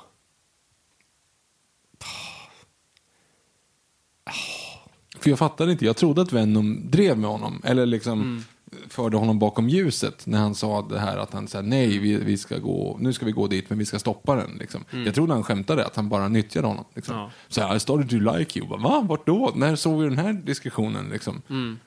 För 5.20 5.30
jag 5.30 5.38
fattade 5.38 5.72
inte, 5.72 5.84
jag 5.84 5.96
trodde 5.96 6.22
att 6.22 6.32
Venom 6.32 6.90
drev 6.90 7.18
med 7.18 7.30
honom, 7.30 7.62
eller 7.64 7.86
liksom 7.86 8.20
Mm. 8.22 8.42
förde 8.88 9.16
honom 9.16 9.38
bakom 9.38 9.68
ljuset 9.68 10.26
när 10.26 10.38
han 10.38 10.54
sa 10.54 10.82
det 10.82 10.98
här 10.98 11.16
att 11.16 11.32
han 11.32 11.48
sa 11.48 11.60
nej, 11.62 11.98
vi, 11.98 12.16
vi 12.16 12.36
ska 12.36 12.58
gå, 12.58 12.96
nu 13.00 13.12
ska 13.12 13.26
vi 13.26 13.32
gå 13.32 13.46
dit 13.46 13.70
men 13.70 13.78
vi 13.78 13.84
ska 13.84 13.98
stoppa 13.98 14.34
den. 14.36 14.56
Liksom. 14.60 14.84
Jag 15.04 15.14
trodde 15.14 15.32
han 15.32 15.42
skämtade, 15.42 15.86
att 15.86 15.96
han 15.96 16.08
bara 16.08 16.28
nyttjade 16.28 16.66
honom. 16.66 16.84
Liksom. 16.94 17.14
Mm. 17.14 17.24
Ja. 17.26 17.32
Så 17.48 17.60
här, 17.62 17.76
I 17.76 17.80
started 17.80 18.10
to 18.10 18.16
like 18.16 18.58
you. 18.58 18.68
Bara, 18.68 18.80
Va? 18.80 19.04
Vart 19.08 19.26
då? 19.26 19.52
När 19.56 19.76
såg 19.76 20.02
vi 20.02 20.08
den 20.08 20.18
här 20.18 20.32
diskussionen? 20.32 21.08
Liksom? 21.12 21.42
Mm. 21.50 21.78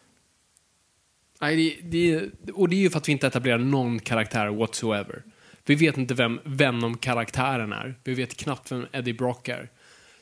Nej, 1.42 1.56
det, 1.82 1.90
det, 1.90 2.30
och 2.54 2.70
det 2.70 2.76
är 2.76 2.80
ju 2.80 2.90
för 2.90 2.98
att 2.98 3.08
vi 3.08 3.12
inte 3.12 3.28
etablerar 3.28 3.58
någon 3.58 4.00
karaktär 4.00 4.48
whatsoever. 4.48 5.24
Vi 5.66 5.76
vet 5.76 5.98
inte 5.98 6.14
vem 6.14 6.40
Venom-karaktären 6.44 7.74
är. 7.74 7.96
Vi 8.04 8.14
vet 8.14 8.38
knappt 8.38 8.72
vem 8.72 8.86
Eddie 8.92 9.14
Brock 9.14 9.48
är. 9.48 9.70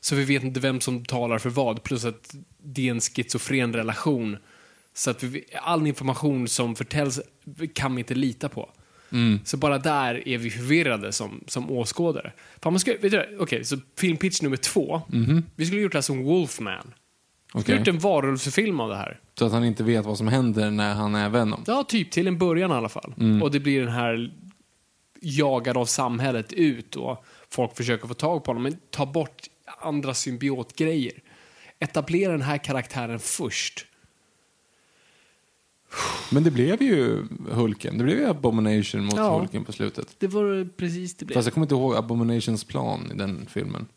Så 0.01 0.15
vi 0.15 0.23
vet 0.23 0.43
inte 0.43 0.59
vem 0.59 0.81
som 0.81 1.05
talar 1.05 1.39
för 1.39 1.49
vad. 1.49 1.83
Plus 1.83 2.05
att 2.05 2.35
det 2.63 2.87
är 2.87 2.91
en 2.91 3.01
schizofren 3.01 3.73
relation. 3.73 4.37
Så 4.93 5.11
att 5.11 5.23
vi, 5.23 5.43
all 5.61 5.87
information 5.87 6.47
som 6.47 6.75
förtäljs 6.75 7.19
kan 7.73 7.95
vi 7.95 7.99
inte 7.99 8.15
lita 8.15 8.49
på. 8.49 8.69
Så 9.45 9.57
bara 9.57 9.77
där 9.77 10.27
är 10.27 10.37
vi 10.37 10.49
förvirrade 10.49 11.11
som, 11.11 11.43
som 11.47 11.71
åskådare. 11.71 12.31
Fan, 12.61 12.73
man 12.73 12.79
ska, 12.79 12.91
vet 13.01 13.11
du, 13.11 13.37
okej, 13.39 13.65
så 13.65 13.77
filmpitch 13.97 14.41
nummer 14.41 14.57
två. 14.57 15.01
Vi 15.55 15.65
skulle 15.65 15.81
gjort 15.81 15.91
det 15.91 15.97
här 15.97 16.01
som 16.01 16.23
Wolfman. 16.23 16.93
Vi 17.53 17.61
skulle 17.61 17.77
gjort 17.77 17.87
en 17.87 17.99
varulvsfilm 17.99 18.79
av 18.79 18.89
det 18.89 18.95
här. 18.95 19.19
Så 19.39 19.45
att 19.45 19.51
han 19.51 19.65
inte 19.65 19.83
vet 19.83 20.05
vad 20.05 20.17
som 20.17 20.27
händer 20.27 20.71
när 20.71 20.93
han 20.93 21.15
är 21.15 21.29
Venom. 21.29 21.63
Ja, 21.67 21.83
typ 21.83 22.11
till 22.11 22.27
en 22.27 22.37
början 22.37 22.71
i 22.71 22.73
alla 22.73 22.89
fall. 22.89 23.13
Och 23.43 23.51
det 23.51 23.59
blir 23.59 23.79
den 23.79 23.93
här 23.93 24.33
jagad 25.21 25.77
av 25.77 25.85
samhället 25.85 26.53
ut 26.53 26.95
och 26.95 27.25
folk 27.49 27.77
försöker 27.77 28.07
få 28.07 28.13
tag 28.13 28.43
på 28.43 28.49
honom. 28.49 28.63
Men 28.63 28.77
ta 28.89 29.05
bort 29.05 29.47
andra 29.81 30.13
symbiotgrejer. 30.13 31.13
Etablera 31.79 32.31
den 32.31 32.41
här 32.41 32.57
karaktären 32.57 33.19
först. 33.19 33.85
Men 36.31 36.43
det 36.43 36.51
blev 36.51 36.81
ju 36.83 37.25
Hulken. 37.49 37.97
Det 37.97 38.03
blev 38.03 38.17
ju 38.17 38.25
Abomination 38.25 39.03
mot 39.05 39.15
Ja. 39.15 39.39
Hulken 39.39 39.65
på 39.65 39.71
slutet. 39.71 40.15
Det 40.19 40.27
var 40.27 40.69
precis 40.77 41.15
det 41.15 41.25
blev. 41.25 41.35
Fast 41.35 41.45
jag 41.45 41.53
kommer 41.53 41.65
inte 41.65 41.75
ihåg 41.75 41.95
Abominations 41.95 42.63
plan 42.63 43.11
i 43.13 43.17
den 43.17 43.45
filmen. 43.49 43.87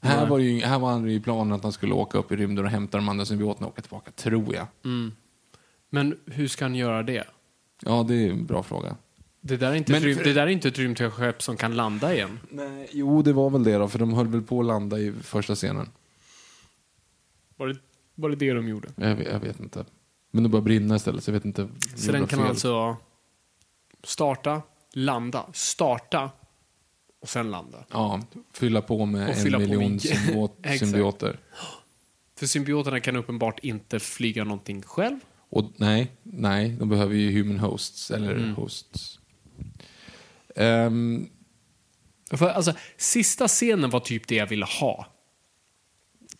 Här 0.00 0.20
Nej. 0.20 0.30
var, 0.30 0.38
ju, 0.38 0.60
här 0.60 0.78
var 0.78 1.00
det 1.00 1.12
ju 1.12 1.20
planen 1.20 1.52
att 1.52 1.62
han 1.62 1.72
skulle 1.72 1.94
åka 1.94 2.18
upp 2.18 2.32
i 2.32 2.36
rymden 2.36 2.64
och 2.64 2.70
hämta 2.70 2.98
de 2.98 3.08
andra 3.08 3.24
symbioterna 3.24 3.66
och 3.66 3.72
åka 3.72 3.82
tillbaka, 3.82 4.10
tror 4.10 4.54
jag. 4.54 4.66
Men 5.90 6.18
hur 6.26 6.48
ska 6.48 6.64
han 6.64 6.74
göra 6.74 7.02
det? 7.02 7.24
Ja, 7.84 8.04
det 8.08 8.14
är 8.14 8.30
en 8.30 8.46
bra 8.46 8.62
fråga. 8.62 8.96
Det 9.48 9.56
där 9.56 9.70
är 9.70 9.74
inte, 9.74 9.92
Men 9.92 10.02
ett, 10.02 10.08
rym- 10.18 10.24
det 10.24 10.32
där 10.32 10.42
är 10.42 10.46
inte 10.46 10.68
ett 10.68 10.78
rymdskepp 10.78 11.42
som 11.42 11.56
kan 11.56 11.76
landa 11.76 12.14
igen. 12.14 12.40
Nej, 12.50 12.88
jo, 12.92 13.22
det 13.22 13.32
var 13.32 13.50
väl 13.50 13.64
det 13.64 13.74
då, 13.78 13.88
för 13.88 13.98
de 13.98 14.14
höll 14.14 14.26
väl 14.28 14.42
på 14.42 14.60
att 14.60 14.66
landa 14.66 14.98
i 14.98 15.12
första 15.22 15.54
scenen. 15.54 15.88
Var 17.56 17.66
det, 17.68 17.76
var 18.14 18.30
det 18.30 18.36
det 18.36 18.52
de 18.52 18.68
gjorde? 18.68 18.88
Jag 18.96 19.16
vet, 19.16 19.28
jag 19.32 19.40
vet 19.40 19.60
inte. 19.60 19.84
Men 20.30 20.42
det 20.42 20.48
började 20.48 20.64
brinna 20.64 20.96
istället, 20.96 21.24
så 21.24 21.30
jag 21.30 21.32
vet 21.34 21.44
inte. 21.44 21.68
Så 21.96 22.12
den 22.12 22.26
kan 22.26 22.38
fel? 22.38 22.48
alltså 22.48 22.96
starta, 24.04 24.62
landa, 24.92 25.46
starta 25.52 26.30
och 27.20 27.28
sen 27.28 27.50
landa. 27.50 27.84
Ja, 27.92 28.20
fylla 28.52 28.82
på 28.82 29.06
med 29.06 29.28
Och 29.28 29.36
en 29.46 29.58
miljon 29.62 30.00
symbiot, 30.00 30.56
symbioter. 30.78 31.40
För 32.38 32.46
symbioterna 32.46 33.00
kan 33.00 33.16
uppenbart 33.16 33.58
inte 33.58 34.00
flyga 34.00 34.44
någonting 34.44 34.82
själv. 34.82 35.18
Och 35.50 35.64
nej, 35.76 36.12
nej, 36.22 36.68
de 36.78 36.88
behöver 36.88 37.14
ju 37.14 37.42
human 37.42 37.58
hosts, 37.58 38.10
eller 38.10 38.34
Mm. 38.36 38.54
hosts. 38.54 39.17
Ehm, 40.58 41.28
För, 42.30 42.48
alltså, 42.48 42.72
sista 42.96 43.48
scenen 43.48 43.90
var 43.90 44.00
typ 44.00 44.26
det 44.28 44.34
jag 44.34 44.46
ville 44.46 44.66
ha. 44.80 45.06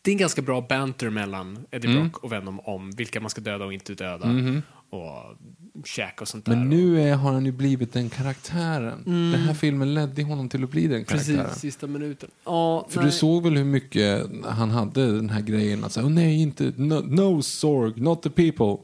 Det 0.03 0.11
är 0.11 0.13
en 0.13 0.19
ganska 0.19 0.43
bra 0.43 0.61
banter 0.61 1.11
mellan 1.11 1.67
Eddie 1.71 1.89
Mm. 1.89 2.03
Brock 2.03 2.25
och 2.25 2.33
Venom 2.33 2.61
om 2.61 2.91
vilka 2.91 3.21
man 3.21 3.31
ska 3.31 3.41
döda 3.41 3.65
och 3.65 3.73
inte 3.73 3.95
döda. 3.95 4.31
Och 4.91 5.37
käk 5.85 6.21
och 6.21 6.29
sånt 6.29 6.45
där. 6.45 6.57
Men 6.57 6.69
nu 6.71 7.01
är, 7.03 7.15
har 7.15 7.33
han 7.33 7.47
ju 7.47 7.53
blivit 7.53 7.93
den 7.93 8.11
karaktären. 8.11 9.03
Den 9.05 9.41
här 9.41 9.55
filmen 9.55 9.95
ledde 9.95 10.23
honom 10.23 10.49
till 10.49 10.65
att 10.65 10.71
bli 10.71 10.87
den 10.87 11.05
karaktären. 11.05 11.35
Mm. 11.35 11.47
Precis, 11.47 11.61
sista 11.61 11.87
minuten. 11.87 12.31
Ja, 12.45 12.87
För 12.91 12.97
nej. 13.01 13.07
du 13.07 13.13
såg 13.13 13.43
väl 13.43 13.57
hur 13.57 13.65
mycket 13.65 14.27
han 14.45 14.71
hade 14.71 15.13
den 15.17 15.31
här 15.31 15.41
grejen 15.43 15.85
att 15.85 15.93
säga, 15.93 16.07
oh, 16.07 16.11
nej, 16.11 16.43
inte, 16.43 16.73
no, 16.77 16.95
no 16.95 17.43
Sorg, 17.43 18.01
not 18.01 18.23
the 18.23 18.31
people. 18.31 18.77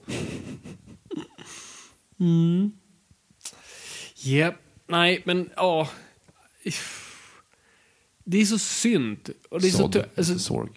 Japp. 4.16 4.54
Nej, 4.86 5.22
men 5.24 5.50
ja. 5.56 5.88
Det 8.24 8.38
är 8.40 8.44
så 8.44 8.58
synd. 8.58 9.30
Och 9.50 9.60
det 9.60 9.66
är 9.66 9.70
så 9.70 9.78
Sod, 9.78 9.92
tu- 9.92 10.04
alltså, 10.16 10.32
inte 10.32 10.44
Sorg. 10.44 10.70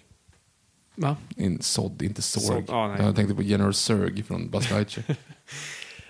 va? 0.94 1.16
In, 1.36 1.62
sod, 1.62 2.02
inte 2.02 2.22
Sorg. 2.22 2.66
Sod, 2.66 2.74
nej. 2.76 3.02
Jag 3.02 3.16
tänkte 3.16 3.34
på 3.34 3.42
General 3.42 3.74
Surg 3.74 4.22
från 4.22 4.50
Buzz 4.50 4.70
Lightyear. 4.70 5.06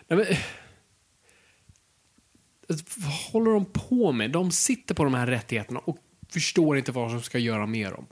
Nej, 0.09 0.18
men, 0.18 0.26
Alltså, 2.70 2.84
vad 2.96 3.12
håller 3.12 3.51
de 3.51 3.64
på 3.64 4.12
med? 4.12 4.30
De 4.30 4.51
sitter 4.51 4.94
på 4.94 5.05
de 5.05 5.14
här 5.14 5.26
rättigheterna 5.26 5.80
och 5.80 5.99
förstår 6.28 6.78
inte 6.78 6.92
vad 6.92 7.11
de 7.11 7.22
ska 7.22 7.38
göra 7.38 7.66
med 7.66 7.92
dem. 7.92 8.07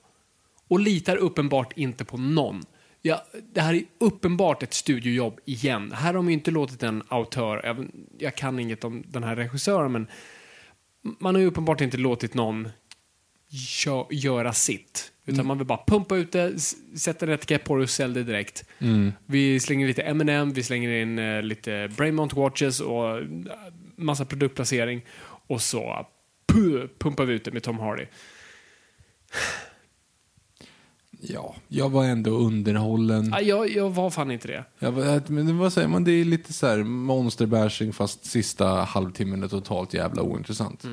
Och 0.68 0.80
litar 0.80 1.16
uppenbart 1.16 1.72
inte 1.76 2.05
på 2.05 2.16
någon. 2.16 2.64
Ja, 3.07 3.25
det 3.53 3.61
här 3.61 3.75
är 3.75 3.83
uppenbart 3.99 4.63
ett 4.63 4.75
studiojobb 4.75 5.41
igen. 5.45 5.93
Här 5.93 6.07
har 6.07 6.15
de 6.15 6.27
ju 6.29 6.33
inte 6.35 6.51
låtit 6.51 6.83
en 6.83 7.03
autör, 7.09 7.61
jag, 7.65 7.87
jag 8.19 8.35
kan 8.37 8.59
inget 8.59 8.85
om 8.85 9.05
den 9.07 9.25
här 9.25 9.37
regissören, 9.37 9.93
men 9.93 10.07
man 11.19 11.35
har 11.35 11.41
ju 11.43 11.47
uppenbart 11.49 11.81
inte 11.81 11.97
låtit 11.97 12.35
någon 12.35 12.69
gö- 13.51 14.07
göra 14.11 14.53
sitt. 14.53 15.13
Utan 15.27 15.47
man 15.47 15.59
vill 15.59 15.67
bara 15.67 15.85
pumpa 15.87 16.17
ut 16.17 16.33
det, 16.33 16.59
sätta 16.99 17.27
en 17.27 17.33
etikett 17.33 17.65
på 17.65 17.77
det 17.77 17.83
och 17.83 17.91
sälja 17.91 18.15
det 18.15 18.25
direkt. 18.25 18.65
Vi 19.27 19.61
slänger 19.61 19.87
lite 19.87 20.03
M&M, 20.03 20.53
vi 20.53 20.63
slänger 20.63 20.91
in 20.91 21.19
eh, 21.19 21.43
lite 21.43 21.89
Brainmount 21.97 22.37
watches 22.37 22.81
och 22.81 23.19
eh, 23.19 23.25
massa 23.97 24.25
produktplacering. 24.25 25.05
Och 25.47 25.63
så 25.63 26.07
puh, 26.53 26.85
pumpar 26.99 27.25
vi 27.25 27.35
ut 27.35 27.45
det 27.45 27.51
med 27.53 27.63
Tom 27.63 27.79
Hardy. 27.79 28.07
Ja, 31.29 31.55
jag 31.68 31.91
var 31.91 32.05
ändå 32.05 32.31
underhållen. 32.31 33.35
Ah, 33.35 33.41
jag, 33.41 33.70
jag 33.70 33.91
var 33.91 34.11
fan 34.11 34.31
inte 34.31 34.49
det. 34.49 34.64
Jag 34.79 34.93
var, 34.93 35.31
men 35.31 35.47
det, 35.47 35.53
vad 35.53 35.72
säger 35.72 35.89
man, 35.89 36.05
det 36.05 36.12
är 36.12 36.24
lite 36.24 36.53
så 36.53 36.66
här 36.66 36.83
monsterbashing 36.83 37.93
fast 37.93 38.24
sista 38.24 38.66
halvtimmen 38.66 39.43
är 39.43 39.49
totalt 39.49 39.95
jävla 39.95 40.22
ointressant. 40.22 40.85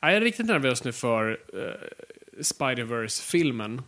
Ah, 0.00 0.08
jag 0.08 0.16
är 0.16 0.20
riktigt 0.20 0.46
nervös 0.46 0.84
nu 0.84 0.92
för 0.92 1.30
uh, 1.30 2.42
Spider-Verse-filmen. 2.42 3.82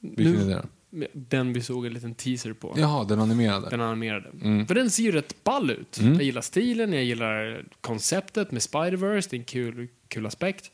Vilken 0.00 0.34
Nu- 0.34 0.42
är 0.42 0.46
det 0.46 0.54
då? 0.54 0.68
Den 1.12 1.52
vi 1.52 1.60
såg 1.60 1.86
en 1.86 1.94
liten 1.94 2.14
teaser 2.14 2.52
på. 2.52 2.74
Jaha, 2.76 3.04
den 3.04 3.20
animerade. 3.20 3.70
Den 3.70 3.80
animerade. 3.80 4.28
Mm. 4.42 4.66
För 4.66 4.74
den 4.74 4.90
ser 4.90 5.02
ju 5.02 5.12
rätt 5.12 5.44
ball 5.44 5.70
ut. 5.70 5.98
Jag 6.00 6.22
gillar 6.22 6.40
stilen, 6.40 6.92
jag 6.92 7.04
gillar 7.04 7.64
konceptet 7.80 8.50
med 8.50 8.62
Spider-Verse, 8.62 9.28
det 9.30 9.36
är 9.36 9.38
en 9.38 9.44
kul, 9.44 9.88
kul 10.08 10.26
aspekt. 10.26 10.70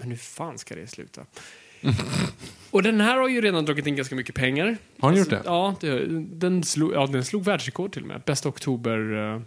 Men 0.00 0.10
hur 0.10 0.16
fan 0.16 0.58
ska 0.58 0.74
det 0.74 0.86
sluta? 0.86 1.26
Och 2.70 2.82
den 2.82 3.00
här 3.00 3.16
har 3.16 3.28
ju 3.28 3.40
redan 3.40 3.64
dragit 3.64 3.86
in 3.86 3.96
ganska 3.96 4.14
mycket 4.14 4.34
pengar. 4.34 4.76
Har 4.98 5.10
den 5.10 5.18
Alltså, 5.20 5.34
gjort 5.36 5.44
det? 5.44 5.48
Ja, 5.50 5.74
det, 5.80 6.06
den, 6.20 6.64
slog, 6.64 6.92
ja, 6.94 7.06
den 7.06 7.24
slog 7.24 7.44
världsrekord 7.44 7.92
till 7.92 8.02
och 8.02 8.08
med. 8.08 8.22
Bästa 8.26 8.48
oktober-premiären 8.48 9.44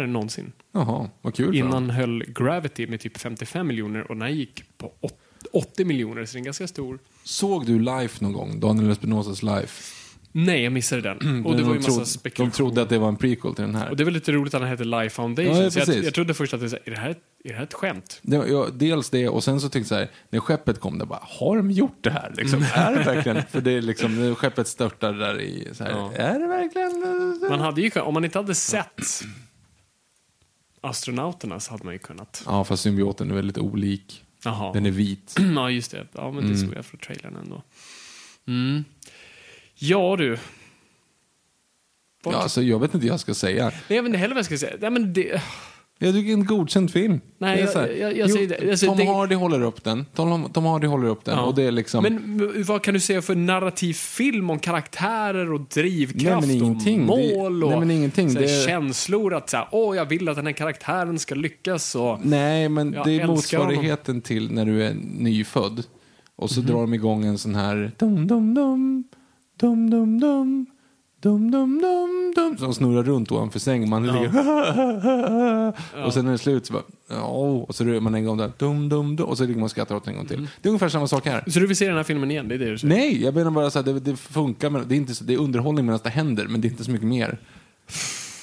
Jaha, 0.00 0.06
någonsin. 0.06 0.52
jaha, 0.72 1.10
vad 1.22 1.34
kul. 1.34 1.56
Innan 1.56 1.90
höll 1.90 2.24
Gravity 2.28 2.86
med 2.86 3.00
typ 3.00 3.18
55 3.18 3.66
miljoner 3.66 4.00
och 4.10 4.14
den 4.14 4.22
här 4.22 4.28
gick 4.28 4.64
på 4.78 4.92
åt- 5.00 5.18
80 5.52 5.84
miljoner, 5.84 6.24
så 6.24 6.32
det 6.32 6.36
är 6.36 6.38
en 6.40 6.44
ganska 6.44 6.66
stor. 6.68 6.98
Såg 7.24 7.66
du 7.66 7.78
Life 7.78 8.24
någon 8.24 8.32
gång? 8.32 8.60
Daniel 8.60 8.90
Espinosas 8.90 9.42
Life? 9.42 9.94
Nej, 10.32 10.62
jag 10.62 10.72
missade 10.72 11.02
den. 11.02 11.46
Och 11.46 11.52
det 11.52 11.58
de, 11.58 11.64
var 11.64 11.74
ju 11.74 11.80
massa 11.80 12.20
trodde, 12.20 12.30
de 12.36 12.50
trodde 12.50 12.82
att 12.82 12.88
det 12.88 12.98
var 12.98 13.08
en 13.08 13.16
prequel 13.16 13.54
till 13.54 13.64
den 13.64 13.74
här. 13.74 13.90
Och 13.90 13.96
det 13.96 14.02
är 14.02 14.04
väl 14.04 14.14
lite 14.14 14.32
roligt 14.32 14.54
att 14.54 14.60
den 14.60 14.70
heter 14.70 14.84
Life 14.84 15.14
Foundation. 15.14 15.56
Ja, 15.56 15.70
så 15.70 15.78
jag, 15.78 16.04
jag 16.04 16.14
trodde 16.14 16.34
först 16.34 16.54
att 16.54 16.60
det, 16.60 16.68
här, 16.70 16.80
är, 16.84 16.90
det 16.90 16.96
här, 16.96 17.10
är 17.10 17.48
det 17.48 17.54
här 17.54 17.62
ett 17.62 17.74
skämt? 17.74 18.20
Det 18.22 18.38
var, 18.38 18.46
ja, 18.46 18.68
dels 18.72 19.10
det, 19.10 19.28
och 19.28 19.44
sen 19.44 19.60
så 19.60 19.68
tänkte 19.68 19.94
jag 19.94 20.00
så 20.00 20.04
här, 20.04 20.10
när 20.30 20.40
skeppet 20.40 20.80
kom, 20.80 20.98
det 20.98 21.06
bara, 21.06 21.20
har 21.22 21.56
de 21.56 21.70
gjort 21.70 21.98
det 22.00 22.10
här? 22.10 22.34
Liksom, 22.36 22.64
är 22.74 22.92
det 22.94 23.02
verkligen? 23.04 23.42
För 23.50 23.60
det 23.60 23.70
är 23.70 23.82
liksom, 23.82 24.34
skeppet 24.34 24.68
störtar 24.68 25.12
där 25.12 25.40
i, 25.40 25.68
så 25.72 25.84
här, 25.84 25.90
Ja. 25.90 26.12
är 26.12 26.38
det 26.40 26.46
verkligen? 26.46 27.38
Man 27.50 27.60
hade 27.60 27.80
ju 27.82 27.90
om 28.00 28.14
man 28.14 28.24
inte 28.24 28.38
hade 28.38 28.54
sett 28.54 29.22
astronauterna 30.80 31.60
så 31.60 31.70
hade 31.70 31.84
man 31.84 31.92
ju 31.92 31.98
kunnat. 31.98 32.42
Ja, 32.46 32.64
fast 32.64 32.82
symbioten 32.82 33.30
är 33.30 33.34
väldigt 33.34 33.58
olik. 33.58 34.24
Jaha. 34.44 34.72
Den 34.72 34.86
är 34.86 34.90
vit. 34.90 35.36
Ja, 35.54 35.70
just 35.70 35.90
det. 35.90 36.06
Ja, 36.12 36.30
men 36.30 36.48
det 36.48 36.56
såg 36.56 36.74
jag 36.74 36.84
från 36.84 37.00
trailern 37.00 37.36
ändå. 37.36 37.62
Mm. 38.46 38.84
Ja, 39.82 40.16
du. 40.18 40.38
Ja, 42.24 42.34
alltså, 42.36 42.62
jag 42.62 42.78
vet 42.78 42.94
inte 42.94 43.06
vad 43.06 43.12
jag 43.12 43.20
ska 43.20 43.34
säga. 43.34 43.64
Nej, 43.64 43.74
jag 43.88 44.02
vet 44.02 44.06
inte 44.08 44.18
heller 44.18 44.34
vad 44.34 44.38
jag 44.38 44.46
ska 44.46 44.58
säga. 44.58 44.76
Nej, 44.80 44.90
men 44.90 45.12
det... 45.12 45.42
Jag 45.98 46.14
tycker 46.14 46.28
är 46.28 46.32
en 46.32 46.44
godkänd 46.44 46.90
film. 46.92 47.20
Nej, 47.38 47.60
är 47.60 47.64
jag- 47.66 47.72
här, 47.72 47.88
jag- 47.88 48.16
jag 48.16 48.30
säger 48.30 48.48
det. 48.48 48.70
Alltså, 48.70 48.86
Tom 48.86 48.96
det- 48.96 49.04
Hardy 49.04 49.34
håller 49.34 49.62
upp 49.62 49.84
den. 49.84 50.06
Tom, 50.14 50.50
Tom 50.52 50.64
Hardy 50.64 50.86
håller 50.86 51.08
upp 51.08 51.24
den. 51.24 51.38
Ja. 51.38 51.44
Och 51.44 51.54
det 51.54 51.62
är 51.62 51.70
liksom... 51.70 52.02
Men 52.02 52.64
vad 52.66 52.82
kan 52.82 52.94
du 52.94 53.00
säga 53.00 53.22
för 53.22 53.34
narrativ 53.34 53.94
film 53.94 54.50
om 54.50 54.58
karaktärer 54.58 55.52
och 55.52 55.60
drivkraft 55.60 56.46
Nej, 56.46 56.62
och 56.62 56.98
mål 56.98 57.64
och 57.64 57.86
nej, 57.86 58.10
Det- 58.16 58.66
känslor 58.66 59.34
att 59.34 59.50
så 59.50 59.56
här, 59.56 59.68
åh, 59.72 59.96
jag 59.96 60.04
vill 60.04 60.28
att 60.28 60.36
den 60.36 60.46
här 60.46 60.52
karaktären 60.52 61.18
ska 61.18 61.34
lyckas 61.34 61.94
och... 61.94 62.18
Nej, 62.26 62.68
men 62.68 62.92
Jag 62.92 63.06
det 63.06 63.20
är 63.20 63.26
motsvarigheten 63.26 64.20
till 64.20 64.52
när 64.52 64.64
du 64.66 64.84
är 64.84 64.94
nyfödd. 65.18 65.84
Och 66.36 66.50
så 66.50 66.60
drar 66.60 66.80
de 66.80 66.94
igång 66.94 67.24
en 67.24 67.38
sån 67.38 67.54
här 67.54 67.92
dum 67.98 68.26
dum 68.26 68.54
dum 68.54 69.04
dum 69.62 69.90
dum 69.90 70.18
dum 70.20 70.66
dum 71.20 71.50
dum 71.50 71.80
dum 71.80 72.32
dum 72.36 72.58
som 72.58 72.74
snurrar 72.74 73.02
runt 73.02 73.32
ovanför 73.32 73.58
sängen. 73.58 73.88
Man 73.88 74.06
ligger 74.06 74.26
och 76.06 76.14
sen 76.14 76.24
när 76.24 76.32
det 76.32 76.36
är 76.36 76.36
slut 76.36 76.66
så 76.66 76.72
bara 76.72 76.82
ja, 77.08 77.24
och 77.68 77.74
så 77.74 77.84
rör 77.84 78.00
man 78.00 78.14
en 78.14 78.24
gång 78.24 78.36
där 78.36 78.52
dum 78.58 78.88
dum 78.88 79.16
dum 79.16 79.26
och 79.26 79.38
så 79.38 79.44
ligger 79.44 79.54
man 79.54 79.64
och 79.64 79.70
skrattar 79.70 79.94
åt 79.94 80.08
en 80.08 80.16
gång 80.16 80.26
till. 80.26 80.38
Mhm. 80.38 80.48
Det 80.62 80.68
är 80.68 80.70
ungefär 80.70 80.88
samma 80.88 81.06
sak 81.06 81.26
här. 81.26 81.44
Så 81.46 81.60
du 81.60 81.66
vill 81.66 81.76
se 81.76 81.86
den 81.86 81.96
här 81.96 82.02
filmen 82.04 82.30
igen? 82.30 82.48
Det 82.48 82.54
är 82.54 82.58
det 82.58 82.70
du 82.70 82.78
säger? 82.78 82.94
Nej, 82.94 83.22
jag 83.22 83.34
menar 83.34 83.50
bara 83.50 83.70
så 83.70 83.78
här, 83.78 83.92
det, 83.92 84.00
det 84.00 84.16
funkar, 84.16 84.70
men 84.70 84.88
det 84.88 84.94
är, 84.94 84.96
inte 84.96 85.14
så, 85.14 85.24
det 85.24 85.34
är 85.34 85.38
underhållning 85.38 85.86
medan 85.86 86.00
det 86.02 86.10
händer, 86.10 86.46
men 86.48 86.60
det 86.60 86.68
är 86.68 86.70
inte 86.70 86.84
så 86.84 86.90
mycket 86.90 87.08
mer. 87.08 87.38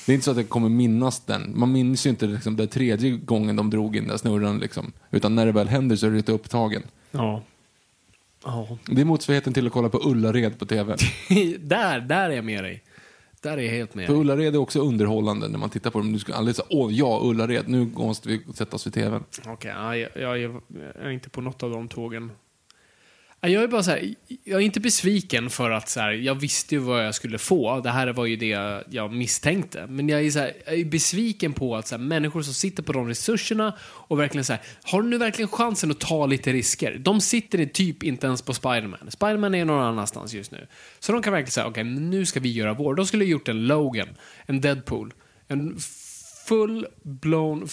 Det 0.05 0.11
är 0.11 0.13
inte 0.13 0.25
så 0.25 0.31
att 0.31 0.37
jag 0.37 0.49
kommer 0.49 0.69
minnas 0.69 1.19
den. 1.25 1.59
Man 1.59 1.71
minns 1.71 2.05
ju 2.05 2.09
inte 2.09 2.27
liksom, 2.27 2.55
den 2.55 2.67
tredje 2.67 3.11
gången 3.11 3.55
de 3.55 3.69
drog 3.69 3.95
in 3.95 4.07
den 4.07 4.19
snurran. 4.19 4.59
Liksom. 4.59 4.91
Utan 5.11 5.35
när 5.35 5.45
det 5.45 5.51
väl 5.51 5.67
händer 5.67 5.95
så 5.95 6.05
är 6.05 6.09
du 6.09 6.17
lite 6.17 6.31
upptagen. 6.31 6.83
Ja. 7.11 7.41
Ja. 8.43 8.77
Det 8.85 9.01
är 9.01 9.05
motsvarigheten 9.05 9.53
till 9.53 9.67
att 9.67 9.73
kolla 9.73 9.89
på 9.89 9.97
Ullared 10.09 10.59
på 10.59 10.65
tv. 10.65 10.95
där, 11.59 11.99
där 11.99 12.29
är 12.29 12.35
jag 12.35 12.45
med 12.45 12.63
dig. 12.63 12.83
Där 13.41 13.57
är 13.57 13.61
jag 13.61 13.71
helt 13.71 13.95
med 13.95 14.07
För. 14.07 14.13
Ullared 14.13 14.55
är 14.55 14.59
också 14.59 14.79
underhållande 14.79 15.47
när 15.47 15.59
man 15.59 15.69
tittar 15.69 15.91
på 15.91 15.97
dem. 15.97 16.13
Du 16.13 16.19
ska 16.19 16.33
aldrig 16.33 16.55
säga 16.55 16.65
åh 16.69 16.93
ja, 16.93 17.19
Ullared, 17.23 17.67
nu 17.67 17.85
måste 17.85 18.29
vi 18.29 18.41
sätta 18.53 18.75
oss 18.75 18.87
vid 18.87 18.93
tvn. 18.93 19.23
Okej, 19.45 19.71
ja, 19.75 19.97
jag, 19.97 20.09
jag, 20.15 20.39
jag 20.39 20.61
är 21.05 21.09
inte 21.09 21.29
på 21.29 21.41
något 21.41 21.63
av 21.63 21.71
de 21.71 21.87
tågen. 21.87 22.31
Jag 23.41 23.63
är 23.63 23.67
bara 23.67 23.83
så 23.83 23.91
här, 23.91 24.15
jag 24.43 24.61
är 24.61 24.65
inte 24.65 24.79
besviken 24.79 25.49
för 25.49 25.71
att 25.71 25.89
så 25.89 25.99
här, 25.99 26.11
jag 26.11 26.35
visste 26.35 26.75
ju 26.75 26.81
vad 26.81 27.05
jag 27.05 27.15
skulle 27.15 27.37
få. 27.37 27.79
Det 27.81 27.89
här 27.89 28.07
var 28.07 28.25
ju 28.25 28.35
det 28.35 28.83
jag 28.89 29.13
misstänkte. 29.13 29.87
Men 29.87 30.09
jag 30.09 30.25
är, 30.25 30.31
så 30.31 30.39
här, 30.39 30.53
jag 30.65 30.79
är 30.79 30.85
besviken 30.85 31.53
på 31.53 31.75
att 31.75 31.87
så 31.87 31.95
här, 31.97 32.03
människor 32.03 32.41
som 32.41 32.53
sitter 32.53 32.83
på 32.83 32.93
de 32.93 33.07
resurserna 33.07 33.77
och 33.81 34.19
verkligen 34.19 34.45
så 34.45 34.53
här, 34.53 34.61
har 34.83 35.01
du 35.01 35.09
nu 35.09 35.17
verkligen 35.17 35.49
chansen 35.49 35.91
att 35.91 35.99
ta 35.99 36.25
lite 36.25 36.53
risker? 36.53 36.97
De 36.97 37.21
sitter 37.21 37.65
typ 37.65 38.03
inte 38.03 38.27
ens 38.27 38.41
på 38.41 38.53
Spiderman. 38.53 39.11
Spiderman 39.11 39.55
är 39.55 39.65
någon 39.65 39.83
annanstans 39.83 40.33
just 40.33 40.51
nu. 40.51 40.67
Så 40.99 41.11
de 41.11 41.21
kan 41.21 41.33
verkligen 41.33 41.51
säga, 41.51 41.67
okej, 41.67 41.81
okay, 41.81 41.99
nu 41.99 42.25
ska 42.25 42.39
vi 42.39 42.51
göra 42.51 42.73
vår. 42.73 42.95
De 42.95 43.05
skulle 43.05 43.23
ha 43.23 43.29
gjort 43.29 43.47
en 43.47 43.67
Logan, 43.67 44.09
en 44.45 44.61
Deadpool, 44.61 45.13
en 45.47 45.77
full-blown 46.47 47.69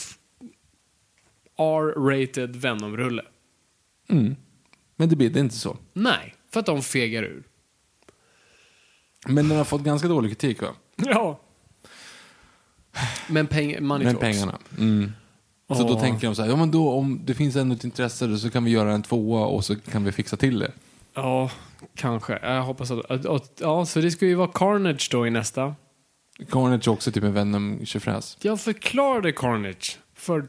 R-rated 1.59 2.57
Venom-rulle. 2.57 3.23
Mm. 4.09 4.37
Men 4.97 5.09
det 5.09 5.17
blir 5.17 5.39
inte 5.39 5.55
så. 5.55 5.77
Nej, 5.93 6.35
för 6.53 6.61
att 6.61 6.67
de 6.67 6.83
fegar 6.83 7.23
ur. 7.23 7.43
Men 9.27 9.49
den 9.49 9.59
har 9.59 9.65
fått 9.65 9.83
ganska 9.83 10.09
dålig 10.09 10.31
kritik 10.31 10.63
va? 10.63 10.69
Ja. 10.97 11.41
Men 13.29 13.47
peng, 13.47 13.87
money 13.87 14.05
Men 14.07 14.15
talks. 14.17 14.21
pengarna. 14.39 14.59
Mm. 14.79 15.13
Så 15.69 15.83
då 15.89 15.95
Ja. 15.95 16.01
tänker 16.01 16.27
de 16.27 16.35
så 16.35 16.43
här, 16.43 16.49
ja 16.49 16.57
men 16.57 16.71
då 16.71 16.91
om 16.91 17.21
det 17.25 17.35
finns 17.35 17.57
ändå 17.57 17.75
ett 17.75 17.85
intresse 17.85 18.27
då 18.27 18.39
så 18.39 18.51
kan 18.51 18.65
vi 18.65 18.71
göra 18.71 18.93
en 18.93 19.03
tvåa 19.03 19.47
och 19.47 19.65
så 19.65 19.77
kan 19.77 20.05
vi 20.05 20.13
fixa 20.13 20.37
till 20.37 20.59
det. 20.59 20.73
Ja, 21.15 21.51
kanske. 21.95 22.39
Jag 22.43 22.63
hoppas 22.63 22.91
att. 22.91 23.57
Ja, 23.61 23.87
så 23.87 24.01
det 24.01 24.11
ska 24.11 24.27
ju 24.27 24.35
vara 24.35 24.49
Carnage 24.55 25.09
då 25.13 25.27
i 25.27 25.31
nästa. 25.31 25.75
Carnage 26.51 26.89
också 26.89 27.13
typ 27.13 27.25
en 27.25 27.33
Venom 27.33 27.81
tjofräs. 27.87 28.37
Jag 28.41 28.61
förklarade 28.61 29.33
Carnage 29.33 29.99
för... 30.15 30.49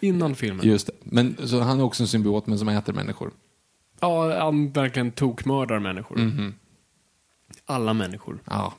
Innan 0.00 0.34
filmen. 0.34 0.66
Just 0.66 0.86
det. 0.86 0.92
Men 1.00 1.48
så 1.48 1.60
han 1.60 1.80
är 1.80 1.84
också 1.84 2.02
en 2.02 2.08
symbiot 2.08 2.46
men 2.46 2.58
som 2.58 2.68
äter 2.68 2.92
människor. 2.92 3.30
Ja, 4.00 4.38
han 4.40 4.72
verkligen 4.72 5.10
tokmördar 5.10 5.78
människor. 5.78 6.18
Mhm. 6.18 6.54
Alla 7.66 7.92
människor. 7.92 8.38
Ja. 8.44 8.74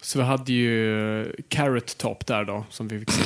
Så 0.00 0.18
vi 0.18 0.24
hade 0.24 0.52
ju 0.52 1.32
Carrot 1.48 1.98
Top 1.98 2.26
där 2.26 2.44
då, 2.44 2.64
som 2.70 2.88
vi 2.88 2.98
fick 2.98 3.10
se. 3.10 3.22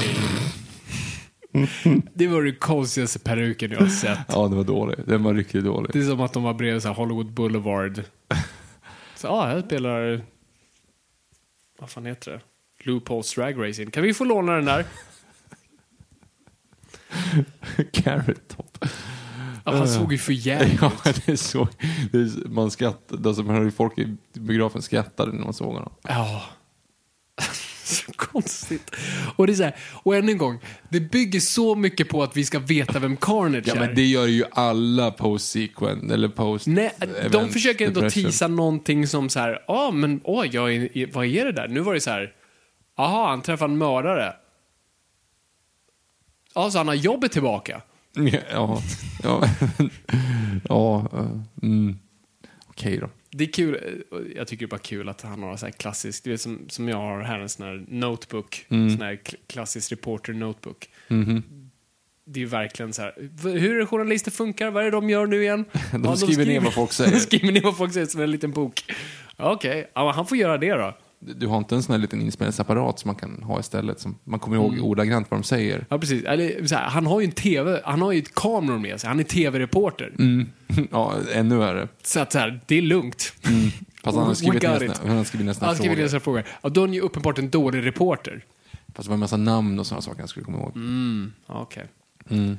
det 2.14 2.26
var 2.26 2.42
den 2.42 2.54
konstigaste 2.54 3.18
peruken 3.18 3.70
jag 3.70 3.80
har 3.80 3.86
sett. 3.86 4.18
Ja, 4.28 4.48
det 4.48 4.56
var 4.56 4.64
dåligt. 4.64 5.06
Den 5.06 5.22
var 5.22 5.34
riktigt 5.34 5.64
dålig. 5.64 5.92
Det 5.92 5.98
är 5.98 6.02
som 6.02 6.20
att 6.20 6.32
de 6.32 6.42
var 6.42 6.54
bredvid 6.54 6.82
så 6.82 6.88
här 6.88 6.94
Hollywood 6.94 7.32
Boulevard. 7.32 8.02
Så 9.16 9.26
ja, 9.26 9.30
ah, 9.30 9.52
jag 9.52 9.64
spelar... 9.64 10.20
Vad 11.78 11.90
fan 11.90 12.06
heter 12.06 12.32
det? 12.32 12.40
Loopholes 12.84 13.34
Drag 13.34 13.68
Racing. 13.68 13.90
Kan 13.90 14.02
vi 14.02 14.14
få 14.14 14.24
låna 14.24 14.52
den 14.52 14.64
där? 14.64 14.84
Carrot 17.92 18.48
top. 18.48 18.84
Ja, 19.64 19.72
han 19.76 19.88
såg 19.88 20.12
ju 20.12 20.18
för 20.18 20.32
jävligt 20.32 20.80
Ja, 20.82 20.92
det 21.04 21.28
är 21.28 21.36
så. 21.36 21.68
Det 22.12 22.48
man 22.50 22.70
skrattar, 22.70 23.16
alltså 23.26 23.42
man 23.42 23.54
hör 23.56 23.64
ju 23.64 23.70
folk 23.70 23.98
i 23.98 24.16
biografen 24.34 24.82
skrattade 24.82 25.32
när 25.32 25.44
man 25.44 25.52
såg 25.54 25.74
honom. 25.74 25.92
Ja. 26.02 26.42
så 27.84 28.12
konstigt. 28.12 28.90
Och 29.36 29.46
det 29.46 29.52
är 29.52 29.54
så 29.54 29.62
här, 29.62 29.76
och 30.02 30.16
än 30.16 30.28
en 30.28 30.38
gång, 30.38 30.60
det 30.88 31.00
bygger 31.00 31.40
så 31.40 31.74
mycket 31.74 32.08
på 32.08 32.22
att 32.22 32.36
vi 32.36 32.44
ska 32.44 32.58
veta 32.58 32.98
vem 32.98 33.16
Carnage 33.16 33.62
Ja, 33.66 33.74
är. 33.74 33.80
men 33.80 33.94
det 33.94 34.04
gör 34.06 34.26
ju 34.26 34.44
alla 34.52 35.10
post-sequent, 35.10 36.12
eller 36.12 36.28
post 36.28 36.66
Nej, 36.66 36.92
de 37.30 37.48
försöker 37.48 37.86
ändå 37.86 38.00
depression. 38.00 38.24
tisa 38.30 38.48
någonting 38.48 39.06
som 39.06 39.28
så 39.28 39.40
här, 39.40 39.58
ja 39.68 39.90
men 39.90 40.20
oj, 40.24 40.48
jag 40.52 40.74
är, 40.74 41.12
vad 41.12 41.26
är 41.26 41.44
det 41.44 41.52
där? 41.52 41.68
Nu 41.68 41.80
var 41.80 41.94
det 41.94 42.00
så 42.00 42.10
här, 42.10 42.32
aha, 42.98 43.28
han 43.30 43.42
träffar 43.42 43.64
en 43.64 43.78
mördare. 43.78 44.32
Ja, 46.54 46.70
så 46.70 46.78
han 46.78 46.88
har 46.88 46.94
jobbet 46.94 47.32
tillbaka. 47.32 47.82
Ja, 48.52 48.82
ja, 49.22 49.42
ja, 50.68 51.08
eh, 51.12 51.40
mm. 51.62 51.98
okej 52.66 52.98
då. 52.98 53.08
Det 53.30 53.44
är 53.44 53.52
kul, 53.52 53.74
eh, 53.74 54.18
jag 54.36 54.46
tycker 54.48 54.66
det 54.66 54.68
är 54.68 54.70
bara 54.70 54.78
kul 54.80 55.08
att 55.08 55.22
han 55.22 55.42
har 55.42 55.56
så 55.56 55.66
här 55.66 55.72
klassisk, 55.72 56.24
du 56.24 56.30
vet 56.30 56.40
som, 56.40 56.58
som 56.68 56.88
jag 56.88 56.96
har 56.96 57.20
här, 57.22 57.38
en 57.40 57.48
sån 57.48 57.66
här 57.66 57.84
notebook, 57.88 58.66
Mm. 58.68 58.90
sån 58.90 59.00
här 59.02 59.12
kl- 59.24 59.34
klassisk 59.46 59.92
reporter 59.92 60.32
notebook. 60.32 60.88
Mhm. 61.08 61.42
Det 62.30 62.38
är 62.40 62.42
ju 62.42 62.46
verkligen 62.48 62.92
så 62.92 63.02
här, 63.02 63.14
hur 63.58 63.86
journalister 63.86 64.30
funkar? 64.30 64.70
Vad 64.70 64.82
är 64.82 64.84
det 64.84 64.90
de 64.96 65.10
gör 65.10 65.26
nu 65.26 65.42
igen? 65.42 65.64
De 65.92 66.16
skriver 66.16 66.46
ner 66.46 66.60
vad 66.60 66.74
folk 66.74 66.92
säger. 66.92 67.10
De 67.14 67.18
skriver 67.20 67.52
ner 67.52 67.60
vad 67.62 67.76
folk 67.76 67.92
säger 67.92 68.06
som 68.06 68.20
en 68.20 68.30
liten 68.30 68.50
bok. 68.50 68.82
Okej, 69.36 69.90
ja, 69.94 70.04
men 70.04 70.14
han 70.14 70.26
får 70.26 70.38
göra 70.38 70.58
det 70.58 70.72
då. 70.74 70.96
Du 71.20 71.46
har 71.46 71.58
inte 71.58 71.74
en 71.74 71.82
sån 71.82 71.92
här 71.92 71.98
liten 72.00 72.20
inspelningsapparat 72.22 72.98
som 72.98 73.08
man 73.08 73.14
kan 73.16 73.42
ha 73.42 73.60
istället, 73.60 74.00
som 74.00 74.18
man 74.24 74.40
kommer 74.40 74.56
ihåg 74.56 74.72
Mm. 74.72 74.84
ordagrant 74.84 75.30
vad 75.30 75.40
de 75.40 75.44
säger. 75.44 75.86
Ja, 75.88 75.98
precis. 75.98 76.24
Eller, 76.24 76.74
här, 76.76 76.88
han 76.88 77.06
har 77.06 77.20
ju 77.20 77.24
en 77.26 77.32
TV, 77.32 77.80
han 77.84 78.02
har 78.02 78.12
ju 78.12 78.18
ett 78.18 78.34
kameror 78.34 78.78
med 78.78 79.00
sig, 79.00 79.08
han 79.08 79.20
är 79.20 79.24
tv-reporter. 79.24 80.12
Mm. 80.18 80.46
Ja, 80.90 81.14
ännu 81.32 81.56
värre. 81.58 81.88
Så 82.02 82.20
att 82.20 82.32
så 82.32 82.38
här, 82.38 82.60
det 82.66 82.78
är 82.78 82.82
lugnt. 82.82 83.32
Fast 84.04 84.18
han 84.18 84.26
har 84.26 84.34
skrivit 84.34 84.62
sina, 84.62 84.72
han 85.14 85.24
skrivit 85.24 85.56
sina 85.56 85.66
Han 85.66 85.76
frågor. 85.76 86.08
sina 86.08 86.20
frågor. 86.20 86.44
Ja, 86.62 86.68
då 86.68 86.80
är 86.80 86.86
han 86.86 86.94
ju 86.94 87.00
uppenbart 87.00 87.38
en 87.38 87.50
dålig 87.50 87.86
reporter. 87.86 88.44
Fast 88.94 89.06
det 89.06 89.08
var 89.10 89.14
en 89.14 89.20
massa 89.20 89.36
namn 89.36 89.78
och 89.78 89.86
sådana 89.86 90.02
saker 90.02 90.18
han 90.18 90.28
skulle 90.28 90.44
komma 90.44 90.58
ihåg. 90.58 90.76
Mm, 90.76 91.32
okej. 91.46 91.86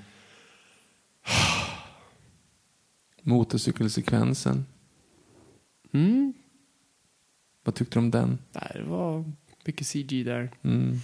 Motorcykelsekvensen. 3.23 4.65
Mm. 5.93 6.33
Vad 7.63 7.75
tyckte 7.75 7.95
du 7.95 7.99
om 7.99 8.11
den? 8.11 8.37
Det 8.73 8.81
var 8.87 9.25
mycket 9.65 9.87
CG 9.87 10.23
där. 10.23 10.51
Mm. 10.63 10.99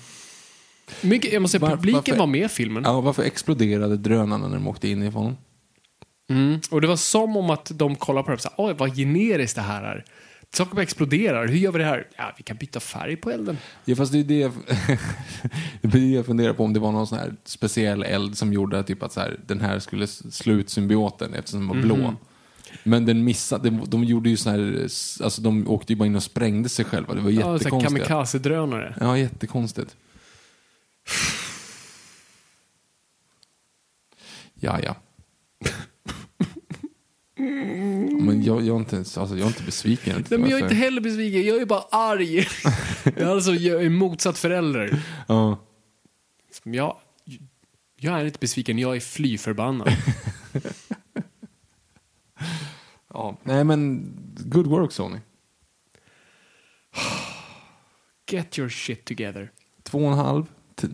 Mycket, 1.02 1.34
jag 1.34 1.42
måste 1.42 1.60
säga, 1.60 1.70
Var- 1.70 1.76
publiken 1.78 2.02
varför- 2.08 2.18
var 2.20 2.28
med 2.28 2.46
i 2.46 2.50
filmen. 2.50 2.84
Ja, 2.86 3.02
varför 3.02 3.24
exploderade 3.24 3.98
drönarna 3.98 4.48
när 4.48 4.56
de 4.56 4.68
åkte 4.68 4.88
in 4.88 5.04
i 5.04 5.10
honom? 5.10 5.38
Mm. 6.30 6.60
Och 6.72 6.82
det 6.82 6.88
var 6.88 6.96
som 6.96 7.38
om 7.38 7.50
att 7.50 7.72
de 7.76 7.96
kollade 7.96 8.24
på 8.24 8.30
det 8.32 8.36
och 8.36 8.42
sa, 8.42 8.54
oj 8.58 8.74
vad 8.78 8.96
generiskt 8.96 9.56
det 9.56 9.62
här 9.62 9.84
är. 9.84 10.06
Saker 10.54 10.76
bara 10.76 10.82
exploderar, 10.82 11.48
hur 11.48 11.58
gör 11.58 11.72
vi 11.72 11.80
det 11.80 11.86
här? 11.86 12.08
Ja, 12.18 12.34
vi 12.38 12.44
kan 12.44 12.58
byta 12.58 12.80
färg 12.80 13.16
på 13.16 13.32
elden. 13.32 13.58
Ja, 13.86 13.96
fast 13.96 14.12
det 14.12 14.20
är 14.20 14.24
det 14.24 14.40
jag, 14.40 14.52
det 15.82 16.00
jag 16.00 16.26
funderar 16.26 16.54
på 16.54 16.64
om 16.64 16.74
det 16.74 16.80
var 16.80 16.92
någon 16.92 17.08
sån 17.08 17.18
här 17.18 17.36
speciell 17.44 18.04
eld 18.04 18.38
som 18.38 18.54
gjorde 18.54 18.84
typ 18.84 19.04
att 19.04 19.14
så 19.14 19.20
här, 19.20 19.40
den 19.48 19.62
här 19.62 19.80
skulle 19.80 20.08
slå 20.08 20.54
ut 20.54 20.70
symbioten 20.70 21.34
eftersom 21.34 21.60
den 21.60 21.68
var 21.68 21.76
blå. 21.76 22.16
Men 22.84 23.06
den 23.06 23.24
missade, 23.24 23.70
de, 23.70 23.84
de 23.90 24.04
gjorde 24.04 24.30
ju 24.30 24.38
sån 24.38 24.52
här, 24.52 24.82
alltså 25.24 25.42
de 25.42 25.68
åkte 25.68 25.94
ju 25.94 25.98
bara 25.98 26.06
in 26.06 26.16
och 26.16 26.24
sprängde 26.24 26.70
sig 26.70 26.86
själva. 26.86 27.14
Det 27.14 27.22
var 27.22 27.32
Ja, 27.32 27.54
jättekonstigt. 27.54 28.08
kamikaze-drönare. 28.08 28.96
Ja, 29.00 29.18
jättekonstigt. 29.18 29.96
Ja, 34.60 34.80
ja. 34.84 34.96
Men 38.20 38.44
jag, 38.44 38.62
jag, 38.62 38.76
är 38.76 38.80
inte, 38.80 38.98
alltså, 38.98 39.22
jag 39.22 39.40
är 39.40 39.48
inte 39.48 39.64
besviken. 39.64 40.26
Nej, 40.30 40.40
men 40.40 40.50
jag 40.50 40.60
är 40.60 40.64
inte 40.64 40.76
heller 40.76 41.02
besviken, 41.02 41.42
jag 41.46 41.62
är 41.62 41.66
bara 41.66 41.84
arg. 41.92 42.36
jag 43.04 43.18
är 43.18 43.26
alltså 43.26 43.52
jag 43.54 43.86
är 43.86 43.90
motsatt 43.90 44.38
förälder. 44.38 45.02
Ja. 45.28 45.60
Jag, 46.64 46.98
jag 48.00 48.20
är 48.20 48.26
inte 48.26 48.40
besviken, 48.40 48.80
jag 48.80 48.96
är 48.96 49.00
fly 49.00 49.38
förbannad. 49.38 49.92
ja. 53.16 53.38
Nej, 53.44 53.64
men 53.64 54.14
good 54.46 54.68
work 54.68 54.92
Sony. 54.92 55.20
Get 58.32 58.60
your 58.60 58.70
shit 58.70 59.06
together. 59.06 59.52
Två 59.84 59.98
och 59.98 60.12
en 60.12 60.18
halv. 60.18 60.46
T- 60.76 60.88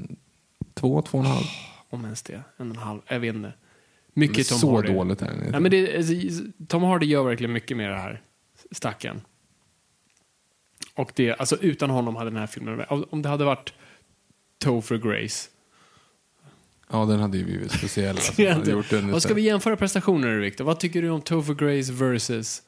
två, 0.74 1.02
två 1.02 1.18
och 1.18 1.24
en 1.26 1.32
halv. 1.32 1.46
Om 1.90 2.06
ens 2.06 2.22
det. 2.24 2.44
En 2.58 2.70
och 2.72 2.78
en 2.78 2.84
halv. 2.84 3.02
Jag 3.08 3.20
vet 3.20 3.36
inte. 3.36 3.54
Mycket 4.14 4.50
Tom 4.50 4.60
så 4.60 4.76
Hardy. 4.76 4.94
dåligt 4.94 5.22
är 5.22 5.26
det. 5.26 5.52
Nej, 5.52 5.62
men 5.62 5.72
det, 5.72 5.98
alltså, 5.98 6.14
Tom 6.68 6.84
Hardy 6.84 7.06
gör 7.06 7.24
verkligen 7.24 7.54
mycket 7.54 7.78
med 7.78 7.90
det 7.90 7.98
här. 7.98 8.22
Stackaren. 8.72 9.22
Och 10.96 11.12
det, 11.16 11.34
alltså 11.36 11.56
utan 11.62 11.90
honom 11.90 12.16
hade 12.16 12.30
den 12.30 12.40
här 12.40 12.48
filmen, 12.48 12.86
om 13.10 13.22
det 13.22 13.30
hade 13.30 13.46
varit 13.46 13.74
Topher 14.60 14.98
Grace. 14.98 15.50
Ja, 16.92 17.06
den 17.06 17.20
hade 17.20 17.38
ju 17.38 17.44
blivit 17.46 17.72
speciell. 17.72 18.16
Alltså, 18.16 18.48
hade 18.50 18.72
gjort 18.72 18.90
den 18.90 19.12
Vad 19.12 19.24
ska 19.24 19.34
vi 19.34 19.42
jämföra 19.42 19.78
prestationer 19.78 20.38
Victor? 20.38 20.66
Vad 20.66 20.80
tycker 20.80 21.02
du 21.02 21.10
om 21.10 21.22
Topher 21.22 21.54
Grace 21.54 21.94
versus... 21.94 22.62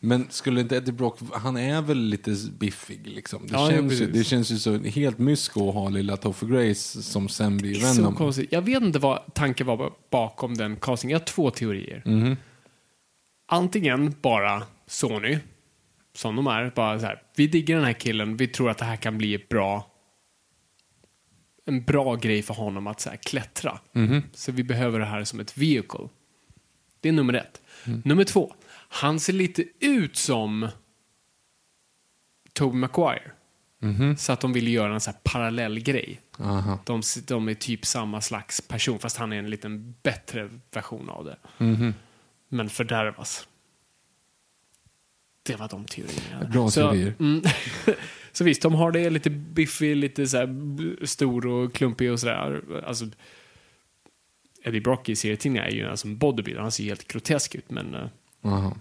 Men 0.00 0.26
skulle 0.30 0.60
inte 0.60 0.76
Eddie 0.76 0.92
Brock, 0.92 1.18
han 1.32 1.56
är 1.56 1.82
väl 1.82 1.98
lite 1.98 2.36
biffig 2.60 3.06
liksom. 3.06 3.46
Det, 3.46 3.52
Ja, 3.52 3.70
känns, 3.70 3.92
ju, 4.00 4.06
det 4.12 4.24
känns 4.24 4.50
ju 4.52 4.58
så 4.58 4.78
helt 4.78 5.18
mysko 5.18 5.68
att 5.68 5.74
ha 5.74 5.88
lilla 5.88 6.16
Topher 6.16 6.46
Grace 6.46 7.02
som 7.02 7.28
sen 7.28 7.56
blir 7.56 7.74
Det 7.74 7.80
är 7.80 7.92
så 7.92 8.00
Venom. 8.00 8.14
konstigt. 8.14 8.52
Jag 8.52 8.62
vet 8.62 8.82
inte 8.82 8.98
vad 8.98 9.34
tanken 9.34 9.66
var 9.66 9.92
bakom 10.10 10.54
den 10.54 10.76
castingen. 10.76 11.12
Jag 11.12 11.20
har 11.20 11.24
två 11.26 11.50
teorier. 11.50 12.02
Mhm. 12.04 12.36
Antingen 13.48 14.14
bara 14.22 14.62
Sony, 14.86 15.38
som 16.16 16.36
de 16.36 16.46
är, 16.46 16.72
bara 16.76 16.98
så 16.98 17.06
här, 17.06 17.22
vi 17.36 17.46
diggar 17.46 17.76
den 17.76 17.84
här 17.84 17.92
killen, 17.92 18.36
vi 18.36 18.46
tror 18.46 18.70
att 18.70 18.78
det 18.78 18.84
här 18.84 18.96
kan 18.96 19.18
bli 19.18 19.34
ett 19.34 19.48
bra 19.48 19.86
en 21.66 21.84
bra 21.84 22.14
grej 22.14 22.42
för 22.42 22.54
honom 22.54 22.86
att 22.86 23.00
så 23.00 23.10
här, 23.10 23.16
klättra. 23.16 23.80
Mhm. 23.92 24.22
Så 24.32 24.52
vi 24.52 24.64
behöver 24.64 24.98
det 24.98 25.04
här 25.06 25.24
som 25.24 25.40
ett 25.40 25.58
vehicle. 25.58 26.08
Det 27.00 27.08
är 27.08 27.12
nummer 27.12 27.34
ett. 27.34 27.62
Mm. 27.86 28.02
Nummer 28.04 28.24
två, 28.24 28.54
han 28.88 29.20
ser 29.20 29.32
lite 29.32 29.64
ut 29.80 30.28
Tobey 32.52 32.78
Maguire. 32.78 33.30
Mhm. 33.78 34.16
Så 34.16 34.32
att 34.32 34.40
de 34.40 34.52
vill 34.52 34.68
göra 34.68 34.94
en 34.94 35.00
så 35.00 35.10
här 35.10 35.18
parallell 35.22 35.80
grej. 35.80 36.20
Aha. 36.38 36.78
De, 36.84 37.02
de 37.26 37.48
är 37.48 37.54
typ 37.54 37.86
samma 37.86 38.20
slags 38.20 38.60
person, 38.60 38.98
fast 38.98 39.16
han 39.16 39.32
är 39.32 39.38
en 39.38 39.50
liten 39.50 39.94
bättre 40.02 40.50
version 40.70 41.10
av 41.10 41.24
det. 41.24 41.36
Mhm. 41.58 41.94
Men 42.48 42.70
fördärvas. 42.70 43.48
Det 45.42 45.56
var 45.56 45.68
de 45.68 45.84
teorierna. 45.84 46.48
Bra 46.52 46.70
så, 46.70 46.80
teorier. 46.80 47.14
Mm, 47.18 47.42
så 48.36 48.44
visst, 48.44 48.62
de 48.62 48.74
har 48.74 48.92
det 48.92 49.10
lite 49.10 49.30
biffig, 49.30 49.96
lite 49.96 50.26
så 50.26 50.38
stor 51.02 51.46
och 51.46 51.72
klumpig 51.74 52.12
och 52.12 52.20
sådär. 52.20 52.62
Alltså, 52.86 53.06
Eddie 54.62 54.80
Brock 54.80 55.08
i 55.08 55.16
serietidningar 55.16 55.64
är 55.66 55.70
ju 55.70 55.82
en 55.86 55.96
som 55.96 56.18
bodybuilder. 56.18 56.62
Han 56.62 56.72
ser 56.72 56.84
helt 56.84 57.08
grotesk 57.08 57.54
ut, 57.54 57.70
men 57.70 57.96
Aha. 58.42 58.76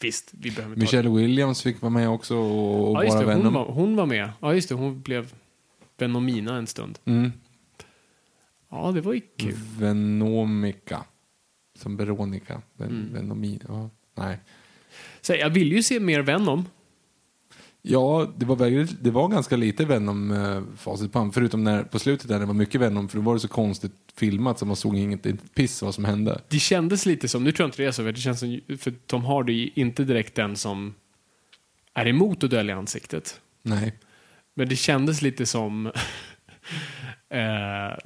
visst, 0.00 0.30
vi 0.40 0.50
behöver 0.50 0.76
Michelle 0.76 1.10
Williams 1.10 1.62
fick 1.62 1.80
vara 1.82 1.90
med 1.90 2.08
också 2.08 2.36
och, 2.36 2.90
och 2.90 2.96
Ja, 2.96 3.04
just 3.04 3.18
det, 3.18 3.34
hon 3.34 3.52
var, 3.52 3.64
hon 3.64 3.96
var 3.96 4.06
med. 4.06 4.30
Ja, 4.40 4.54
just 4.54 4.68
det, 4.68 4.74
hon 4.74 5.02
blev 5.02 5.32
Venomina 5.98 6.56
en 6.56 6.66
stund. 6.66 6.98
Mm. 7.04 7.32
Ja, 8.70 8.92
det 8.92 9.00
var 9.00 9.12
ju 9.12 9.20
kul. 9.36 9.54
Venomica. 9.78 11.04
Som 11.78 11.96
Veronica. 11.96 12.62
Ven, 12.76 12.88
Mm. 12.88 13.12
Venomi. 13.12 13.60
Ja, 13.68 13.90
nej. 14.14 14.38
Så 15.20 15.34
jag 15.34 15.50
vill 15.50 15.72
ju 15.72 15.82
se 15.82 16.00
mer 16.00 16.22
Venom. 16.22 16.64
Ja, 17.88 18.32
det 18.36 18.46
var, 18.46 18.56
väldigt, 18.56 19.04
det 19.04 19.10
var 19.10 19.28
ganska 19.28 19.56
lite 19.56 19.84
Venom 19.84 20.30
eh, 20.32 21.08
på 21.08 21.18
hand, 21.18 21.34
förutom 21.34 21.64
när, 21.64 21.82
på 21.82 21.98
slutet 21.98 22.28
där 22.28 22.38
det 22.40 22.46
var 22.46 22.54
mycket 22.54 22.80
Venom, 22.80 23.08
för 23.08 23.18
då 23.18 23.24
var 23.24 23.34
det 23.34 23.40
så 23.40 23.48
konstigt 23.48 23.92
filmat 24.16 24.58
så 24.58 24.66
man 24.66 24.76
såg 24.76 24.96
inget 24.96 25.26
inte 25.26 25.44
piss 25.54 25.82
vad 25.82 25.94
som 25.94 26.04
hände. 26.04 26.40
Det 26.48 26.58
kändes 26.58 27.06
lite 27.06 27.28
som, 27.28 27.44
nu 27.44 27.52
tror 27.52 27.64
jag 27.64 27.68
inte 27.68 27.82
det 27.82 27.86
är 27.86 27.92
så, 27.92 28.02
för 28.02 28.12
det 28.12 28.20
känns 28.20 28.40
som, 28.40 28.60
för 28.78 28.94
Tom 29.06 29.24
Hardy 29.24 29.66
är 29.66 29.78
inte 29.78 30.04
direkt 30.04 30.34
den 30.34 30.56
som 30.56 30.94
är 31.94 32.06
emot 32.06 32.44
att 32.44 32.50
dölja 32.50 32.76
ansiktet. 32.76 33.40
Nej. 33.62 33.92
Men 34.54 34.68
det 34.68 34.76
kändes 34.76 35.22
lite 35.22 35.46
som 35.46 35.86
eh, 35.86 35.92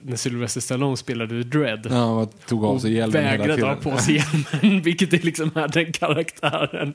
när 0.02 0.16
Sylvester 0.16 0.60
Stallone 0.60 0.96
spelade 0.96 1.42
The 1.42 1.48
Dread. 1.48 1.86
Ja, 1.90 2.14
man 2.14 2.28
tog 2.28 2.64
av 2.64 2.78
sig 2.78 2.92
hjälmen 2.92 3.24
hela 3.24 3.30
vägrade 3.30 3.66
ha 3.66 3.76
tiden. 3.76 3.92
på 3.92 3.98
sig 4.02 4.14
hjälmen, 4.14 4.82
vilket 4.82 5.12
är 5.12 5.18
liksom 5.18 5.50
är 5.54 5.68
den 5.68 5.92
karaktären. 5.92 6.94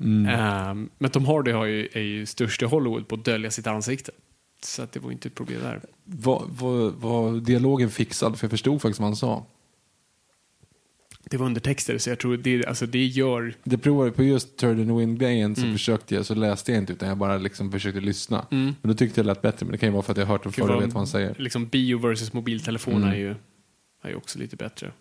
Mm. 0.00 0.26
Eh, 0.28 0.88
men 0.98 1.10
Tom 1.10 1.24
Hardy 1.26 1.50
har 1.50 1.64
ju, 1.64 1.88
är 1.92 2.00
ju 2.00 2.26
störst 2.26 2.62
i 2.62 2.64
Hollywood 2.64 3.08
på 3.08 3.14
att 3.14 3.24
dölja 3.24 3.50
sitt 3.50 3.66
ansikte. 3.66 4.12
Så 4.62 4.82
att 4.82 4.92
det 4.92 5.00
var 5.00 5.12
inte 5.12 5.28
ett 5.28 5.34
problem 5.34 5.60
där. 5.62 5.80
Var, 6.04 6.44
var, 6.48 6.90
var 6.90 7.40
dialogen 7.40 7.90
fixad? 7.90 8.38
För 8.38 8.44
jag 8.44 8.50
förstod 8.50 8.82
faktiskt 8.82 9.00
vad 9.00 9.08
han 9.08 9.16
sa. 9.16 9.46
Det 11.24 11.36
var 11.36 11.46
undertexter, 11.46 11.98
så 11.98 12.10
jag 12.10 12.18
tror 12.18 12.36
det, 12.36 12.66
alltså 12.66 12.86
det 12.86 13.04
gör... 13.06 13.54
Det 13.64 13.78
provade 13.78 14.10
på 14.10 14.22
just 14.22 14.62
in 14.62 14.76
the 14.86 14.92
Wind-grejen 14.92 15.56
så 15.56 15.62
Mm. 15.62 15.74
försökte 15.74 16.14
jag, 16.14 16.26
så 16.26 16.34
läste 16.34 16.72
jag 16.72 16.78
inte 16.82 16.92
utan 16.92 17.08
jag 17.08 17.18
bara 17.18 17.38
liksom 17.38 17.72
försökte 17.72 18.00
lyssna. 18.00 18.46
Men 18.50 18.74
då 18.82 18.94
tyckte 18.94 19.20
jag 19.20 19.26
det 19.26 19.30
lät 19.30 19.42
bättre, 19.42 19.66
men 19.66 19.72
det 19.72 19.78
kan 19.78 19.88
ju 19.88 19.92
vara 19.92 20.02
för 20.02 20.12
att 20.12 20.18
jag 20.18 20.26
har 20.26 20.34
hört 20.34 20.44
Gud, 20.44 20.54
förr 20.54 20.70
och 20.70 20.82
vet 20.82 20.86
vad 20.88 20.96
han 21.00 21.06
säger. 21.06 21.34
Liksom 21.38 21.66
bio 21.66 21.98
versus 21.98 22.32
mobiltelefon 22.32 22.94
Mm. 22.96 23.08
är, 23.08 23.14
ju, 23.16 23.34
är 24.02 24.08
ju 24.08 24.14
också 24.14 24.38
lite 24.38 24.56
bättre. 24.56 24.92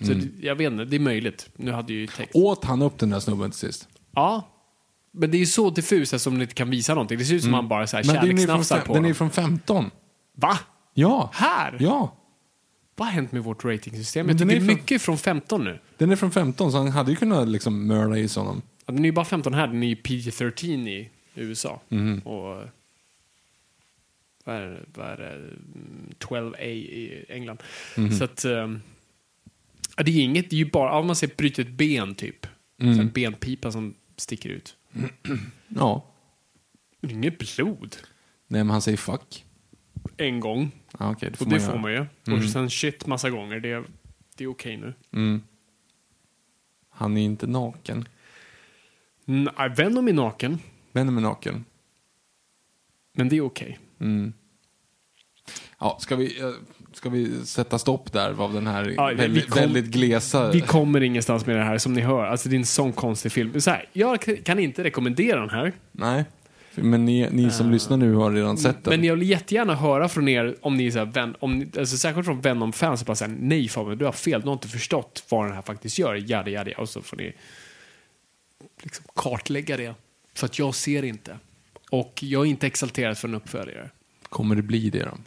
Så 0.00 0.12
det, 0.12 0.28
jag 0.40 0.56
vet 0.56 0.72
inte, 0.72 0.84
det 0.84 0.96
är 0.96 1.00
möjligt. 1.00 1.48
Nu 1.56 1.70
hade 1.72 1.92
ju 1.92 2.06
text. 2.06 2.30
Åt 2.36 2.64
han 2.64 2.82
upp 2.82 2.98
den 2.98 3.10
där 3.10 3.20
snubben 3.20 3.50
till 3.50 3.58
sist? 3.60 3.88
Ja. 4.16 4.48
Men 5.12 5.30
det 5.30 5.36
är 5.36 5.38
ju 5.38 5.46
så 5.46 5.70
diffust 5.70 6.12
eftersom 6.12 6.32
man 6.32 6.42
inte 6.42 6.54
kan 6.54 6.70
visa 6.70 6.94
någonting. 6.94 7.18
Det 7.18 7.24
ser 7.24 7.34
ut 7.34 7.42
som 7.42 7.50
man 7.50 7.68
bara 7.68 7.86
så 7.86 7.96
här 7.96 8.04
Mm. 8.04 8.14
Men 8.16 8.24
den 8.26 8.30
är 8.30 8.36
från, 8.36 8.46
kärleksnafsar 8.46 8.76
fem- 8.76 8.86
på 8.86 8.92
den 8.94 9.04
är 9.04 9.08
honom. 9.08 9.14
från 9.14 9.30
15. 9.30 9.90
Va? 10.34 10.58
Ja. 10.94 11.30
Här? 11.34 11.76
Ja. 11.80 12.16
Vad 12.96 13.08
har 13.08 13.12
hänt 13.14 13.32
med 13.32 13.44
vårt 13.44 13.64
ratingsystem? 13.64 14.26
Men 14.26 14.36
Jag 14.36 14.38
den 14.40 14.48
tycker 14.48 14.60
är 14.62 14.66
från- 14.66 14.74
mycket 14.76 15.02
från 15.02 15.18
15 15.18 15.64
nu. 15.64 15.78
Den 15.98 16.10
är 16.10 16.16
från 16.16 16.30
15 16.30 16.72
så 16.72 16.78
han 16.78 16.88
hade 16.88 17.10
ju 17.10 17.16
kunnat 17.16 17.48
liksom 17.48 17.86
mörda 17.86 18.16
i 18.18 18.28
honom. 18.36 18.62
Ja, 18.86 18.92
Den 18.92 19.04
är 19.04 19.08
ju 19.08 19.12
bara 19.12 19.24
15 19.24 19.54
här, 19.54 19.66
den 19.66 19.82
är 19.82 19.86
ju 19.88 19.94
PG-13 19.96 20.88
i 20.88 21.10
USA. 21.34 21.80
Mhm. 21.88 22.18
Och 22.18 22.62
vad 24.44 24.56
är 24.56 24.60
det, 24.66 24.80
vad 24.94 25.06
är 25.06 25.16
det, 25.16 25.32
Mm, 25.34 26.14
12A 26.18 26.60
i 26.64 27.24
England. 27.28 27.62
Mhm. 27.96 28.12
Så 28.12 28.24
att, 28.24 28.44
ehm, 28.44 28.80
ja, 29.96 30.02
det 30.02 30.10
är 30.10 30.22
inget, 30.24 30.50
det 30.50 30.56
är 30.56 30.58
ju 30.58 30.70
bara, 30.70 30.90
ja, 30.94 31.02
man 31.02 31.16
ser 31.16 31.30
bryta 31.36 31.62
ett 31.62 31.68
ben 31.70 32.14
typ. 32.14 32.46
Mm. 32.80 33.00
En 33.00 33.08
benpipa 33.10 33.72
som 33.72 33.94
sticker 34.16 34.48
ut. 34.50 34.76
Ja. 35.68 36.06
Men 37.00 37.08
det 37.08 37.14
är 37.14 37.16
inget 37.16 37.56
blod. 37.56 37.96
Nej 38.46 38.64
men 38.64 38.70
han 38.70 38.82
säger 38.82 38.96
fuck. 38.98 39.44
En 40.16 40.40
gång. 40.40 40.70
Ja, 40.98 41.10
okej, 41.12 41.30
det 41.30 41.36
får 41.36 41.44
Och 41.44 41.50
man 41.50 41.58
det 41.58 41.64
göra. 41.64 41.72
får 41.72 41.78
man 41.78 41.92
ju. 41.92 42.36
Och 42.44 42.50
sen 42.50 42.70
shit 42.70 43.06
massa 43.06 43.30
gånger. 43.30 43.60
Det, 43.60 43.84
det 44.36 44.44
är 44.44 44.48
okej 44.48 44.76
nu. 44.76 44.94
Mm. 45.12 45.42
Han 46.88 47.16
är 47.16 47.22
inte 47.24 47.46
naken. 47.46 48.08
Nej, 49.24 49.68
Venom 49.76 50.08
är 50.08 50.12
naken, 50.12 50.58
Venom 50.92 51.16
är 51.18 51.22
naken. 51.22 51.64
men 53.12 53.28
det 53.28 53.36
är 53.36 53.40
okej. 53.40 53.78
Mm. 53.98 54.32
Ja, 55.80 55.98
ska 56.00 56.16
vi, 56.16 56.40
eh, 56.40 56.50
ska 56.92 57.08
vi 57.08 57.46
sätta 57.46 57.78
stopp 57.78 58.12
där 58.12 58.42
av 58.42 58.52
den 58.52 58.66
här 58.66 58.94
Ja, 58.96 59.12
väldigt, 59.16 59.50
kom- 59.50 59.60
väldigt 59.60 59.84
glesa... 59.86 60.50
Vi 60.50 60.60
kommer 60.60 61.00
ingenstans 61.02 61.46
med 61.46 61.56
det 61.56 61.62
här 61.62 61.78
som 61.78 61.92
ni 61.92 62.00
hör. 62.00 62.26
Alltså 62.26 62.48
det 62.48 62.56
är 62.56 62.58
en 62.58 62.66
sån 62.66 62.92
konstig 62.92 63.32
film. 63.32 63.60
Så 63.60 63.70
här, 63.70 63.88
jag 63.92 64.44
kan 64.44 64.58
inte 64.58 64.84
rekommendera 64.84 65.40
den 65.40 65.50
här. 65.50 65.72
Nej. 65.92 66.24
Men 66.74 67.04
ni, 67.04 67.28
ni 67.30 67.50
som 67.50 67.70
lyssnar 67.70 67.96
nu 67.96 68.14
har 68.14 68.32
redan 68.32 68.58
sett 68.58 68.84
den. 68.84 68.90
Men 69.00 69.04
jag 69.04 69.16
vill 69.16 69.28
jättegärna 69.30 69.74
höra 69.74 70.08
från 70.08 70.28
er 70.28 70.56
om 70.60 70.76
ni 70.76 70.86
är 70.86 70.90
så 70.90 70.98
här, 70.98 71.06
vän, 71.06 71.34
om 71.38 71.70
alltså 71.78 71.96
särskilt 71.96 72.26
från 72.26 72.40
Venom-fans, 72.40 73.06
bara 73.06 73.14
säger 73.16 73.36
nej 73.40 73.68
Fabian, 73.68 73.98
du 73.98 74.04
har 74.04 74.12
fel, 74.12 74.40
du 74.40 74.46
har 74.46 74.52
inte 74.52 74.68
förstått 74.68 75.24
vad 75.28 75.46
den 75.46 75.54
här 75.54 75.62
faktiskt 75.62 75.98
gör, 75.98 76.14
jada 76.30 76.50
jada, 76.50 76.70
och 76.78 76.88
så 76.88 77.02
får 77.02 77.16
ni 77.16 77.32
liksom 78.82 79.04
kartlägga 79.14 79.76
det. 79.76 79.94
För 80.34 80.46
att 80.46 80.58
jag 80.58 80.74
ser 80.74 81.02
inte. 81.02 81.38
Och 81.90 82.18
jag 82.22 82.42
är 82.46 82.50
inte 82.50 82.66
exalterad 82.66 83.18
för 83.18 83.28
en 83.28 83.34
uppföljare. 83.34 83.90
Kommer 84.28 84.54
det 84.54 84.62
bli 84.62 84.90
det 84.90 85.02
då? 85.04 85.18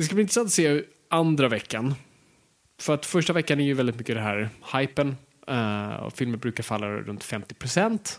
Det 0.00 0.04
ska 0.04 0.14
bli 0.14 0.22
intressant 0.22 0.46
att 0.46 0.52
se 0.52 0.82
andra 1.08 1.48
veckan. 1.48 1.94
För 2.78 2.94
att 2.94 3.06
första 3.06 3.32
veckan 3.32 3.60
är 3.60 3.64
ju 3.64 3.74
väldigt 3.74 3.98
mycket 3.98 4.16
det 4.16 4.20
här 4.20 4.50
hypen. 4.74 5.16
Uh, 5.50 5.92
och 5.92 6.12
filmer 6.12 6.38
brukar 6.38 6.62
falla 6.62 6.86
runt 6.86 7.24
50% 7.24 8.18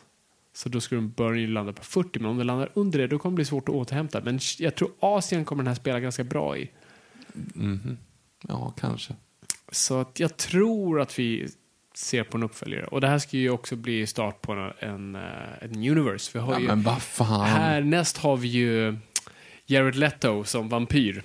Så 0.53 0.69
då 0.69 0.81
skulle 0.81 1.01
de 1.01 1.09
börja 1.09 1.47
landa 1.47 1.73
på 1.73 1.83
40 1.83 2.19
men 2.19 2.31
om 2.31 2.37
det 2.37 2.43
landar 2.43 2.71
under 2.73 2.99
det 2.99 3.07
då 3.07 3.19
kommer 3.19 3.33
det 3.33 3.35
bli 3.35 3.45
svårt 3.45 3.69
att 3.69 3.75
återhämta. 3.75 4.21
Men 4.21 4.39
jag 4.59 4.75
tror 4.75 4.91
Asien 4.99 5.45
kommer 5.45 5.63
den 5.63 5.67
här 5.67 5.75
spela 5.75 5.99
ganska 5.99 6.23
bra 6.23 6.57
i. 6.57 6.71
Ja, 8.47 8.73
kanske. 8.77 9.15
Så 9.71 9.99
att 9.99 10.19
jag 10.19 10.37
tror 10.37 11.01
att 11.01 11.19
vi 11.19 11.47
ser 11.93 12.23
på 12.23 12.37
en 12.37 12.43
uppföljare. 12.43 12.85
Och 12.85 13.01
det 13.01 13.07
här 13.07 13.19
ska 13.19 13.37
ju 13.37 13.49
också 13.49 13.75
bli 13.75 14.07
start 14.07 14.41
på 14.41 14.51
en, 14.53 14.71
en, 14.79 15.15
eh, 15.15 15.21
en 15.61 15.75
universe. 15.75 16.31
Vi 16.33 16.39
har 16.39 16.53
Ja, 16.53 16.59
ju, 16.59 16.67
men 16.67 16.81
vad 16.81 17.01
fan. 17.01 17.47
Härnäst 17.47 18.17
har 18.17 18.37
vi 18.37 18.47
ju 18.47 18.97
Jared 19.65 19.95
Leto 19.95 20.43
som 20.43 20.69
vampyr. 20.69 21.23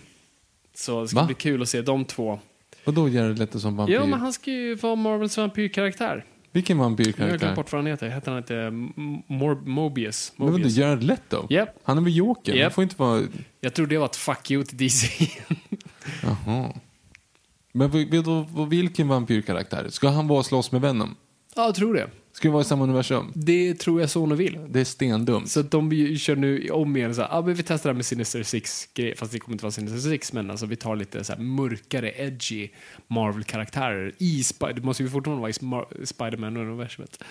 Så 0.77 1.03
det 1.03 1.09
ska 1.09 1.21
Va? 1.21 1.27
bli 1.27 1.35
kul 1.35 1.63
att 1.63 1.69
se 1.69 1.83
de 1.83 2.05
två. 2.05 2.39
Vadå 2.85 3.09
Jared 3.09 3.39
Leto 3.39 3.61
som 3.61 3.77
vampyr? 3.77 3.95
Ja, 3.95 4.07
men 4.07 4.21
han 4.21 4.33
ska 4.33 4.51
ju 4.51 4.75
vara 4.75 4.95
Marvels 4.95 5.37
vampyrkaraktär. 5.39 6.25
Vilken 6.53 6.77
Jag 6.79 6.85
har 6.85 6.91
glömt 6.91 6.99
vampyrkaraktär? 7.13 7.55
bort 7.55 7.73
vad 7.73 7.79
han 7.83 7.87
heter. 7.87 8.09
Heter 8.09 8.31
han 8.31 8.39
inte 8.39 8.71
Mor- 9.33 9.67
Mobius? 9.67 10.33
Men 10.37 10.53
vadå. 10.53 10.69
Jared 10.69 11.03
Leto? 11.05 11.47
Japp. 11.51 11.69
Han 11.83 11.99
är 11.99 12.03
väl 12.03 12.17
Joker? 12.17 12.53
Han 12.53 12.59
Japp. 12.61 12.73
får 12.75 12.85
inte 12.85 12.97
vara... 12.99 13.23
Jag 13.61 13.75
tror 13.75 13.87
det 13.87 13.99
var 13.99 14.07
ett 14.07 14.17
fuck 14.17 14.51
you 14.51 14.65
till 14.65 14.77
DC. 14.77 15.09
Jaha. 16.23 16.73
Men 17.73 17.91
vilken 18.69 19.09
vampyrkaraktär? 19.09 19.87
Ska 19.89 20.09
han 20.09 20.29
vara 20.29 20.39
och 20.39 20.47
slåss 20.47 20.73
med 20.73 20.81
Venom? 20.81 21.17
ja, 21.57 21.65
jag 21.65 21.75
tror 21.75 21.95
det. 21.95 22.11
Ska 22.37 22.49
vi 22.49 22.53
vara 22.53 22.63
i 22.63 22.65
samma 22.65 22.85
universum? 22.85 23.33
Det 23.35 23.75
tror 23.75 24.01
jag 24.01 24.11
Sony 24.11 24.35
vill. 24.35 24.59
Det 24.69 24.81
är 24.81 24.85
stendumt. 24.85 25.51
Så 25.51 25.61
att 25.61 25.71
de 25.71 25.93
ju- 25.93 26.19
kör 26.19 26.37
nu 26.37 26.71
om 26.71 26.97
igen 26.97 27.15
så 27.15 27.21
här, 27.23 27.29
ah, 27.39 27.43
men 27.43 27.55
vi 27.55 27.63
testar 27.63 27.77
det 27.89 27.89
här 27.89 27.95
med 27.95 28.07
Sinister 28.07 28.43
Six 28.43 28.89
grej 28.95 29.17
fast 29.17 29.33
det 29.33 29.39
kommer 29.39 29.55
inte 29.55 29.65
vara 29.65 29.73
Sinister 29.73 30.11
Six, 30.11 30.33
men 30.33 30.51
alltså 30.51 30.67
vi 30.67 30.77
tar 30.77 30.97
lite 30.97 31.25
så 31.25 31.33
här 31.33 31.41
mörkare, 31.41 32.13
edgy 32.17 32.69
Marvel-karaktärer 33.09 34.13
i 34.19 34.45
Spider, 34.45 34.73
det 34.73 34.83
måste 34.83 35.03
ju 35.03 35.09
fortfarande 35.11 35.41
vara 35.41 35.51
i 35.51 35.53
Smar- 35.53 36.05
Spider-Man-universumet. 36.05 37.23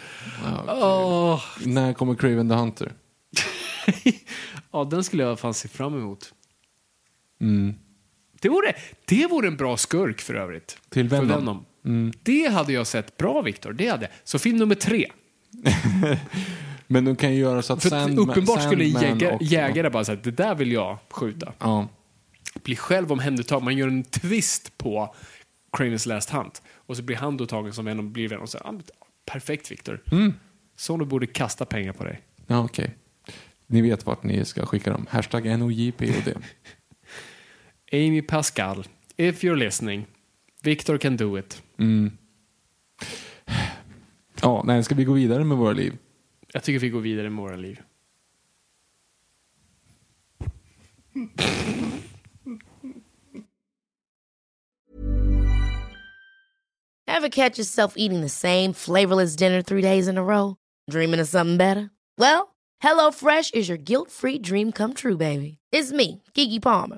Åh, 0.67 1.41
När 1.65 1.93
kommer 1.93 2.15
Craven 2.15 2.49
the 2.49 2.55
Hunter? 2.55 2.93
ja, 4.71 4.83
den 4.83 5.03
skulle 5.03 5.23
jag 5.23 5.39
fan 5.39 5.53
se 5.53 5.67
fram 5.67 5.93
emot. 5.97 6.33
Mm. 7.41 7.73
Det 8.41 8.49
vore, 8.49 8.73
det 9.05 9.27
vore 9.27 9.47
en 9.47 9.57
bra 9.57 9.77
skurk 9.77 10.21
för 10.21 10.33
övrigt. 10.33 10.77
Till 10.89 11.09
För 11.09 11.21
Venom? 11.21 11.65
Mm. 11.85 12.13
Det 12.23 12.51
hade 12.51 12.73
jag 12.73 12.87
sett 12.87 13.17
bra, 13.17 13.41
Viktor. 13.41 13.73
Det 13.73 13.87
hade. 13.87 14.09
Så 14.23 14.39
film 14.39 14.57
nummer 14.57 14.75
tre. 14.75 15.11
Men 16.87 17.05
de 17.05 17.15
kan 17.15 17.33
ju 17.33 17.39
göra 17.39 17.61
så 17.61 17.73
att 17.73 17.81
För 17.81 17.89
Sandman, 17.89 18.29
uppenbart 18.29 18.63
skulle 18.63 18.83
jägare, 18.83 19.37
jägare 19.41 19.89
bara 19.89 20.05
säga 20.05 20.19
det 20.23 20.31
där 20.31 20.55
vill 20.55 20.71
jag 20.71 20.97
skjuta. 21.09 21.53
Ja. 21.59 21.87
Blir 22.63 22.75
själv 22.75 23.11
omhändertagen. 23.11 23.63
Man 23.63 23.77
gör 23.77 23.87
en 23.87 24.03
twist 24.03 24.77
på 24.77 25.15
Cravens 25.77 26.05
Last 26.05 26.29
Hunt. 26.29 26.61
Och 26.75 26.97
så 26.97 27.03
blir 27.03 27.15
han 27.15 27.37
då 27.37 27.45
tagen 27.45 27.73
som 27.73 27.87
en 27.87 27.99
och 27.99 28.05
blir 28.05 28.27
vän 28.27 28.39
och 28.39 28.49
säger 28.49 28.67
ah, 28.67 28.73
perfekt 29.25 29.71
Viktor. 29.71 30.03
Mm. 30.11 30.33
Sony 30.77 31.05
borde 31.05 31.27
kasta 31.27 31.65
pengar 31.65 31.93
på 31.93 32.03
dig. 32.03 32.21
Ja, 32.47 32.63
okej. 32.63 32.95
Ni 33.67 33.81
vet 33.81 34.05
vart 34.05 34.23
ni 34.23 34.45
ska 34.45 34.65
skicka 34.65 34.91
dem. 34.91 35.07
Hashtag 35.09 35.59
NOJPOD. 35.59 36.33
Amy 37.91 38.21
Pascal, 38.21 38.87
if 39.17 39.43
you're 39.43 39.55
listening, 39.55 40.05
Victor 40.65 40.97
can 40.97 41.15
do 41.15 41.37
it. 41.37 41.63
Mm. 41.77 42.17
Ja, 44.41 44.63
nej, 44.65 44.83
ska 44.83 44.95
vi 44.95 45.03
gå 45.03 45.13
vidare 45.13 45.43
med 45.43 45.57
våra 45.57 45.73
liv? 45.73 45.97
Jag 46.53 46.63
tycker 46.63 46.79
vi 46.79 46.89
går 46.89 46.99
vidare 46.99 47.29
med 47.29 47.43
våra 47.43 47.55
liv. 47.55 47.81
Ever 57.07 57.29
catch 57.29 57.59
yourself 57.59 57.93
eating 57.97 58.21
the 58.21 58.29
same 58.29 58.73
flavorless 58.73 59.35
dinner 59.35 59.61
three 59.61 59.81
days 59.81 60.07
in 60.07 60.17
a 60.17 60.23
row? 60.23 60.55
Dreaming 60.91 61.21
of 61.21 61.27
something 61.27 61.57
better? 61.57 61.89
Well, 62.17 62.55
HelloFresh 62.83 63.53
is 63.53 63.69
your 63.69 63.77
guilt-free 63.77 64.39
dream 64.39 64.71
come 64.71 64.93
true, 64.93 65.17
baby. 65.17 65.57
It's 65.71 65.91
me, 65.91 66.23
Kiki 66.33 66.59
Palmer. 66.59 66.97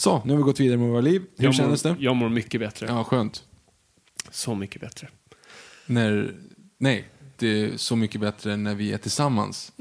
Så, 0.00 0.22
nu 0.24 0.32
har 0.32 0.38
vi 0.38 0.42
gått 0.42 0.60
vidare 0.60 0.78
med 0.78 0.88
våra 0.88 1.00
liv. 1.00 1.22
Hur 1.36 1.44
jag 1.44 1.54
kändes 1.54 1.84
mår, 1.84 1.90
det? 1.90 1.96
Jag 2.00 2.16
mår 2.16 2.28
mycket 2.28 2.60
bättre. 2.60 2.86
Ja, 2.86 3.04
skönt. 3.04 3.44
Så 4.30 4.54
mycket 4.54 4.80
bättre. 4.80 5.08
När, 5.86 6.34
nej, 6.78 7.08
det 7.36 7.46
är 7.46 7.76
så 7.76 7.96
mycket 7.96 8.20
bättre 8.20 8.56
när 8.56 8.74
vi 8.74 8.92
är 8.92 8.98
tillsammans. 8.98 9.72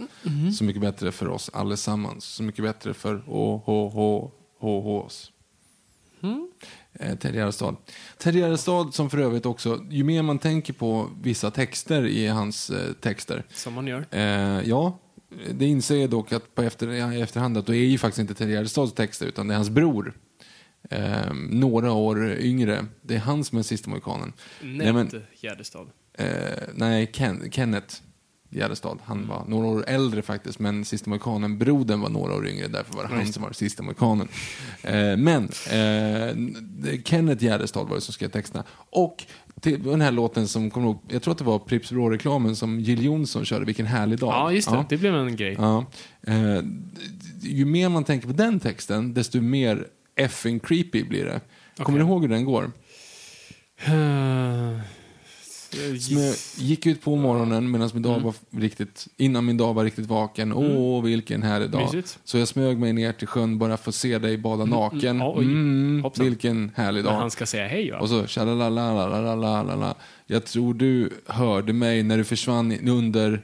Så 0.57 0.63
mycket 0.63 0.81
bättre 0.81 1.11
för 1.11 1.27
oss 1.27 1.49
allesammans. 1.53 2.25
Så 2.25 2.43
mycket 2.43 2.63
bättre 2.63 2.93
för 2.93 3.23
OHH-oss. 3.27 5.31
Mm. 6.21 6.51
Eh, 6.93 7.17
Ted 7.17 7.35
Gärdestad. 7.35 7.75
Ted 8.17 8.35
Gärdestad 8.35 8.93
som 8.93 9.09
för 9.09 9.17
övrigt 9.17 9.45
också, 9.45 9.85
ju 9.89 10.03
mer 10.03 10.21
man 10.21 10.39
tänker 10.39 10.73
på 10.73 11.09
vissa 11.21 11.51
texter 11.51 12.07
i 12.07 12.27
hans 12.27 12.69
eh, 12.69 12.93
texter. 12.93 13.43
Som 13.53 13.73
man 13.73 13.87
gör. 13.87 14.05
Eh, 14.11 14.69
ja, 14.69 14.99
det 15.53 15.65
inser 15.65 15.95
jag 15.95 16.09
dock 16.09 16.31
att 16.31 16.55
på 16.55 16.61
efter, 16.61 17.13
i 17.13 17.21
efterhand 17.21 17.57
att 17.57 17.65
det 17.65 17.77
är 17.77 17.85
ju 17.85 17.97
faktiskt 17.97 18.19
inte 18.19 18.33
Ted 18.33 18.49
Gärdestads 18.49 18.93
texter 18.93 19.25
utan 19.25 19.47
det 19.47 19.53
är 19.53 19.55
hans 19.55 19.69
bror. 19.69 20.13
Eh, 20.89 21.33
några 21.49 21.91
år 21.91 22.37
yngre. 22.39 22.85
Det 23.01 23.15
är 23.15 23.19
han 23.19 23.43
som 23.43 23.57
är 23.57 23.63
sista 23.63 23.89
mohikanen. 23.89 24.33
Nej, 24.61 24.93
Ned 24.93 25.21
Gärdestad. 25.41 25.87
Eh, 26.13 26.27
nej, 26.73 27.11
Ken, 27.13 27.51
Kenneth 27.51 27.95
Gärdestad. 28.49 28.97
Han 29.03 29.27
var 29.27 29.45
några 29.47 29.67
år 29.67 29.83
äldre 29.87 30.21
faktiskt, 30.21 30.59
men 30.59 30.85
sista 30.85 31.09
mohikanen, 31.09 31.57
brodern 31.57 32.01
var 32.01 32.09
några 32.09 32.35
år 32.35 32.47
yngre, 32.47 32.67
därför 32.67 32.93
var 32.93 33.03
det 33.03 33.15
han 33.15 33.33
som 33.33 33.43
var 33.43 33.51
sista 33.51 33.83
mohikanen. 33.83 34.27
Eh, 34.81 35.17
men 35.17 35.43
eh, 35.69 37.01
Kenneth 37.03 37.43
Gärdestad 37.43 37.87
var 37.87 37.95
det 37.95 38.01
som 38.01 38.13
skrev 38.13 38.29
texterna. 38.29 38.63
Och 38.89 39.25
till 39.61 39.83
den 39.83 40.01
här 40.01 40.11
låten 40.11 40.47
som, 40.47 40.69
kommer 40.71 40.87
ihåg, 40.87 40.99
jag 41.07 41.21
tror 41.21 41.31
att 41.31 41.37
det 41.37 41.43
var 41.43 41.59
Pripps 41.59 41.91
Blå-reklamen 41.91 42.55
som 42.55 42.79
Jill 42.79 43.05
Johnson 43.05 43.45
körde, 43.45 43.65
Vilken 43.65 43.85
härlig 43.85 44.19
dag. 44.19 44.29
Ja, 44.29 44.51
just 44.51 44.71
det. 44.71 44.85
Det 44.89 44.97
blev 44.97 45.15
en 45.15 45.35
grej. 45.35 45.55
Ja. 45.59 45.85
Eh, 46.27 46.61
ju 47.41 47.65
mer 47.65 47.89
man 47.89 48.03
tänker 48.03 48.27
på 48.27 48.33
den 48.33 48.59
texten, 48.59 49.13
desto 49.13 49.41
mer 49.41 49.87
effing 50.15 50.59
creepy 50.59 51.03
blir 51.03 51.25
det. 51.25 51.41
Kommer 51.83 51.99
du 51.99 52.05
ihåg 52.05 52.21
hur 52.21 52.29
den 52.29 52.45
går? 52.45 52.71
Eh, 53.85 54.79
Som 55.99 56.17
jag 56.17 56.35
gick 56.57 56.85
ut 56.85 57.01
på 57.01 57.15
morgonen 57.15 57.71
medan 57.71 57.89
min 57.93 58.05
Mm. 58.05 58.13
dag 58.13 58.21
var 58.23 58.33
riktigt, 58.61 59.07
innan 59.17 59.45
min 59.45 59.57
dag 59.57 59.73
var 59.73 59.83
riktigt 59.83 60.05
vaken. 60.05 60.53
Åh, 60.53 61.03
vilken 61.03 61.43
härlig 61.43 61.69
dag. 61.69 61.81
Mysigt. 61.81 62.19
Så 62.23 62.37
jag 62.37 62.47
smög 62.47 62.77
mig 62.77 62.93
ner 62.93 63.13
till 63.13 63.27
sjön 63.27 63.57
bara 63.57 63.77
för 63.77 63.89
att 63.91 63.95
se 63.95 64.17
dig 64.17 64.37
bada 64.37 64.65
naken. 64.65 65.21
mm, 65.21 65.27
oj. 65.35 65.45
Mm, 65.45 66.11
vilken 66.19 66.71
härlig 66.75 67.03
Men 67.03 67.13
dag. 67.13 67.19
han 67.19 67.31
ska 67.31 67.45
säga 67.45 67.67
hej 67.67 67.91
va? 67.91 67.99
Och 67.99 68.09
så 68.09 68.27
tjalalalalalalalala. 68.27 69.95
Jag 70.25 70.45
tror 70.45 70.73
du 70.73 71.09
hörde 71.25 71.73
mig 71.73 72.03
när 72.03 72.17
du 72.17 72.23
försvann 72.23 72.87
under 72.89 73.43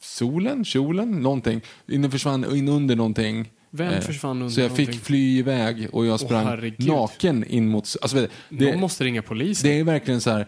solen, 0.00 0.64
kjolen, 0.64 1.10
någonting. 1.10 1.60
Innan 1.88 2.10
försvann 2.10 2.56
in 2.56 2.68
under 2.68 2.96
någonting. 2.96 3.50
Vem 3.76 3.92
Eh, 3.92 4.00
försvann 4.00 4.36
under 4.42 4.48
Så 4.54 4.60
jag 4.60 4.70
fick 4.70 4.78
någonting? 4.88 5.00
fly 5.04 5.38
iväg 5.38 5.88
och 5.92 6.06
jag 6.06 6.20
sprang 6.20 6.46
herregud. 6.46 6.86
naken 6.88 7.44
in 7.44 7.68
mot... 7.68 7.96
Alltså, 8.02 8.16
vet 8.16 8.30
du, 8.48 8.70
Någon 8.70 8.80
måste 8.80 9.04
ringa 9.04 9.22
polisen. 9.22 9.70
det 9.70 9.78
är 9.80 9.84
verkligen 9.84 10.20
så 10.20 10.30
här, 10.30 10.46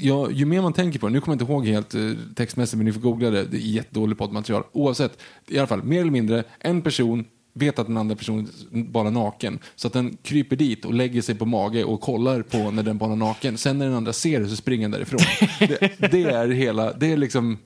ja, 0.00 0.30
ju 0.30 0.44
mer 0.44 0.62
man 0.62 0.72
tänker 0.72 0.98
på 0.98 1.06
det, 1.06 1.12
nu 1.12 1.20
kommer 1.20 1.34
jag 1.36 1.42
inte 1.42 1.52
ihåg 1.52 1.66
helt 1.66 1.94
eh, 1.94 2.34
textmässigt 2.34 2.76
men 2.76 2.86
ni 2.86 2.92
får 2.92 3.00
googla 3.00 3.30
det, 3.30 3.44
det 3.44 3.56
är 3.56 3.60
jättedåligt 3.60 4.18
poddmaterial. 4.18 4.62
Oavsett, 4.72 5.18
i 5.48 5.58
alla 5.58 5.66
fall, 5.66 5.82
mer 5.82 6.00
eller 6.00 6.10
mindre, 6.10 6.44
en 6.60 6.82
person 6.82 7.24
vet 7.54 7.78
att 7.78 7.86
den 7.86 7.96
andra 7.96 8.16
personen 8.16 8.48
bara 8.72 9.10
naken. 9.10 9.58
Så 9.76 9.86
att 9.86 9.92
den 9.92 10.16
kryper 10.22 10.56
dit 10.56 10.84
och 10.84 10.94
lägger 10.94 11.22
sig 11.22 11.34
på 11.34 11.44
mage 11.46 11.84
och 11.84 12.00
kollar 12.00 12.42
på 12.42 12.70
när 12.70 12.82
den 12.82 12.98
bara 12.98 13.14
naken. 13.14 13.58
Sen 13.58 13.78
när 13.78 13.86
den 13.86 13.94
andra 13.94 14.12
ser 14.12 14.40
det 14.40 14.48
så 14.48 14.56
springer 14.56 14.82
den 14.88 14.90
därifrån. 14.90 15.20
det, 15.58 16.10
det 16.10 16.22
är 16.22 16.48
hela, 16.48 16.92
det 16.92 17.12
är 17.12 17.16
liksom 17.16 17.58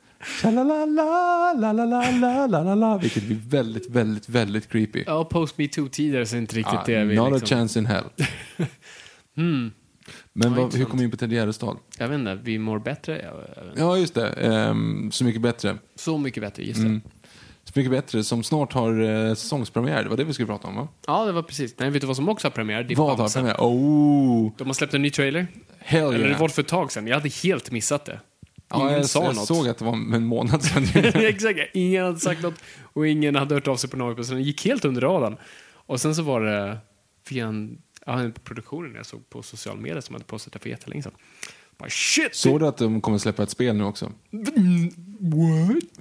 Tjala 0.42 0.64
lala 0.64 1.52
la 1.52 1.72
la 1.72 1.72
la 1.72 1.84
la 1.84 2.10
la 2.10 2.46
la 2.46 2.62
la 2.62 2.74
la 2.74 2.98
vilket 2.98 3.22
blir 3.22 3.38
väldigt, 3.48 3.90
väldigt, 3.90 4.28
väldigt 4.28 4.68
creepy. 4.68 5.04
Ja, 5.06 5.24
post 5.24 5.58
me 5.58 5.68
too 5.68 5.88
tidigare 5.88 6.26
så 6.26 6.36
är 6.36 6.40
inte 6.40 6.56
riktigt 6.56 6.74
Ah, 6.78 6.82
det 6.86 7.04
vi 7.04 7.16
not 7.16 7.32
liksom... 7.32 7.44
a 7.44 7.60
chance 7.60 7.78
in 7.78 7.86
hell. 7.86 8.04
Men 9.34 10.50
vad, 10.50 10.52
hur 10.58 10.62
intressant. 10.64 10.90
kom 10.90 10.98
vi 10.98 11.04
in 11.04 11.10
på 11.10 11.16
Ted 11.16 11.32
Gärdestad? 11.32 11.76
Jag 11.98 12.08
vet 12.08 12.18
inte, 12.18 12.38
vi 12.42 12.58
mår 12.58 12.78
bättre. 12.78 13.22
Jag 13.22 13.36
vet 13.36 13.68
inte. 13.70 13.80
Ja, 13.80 13.96
just 13.96 14.14
det. 14.14 14.28
Ehm, 14.28 15.10
så 15.12 15.24
mycket 15.24 15.42
bättre. 15.42 15.78
Så 15.96 16.18
mycket 16.18 16.42
bättre, 16.42 16.62
just 16.62 16.80
det. 16.80 16.86
Mm. 16.86 17.00
Så 17.64 17.72
mycket 17.74 17.90
bättre, 17.90 18.24
som 18.24 18.42
snart 18.42 18.72
har 18.72 19.02
eh, 19.02 19.34
säsongspremiär. 19.34 20.02
Det 20.02 20.08
var 20.08 20.16
det 20.16 20.24
vi 20.24 20.32
skulle 20.32 20.46
prata 20.46 20.68
om, 20.68 20.76
va? 20.76 20.88
Ja, 21.06 21.24
det 21.24 21.32
var 21.32 21.42
precis. 21.42 21.74
Nej, 21.78 21.90
vet 21.90 22.00
du 22.00 22.06
vad 22.06 22.16
som 22.16 22.28
också 22.28 22.46
har 22.46 22.52
premiär? 22.52 22.82
Det 22.82 22.94
är 22.94 22.96
Vad 22.96 23.10
har 23.10 23.16
Bamse. 23.16 23.38
premiär? 23.38 23.56
Oh! 23.58 24.52
De 24.58 24.66
har 24.66 24.74
släppt 24.74 24.94
en 24.94 25.02
ny 25.02 25.10
trailer. 25.10 25.46
Hell 25.78 26.06
Eller 26.08 26.18
det 26.18 26.28
yeah! 26.28 26.40
var 26.40 26.48
för 26.48 26.62
ett 26.62 26.68
tag 26.68 26.92
sedan. 26.92 27.06
Jag 27.06 27.14
hade 27.14 27.28
helt 27.28 27.70
missat 27.70 28.04
det. 28.04 28.20
Ingen 28.74 28.86
Ja, 28.88 28.96
jag, 28.96 29.06
sa 29.06 29.24
jag 29.24 29.34
något. 29.36 29.46
såg 29.46 29.68
att 29.68 29.78
det 29.78 29.84
var 29.84 29.92
en 29.92 30.24
månad 30.26 30.62
sedan. 30.64 30.84
Exakt, 31.14 31.58
ingen 31.74 32.04
hade 32.04 32.18
sagt 32.20 32.42
något 32.42 32.54
och 32.82 33.06
ingen 33.08 33.34
hade 33.34 33.54
hört 33.54 33.68
av 33.68 33.76
sig 33.76 33.90
på 33.90 33.96
något. 33.96 34.26
Så 34.26 34.32
den 34.32 34.42
gick 34.42 34.64
helt 34.64 34.84
under 34.84 35.00
radarn. 35.00 35.36
Och 35.86 36.00
sen 36.00 36.14
så 36.14 36.22
var 36.22 36.40
det 36.40 36.78
via 37.30 37.46
en, 37.46 37.78
ja, 38.06 38.20
en 38.20 38.32
produktionen 38.32 38.94
jag 38.94 39.06
såg 39.06 39.30
på 39.30 39.42
social 39.42 39.76
media 39.78 40.02
som 40.02 40.14
hade 40.14 40.24
postat 40.24 40.52
det 40.52 40.58
för 40.58 40.68
jättelänge 40.68 41.02
sedan. 41.02 41.12
Bara 41.78 41.90
shit! 41.90 42.34
Såg 42.34 42.60
du 42.60 42.66
att 42.66 42.76
de 42.76 43.00
kommer 43.00 43.18
släppa 43.18 43.42
ett 43.42 43.50
spel 43.50 43.76
nu 43.76 43.84
också? 43.84 44.12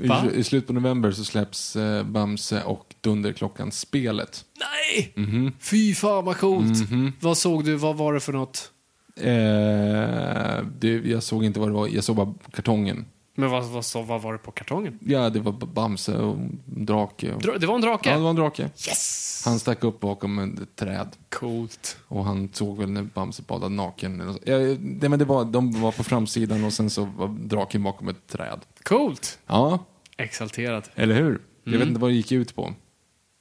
What? 0.08 0.34
I, 0.34 0.40
I 0.40 0.44
slutet 0.44 0.68
på 0.68 0.74
november 0.74 1.12
så 1.12 1.24
släpps 1.26 1.76
eh, 1.76 2.04
Bamse 2.04 2.64
och 2.64 2.96
Dunderklockan-spelet. 3.02 4.46
Nej! 4.60 5.14
Mhm. 5.16 5.52
Fy 5.60 5.96
fan 5.96 6.26
vad 6.26 6.38
coolt! 6.38 6.78
Vad 7.20 7.38
såg 7.38 7.66
du? 7.66 7.76
Vad 7.76 7.98
var 7.98 8.14
det 8.14 8.20
för 8.20 8.34
något? 8.34 8.72
Eh, 9.16 10.64
det, 10.80 10.88
jag 11.06 11.24
såg 11.24 11.44
inte 11.46 11.60
vad 11.60 11.70
det 11.70 11.74
var, 11.74 11.88
jag 11.88 12.04
såg 12.04 12.16
bara 12.16 12.34
kartongen. 12.52 13.06
Men 13.36 13.50
vad, 13.50 13.66
vad, 13.66 13.86
så, 13.86 14.02
vad 14.02 14.22
var 14.22 14.32
det 14.34 14.40
på 14.40 14.52
kartongen? 14.52 15.00
Ja, 15.02 15.30
det 15.30 15.40
var 15.40 15.52
Bamse 15.52 16.18
och 16.18 16.38
drake. 16.66 17.34
Och, 17.34 17.42
Dra- 17.42 17.58
Det 17.58 17.68
var 17.68 17.76
en 17.76 17.82
drake? 17.82 18.10
ja, 18.10 18.16
det 18.16 18.22
var 18.24 18.30
en 18.30 18.36
drake. 18.36 18.64
Yes! 18.64 19.42
Han 19.46 19.60
stack 19.60 19.84
upp 19.84 20.00
bakom 20.00 20.40
ett 20.40 20.76
träd. 20.76 21.08
Coolt. 21.30 21.98
Och 22.08 22.26
han 22.26 22.50
såg 22.54 22.78
väl 22.78 22.90
när 22.92 23.04
Bamse 23.04 23.42
badade 23.48 23.76
naken. 23.76 24.38
Ja, 24.46 24.58
det, 24.80 25.10
men 25.10 25.20
det 25.20 25.26
var, 25.26 25.46
de 25.46 25.82
var 25.82 25.92
på 25.92 26.04
framsidan 26.04 26.64
och 26.64 26.74
sen 26.74 26.90
så 26.90 27.06
var 27.06 27.28
draken 27.28 27.84
bakom 27.84 28.08
ett 28.08 28.28
träd. 28.28 28.60
Coolt! 28.84 29.40
Ja, 29.48 29.80
Exalterad. 30.18 30.88
eller 30.96 31.16
hur? 31.16 31.42
Jag 31.64 31.80
vet 31.80 31.88
inte 31.88 32.00
vad 32.02 32.10
det 32.10 32.16
gick 32.16 32.32
ut 32.32 32.56
på. 32.56 32.74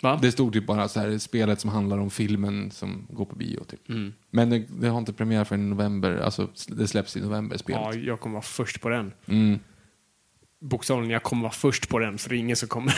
Va? 0.03 0.19
Det 0.23 0.33
stod 0.33 0.53
typ 0.53 0.67
bara 0.67 0.89
så 0.89 1.01
här, 1.01 1.19
spelet 1.19 1.61
som 1.61 1.71
handlar 1.71 1.99
om 1.99 2.11
filmen 2.11 2.71
som 2.71 3.07
går 3.11 3.25
på 3.25 3.37
bio. 3.37 3.65
Typ. 3.65 3.81
Men 4.31 4.51
det, 4.51 4.59
det 4.81 4.89
har 4.89 4.99
inte 4.99 5.13
premiär 5.13 5.45
förrän 5.45 5.61
i 5.67 5.69
november. 5.71 6.17
Alltså, 6.17 6.49
det 6.69 6.89
släpps 6.89 7.17
i 7.17 7.21
november, 7.21 7.57
spelet. 7.57 7.83
Ja, 7.85 7.95
jag 7.95 8.21
kommer 8.21 8.33
vara 8.33 8.43
först 8.43 8.81
på 8.81 8.89
den. 8.89 9.13
Mm. 9.27 9.59
Bokstavligen, 10.61 11.11
jag 11.11 11.23
kommer 11.23 11.43
vara 11.43 11.53
först 11.53 11.89
på 11.89 11.99
den, 11.99 12.19
för 12.19 12.29
det 12.29 12.37
är 12.37 12.39
ingen 12.39 12.57
som 12.57 12.69
kommer 12.69 12.95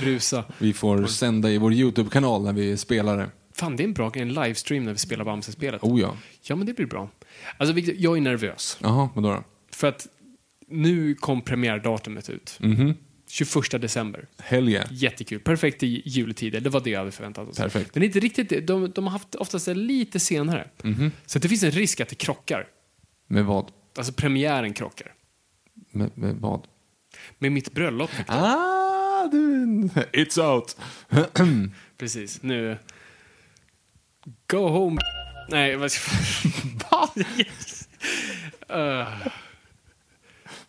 rusa. 0.04 0.44
Vi 0.58 0.72
får 0.72 1.06
sända 1.06 1.50
i 1.50 1.58
vår 1.58 1.72
YouTube-kanal 1.72 2.44
när 2.44 2.52
vi 2.52 2.76
spelar 2.76 3.16
det. 3.18 3.30
Fan, 3.52 3.76
det 3.76 3.82
är 3.82 3.84
en 3.84 3.92
bra 3.92 4.12
en 4.14 4.28
livestream 4.28 4.84
när 4.84 4.92
vi 4.92 4.98
spelar 4.98 5.24
Bamse-spelet. 5.24 5.82
Oh 5.82 6.00
ja. 6.00 6.16
Ja, 6.42 6.56
men 6.56 6.66
det 6.66 6.72
blir 6.74 6.86
bra. 6.86 7.08
Alltså, 7.56 7.78
jag 7.78 8.16
är 8.16 8.20
nervös. 8.20 8.78
Jaha, 8.80 9.08
vadå 9.14 9.28
då? 9.28 9.44
För 9.72 9.88
att 9.88 10.06
nu 10.68 11.14
kom 11.14 11.40
premiärdatumet 11.42 12.30
ut. 12.30 12.56
Mhm. 12.60 12.94
21 13.30 13.80
december. 13.80 14.28
Helge. 14.38 14.86
Jättekul. 14.90 15.40
Perfekt 15.40 15.82
i 15.82 16.02
juletider. 16.04 16.60
Det 16.60 16.70
var 16.70 16.80
det 16.80 16.90
jag 16.90 16.98
hade 16.98 17.12
förväntat 17.12 17.48
oss. 17.48 17.56
Perfekt. 17.56 17.94
Men 17.94 18.04
inte 18.04 18.20
riktigt. 18.20 18.66
De, 18.66 18.90
de 18.90 19.04
har 19.04 19.10
haft 19.10 19.34
oftast 19.34 19.66
det 19.66 19.74
lite 19.74 20.20
senare. 20.20 20.70
Mhm. 20.82 21.12
Så 21.26 21.38
att 21.38 21.42
det 21.42 21.48
finns 21.48 21.62
en 21.62 21.70
risk 21.70 22.00
att 22.00 22.08
det 22.08 22.14
krockar. 22.14 22.66
Med 23.26 23.44
vad? 23.44 23.70
Alltså 23.96 24.12
premiären 24.12 24.72
krockar. 24.72 25.14
Med, 25.90 26.10
med 26.18 26.34
vad? 26.36 26.66
Med 27.38 27.52
mitt 27.52 27.72
bröllop. 27.72 28.10
Ah, 28.26 29.26
du... 29.26 29.38
It's 30.12 30.40
out. 30.40 30.76
Precis. 31.98 32.42
Nu... 32.42 32.78
Go 34.46 34.68
home. 34.68 35.00
Nej, 35.48 35.76
vad 35.76 35.92
ska 35.92 36.10
Va? 36.90 37.10
yes. 37.36 37.88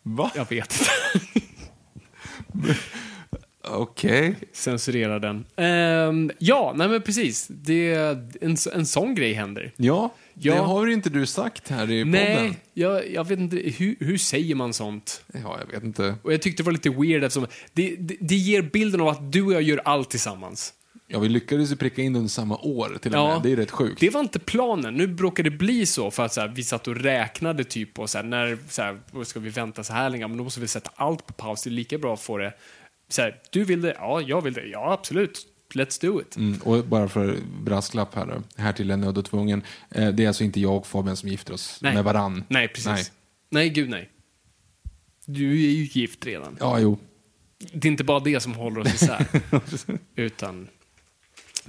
Va? 0.04 0.32
Jag 0.36 0.50
vet 0.50 0.80
inte. 0.80 1.48
Okej. 3.64 4.36
Censurera 4.54 5.20
den. 5.20 5.46
Ehm, 5.56 6.32
ja, 6.40 6.74
nej 6.76 6.88
men 6.88 7.02
precis. 7.02 7.48
Det, 7.50 7.94
en, 8.42 8.58
en 8.74 8.86
sån 8.86 9.16
grej 9.16 9.34
händer. 9.34 9.72
Ja, 9.78 10.14
Ja. 10.34 10.54
det 10.54 10.60
har 10.60 10.88
inte 10.88 11.10
du 11.10 11.26
sagt 11.26 11.70
här 11.70 11.92
i 11.92 12.04
podden. 12.04 12.12
Nej, 12.12 12.58
jag, 12.74 13.12
jag 13.12 13.28
vet 13.28 13.40
inte. 13.40 13.56
Hur, 13.58 13.96
hur 14.00 14.18
säger 14.18 14.56
man 14.56 14.74
sånt? 14.74 15.24
Ja, 15.34 15.60
jag 15.66 15.74
vet 15.74 15.84
inte. 15.84 16.16
Och 16.24 16.34
jag 16.34 16.42
tyckte 16.42 16.64
det 16.64 16.66
var 16.66 16.72
lite 16.74 16.90
weird 16.90 17.24
eftersom 17.24 17.48
det, 17.74 17.96
det, 18.00 18.18
det 18.20 18.36
ger 18.36 18.62
bilden 18.62 19.02
av 19.02 19.08
att 19.08 19.32
du 19.32 19.42
och 19.44 19.54
jag 19.54 19.62
gör 19.62 19.82
allt 19.86 20.10
tillsammans. 20.10 20.74
Ja, 21.14 21.20
vi 21.20 21.30
lyckades 21.30 21.72
ju 21.72 21.76
pricka 21.76 22.02
in 22.02 22.16
under 22.16 22.30
samma 22.30 22.58
år 22.58 22.98
till 23.02 23.12
och 23.12 23.20
Ja. 23.20 23.34
med. 23.34 23.44
Det 23.44 23.52
är 23.52 23.56
rätt 23.56 23.72
sjukt. 23.72 24.00
Det 24.00 24.10
var 24.10 24.22
inte 24.22 24.40
planen. 24.40 24.94
Nu 24.94 25.18
råkade 25.18 25.50
det 25.50 25.58
bli 25.58 25.86
så 25.86 26.12
för 26.12 26.26
att 26.26 26.34
så 26.34 26.42
här, 26.42 26.48
vi 26.48 26.64
satt 26.64 26.88
och 26.88 26.96
räknade 26.96 27.64
typ 27.64 27.94
på 27.94 28.08
så 28.08 28.18
här, 28.18 28.26
när 28.26 28.58
så 28.70 28.82
här, 28.82 29.24
ska 29.24 29.40
vi 29.40 29.50
vänta 29.50 29.84
så 29.84 29.94
här 29.94 30.10
länge? 30.10 30.28
Men 30.28 30.38
då 30.38 30.44
måste 30.44 30.60
vi 30.60 30.68
sätta 30.68 30.92
allt 30.96 31.28
på 31.28 31.34
paus. 31.34 31.64
Det 31.64 31.70
är 31.70 31.72
lika 31.72 31.98
bra 31.98 32.14
att 32.14 32.22
få 32.22 32.38
det 32.38 32.54
så 33.10 33.22
här, 33.22 33.36
du 33.50 33.64
vill 33.64 33.82
det? 33.82 33.96
Ja, 34.00 34.22
jag 34.22 34.42
vill 34.42 34.54
det. 34.54 34.66
Ja, 34.66 34.94
absolut. 34.94 35.48
Let's 35.74 36.02
do 36.02 36.22
it. 36.22 36.38
Mm, 36.38 36.60
och 36.64 36.86
bara 36.86 37.10
för 37.10 37.38
brasklapp 37.62 38.16
här 38.16 38.26
då. 38.26 38.62
Här 38.62 38.74
till 38.74 38.92
är 38.92 38.98
nödd 38.98 39.18
och 39.18 39.26
tvungen. 39.26 39.64
Eh, 39.92 40.08
det 40.10 40.24
är 40.24 40.28
alltså 40.28 40.44
inte 40.44 40.60
jag 40.60 40.78
och 40.78 40.88
Fabian 40.88 41.18
som 41.18 41.30
gifter 41.30 41.54
oss 41.54 41.80
Nej. 41.82 41.94
med 41.94 42.04
varann. 42.04 42.44
Nej, 42.48 42.68
precis. 42.68 42.86
Nej. 42.86 43.06
Nej. 43.50 43.70
gud 43.70 43.90
nej. 43.90 44.10
Du 45.26 45.52
är 45.52 45.72
ju 45.72 45.84
gift 45.84 46.26
redan. 46.26 46.58
Ja, 46.60 46.80
jo. 46.80 46.98
Det 47.74 47.88
är 47.88 47.92
inte 47.92 48.04
bara 48.04 48.20
det 48.20 48.40
som 48.40 48.54
håller 48.54 48.82
oss 48.82 48.94
isär. 48.94 49.26
utan, 50.16 50.68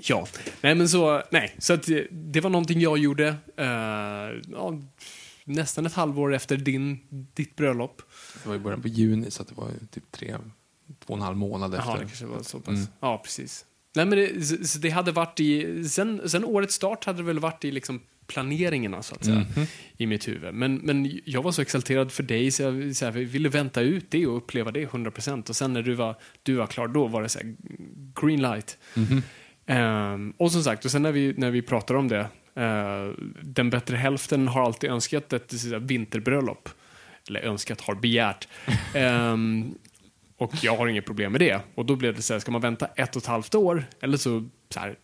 ja. 0.01 0.27
Nej, 0.61 0.75
men 0.75 0.89
så, 0.89 1.23
nej. 1.31 1.55
Så 1.59 1.73
att 1.73 1.83
det, 1.83 2.07
det 2.11 2.41
var 2.41 2.51
någonting 2.51 2.81
jag 2.81 2.99
gjorde 2.99 3.29
eh, 3.57 3.67
ja, 4.53 4.79
nästan 5.45 5.87
ett 5.87 5.93
halvår 5.95 6.35
efter 6.35 6.57
din, 6.57 7.01
ditt 7.35 7.57
bröllop. 7.57 8.03
Det 8.43 8.49
var 8.49 8.57
i 8.57 8.59
början 8.59 8.83
på 8.83 8.89
juni, 8.89 9.31
så 9.31 9.43
det 9.43 9.55
var 9.55 9.69
typ 9.91 10.13
tre, 10.13 10.37
två 11.07 11.13
och 11.13 11.17
en 11.17 11.23
halv 11.23 11.37
månad 11.37 11.75
Jaha, 11.75 11.85
det 11.87 11.93
efter. 11.93 11.99
kanske 12.07 12.27
var 12.27 12.43
så 12.43 12.59
pass. 12.61 12.75
Mm. 12.75 12.87
Ja, 13.01 13.19
precis. 13.25 13.65
Nej, 13.95 14.07
men 14.07 14.19
det, 14.19 14.45
så, 14.67 14.79
det 14.79 14.91
hade 14.91 15.13
varit 15.13 15.41
i, 15.41 15.85
sen, 15.89 16.29
sen 16.29 16.45
årets 16.45 16.75
start 16.75 17.05
hade 17.05 17.19
det 17.19 17.23
väl 17.25 17.39
varit 17.39 17.65
i 17.65 17.71
liksom 17.71 18.01
planeringarna 18.27 19.03
så 19.03 19.15
att 19.15 19.25
säga, 19.25 19.47
Mhm. 19.57 19.67
i 19.97 20.07
mitt 20.07 20.29
huvud. 20.29 20.55
Men, 20.55 20.75
men 20.77 21.21
jag 21.25 21.43
var 21.43 21.53
så 21.53 21.63
exalterad 21.63 22.13
för 22.13 22.23
dig 22.23 22.51
så 22.51 22.63
jag 22.63 22.97
så 22.97 23.05
här, 23.05 23.13
ville 23.13 23.49
vänta 23.49 23.81
ut 23.81 24.11
det 24.11 24.27
och 24.27 24.37
uppleva 24.37 24.71
det 24.71 24.87
100%. 24.87 25.49
Och 25.49 25.57
sen 25.57 25.73
när 25.73 25.83
du 25.83 25.95
var, 25.95 26.17
du 26.43 26.55
var 26.55 26.67
klar, 26.67 26.89
då 26.89 27.07
var 27.07 27.23
det 27.23 27.29
så 27.29 27.39
här, 27.39 27.55
green 28.23 28.43
light. 28.43 28.79
Mhm. 28.95 29.23
Ehm, 29.67 30.33
och 30.37 30.53
som 30.53 30.63
sagt, 30.63 30.85
och 30.85 30.91
sen 30.91 31.03
när 31.03 31.13
vi, 31.13 31.35
när 31.37 31.51
vi 31.51 31.63
pratar 31.63 31.95
om 31.95 32.09
det, 32.09 32.27
eh, 32.55 33.11
den 33.43 33.71
bättre 33.71 33.97
hälften 33.97 34.49
har 34.49 34.63
alltid 34.63 34.91
önskat 34.91 35.33
ett 35.33 35.53
vinterbröllop. 35.65 36.69
Eller 37.29 37.41
önskat, 37.41 37.81
har 37.81 37.95
begärt. 37.95 38.49
Ehm, 38.95 39.75
och 40.37 40.53
jag 40.63 40.77
har 40.77 40.87
inget 40.87 41.07
problem 41.07 41.33
med 41.33 41.41
det. 41.41 41.61
Och 41.75 41.87
då 41.87 41.97
blev 41.97 42.15
det 42.15 42.23
så 42.23 42.33
här, 42.35 42.41
ska 42.41 42.51
man 42.53 42.61
vänta 42.61 42.87
ett 42.87 43.17
och 43.17 43.23
ett 43.23 43.29
halvt 43.29 43.55
år 43.55 43.85
eller 44.01 44.17
så, 44.17 44.49
så 44.75 44.81
här, 44.81 44.97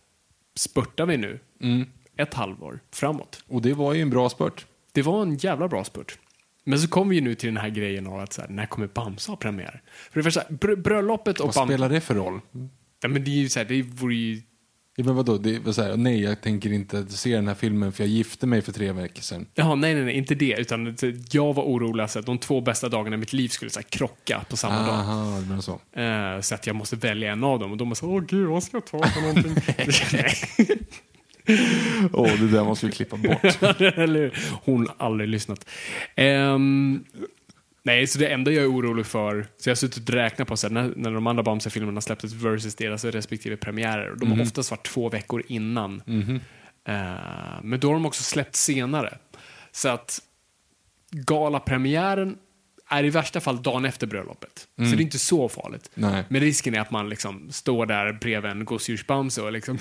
spurtar 0.55 1.05
vi 1.05 1.17
nu 1.17 1.39
Mm. 1.61 1.85
ett 2.17 2.33
halvår 2.33 2.79
framåt. 2.93 3.43
Och 3.47 3.61
det 3.61 3.73
var 3.73 3.93
ju 3.93 4.01
en 4.01 4.09
bra 4.09 4.29
spurt. 4.29 4.65
Det 4.91 5.01
var 5.01 5.21
en 5.21 5.35
jävla 5.35 5.67
bra 5.67 5.83
spurt. 5.83 6.19
Men 6.63 6.79
så 6.79 6.87
kommer 6.87 7.09
vi 7.09 7.15
ju 7.15 7.21
nu 7.21 7.35
till 7.35 7.47
den 7.47 7.57
här 7.57 7.69
grejen 7.69 8.07
av 8.07 8.19
att 8.19 8.33
så 8.33 8.41
här, 8.41 8.49
när 8.49 8.65
kommer 8.65 8.87
Bamse 8.87 9.31
ha 9.31 9.35
premiär? 9.35 9.81
För 10.11 10.19
det 10.19 10.23
första, 10.23 10.43
br 10.49 10.75
bröllopet 10.75 11.39
och 11.39 11.55
Vad 11.55 11.67
spelar 11.67 11.89
det 11.89 12.01
för 12.01 12.15
roll? 12.15 12.39
Ja, 13.01 13.07
men 13.07 13.23
det 13.23 13.31
är 13.31 13.35
ju 13.35 13.49
så 13.49 13.59
här, 13.59 13.65
det 13.65 13.81
vore 13.81 14.15
ju... 14.15 14.41
Ja, 14.99 15.05
men 15.05 15.15
vadå? 15.15 15.37
Det 15.37 15.59
var 15.59 15.73
så 15.73 15.81
här, 15.81 15.97
nej, 15.97 16.23
jag 16.23 16.41
tänker 16.41 16.73
inte 16.73 17.05
se 17.05 17.35
den 17.35 17.47
här 17.47 17.55
filmen 17.55 17.91
för 17.91 18.03
jag 18.03 18.09
gifte 18.09 18.47
mig 18.47 18.61
för 18.61 18.71
tre 18.71 18.91
veckor 18.91 19.21
sedan. 19.21 19.45
Jaha, 19.55 19.75
nej, 19.75 19.95
nej, 19.95 20.03
nej, 20.03 20.17
inte 20.17 20.35
det. 20.35 20.59
Utan 20.59 20.95
jag 21.31 21.53
var 21.53 21.63
orolig 21.63 22.03
att 22.03 22.25
de 22.25 22.37
två 22.37 22.61
bästa 22.61 22.89
dagarna 22.89 23.15
i 23.15 23.19
mitt 23.19 23.33
liv 23.33 23.47
skulle 23.47 23.71
så 23.71 23.79
här, 23.79 23.87
krocka 23.89 24.45
på 24.49 24.57
samma 24.57 24.75
dag. 24.75 24.95
Aha, 24.95 25.39
det 25.39 25.45
menar 25.45 25.61
så. 25.61 25.79
Eh, 25.99 26.41
så 26.41 26.55
att 26.55 26.67
jag 26.67 26.75
måste 26.75 26.95
välja 26.95 27.31
en 27.31 27.43
av 27.43 27.59
dem. 27.59 27.71
Och 27.71 27.77
de 27.77 27.89
var 27.89 27.95
så 27.95 28.07
åh 28.07 28.21
gud, 28.21 28.47
vad 28.47 28.63
ska 28.63 28.77
jag 28.77 28.85
ta 28.85 29.07
för 29.07 29.21
någonting? 29.21 29.55
Åh, 32.13 32.39
det 32.39 32.47
där 32.47 32.63
måste 32.63 32.85
vi 32.85 32.91
klippa 32.91 33.17
bort. 33.17 33.43
Eller 33.81 34.19
hur? 34.19 34.33
Hon 34.65 34.87
har 34.87 35.05
aldrig 35.05 35.29
lyssnat. 35.29 35.69
Ehm, 36.15 37.03
nej, 37.83 38.07
så 38.07 38.19
det 38.19 38.27
enda 38.27 38.51
jag 38.51 38.63
är 38.63 38.71
orolig 38.71 39.05
för, 39.05 39.47
så 39.57 39.69
jag 39.69 39.71
har 39.71 39.75
suttit 39.75 40.09
och 40.09 40.15
räknat 40.15 40.47
på 40.47 40.57
så 40.57 40.67
här, 40.67 40.73
när, 40.73 40.93
när 40.95 41.11
de 41.11 41.27
andra 41.27 41.43
Bamse-filmerna 41.43 42.01
släpptes 42.01 42.33
versus 42.33 42.75
deras 42.75 43.05
respektive 43.05 43.57
premiärer. 43.57 44.15
De 44.15 44.31
har 44.31 44.41
oftast 44.41 44.71
varit 44.71 44.85
två 44.85 45.09
veckor 45.09 45.43
innan. 45.47 46.01
Eh, 46.87 47.03
men 47.63 47.79
då 47.79 47.87
har 47.87 47.93
de 47.93 48.05
också 48.05 48.23
släppt 48.23 48.55
senare. 48.55 49.17
Så 49.71 49.89
att 49.89 50.21
galapremiären 51.11 52.37
är 52.89 53.03
i 53.03 53.09
värsta 53.09 53.41
fall 53.41 53.63
dagen 53.63 53.85
efter 53.85 54.07
bröllopet. 54.07 54.67
Så 54.77 54.83
det 54.83 54.95
är 54.95 55.01
inte 55.01 55.19
så 55.19 55.49
farligt. 55.49 55.91
Nej. 55.93 56.23
Men 56.29 56.41
risken 56.41 56.75
är 56.75 56.79
att 56.79 56.91
man 56.91 57.09
liksom 57.09 57.51
står 57.51 57.85
där 57.85 58.13
bredvid 58.13 58.51
en 58.51 58.65
gosedjursbamse 58.65 59.41
och 59.41 59.51
liksom... 59.51 59.79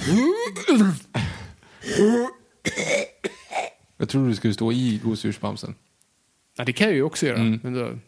Jag 3.96 4.08
tror 4.08 4.28
du 4.28 4.34
skulle 4.34 4.54
stå 4.54 4.72
i 4.72 5.00
gosedjursbamsen. 5.04 5.74
Ja, 6.58 6.64
det 6.64 6.72
kan 6.72 6.86
jag 6.86 6.96
ju 6.96 7.02
också 7.02 7.26
göra. 7.26 7.58
Men 7.62 7.74
då, 7.74 7.98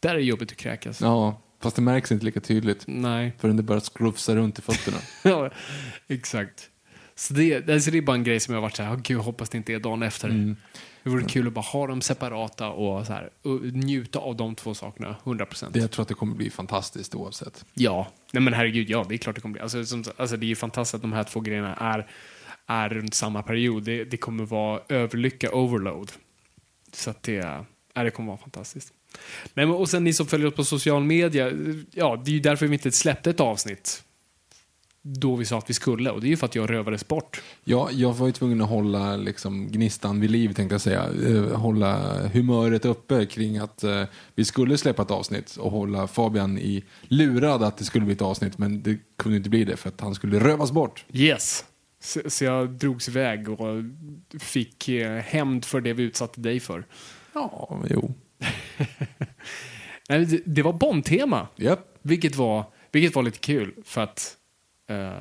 där 0.00 0.14
är 0.14 0.18
jobbigt 0.18 0.52
att 0.52 0.56
kräkas. 0.56 1.00
Ja, 1.00 1.42
fast 1.60 1.76
det 1.76 1.82
märks 1.82 2.12
inte 2.12 2.24
lika 2.24 2.40
tydligt. 2.40 2.84
Nej. 2.86 3.32
Förrän 3.38 3.56
det 3.56 3.62
börjar 3.62 3.80
skrufsa 3.80 4.36
runt 4.36 4.58
i 4.58 4.62
fötterna. 4.62 4.96
ja, 5.24 5.50
exakt. 6.08 6.70
Så 7.14 7.34
det, 7.34 7.68
alltså 7.68 7.90
det 7.90 7.98
är 7.98 8.02
bara 8.02 8.16
en 8.16 8.24
grej 8.24 8.40
som 8.40 8.54
jag 8.54 8.60
har 8.60 8.62
varit 8.62 8.76
så 8.76 8.82
här, 8.82 8.94
oh, 8.94 8.96
gud, 8.96 9.16
jag 9.16 9.22
hoppas 9.22 9.50
det 9.50 9.58
inte 9.58 9.72
är 9.72 9.78
dagen 9.78 10.02
efter. 10.02 10.56
Det 11.02 11.10
vore 11.10 11.24
kul 11.24 11.46
att 11.46 11.52
bara 11.52 11.60
ha 11.60 11.86
dem 11.86 12.00
separata 12.00 12.68
och, 12.70 13.06
så 13.06 13.12
här, 13.12 13.30
och 13.42 13.60
njuta 13.62 14.18
av 14.18 14.36
de 14.36 14.54
två 14.54 14.74
sakerna 14.74 15.16
100%. 15.24 15.70
Det, 15.70 15.78
jag 15.78 15.90
tror 15.90 16.02
att 16.02 16.08
det 16.08 16.14
kommer 16.14 16.34
bli 16.34 16.50
fantastiskt 16.50 17.14
oavsett. 17.14 17.64
Ja, 17.74 18.12
nej 18.32 18.42
men 18.42 18.52
herregud, 18.52 18.90
ja, 18.90 19.06
det 19.08 19.14
är 19.14 19.18
klart 19.18 19.34
det 19.34 19.40
kommer 19.40 19.52
bli. 19.52 19.62
Alltså, 19.62 19.84
som, 19.84 20.04
alltså, 20.16 20.36
det 20.36 20.46
är 20.46 20.48
ju 20.48 20.56
fantastiskt 20.56 20.94
att 20.94 21.02
de 21.02 21.12
här 21.12 21.24
två 21.24 21.40
grejerna 21.40 21.74
är, 21.74 22.06
är 22.66 22.88
runt 22.88 23.14
samma 23.14 23.42
period. 23.42 23.82
Det, 23.82 24.04
det 24.04 24.16
kommer 24.16 24.44
vara 24.44 24.80
överlycka 24.88 25.52
overload. 25.52 26.12
Så 26.92 27.10
att 27.10 27.22
det, 27.22 27.64
ja, 27.94 28.02
det 28.04 28.10
kommer 28.10 28.28
vara 28.28 28.38
fantastiskt. 28.38 28.92
Nej, 29.54 29.66
men, 29.66 29.74
och 29.74 29.88
sen 29.88 30.04
ni 30.04 30.12
som 30.12 30.26
följer 30.26 30.48
oss 30.48 30.54
på 30.54 30.64
social 30.64 31.04
media, 31.04 31.50
ja, 31.90 32.22
det 32.24 32.30
är 32.30 32.34
ju 32.34 32.40
därför 32.40 32.66
vi 32.66 32.72
inte 32.72 32.92
släppte 32.92 33.30
ett 33.30 33.40
avsnitt 33.40 34.02
då 35.02 35.36
vi 35.36 35.44
sa 35.44 35.58
att 35.58 35.70
vi 35.70 35.74
skulle 35.74 36.10
och 36.10 36.20
det 36.20 36.26
är 36.26 36.30
ju 36.30 36.36
för 36.36 36.46
att 36.46 36.54
jag 36.54 36.70
rövades 36.70 37.08
bort. 37.08 37.42
Ja, 37.64 37.88
jag 37.92 38.12
var 38.12 38.26
ju 38.26 38.32
tvungen 38.32 38.60
att 38.60 38.68
hålla 38.68 39.16
liksom, 39.16 39.68
gnistan 39.68 40.20
vid 40.20 40.30
liv, 40.30 40.52
tänkte 40.52 40.74
jag 40.74 40.80
säga. 40.80 41.08
Eh, 41.26 41.56
hålla 41.56 42.18
humöret 42.28 42.84
uppe 42.84 43.26
kring 43.26 43.58
att 43.58 43.84
eh, 43.84 44.04
vi 44.34 44.44
skulle 44.44 44.78
släppa 44.78 45.02
ett 45.02 45.10
avsnitt 45.10 45.56
och 45.56 45.70
hålla 45.70 46.06
Fabian 46.06 46.58
i 46.58 46.84
lurad 47.02 47.62
att 47.62 47.76
det 47.76 47.84
skulle 47.84 48.04
bli 48.04 48.14
ett 48.14 48.22
avsnitt, 48.22 48.58
men 48.58 48.82
det 48.82 48.98
kunde 49.18 49.36
inte 49.36 49.50
bli 49.50 49.64
det 49.64 49.76
för 49.76 49.88
att 49.88 50.00
han 50.00 50.14
skulle 50.14 50.40
rövas 50.40 50.72
bort. 50.72 51.04
Yes. 51.12 51.64
Så, 52.02 52.20
så 52.26 52.44
jag 52.44 52.70
drogs 52.70 53.08
iväg 53.08 53.48
och 53.48 53.84
fick 54.40 54.88
eh, 54.88 55.18
hämnd 55.18 55.64
för 55.64 55.80
det 55.80 55.92
vi 55.92 56.02
utsatte 56.02 56.40
dig 56.40 56.60
för. 56.60 56.84
Ja, 57.32 57.82
jo. 57.90 58.14
Nej, 60.08 60.42
det, 60.46 60.62
var 60.62 60.72
Bond-tema. 60.72 61.48
Japp. 61.56 61.98
Vilket 62.02 62.36
var, 62.36 62.64
vilket 62.92 63.14
var 63.14 63.22
lite 63.22 63.38
kul 63.38 63.74
för 63.84 64.00
att 64.00 64.36
eh, 64.88 65.12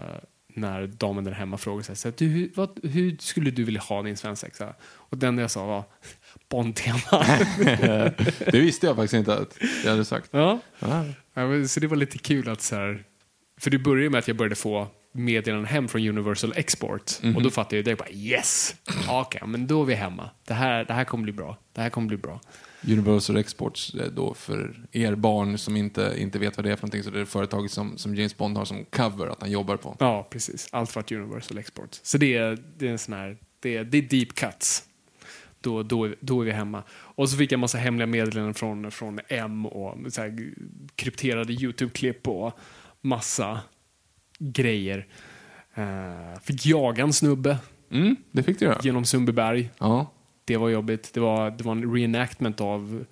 när 0.53 0.87
damen 0.87 1.23
där 1.23 1.31
hemma 1.31 1.57
frågade 1.57 1.83
sig, 1.83 1.95
så 1.95 2.07
här, 2.07 2.15
du, 2.17 2.25
hur, 2.25 2.51
vad, 2.55 2.79
hur 2.83 3.17
skulle 3.19 3.51
du 3.51 3.63
vilja 3.63 3.81
ha 3.81 4.01
din 4.03 4.17
svensexa? 4.17 4.73
Och 4.83 5.17
den 5.17 5.37
jag 5.37 5.51
sa 5.51 5.65
var 5.65 5.83
Bond-tema. 6.49 7.25
Det 8.51 8.59
visste 8.59 8.87
jag 8.87 8.95
faktiskt 8.95 9.13
inte 9.13 9.33
att 9.33 9.57
jag 9.83 9.91
hade 9.91 10.05
sagt. 10.05 10.29
ja. 10.31 10.59
Ja, 10.79 11.47
men 11.47 11.67
Så 11.69 11.79
det 11.79 11.87
var 11.87 11.97
lite 11.97 12.17
kul 12.17 12.49
att 12.49 12.61
så 12.61 12.75
här, 12.75 13.03
för 13.59 13.69
det 13.69 13.79
började 13.79 14.09
med 14.09 14.19
att 14.19 14.27
jag 14.27 14.37
började 14.37 14.55
få 14.55 14.87
meddelanden 15.11 15.65
hem 15.65 15.87
från 15.87 16.07
Universal 16.07 16.53
Export 16.55 17.19
och 17.35 17.43
då 17.43 17.49
fattade 17.49 17.75
jag 17.75 17.85
det 17.85 17.95
bara 17.95 18.09
yes, 18.09 18.75
okej, 19.09 19.41
men 19.45 19.67
då 19.67 19.81
är 19.81 19.85
vi 19.85 19.93
hemma. 19.93 20.29
Det 20.45 20.53
här, 20.53 20.85
det 20.85 20.93
här 20.93 21.03
kommer 21.03 21.23
bli 21.23 21.33
bra. 21.33 21.57
Det 21.73 21.81
här 21.81 21.89
kommer 21.89 22.07
bli 22.07 22.17
bra. 22.17 22.41
Universal 22.87 23.37
Exports 23.37 23.93
eh, 23.93 24.07
då 24.07 24.33
för 24.33 24.87
er 24.91 25.15
barn 25.15 25.57
som 25.57 25.77
inte, 25.77 26.13
inte 26.17 26.39
vet 26.39 26.57
vad 26.57 26.65
det 26.65 26.71
är 26.71 26.75
för 26.75 26.87
någonting 26.87 27.03
så 27.03 27.09
det 27.09 27.19
är 27.19 27.25
företaget 27.25 27.71
som, 27.71 27.97
som 27.97 28.15
James 28.15 28.37
Bond 28.37 28.57
har 28.57 28.65
som 28.65 28.85
cover 28.85 29.27
att 29.27 29.41
han 29.41 29.51
jobbar 29.51 29.77
på. 29.77 29.95
Ja, 29.99 30.27
precis. 30.31 30.69
Allt 30.71 30.91
för 30.91 30.99
att 30.99 31.11
Universal 31.11 31.57
Export. 31.57 31.99
Så 32.03 32.17
det 32.17 32.37
är, 32.37 32.57
det 32.77 32.87
är 32.87 32.91
en 32.91 32.97
sån 32.97 33.13
här, 33.13 33.37
det 33.59 33.77
är, 33.77 33.83
det 33.83 33.97
är 33.97 34.01
deep 34.01 34.33
cuts. 34.35 34.83
Då, 35.61 35.83
då, 35.83 36.13
då 36.19 36.41
är 36.41 36.45
vi 36.45 36.51
hemma. 36.51 36.83
Och 36.91 37.29
så 37.29 37.37
fick 37.37 37.51
jag 37.51 37.59
massa 37.59 37.77
hemliga 37.77 38.07
meddelanden 38.07 38.53
från, 38.53 38.91
från 38.91 39.19
M 39.27 39.65
och 39.65 40.13
så 40.13 40.21
här, 40.21 40.53
krypterade 40.95 41.53
YouTube-klipp 41.53 42.27
och 42.27 42.59
massa 43.01 43.59
grejer. 44.39 45.07
Eh, 45.73 46.39
fick 46.41 46.65
jaga 46.65 47.03
en 47.03 47.13
snubbe 47.13 47.57
Mm, 47.91 48.15
det 48.31 48.43
fick 48.43 48.59
du 48.59 48.65
göra. 48.65 48.79
genom 48.83 49.05
Sundbyberg. 49.05 49.69
Ja. 49.77 50.11
Det 50.45 50.57
var 50.57 50.69
jobbigt. 50.69 51.13
Det 51.13 51.19
var, 51.19 51.51
det 51.51 51.63
var 51.63 51.71
en 51.71 51.93
reenactment 51.95 52.61
av 52.61 53.05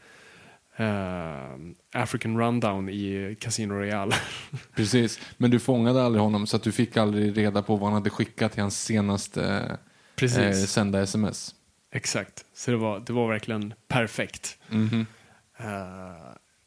eh, 0.76 1.56
African 1.94 2.40
Rundown 2.40 2.90
i 2.90 3.38
Casino 3.40 3.74
Royale. 3.74 4.16
Precis. 4.76 5.20
Men 5.38 5.52
du 5.52 5.60
fångade 5.60 6.04
aldrig 6.04 6.22
honom 6.24 6.48
så 6.48 6.56
att 6.56 6.64
du 6.64 6.72
fick 6.72 6.98
aldrig 6.98 7.38
reda 7.38 7.62
på 7.64 7.76
vad 7.76 7.84
han 7.90 7.94
hade 7.94 8.10
skickat 8.10 8.52
till 8.54 8.62
hans 8.62 8.84
senaste 8.84 9.78
eh, 10.22 10.52
sända 10.52 11.02
sms. 11.02 11.56
Exakt. 11.92 12.46
Så 12.54 12.72
det 12.72 12.78
var, 12.78 13.00
det 13.00 13.14
var 13.14 13.28
verkligen 13.28 13.74
perfekt. 13.88 14.58
Mhm. 14.70 15.06
Eh, 15.58 15.68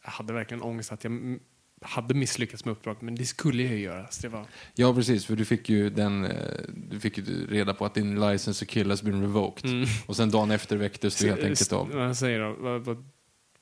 jag 0.05 0.11
hade 0.11 0.33
verkligen 0.33 0.63
ångest 0.63 0.93
att 0.93 1.05
jag 1.05 1.39
hade 1.83 2.15
misslyckats 2.15 2.65
med 2.65 2.73
uppdraget, 2.73 3.03
men 3.03 3.15
det 3.15 3.27
skulle 3.27 3.63
jag 3.63 3.73
ju 3.73 3.81
göra. 3.81 4.07
Så 4.11 4.23
det 4.23 4.29
var, 4.29 4.47
Ja, 4.75 4.95
precis. 4.95 5.27
För 5.27 5.37
du 5.37 5.45
fick 5.45 5.69
ju 5.69 5.91
den, 5.91 6.25
eh, 6.25 6.61
du 6.91 7.01
fick 7.01 7.19
ju 7.19 7.47
reda 7.47 7.75
på 7.75 7.85
att 7.85 7.95
din 7.95 8.21
license 8.21 8.65
to 8.65 8.71
kill 8.71 8.91
has 8.91 9.03
been 9.03 9.21
revoked. 9.21 9.71
Mm. 9.71 9.89
Och 10.07 10.17
sen 10.17 10.31
dagen 10.31 10.51
efter 10.51 10.77
väcktes 10.77 11.17
du 11.17 11.29
helt 11.29 11.43
enkelt 11.43 11.73
av. 11.73 11.91
Vad 11.91 12.17
säger 12.17 12.41
då? 12.41 12.57
Vad, 12.59 12.85
vad, 12.85 13.05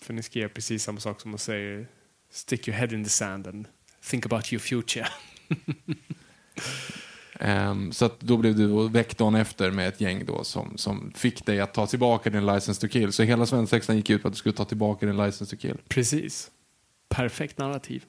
för 0.03 0.15
ni 0.15 0.23
skrev 0.23 0.49
precis 0.49 0.83
samma 0.83 1.01
sak 1.01 1.21
som 1.21 1.35
att 1.35 1.41
säga 1.41 1.87
stick 2.31 2.69
your 2.69 2.79
head 2.79 2.95
in 2.95 3.05
the 3.05 3.11
sand 3.11 3.47
and 3.47 3.69
think 4.11 4.27
about 4.27 4.53
your 4.53 4.61
future. 4.61 5.09
Ehm, 7.41 7.93
så 7.93 8.11
då 8.19 8.37
blev 8.37 8.57
du 8.57 8.89
väckt 8.89 9.19
dagen 9.19 9.35
efter 9.35 9.71
med 9.71 9.89
ett 9.89 10.01
gäng 10.01 10.25
då 10.25 10.45
som, 10.45 10.79
som 10.79 11.13
fick 11.15 11.47
dig 11.47 11.61
att 11.61 11.75
ta 11.75 11.87
tillbaka 11.87 12.31
din 12.31 12.47
license 12.47 12.81
to 12.81 12.89
kill. 12.89 13.13
Så 13.13 13.23
hela 13.23 13.47
svensexan 13.47 13.97
gick 13.97 14.11
ut 14.11 14.23
på 14.23 14.29
att 14.29 14.35
du 14.35 14.39
skulle 14.39 14.53
ta 14.53 14.65
tillbaka 14.65 15.07
din 15.07 15.17
license 15.17 15.57
to 15.57 15.61
kill. 15.61 15.77
Precis. 15.89 16.51
Perfekt 17.09 17.59
narrativ. 17.59 18.05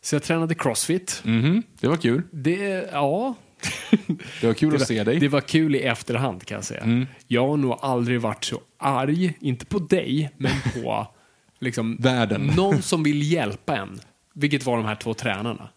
Så 0.00 0.14
jag 0.14 0.22
tränade 0.22 0.54
crossfit. 0.54 1.22
Mhm, 1.24 1.62
Det 1.80 1.88
var 1.88 1.96
kul. 1.96 2.22
Det, 2.30 2.88
ja. 2.92 3.34
Det 4.40 4.46
var 4.46 4.54
kul 4.54 4.70
det 4.70 4.74
att 4.76 4.80
var, 4.80 4.86
se 4.86 5.04
dig. 5.04 5.18
Det 5.18 5.28
var 5.28 5.40
kul 5.40 5.74
i 5.74 5.82
efterhand 5.82 6.44
kan 6.44 6.54
jag 6.54 6.64
säga. 6.64 7.06
Jag 7.26 7.48
har 7.48 7.56
nog 7.56 7.78
aldrig 7.82 8.20
varit 8.20 8.44
så 8.44 8.60
arg, 8.78 9.34
inte 9.40 9.66
på 9.66 9.78
dig, 9.78 10.30
men 10.36 10.52
på 10.74 11.06
liksom, 11.58 11.96
Världen. 12.00 12.46
någon 12.56 12.82
som 12.82 13.02
vill 13.02 13.32
hjälpa 13.32 13.76
en. 13.76 14.00
Vilket 14.34 14.64
var 14.66 14.76
de 14.76 14.86
här 14.86 14.94
två 14.94 15.14
tränarna. 15.14 15.68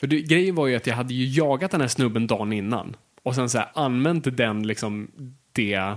För 0.00 0.06
det, 0.06 0.20
grejen 0.22 0.54
var 0.54 0.66
ju 0.66 0.76
att 0.76 0.86
jag 0.86 0.94
hade 0.94 1.14
ju 1.14 1.26
jagat 1.26 1.70
den 1.70 1.80
här 1.80 1.88
snubben 1.88 2.26
dagen 2.26 2.52
innan. 2.52 2.96
Och 3.22 3.34
sen 3.34 3.48
så 3.50 3.58
här, 3.58 3.68
använt 3.74 4.36
den, 4.36 4.66
liksom, 4.66 5.10
det 5.52 5.94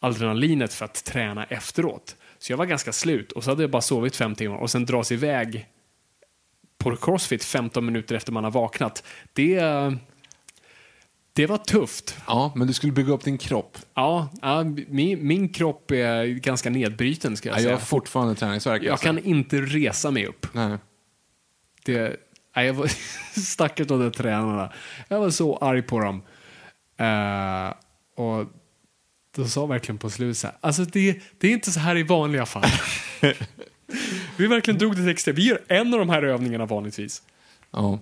adrenalinet 0.00 0.74
för 0.74 0.84
att 0.84 1.04
träna 1.04 1.44
efteråt. 1.44 2.16
Så 2.38 2.52
jag 2.52 2.56
var 2.56 2.66
ganska 2.66 2.92
slut 2.92 3.32
och 3.32 3.44
så 3.44 3.50
hade 3.50 3.62
jag 3.62 3.70
bara 3.70 3.82
sovit 3.82 4.16
fem 4.16 4.34
timmar 4.34 4.56
och 4.56 4.70
sen 4.70 4.86
dras 4.86 5.12
iväg 5.12 5.66
på 6.78 6.96
crossfit 6.96 7.44
15 7.44 7.86
minuter 7.86 8.14
efter 8.14 8.32
man 8.32 8.44
har 8.44 8.50
vaknat. 8.50 9.04
Det, 9.32 9.60
det 11.32 11.46
var 11.46 11.58
tufft. 11.58 12.16
Ja, 12.26 12.52
men 12.56 12.66
du 12.66 12.72
skulle 12.72 12.92
bygga 12.92 13.12
upp 13.12 13.24
din 13.24 13.38
kropp. 13.38 13.78
Ja, 13.94 14.28
ja 14.42 14.64
min, 14.88 15.26
min 15.26 15.48
kropp 15.48 15.90
är 15.90 16.24
ganska 16.24 16.70
nedbruten 16.70 17.36
ska 17.36 17.48
jag 17.48 17.58
Ja, 17.58 17.62
jag 17.62 17.70
har 17.70 17.78
fortfarande 17.78 18.34
träningsvärk. 18.34 18.82
jag 18.82 18.90
alltså. 18.92 19.04
kan 19.06 19.18
inte 19.18 19.56
resa 19.60 20.10
mig 20.10 20.26
upp. 20.26 20.46
Nej. 20.52 20.78
Det, 21.84 22.16
nej, 22.56 22.66
jag 22.66 22.74
var, 22.74 22.90
stackars 23.40 23.86
de 23.86 24.00
där 24.00 24.10
tränarna. 24.10 24.72
Jag 25.08 25.20
var 25.20 25.30
så 25.30 25.56
arg 25.56 25.82
på 25.82 26.00
dem. 26.00 26.22
Eh, 26.96 27.74
och 28.24 28.46
de 29.42 29.48
sa 29.48 29.66
verkligen 29.66 29.98
på 29.98 30.10
slutet 30.10 30.42
här, 30.42 30.52
alltså 30.60 30.84
det, 30.84 31.20
det 31.38 31.48
är 31.48 31.52
inte 31.52 31.70
så 31.70 31.80
här 31.80 31.96
i 31.96 32.02
vanliga 32.02 32.46
fall. 32.46 32.70
vi 34.36 34.46
verkligen 34.46 34.78
drog 34.78 34.92
det 34.92 34.96
till 34.96 35.08
extra. 35.08 35.32
Vi 35.32 35.48
gör 35.48 35.60
en 35.68 35.94
av 35.94 35.98
de 35.98 36.08
här 36.08 36.22
övningarna 36.22 36.66
vanligtvis. 36.66 37.22
Ja. 37.70 37.98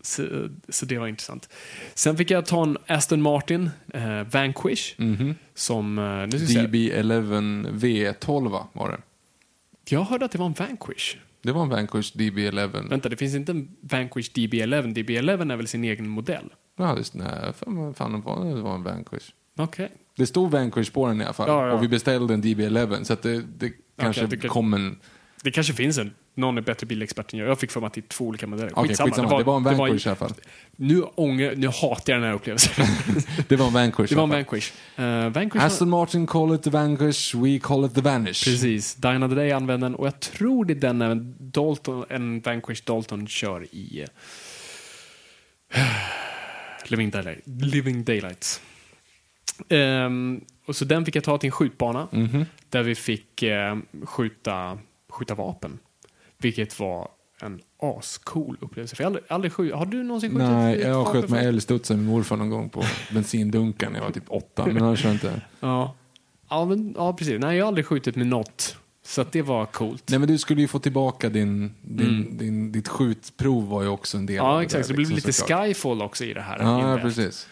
Så, 0.00 0.48
så 0.68 0.86
det 0.86 0.98
var 0.98 1.06
intressant. 1.06 1.48
Sen 1.94 2.16
fick 2.16 2.30
jag 2.30 2.46
ta 2.46 2.62
en 2.62 2.78
Aston 2.86 3.22
Martin 3.22 3.70
eh, 3.94 4.22
Vanquish. 4.22 4.94
Som, 5.54 5.98
eh, 5.98 6.04
nu 6.04 6.30
ska 6.30 6.38
vi 6.38 6.46
se. 6.46 6.60
DB11 6.60 7.70
V12 7.78 8.48
va, 8.48 8.68
var 8.72 8.90
det. 8.90 8.98
Jag 9.94 10.04
hörde 10.04 10.24
att 10.24 10.32
det 10.32 10.38
var 10.38 10.46
en 10.46 10.52
Vanquish. 10.52 11.16
Det 11.42 11.52
var 11.52 11.62
en 11.62 11.68
Vanquish 11.68 12.14
DB11. 12.14 12.88
Vänta, 12.88 13.08
det 13.08 13.16
finns 13.16 13.34
inte 13.34 13.52
en 13.52 13.76
Vanquish 13.80 14.30
DB11. 14.32 14.94
DB11 14.94 15.52
är 15.52 15.56
väl 15.56 15.68
sin 15.68 15.84
egen 15.84 16.08
modell? 16.08 16.52
Ja, 16.76 16.94
det, 16.94 17.14
nej, 17.14 17.52
fan, 17.52 17.94
fan 17.94 18.12
det 18.12 18.62
var, 18.62 18.74
en 18.74 18.82
Vanquish. 18.82 19.32
Okej. 19.56 19.90
Det 20.18 20.26
stod 20.26 20.50
Vanquish 20.50 20.92
på 20.92 21.06
den 21.08 21.20
i 21.20 21.24
alla 21.24 21.32
fall. 21.32 21.48
Ja, 21.48 21.66
ja. 21.66 21.72
Och 21.72 21.82
vi 21.82 21.88
beställde 21.88 22.34
en 22.34 22.42
DB11 22.42 23.04
så 23.04 23.16
det, 23.22 23.42
det 23.58 23.72
kanske 24.00 24.26
det 24.26 24.36
kan- 24.36 24.50
kom 24.50 24.74
en... 24.74 24.98
Det 25.42 25.50
kanske 25.50 25.72
finns 25.72 25.98
en. 25.98 26.14
Någon 26.34 26.58
är 26.58 26.62
bättre 26.62 26.86
bilexpert 26.86 27.32
än 27.32 27.38
jag. 27.38 27.48
Jag 27.48 27.58
fick 27.58 27.70
för 27.70 27.80
mig 27.80 27.86
att 27.86 27.94
det 27.94 28.00
är 28.00 28.08
två 28.08 28.24
olika 28.24 28.46
modeller. 28.46 28.72
Okej, 28.74 28.96
skitsamma. 28.96 29.38
Det 29.38 29.44
var 29.44 29.56
en 29.56 29.62
Vanquish 29.64 30.06
i 30.06 30.08
alla 30.08 30.16
fall. 30.16 30.34
Nu, 30.76 31.02
ånger, 31.02 31.56
nu 31.56 31.66
hatar 31.66 32.12
jag 32.12 32.22
den 32.22 32.28
här 32.28 32.34
upplevelsen. 32.34 32.86
Det 33.48 33.56
var 33.56 33.66
en 33.66 33.72
Vanquish. 33.72 34.08
det 34.08 34.14
var 34.16 34.22
en. 34.22 34.30
Vanquish. 34.30 34.72
Uh, 34.98 35.28
Vanquish 35.28 35.62
Aston 35.64 35.88
Martin 35.88 36.26
call 36.26 36.54
it 36.54 36.62
the 36.62 36.70
Vanquish, 36.70 37.34
we 37.34 37.58
call 37.58 37.84
it 37.84 37.94
the 37.94 38.00
Vanish. 38.00 38.44
Precis. 38.44 38.94
The 38.94 39.00
Day 39.00 39.52
använder 39.52 39.88
den 39.88 39.94
och 39.94 40.06
jag 40.06 40.20
tror 40.20 40.64
det 40.64 40.72
är 40.72 40.80
den 40.80 41.02
även 41.02 41.34
Dalton, 41.38 42.04
en 42.08 42.40
Vanquish 42.40 42.84
Dalton 42.84 43.26
kör 43.26 43.66
i 43.74 44.06
eh, 45.74 45.82
Living, 46.90 47.10
Daylight, 47.10 47.42
Living 47.46 48.04
Daylights. 48.04 48.60
Ehm, 49.68 50.40
och 50.66 50.76
så 50.76 50.84
den 50.84 51.04
fick 51.04 51.16
jag 51.16 51.24
ta 51.24 51.38
till 51.38 51.46
en 51.48 51.52
skjutbana 51.52 52.08
Mhm. 52.12 52.44
där 52.70 52.82
vi 52.82 52.94
fick 52.94 53.42
eh, 53.42 53.76
skjuta, 54.04 54.78
skjuta 55.10 55.34
vapen. 55.34 55.78
Vilket 56.38 56.80
var 56.80 57.08
en 57.42 57.60
ascool 57.82 58.56
upplevelse. 58.60 58.96
För 58.96 59.04
jag 59.04 59.10
har 59.10 59.16
aldrig, 59.16 59.32
aldrig 59.32 59.52
skjut, 59.52 59.74
har 59.74 59.86
du 59.86 60.02
någonsin 60.02 60.30
skjutit 60.30 60.48
Nej, 60.48 60.80
jag 60.80 60.94
vapen 60.98 61.12
sköt 61.12 61.30
med 61.30 61.40
förut? 61.40 61.48
älgstudsare 61.54 61.96
med 61.98 62.06
morfar 62.06 62.36
någon 62.36 62.50
gång 62.50 62.68
på 62.68 62.84
bensindunken 63.14 63.92
när 63.92 63.98
jag 63.98 64.04
var 64.06 64.12
typ 64.12 64.24
åtta. 64.28 64.66
Men 64.66 64.82
annars 64.82 65.02
har 65.04 65.10
jag 65.10 65.14
inte... 65.14 65.40
Ja. 65.60 65.94
Ja, 66.50 66.64
men, 66.64 66.94
ja, 66.96 67.12
precis. 67.12 67.40
Nej, 67.40 67.56
jag 67.56 67.64
har 67.64 67.68
aldrig 67.68 67.86
skjutit 67.86 68.16
med 68.16 68.26
något. 68.26 68.76
Så 69.04 69.24
det 69.32 69.42
var 69.42 69.66
coolt. 69.66 70.04
Nej 70.08 70.18
men 70.18 70.28
du 70.28 70.38
skulle 70.38 70.60
ju 70.60 70.68
få 70.68 70.78
tillbaka 70.78 71.28
din, 71.28 71.74
din, 71.82 72.36
din, 72.38 72.72
ditt 72.72 72.88
skjutprov 72.88 73.68
var 73.68 73.82
ju 73.82 73.88
också 73.88 74.16
en 74.18 74.26
del 74.26 74.38
av 74.40 74.44
Mm. 74.46 74.52
Ja, 74.54 74.58
det 74.58 74.64
exakt. 74.64 74.78
där, 74.78 74.82
så 74.82 74.88
det 74.88 74.94
blev 74.96 75.08
liksom, 75.10 75.16
lite 75.16 75.32
såklart. 75.32 75.66
Skyfall 75.66 76.02
också 76.02 76.24
i 76.24 76.32
det 76.34 76.40
här. 76.40 76.58
Ja, 76.58 76.80
invävt. 76.80 77.02
precis. 77.02 77.48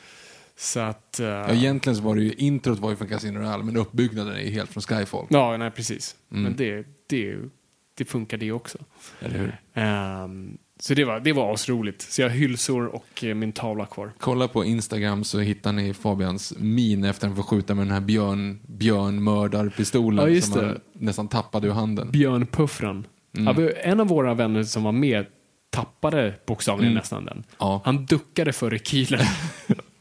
Så 0.58 0.80
att... 0.80 1.20
eh, 1.20 1.26
Ja, 1.26 1.50
egentligen 1.54 1.96
så 1.96 2.02
var 2.02 2.14
det 2.14 2.22
ju, 2.22 2.32
introt 2.32 2.78
var 2.78 2.90
ju 2.90 2.96
från 2.96 3.08
Casino 3.08 3.38
Royale, 3.38 3.64
men 3.64 3.76
uppbyggnaden 3.76 4.34
är 4.36 4.40
ju 4.40 4.50
helt 4.50 4.70
från 4.72 4.82
Skyfall. 4.82 5.26
ja, 5.30 5.56
nej, 5.56 5.70
precis. 5.70 6.16
Mm. 6.30 6.42
Men 6.42 6.56
det, 6.56 6.86
det, 7.08 7.36
det 7.94 8.04
funkar 8.04 8.36
det 8.36 8.52
också. 8.52 8.78
Eller 9.20 9.38
hur? 9.38 9.56
Ehm, 9.74 10.58
så 10.80 10.94
det 10.94 11.04
var, 11.04 11.20
det 11.20 11.32
var 11.32 11.54
asroligt. 11.54 12.02
Så 12.02 12.22
jag 12.22 12.28
har 12.28 12.36
hylsor 12.36 12.86
och 12.86 13.24
eh, 13.24 13.34
min 13.34 13.52
tavla 13.52 13.86
kvar. 13.86 14.12
Kolla 14.18 14.48
på 14.48 14.64
Instagram 14.64 15.24
så 15.24 15.38
hittar 15.40 15.72
ni 15.72 15.94
Fabians 15.94 16.54
min 16.58 17.04
efter 17.04 17.26
att 17.26 17.30
han 17.30 17.36
får 17.36 17.42
skjuta 17.56 17.74
med 17.74 17.86
den 17.86 17.92
här 17.92 18.00
björn, 18.00 18.60
björnmördarpistolen 18.66 20.34
Ja, 20.34 20.40
som 20.40 20.60
han 20.64 20.80
nästan 20.92 21.28
tappade 21.28 21.66
ur 21.68 21.72
handen. 21.72 22.10
Björnpuffran. 22.10 23.06
Mm. 23.38 23.70
En 23.82 24.00
av 24.00 24.06
våra 24.08 24.34
vänner 24.34 24.62
som 24.62 24.82
var 24.82 24.92
med 24.92 25.26
tappade 25.70 26.34
bokstavligen 26.46 26.92
Mm. 26.92 26.98
nästan 27.00 27.24
den. 27.24 27.44
Ja. 27.58 27.82
Han 27.84 28.06
duckade 28.06 28.52
för 28.52 28.70
rekylen. 28.70 29.26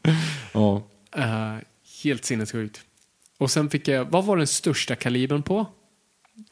Ja. 0.52 0.82
Eh, 1.16 1.54
helt 2.04 2.24
sinnessjukt. 2.24 2.80
Och 3.38 3.50
sen 3.50 3.70
fick 3.70 3.88
jag, 3.88 4.04
vad 4.04 4.24
var 4.24 4.36
den 4.36 4.46
största 4.46 4.94
kalibern 4.96 5.42
på? 5.42 5.66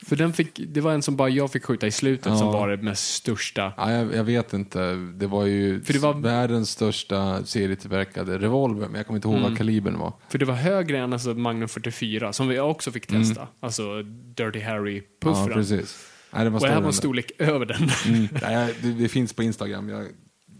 För 0.06 0.16
den 0.16 0.32
fick, 0.32 0.60
det 0.68 0.80
var 0.80 0.92
en 0.92 1.02
som 1.02 1.16
bara 1.16 1.28
jag 1.28 1.52
fick 1.52 1.64
skjuta 1.64 1.86
i 1.86 1.90
slutet 1.90 2.26
Ja. 2.26 2.36
som 2.38 2.46
var 2.52 2.68
det 2.68 2.76
mest 2.82 3.14
största. 3.14 3.72
Ja, 3.76 3.92
jag, 3.92 4.14
jag 4.14 4.24
vet 4.24 4.52
inte. 4.52 4.94
Det 4.94 5.26
var 5.26 5.44
ju 5.46 5.80
För 5.82 5.92
det 5.92 5.98
var- 5.98 6.14
världens 6.14 6.70
största 6.70 7.44
serietillverkade 7.44 8.38
revolver, 8.38 8.86
men 8.88 8.94
jag 8.96 9.06
kommer 9.06 9.16
inte 9.18 9.28
ihåg 9.28 9.36
Mm. 9.36 9.48
vad 9.50 9.58
kalibern 9.58 9.98
var. 9.98 10.12
För 10.28 10.38
det 10.38 10.44
var 10.44 10.54
högre 10.54 10.98
än 10.98 11.12
alltså 11.12 11.34
Magnum 11.34 11.68
44 11.68 12.32
som 12.32 12.48
vi 12.48 12.60
också 12.60 12.92
fick 12.92 13.06
testa. 13.06 13.48
Alltså 13.60 14.02
Dirty 14.02 14.60
Mm. 14.60 14.62
Ja, 14.62 14.68
Harry-puffran. 14.70 15.52
precis. 15.54 16.06
Nej, 16.32 16.44
det 16.44 16.50
var 16.50 16.60
och 16.60 16.66
här 16.66 16.80
var 16.80 16.86
en 16.86 16.92
storlek 16.92 17.32
över 17.38 17.66
den. 17.66 17.88
Mm. 18.06 18.28
Nej, 18.42 18.74
det, 18.82 18.92
det 18.92 19.08
finns 19.08 19.32
på 19.32 19.42
Instagram. 19.42 19.88
Jag, 19.88 20.06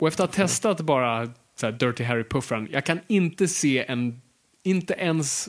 och 0.00 0.08
efter 0.08 0.24
att 0.24 0.36
ha 0.36 0.44
testat 0.46 0.80
bara 0.80 1.28
så 1.56 1.66
här, 1.66 1.72
Dirty 1.72 2.04
Harry-puffran, 2.04 2.68
jag 2.72 2.84
kan 2.84 3.00
inte 3.06 3.48
se 3.48 3.84
en, 3.88 4.22
inte 4.62 4.94
ens 4.94 5.48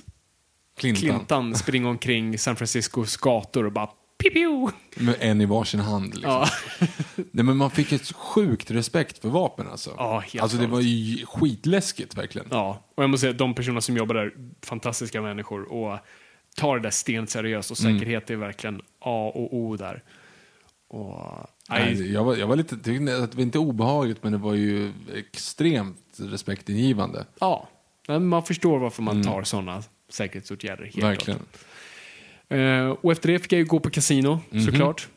Clintan. 0.78 1.02
Clintan 1.02 1.56
springa 1.56 1.90
omkring 1.90 2.38
San 2.38 2.56
Franciscos 2.56 3.18
gator 3.18 3.66
och 3.66 3.72
bara 3.72 3.90
piu 4.24 4.68
Med 4.96 5.16
en 5.20 5.42
i 5.42 5.46
varsin 5.46 5.80
hand. 5.80 6.16
Liksom. 6.16 6.32
Ja. 6.32 6.48
Nej, 7.32 7.46
men 7.46 7.58
man 7.58 7.72
fick 7.72 7.92
ett 7.92 8.12
sjukt 8.16 8.72
respekt 8.72 9.18
för 9.22 9.30
vapen 9.30 9.68
alltså. 9.68 9.94
Ja, 9.98 10.24
alltså 10.40 10.58
det 10.58 10.68
var 10.68 10.80
ju 10.80 11.26
skitläskigt 11.26 12.18
verkligen. 12.18 12.48
Ja, 12.52 12.84
och 12.96 13.04
jag 13.04 13.10
måste 13.10 13.22
säga 13.22 13.34
de 13.34 13.54
personer 13.54 13.80
som 13.80 13.98
jobbar 13.98 14.16
där, 14.16 14.34
fantastiska 14.62 15.22
människor 15.22 15.74
och 15.74 16.00
tar 16.56 16.76
det 16.76 16.82
där 16.84 16.90
stenseriöst 16.90 17.72
och 17.72 17.80
Mm. 17.80 18.00
säkerhet 18.00 18.30
är 18.30 18.36
verkligen 18.36 18.82
A 19.00 19.32
och 19.36 19.56
O 19.56 19.76
där. 19.76 20.04
Och, 20.88 21.48
nej, 21.70 22.12
jag, 22.14 22.24
var, 22.24 22.36
jag 22.36 22.48
var 22.48 22.56
lite, 22.56 22.78
tyckte 22.78 23.18
att 23.18 23.32
det 23.32 23.38
var 23.38 23.42
inte 23.44 23.60
obehagligt 23.60 24.24
men 24.24 24.32
det 24.32 24.38
var 24.38 24.54
ju 24.54 24.92
extremt 25.16 26.18
respektingivande. 26.18 27.26
ja, 27.40 27.70
men 28.08 28.26
man 28.28 28.44
förstår 28.44 28.80
varför 28.80 29.02
man 29.04 29.24
tar 29.24 29.44
sådana 29.44 29.84
säkerhetsåtgärder. 30.10 30.84
Helt 30.84 30.98
Mm. 30.98 31.10
Verkligen. 31.10 31.40
Eh, 32.50 32.90
och 32.90 33.12
efter 33.12 33.32
det 33.32 33.40
fick 33.40 33.52
jag 33.54 33.60
ju 33.60 33.66
gå 33.66 33.80
på 33.80 33.90
kasino, 33.90 34.40
Mhm. 34.50 34.66
såklart. 34.66 35.08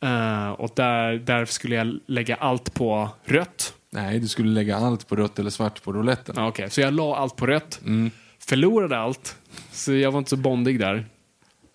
Eh, 0.00 0.50
och 0.50 0.70
där, 0.76 1.12
där 1.14 1.44
skulle 1.44 1.74
jag 1.74 1.98
lägga 2.06 2.36
allt 2.36 2.74
på 2.74 3.08
rött. 3.24 3.74
Nej, 3.90 4.18
du 4.18 4.28
skulle 4.28 4.50
lägga 4.50 4.76
allt 4.76 5.08
på 5.08 5.16
rött 5.16 5.38
eller 5.38 5.50
svart 5.50 5.82
på 5.82 5.92
rouletten. 5.92 6.34
Ja, 6.38 6.48
Okej, 6.48 6.70
så 6.70 6.80
jag 6.80 6.94
la 6.94 7.16
allt 7.16 7.36
på 7.36 7.46
rött. 7.46 7.80
Mm. 7.84 8.10
Förlorade 8.38 8.98
allt. 8.98 9.36
Så 9.72 9.92
jag 9.92 10.12
var 10.12 10.18
inte 10.18 10.30
så 10.30 10.36
bondig 10.36 10.78
där. 10.80 11.06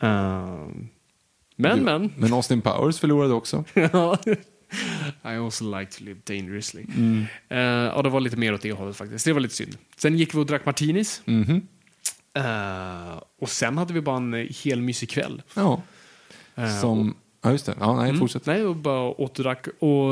Eh, 0.01 0.67
men, 1.55 1.77
Du- 1.77 1.83
men. 1.85 2.11
Men 2.17 2.33
Austin 2.33 2.61
Powers 2.61 2.99
förlorade 2.99 3.33
också. 3.33 3.63
Ja. 3.73 4.17
I 5.23 5.27
also 5.37 5.77
like 5.79 5.91
to 5.91 6.03
live 6.03 6.19
dangerously. 6.23 6.83
Mm. 6.95 7.25
Eh, 7.49 7.57
ja, 7.59 8.01
det 8.01 8.09
var 8.09 8.19
lite 8.19 8.37
mer 8.37 8.53
åt 8.53 8.61
det 8.61 8.71
hållet 8.71 8.95
faktiskt. 8.95 9.25
Det 9.25 9.33
var 9.33 9.39
lite 9.39 9.55
synd. 9.55 9.77
Sen 9.97 10.17
gick 10.17 10.33
vi 10.33 10.37
och 10.39 10.45
drack 10.45 10.65
martinis. 10.65 11.21
Mhm. 11.25 11.67
Eh, 12.33 13.21
och 13.41 13.49
sen 13.49 13.77
hade 13.77 13.93
vi 13.93 14.01
bara 14.01 14.17
en 14.17 14.47
hel 14.63 14.81
mysig 14.81 15.09
kväll. 15.09 15.41
Ja. 15.55 15.81
Eh, 16.55 16.79
Som... 16.81 17.15
Ja, 17.43 17.51
just 17.51 17.65
det. 17.65 17.75
Ja, 17.79 17.95
nej, 17.95 18.09
Mm. 18.09 18.19
fortsätt. 18.19 18.45
Nej, 18.45 18.63
och 18.65 18.75
bara 18.75 18.99
åt 19.01 19.39
och. 19.39 19.67
Och, 19.79 20.11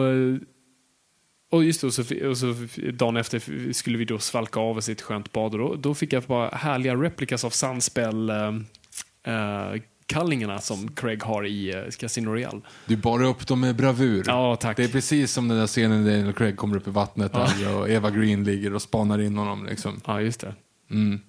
och 1.52 1.64
just 1.64 1.82
det, 1.82 1.88
och 1.88 1.94
så, 1.94 2.30
och 2.30 2.38
så 2.38 2.56
dagen 2.94 3.18
efter 3.18 3.74
skulle 3.74 3.98
vi 3.98 4.06
då 4.06 4.20
svalka 4.20 4.60
av 4.60 4.78
oss 4.78 4.90
i 4.90 4.92
ett 4.92 5.02
skönt 5.02 5.32
bad. 5.32 5.54
Och 5.54 5.60
då, 5.60 5.76
då 5.76 5.96
fick 5.96 6.14
jag 6.14 6.24
bara 6.24 6.50
härliga 6.50 6.96
replikas 6.96 7.46
av 7.46 7.50
Sunspell 7.50 8.30
äh, 8.30 9.74
kallingarna 10.12 10.60
som 10.60 10.92
Craig 10.92 11.24
har 11.24 11.46
i 11.46 11.74
äh, 11.74 11.82
Casino 12.00 12.30
Royale. 12.30 12.62
Du 12.86 12.96
bar 12.96 13.24
upp 13.24 13.48
dem 13.48 13.60
med 13.60 13.76
bravur. 13.76 14.24
Ja, 14.28 14.56
tack. 14.56 14.78
Det 14.78 14.84
är 14.84 14.88
precis 14.88 15.32
som 15.32 15.48
den 15.48 15.58
där 15.58 15.68
scenen 15.68 16.06
där 16.06 16.12
Daniel 16.12 16.34
Craig 16.34 16.58
kommer 16.58 16.78
upp 16.78 16.88
i 16.88 16.92
vattnet 16.92 17.34
där 17.34 17.78
och 17.78 17.90
Eva 17.90 18.12
Green 18.12 18.44
ligger 18.44 18.74
och 18.74 18.82
spanar 18.82 19.22
in 19.22 19.38
honom. 19.38 19.66
Liksom. 19.66 20.02
Ja, 20.06 20.22
just 20.22 20.40
det. 20.40 20.56
Mm. 20.92 21.20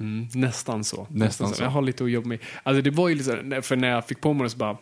Mm, 0.00 0.28
nästan 0.34 0.84
så. 0.84 1.06
Nästan 1.10 1.54
så. 1.54 1.62
Jag 1.62 1.70
har 1.70 1.82
lite 1.82 2.04
att 2.04 2.10
jobba 2.10 2.28
med. 2.28 2.38
Alltså 2.62 2.82
det 2.82 2.90
var 2.90 3.08
ju 3.08 3.22
så 3.22 3.30
här, 3.30 3.60
för 3.60 3.76
när 3.76 3.88
jag 3.88 4.06
fick 4.06 4.20
på 4.20 4.32
mig 4.32 4.44
det 4.44 4.50
så 4.50 4.56
bara. 4.56 4.76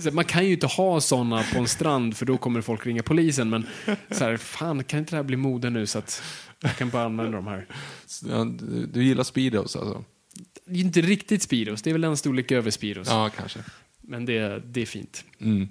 Så 0.00 0.10
Man 0.10 0.24
kan 0.24 0.46
ju 0.46 0.52
inte 0.52 0.66
ha 0.66 1.00
såna 1.00 1.42
på 1.52 1.58
en 1.58 1.68
strand 1.68 2.16
för 2.16 2.26
då 2.26 2.36
kommer 2.36 2.60
folk 2.60 2.86
ringa 2.86 3.02
polisen. 3.02 3.50
Men 3.50 3.66
så 4.10 4.24
här, 4.24 4.36
fan 4.36 4.84
kan 4.84 4.98
inte 4.98 5.10
det 5.10 5.16
här 5.16 5.22
bli 5.22 5.36
mode 5.36 5.70
nu 5.70 5.86
så 5.86 5.98
att 5.98 6.22
jag 6.60 6.76
kan 6.76 6.90
bara 6.90 7.04
använda 7.04 7.36
de 7.36 7.46
här. 7.46 7.66
Ja, 8.28 8.44
du 8.92 9.04
gillar 9.04 9.24
Speedos 9.24 9.76
alltså? 9.76 10.04
Det 10.64 10.78
är 10.78 10.80
inte 10.80 11.00
riktigt 11.00 11.42
Speedos, 11.42 11.82
det 11.82 11.90
är 11.90 11.92
väl 11.92 12.04
en 12.04 12.16
storlek 12.16 12.52
över 12.52 12.70
Speedos. 12.70 13.08
Ja, 13.08 13.30
kanske. 13.36 13.60
Men 14.00 14.24
det, 14.24 14.62
det 14.66 14.82
är 14.82 14.86
fint. 14.86 15.24
Mm. 15.40 15.68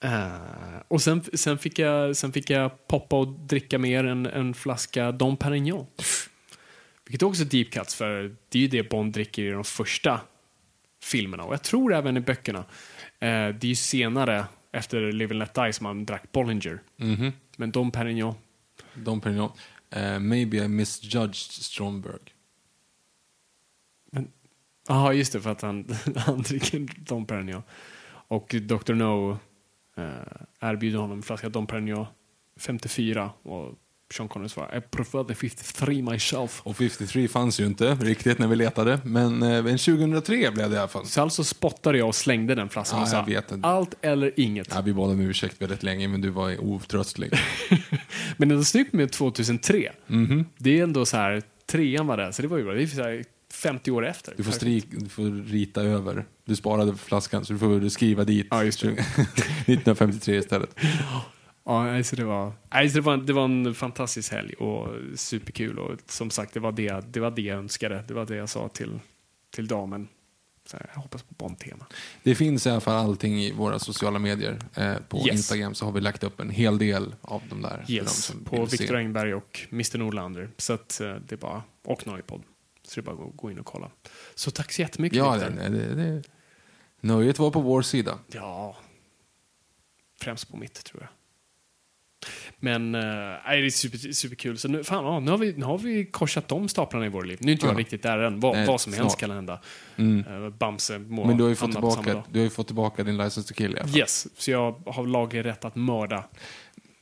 Eh, 0.00 0.80
och 0.88 1.02
sen, 1.02 1.24
sen, 1.34 1.58
fick 1.58 1.78
jag, 1.78 2.16
sen 2.16 2.32
fick 2.32 2.50
jag 2.50 2.88
poppa 2.88 3.16
och 3.16 3.28
dricka 3.28 3.78
mer 3.78 4.04
en, 4.04 4.26
en 4.26 4.54
flaska 4.54 5.12
Dom 5.12 5.36
Perignon. 5.36 5.86
Vilket 7.04 7.22
också 7.22 7.42
är 7.42 7.46
deep 7.46 7.70
cuts, 7.70 7.94
för 7.94 8.36
det 8.48 8.58
är 8.58 8.62
ju 8.62 8.68
det 8.68 8.82
Bond 8.90 9.12
dricker 9.12 9.42
i 9.42 9.50
de 9.50 9.64
första 9.64 10.20
filmerna. 11.02 11.42
Och 11.44 11.52
jag 11.52 11.62
tror 11.62 11.94
även 11.94 12.16
i 12.16 12.20
böckerna. 12.20 12.58
Eh, 12.58 13.48
det 13.48 13.62
är 13.62 13.64
ju 13.64 13.74
senare, 13.74 14.46
efter 14.72 15.12
Live 15.12 15.32
and 15.34 15.38
Let 15.38 15.54
Die, 15.54 15.72
som 15.72 15.86
han 15.86 16.06
drack 16.06 16.32
Bollinger. 16.32 16.82
Mhm. 16.96 17.32
Men 17.56 17.70
Dom 17.70 17.90
Perignon, 17.90 18.34
Dom 18.94 19.20
Perignon. 19.20 19.50
Eh, 19.90 20.18
maybe 20.18 20.56
I 20.56 20.68
misjudged 20.68 21.34
Stromberg. 21.34 22.20
Ja, 24.88 25.12
just 25.12 25.32
det, 25.32 25.40
för 25.40 25.50
att 25.50 25.62
han, 25.62 25.96
han 26.16 26.42
dricker 26.42 26.86
Dom 26.96 27.26
Perignon. 27.26 27.62
Och 28.28 28.54
Dr. 28.62 28.94
No 28.94 29.38
eh, 29.96 30.04
erbjuder 30.60 30.98
honom 30.98 31.16
en 31.16 31.22
flaska 31.22 31.48
Dom 31.48 31.66
Perignon 31.66 32.06
54. 32.56 33.30
Och 33.42 33.74
Sean 34.14 34.28
Connery 34.28 34.48
svarar 34.48 34.78
I 34.78 34.80
prefer 34.80 35.24
the 35.24 35.34
53 35.34 36.02
myself. 36.02 36.60
Och 36.64 36.76
53 36.76 37.28
fanns 37.28 37.60
ju 37.60 37.66
inte 37.66 37.94
riktigt 37.94 38.38
när 38.38 38.46
vi 38.46 38.56
letade, 38.56 39.00
men, 39.04 39.42
eh, 39.42 39.62
men 39.62 39.78
2003 39.78 40.50
blev 40.50 40.70
det 40.70 40.76
i 40.76 40.78
alla 40.78 40.88
fall. 40.88 41.06
Så 41.06 41.22
alltså 41.22 41.44
spottade 41.44 41.98
jag 41.98 42.08
och 42.08 42.14
slängde 42.14 42.54
den 42.54 42.68
flaskan 42.68 43.02
och 43.02 43.08
sa 43.08 43.26
allt 43.62 43.94
eller 44.00 44.40
inget. 44.40 44.68
Ja, 44.74 44.80
vi 44.80 44.92
bad 44.92 45.10
om 45.10 45.20
ursäkt 45.20 45.62
väldigt 45.62 45.82
länge, 45.82 46.08
men 46.08 46.20
du 46.20 46.30
var 46.30 46.64
otröstlig. 46.64 47.32
Men 48.36 48.48
det 48.48 48.54
är 48.54 48.62
snyggt 48.62 48.92
med 48.92 49.12
2003. 49.12 49.92
Mhm. 50.06 50.44
Det 50.58 50.78
är 50.78 50.82
ändå 50.82 51.06
så 51.06 51.16
här, 51.16 51.42
trean 51.66 52.06
var 52.06 52.16
det, 52.16 52.32
så 52.32 52.42
det 52.42 52.48
var 52.48 52.58
ju 52.58 52.64
bra. 52.64 52.74
Det 52.74 52.82
är 52.82 52.86
så 52.86 53.02
här 53.02 53.24
50 53.56 53.90
år 53.90 54.06
efter. 54.06 54.34
Du 54.36 54.44
får, 54.44 54.52
strik, 54.52 54.86
du 54.90 55.08
får 55.08 55.44
rita 55.44 55.82
över. 55.82 56.24
Du 56.44 56.56
sparade 56.56 56.96
flaskan, 56.96 57.44
så 57.44 57.52
du 57.52 57.58
får 57.58 57.88
skriva 57.88 58.24
dit. 58.24 58.46
Ja, 58.50 58.64
just 58.64 58.80
det. 58.80 58.88
1953 59.66 60.36
istället. 60.36 60.70
Ja, 61.64 61.96
alltså 61.96 62.16
det 62.16 62.24
var, 62.24 62.52
alltså 62.68 62.94
det 62.98 63.00
var, 63.02 63.16
det 63.16 63.32
var 63.32 63.44
en 63.44 63.74
fantastisk 63.74 64.32
helg 64.32 64.54
och 64.54 64.88
superkul. 65.14 65.78
Och 65.78 65.98
som 66.06 66.30
sagt, 66.30 66.54
det 66.54 66.60
var 66.60 66.72
det, 66.72 67.04
det, 67.12 67.20
var 67.20 67.30
det 67.30 67.42
jag 67.42 67.58
önskade. 67.58 68.04
Det 68.08 68.14
var 68.14 68.26
det 68.26 68.36
jag 68.36 68.48
sa 68.48 68.68
till, 68.68 69.00
till 69.54 69.66
damen. 69.66 70.08
Så 70.66 70.76
jag 70.94 71.02
hoppas 71.02 71.22
på 71.22 71.34
Bond-tema. 71.34 71.86
Det 72.22 72.34
finns 72.34 72.66
i 72.66 72.70
alla 72.70 72.80
fall 72.80 73.04
allting 73.06 73.40
i 73.42 73.52
våra 73.52 73.78
sociala 73.78 74.18
medier. 74.18 74.58
Eh, 74.74 74.94
på 75.08 75.18
Yes. 75.18 75.28
Instagram 75.36 75.74
så 75.74 75.84
har 75.84 75.92
vi 75.92 76.00
lagt 76.00 76.24
upp 76.24 76.40
en 76.40 76.50
hel 76.50 76.78
del 76.78 77.14
av 77.20 77.42
de 77.48 77.62
där. 77.62 77.84
de 77.86 77.92
Yes, 77.92 78.24
som 78.24 78.44
på. 78.44 78.64
Viktor 78.64 78.96
Engberg 78.96 79.34
och 79.34 79.60
Mr 79.72 79.98
Nordlander. 79.98 80.50
Så 80.58 80.72
att 80.72 81.00
eh, 81.00 81.14
det 81.28 81.34
är 81.34 81.36
bara, 81.36 81.62
och 81.84 82.06
Noipod. 82.06 82.42
Så 82.88 83.00
det 83.00 83.10
är 83.10 83.14
bara 83.14 83.26
att 83.28 83.36
gå- 83.36 83.50
in 83.50 83.58
och 83.58 83.66
kolla. 83.66 83.90
Så 84.34 84.50
tack 84.50 84.72
så 84.72 84.82
jättemycket 84.82 85.18
Ja, 85.18 85.36
det, 85.36 85.68
det, 85.68 85.94
det. 85.94 86.22
Nöjet 87.00 87.38
var 87.38 87.50
på 87.50 87.60
vår 87.60 87.82
sida. 87.82 88.18
Ja, 88.32 88.76
främst 90.20 90.50
på 90.50 90.56
mitt 90.56 90.84
tror 90.84 91.02
jag. 91.02 91.08
Men 92.58 92.94
äh, 92.94 93.00
det 93.00 93.66
är 93.66 93.70
super, 93.70 93.98
superkul. 94.12 94.58
Så 94.58 94.68
nu, 94.68 94.84
fan, 94.84 95.04
ja, 95.04 95.20
nu, 95.20 95.30
har 95.30 95.38
vi, 95.38 95.52
nu 95.56 95.64
har 95.64 95.78
vi 95.78 96.04
korsat 96.04 96.48
de 96.48 96.68
staplarna 96.68 97.06
i 97.06 97.08
våra 97.08 97.24
liv. 97.24 97.38
Nu 97.40 97.50
är 97.50 97.52
inte 97.52 97.66
jag 97.66 97.74
Ja. 97.74 97.78
riktigt 97.78 98.02
där 98.02 98.18
än. 98.18 98.40
Vad, 98.40 98.66
vad 98.66 98.80
som 98.80 98.92
helst 98.92 99.10
snart. 99.10 99.20
kan 99.20 99.30
hända. 99.30 99.60
Mm. 99.96 100.26
Uh, 100.26 100.50
Bamse 100.50 100.98
må 100.98 101.24
Men 101.24 101.36
du 101.36 101.42
har 101.42 101.48
ju 101.48 101.56
fått 101.56 101.72
tillbaka, 101.72 102.24
du 102.30 102.38
har 102.38 102.44
ju 102.44 102.50
fått 102.50 102.66
tillbaka 102.66 103.04
din 103.04 103.16
license 103.16 103.48
to 103.48 103.54
kill 103.54 103.74
i 103.74 103.78
alla 103.78 103.88
fall. 103.88 103.98
Yes, 103.98 104.40
så 104.40 104.50
jag 104.50 104.82
har 104.86 105.06
laglig 105.06 105.44
rätt 105.44 105.64
att 105.64 105.76
mörda. 105.76 106.24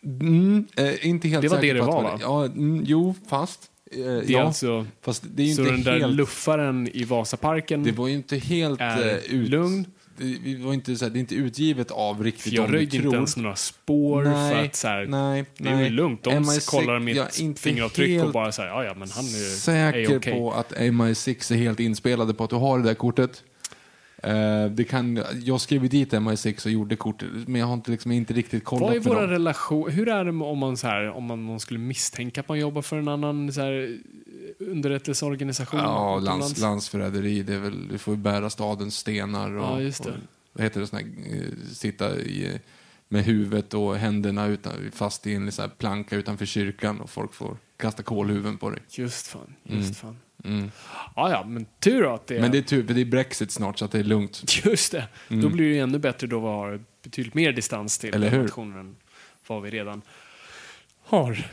Mm, 0.05 0.66
eh, 0.77 1.06
inte 1.06 1.28
helt 1.28 1.43
Det 1.43 1.48
var 1.48 1.61
det 1.61 1.73
det 1.73 1.81
var, 1.81 2.02
va? 2.02 2.19
Ja, 2.20 2.44
mm, 2.44 2.85
jo, 2.85 3.15
fast. 3.28 3.70
Eh, 3.95 4.05
Det 4.05 4.11
är 4.11 4.33
ja, 4.33 4.43
alltså, 4.43 4.87
fast 5.03 5.25
det 5.35 5.43
är 5.43 5.47
ju 5.47 5.55
så 5.55 5.62
den 5.62 5.83
där 5.83 6.01
helt... 6.01 6.15
luffaren 6.15 6.89
i 6.93 7.05
Vasaparken, 7.05 7.83
Det 7.83 7.93
var 7.93 8.09
ju 8.09 8.15
inte 8.15 8.37
helt 8.37 8.81
eh, 8.81 9.16
ut... 9.16 9.49
lugn. 9.49 9.87
Det, 10.16 10.57
var 10.57 10.75
inte, 10.75 10.97
så 10.97 11.05
här, 11.05 11.12
det 11.12 11.19
är 11.19 11.21
inte 11.21 11.35
utgivet 11.35 11.91
av 11.91 12.25
riktigt 12.25 12.53
jag 12.53 12.75
röjde 12.75 12.97
inte 12.97 13.16
ens 13.16 13.37
några 13.37 13.57
spår 13.57 14.25
för 14.25 14.65
att 14.65 14.77
så 14.77 14.89
här, 14.89 15.07
nej, 15.07 15.45
det 15.59 15.69
är 15.69 15.75
nej. 15.75 15.85
ju 15.85 15.91
lugnt. 15.91 16.23
De 16.23 16.31
MI6 16.31 16.71
kollar 16.71 16.99
mitt 16.99 17.16
jag 17.16 17.29
inte 17.41 17.62
fingeravtryck 17.62 18.23
och 18.23 18.33
bara 18.33 18.53
säger 18.53 18.69
ja, 18.69 18.85
ja, 18.85 18.95
men 18.95 19.09
han 19.11 19.25
är, 19.25 19.57
säker 19.57 19.99
är 19.99 20.19
okej. 20.19 20.33
på 20.33 20.53
att 20.53 20.73
MI6 20.73 21.53
är 21.53 21.57
helt 21.57 21.81
inspelade 21.81 22.35
på 22.35 22.45
att 22.45 22.51
du 22.51 22.57
har 22.57 22.79
det 22.79 22.85
där 22.85 22.95
kortet. 22.95 23.43
Eh, 24.26 24.66
det 24.70 24.84
kan, 24.84 25.24
jag 25.42 25.60
skrev 25.60 25.88
dit 25.88 26.12
MI6 26.12 26.66
och 26.66 26.72
gjorde 26.72 26.96
kortet, 26.96 27.28
men 27.46 27.60
jag 27.60 27.66
har 27.66 27.74
inte, 27.74 27.90
liksom, 27.90 28.12
inte 28.12 28.34
riktigt 28.34 28.64
kollat 28.64 28.82
Vad 28.82 28.96
är 28.96 29.01
våra 29.01 29.20
dem. 29.20 29.30
relation, 29.30 29.90
hur 29.90 30.09
är 30.09 30.24
det 30.24 30.30
om 30.30 30.59
man, 30.59 30.76
så 30.76 30.86
här, 30.86 31.10
om 31.10 31.24
man, 31.24 31.42
man 31.42 31.60
skulle 31.60 31.80
misstänka 31.80 32.40
att 32.40 32.48
man 32.48 32.59
jobbar 32.59 32.82
för 32.82 32.98
en 32.98 33.09
annan 33.09 33.52
så 33.52 33.60
här, 33.60 33.98
underrättelseorganisation? 34.59 35.80
Ja, 35.80 36.18
lands, 36.18 36.59
landsförräderi, 36.60 37.42
det 37.42 37.55
är 37.55 37.59
väl, 37.59 37.88
du 37.88 37.98
får 37.98 38.14
ju 38.14 38.20
bära 38.20 38.51
stadens 38.51 38.96
stenar 38.96 39.56
och, 39.56 39.64
Ja, 39.64 39.80
just 39.80 40.05
det. 40.05 40.10
och 40.10 40.16
vad 40.52 40.64
heter 40.64 40.80
det, 40.80 40.86
sån 40.86 40.98
här, 40.98 41.06
eh, 41.36 41.68
sitta 41.72 42.16
i, 42.16 42.60
med 43.09 43.24
huvudet 43.24 43.74
och 43.74 43.96
händerna 43.96 44.46
utan, 44.46 44.72
fast 44.92 45.26
i 45.26 45.34
en 45.34 45.52
sån 45.52 45.62
här 45.62 45.70
planka 45.78 46.16
utanför 46.16 46.46
kyrkan 46.46 47.01
och 47.01 47.10
folk 47.10 47.34
får 47.34 47.56
kasta 47.76 48.02
kolhuvuden 48.02 48.59
på 48.59 48.70
dig. 48.70 48.80
Just 48.90 49.26
fan, 49.26 49.55
just 49.62 49.96
fan. 49.96 50.16
Mm. 50.45 50.71
Ja, 51.16 51.31
ja, 51.31 51.45
men 51.47 51.66
tur 51.81 52.03
då 52.03 52.15
att 52.15 52.27
det 52.27 52.41
Men 52.41 52.51
det 52.53 52.59
är 52.59 52.62
tur, 52.62 52.87
för 52.87 52.95
det 52.95 53.01
är 53.01 53.05
Brexit 53.05 53.51
snart 53.51 53.79
så 53.79 53.85
att 53.85 53.93
det 53.93 53.99
är 53.99 54.05
lugnt. 54.05 54.43
Just 54.65 54.93
det. 54.93 55.09
Då 55.29 55.49
blir 55.49 55.65
det 55.69 55.75
ju 55.75 55.79
ännu 55.79 55.99
bättre 55.99 56.27
då 56.27 56.41
vi 56.41 56.47
har 56.47 56.81
betydligt 57.03 57.35
mer 57.35 57.53
distans 57.53 57.99
till 57.99 58.15
Eller 58.15 58.31
hur? 58.31 58.43
nationen 58.43 58.79
än 58.79 58.97
vad 59.47 59.62
vi 59.62 59.71
redan 59.71 60.03
har. 61.05 61.47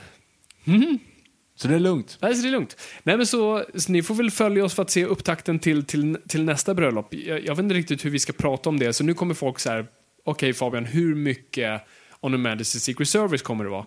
Så 1.55 1.67
det 1.67 1.75
är 1.75 1.79
lugnt. 1.79 2.17
Nej, 2.21 2.35
så 2.35 2.41
det 2.41 2.47
är 2.47 2.51
lugnt. 2.51 2.77
Nej, 3.03 3.17
men 3.17 3.27
så, 3.27 3.65
så 3.75 3.91
ni 3.91 4.03
får 4.03 4.15
väl 4.15 4.31
följa 4.31 4.65
oss 4.65 4.73
för 4.73 4.81
att 4.83 4.89
se 4.89 5.05
upptakten 5.05 5.59
till, 5.59 5.83
till, 5.85 6.17
till 6.27 6.43
nästa 6.43 6.73
bröllop. 6.73 7.13
Jag, 7.13 7.45
jag 7.45 7.55
vet 7.55 7.63
inte 7.63 7.75
riktigt 7.75 8.05
hur 8.05 8.09
vi 8.09 8.19
ska 8.19 8.33
prata 8.33 8.69
om 8.69 8.79
det, 8.79 8.93
så 8.93 9.03
nu 9.03 9.13
kommer 9.13 9.33
folk 9.33 9.59
så 9.59 9.69
här, 9.69 9.85
okej 10.25 10.53
Fabian, 10.53 10.85
hur 10.85 11.15
mycket 11.15 11.81
On 12.19 12.31
the 12.31 12.37
Majesty 12.37 12.79
Secret 12.79 13.09
Service 13.09 13.41
kommer 13.41 13.63
det 13.63 13.69
vara? 13.69 13.85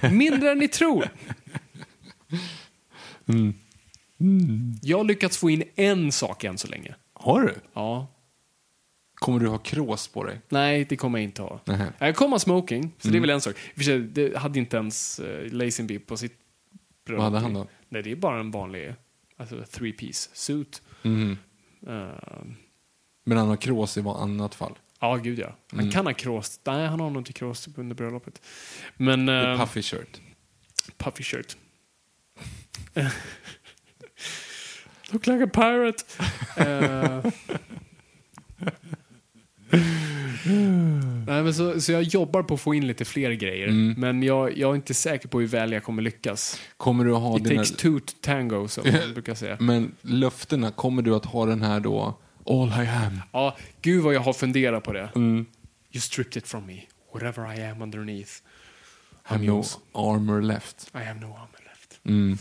Mindre 0.10 0.50
än 0.50 0.58
ni 0.58 0.68
tror. 0.68 1.08
Jag 4.82 4.96
har 4.98 5.04
lyckats 5.04 5.38
få 5.38 5.50
in 5.50 5.62
en 5.74 6.12
sak 6.12 6.44
än 6.44 6.58
så 6.58 6.68
länge. 6.68 6.94
Har 7.12 7.42
du? 7.42 7.54
Ja. 7.74 8.06
Kommer 9.14 9.40
du 9.40 9.48
ha 9.48 9.58
krås 9.58 10.08
på 10.08 10.24
dig? 10.24 10.40
Nej, 10.48 10.84
det 10.88 10.96
kommer 10.96 11.18
jag 11.18 11.24
inte 11.24 11.42
ha. 11.42 11.60
Nähä. 11.64 11.92
Jag 11.98 12.16
kommer 12.16 12.30
ha 12.30 12.38
smoking, 12.38 12.92
så 12.98 13.08
det 13.08 13.16
är 13.18 13.20
väl 13.20 13.30
en 13.30 13.40
sak. 13.40 13.56
För 13.76 13.82
sig, 13.84 13.98
Det 14.00 14.36
hade 14.36 14.58
inte 14.58 14.76
ens 14.76 15.20
uh, 15.20 15.52
Lazenby 15.52 15.98
på 15.98 16.16
sitt 16.16 16.38
bröllop. 17.06 17.22
Vad 17.22 17.32
hade 17.32 17.44
han 17.44 17.54
då? 17.54 17.66
Nej, 17.88 18.02
det 18.02 18.10
är 18.12 18.16
bara 18.16 18.40
en 18.40 18.50
vanlig 18.50 18.94
alltså, 19.36 19.56
three-piece 19.56 20.30
suit. 20.32 20.82
Mhm. 21.02 21.38
Eh, 21.86 22.08
Men 23.24 23.38
han 23.38 23.48
har 23.48 23.56
krås 23.56 23.96
i 23.96 24.00
vad 24.00 24.16
annat 24.22 24.54
fall. 24.54 24.78
Ja, 25.00 25.16
gud 25.16 25.38
ja. 25.38 25.56
Han 25.70 25.80
Mm. 25.80 25.92
kan 25.92 26.06
ha 26.06 26.12
krås. 26.14 26.60
Nej, 26.64 26.86
han 26.86 27.00
har 27.00 27.10
nog 27.10 27.20
inte 27.20 27.32
krås 27.32 27.68
under 27.76 27.94
bröllopet. 27.96 28.42
Men... 28.96 29.26
The 29.26 29.32
Uh, 29.32 29.58
puffy 29.58 29.82
shirt. 29.82 30.20
puffy 30.96 31.24
shirt. 31.24 31.56
Look 35.14 35.26
like 35.26 35.44
a 35.44 35.46
pirate. 35.46 36.04
Eh, 36.56 37.32
Nej, 41.26 41.42
men 41.42 41.54
så, 41.54 41.80
så 41.80 41.92
jag 41.92 42.02
jobbar 42.02 42.42
på 42.42 42.54
att 42.54 42.60
få 42.60 42.74
in 42.74 42.86
lite 42.86 43.04
fler 43.04 43.30
grejer. 43.30 43.68
Mm. 43.68 43.94
Men 43.98 44.22
jag, 44.22 44.58
jag 44.58 44.70
är 44.70 44.74
inte 44.74 44.94
säker 44.94 45.28
på 45.28 45.40
hur 45.40 45.46
väl 45.46 45.72
jag 45.72 45.84
kommer 45.84 46.02
lyckas. 46.02 46.60
Kommer 46.76 47.04
du 47.04 47.14
att 47.14 47.20
ha 47.22 47.36
It 47.38 47.44
dina... 47.44 47.62
takes 47.62 47.76
two 47.76 47.98
to 47.98 48.14
tango, 48.20 48.68
som 48.68 48.84
man 48.92 49.12
brukar 49.12 49.34
säga. 49.34 49.56
Men 49.60 49.94
löftena, 50.00 50.70
kommer 50.70 51.02
du 51.02 51.14
att 51.14 51.24
ha 51.24 51.46
den 51.46 51.62
här 51.62 51.80
då, 51.80 52.18
all 52.46 52.68
I 52.68 52.86
am? 52.88 53.20
Ja, 53.32 53.56
gud 53.82 54.02
vad 54.02 54.14
jag 54.14 54.20
har 54.20 54.32
funderat 54.32 54.84
på 54.84 54.92
det. 54.92 55.08
Mm. 55.14 55.46
You 55.92 56.00
stripped 56.00 56.36
it 56.36 56.48
from 56.48 56.66
me. 56.66 56.80
Whatever 57.12 57.58
I 57.58 57.64
am 57.64 57.82
underneath. 57.82 58.32
Have 59.22 59.44
I'm 59.44 59.46
no 59.46 59.56
yours. 59.56 59.78
armor 59.92 60.42
left. 60.42 60.90
I 60.94 60.98
have 60.98 61.20
no 61.20 61.26
armor 61.26 61.60
left. 61.64 62.00
Mm. 62.04 62.38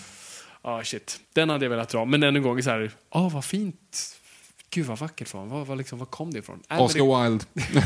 Ja, 0.63 0.83
shit. 0.83 1.19
Den 1.33 1.49
hade 1.49 1.65
jag 1.65 1.69
velat 1.69 1.89
dra. 1.89 2.05
Men 2.05 2.23
än 2.23 2.35
en 2.35 2.41
gång, 2.43 2.63
så 2.63 2.69
här, 2.69 2.91
ja, 3.13 3.29
vad 3.29 3.45
fint. 3.45 4.19
Gud 4.69 4.85
vad 4.85 4.99
vackert 4.99 5.27
från. 5.27 5.49
Vad, 5.49 5.67
vad, 5.67 5.77
liksom, 5.77 5.99
vad 5.99 6.09
kom 6.09 6.31
det 6.31 6.39
ifrån? 6.39 6.59
Äh, 6.69 6.81
Oscar 6.81 7.23
Wilde. 7.23 7.45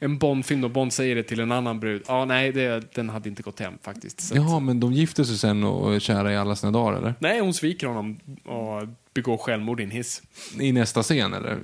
En 0.00 0.18
Bondfilm 0.18 0.64
och 0.64 0.70
Bond 0.70 0.92
säger 0.92 1.16
det 1.16 1.22
till 1.22 1.40
en 1.40 1.52
annan 1.52 1.80
brud. 1.80 2.02
Ja, 2.06 2.24
nej, 2.24 2.52
det, 2.52 2.94
den 2.94 3.08
hade 3.08 3.28
inte 3.28 3.42
gått 3.42 3.60
hem 3.60 3.78
faktiskt. 3.82 4.20
Så 4.20 4.36
Jaha, 4.36 4.60
men 4.60 4.80
de 4.80 4.92
gifter 4.92 5.24
sig 5.24 5.38
sen 5.38 5.64
och 5.64 5.94
är 5.94 5.98
kära 5.98 6.32
i 6.32 6.36
alla 6.36 6.56
sina 6.56 6.72
dagar, 6.72 6.98
eller? 6.98 7.14
Nej, 7.18 7.40
hon 7.40 7.54
sviker 7.54 7.86
honom 7.86 8.20
och 8.44 8.88
begår 9.14 9.36
självmord 9.36 9.80
i 9.80 9.82
en 9.82 9.90
hiss. 9.90 10.22
I 10.60 10.72
nästa 10.72 11.02
scen, 11.02 11.34
eller? 11.34 11.58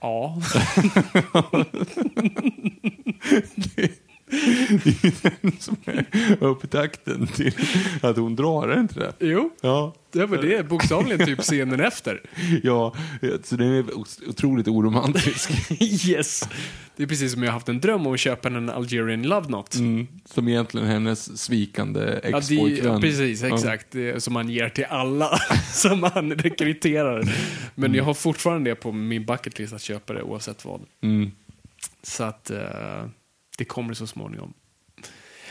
Ja. 0.00 0.40
Det 4.84 5.04
är 5.04 5.32
den 5.40 5.52
som 5.58 5.76
är 5.84 6.04
upptakten 6.44 7.26
till 7.26 7.52
att 8.02 8.16
hon 8.16 8.36
drar, 8.36 8.68
är 8.68 8.74
det 8.74 8.80
inte 8.80 9.00
det? 9.00 9.12
jo, 9.20 9.50
Ja. 9.60 9.94
det 10.12 10.26
var 10.26 10.36
det. 10.36 10.68
Bokstavligen 10.68 11.26
typ 11.26 11.40
scenen 11.40 11.80
efter. 11.80 12.20
Ja, 12.62 12.94
så 13.42 13.56
den 13.56 13.72
är 13.72 13.84
otroligt 14.28 14.68
oromantisk. 14.68 15.50
yes. 16.08 16.48
Det 16.96 17.02
är 17.02 17.06
precis 17.06 17.32
som 17.32 17.42
jag 17.42 17.52
haft 17.52 17.68
en 17.68 17.80
dröm 17.80 18.06
om 18.06 18.12
att 18.14 18.20
köpa 18.20 18.48
en 18.48 18.70
Algerian 18.70 19.22
Love 19.22 19.46
Knot. 19.46 19.74
Mm, 19.74 20.06
som 20.24 20.48
egentligen 20.48 20.86
hennes 20.86 21.38
svikande 21.42 22.20
Ja, 22.22 22.38
ex-pojkvän. 22.38 22.92
ja, 22.92 23.00
precis, 23.00 23.42
exakt. 23.42 23.86
Det, 23.90 24.22
som 24.22 24.32
man 24.34 24.48
ger 24.48 24.68
till 24.68 24.84
alla 24.84 25.38
som 25.72 26.02
han 26.02 26.32
rekryterar. 26.32 27.24
Men 27.74 27.94
jag 27.94 28.04
har 28.04 28.14
fortfarande 28.14 28.70
det 28.70 28.74
på 28.74 28.92
min 28.92 29.24
bucket 29.26 29.58
list 29.58 29.72
att 29.72 29.82
köpa 29.82 30.12
det 30.12 30.22
oavsett 30.22 30.64
vad. 30.64 30.80
Mm. 31.02 31.30
Så 32.02 32.24
att 32.24 32.50
eh, 32.50 32.58
det 33.58 33.64
kommer 33.64 33.94
så 33.94 34.06
småningom. 34.06 34.52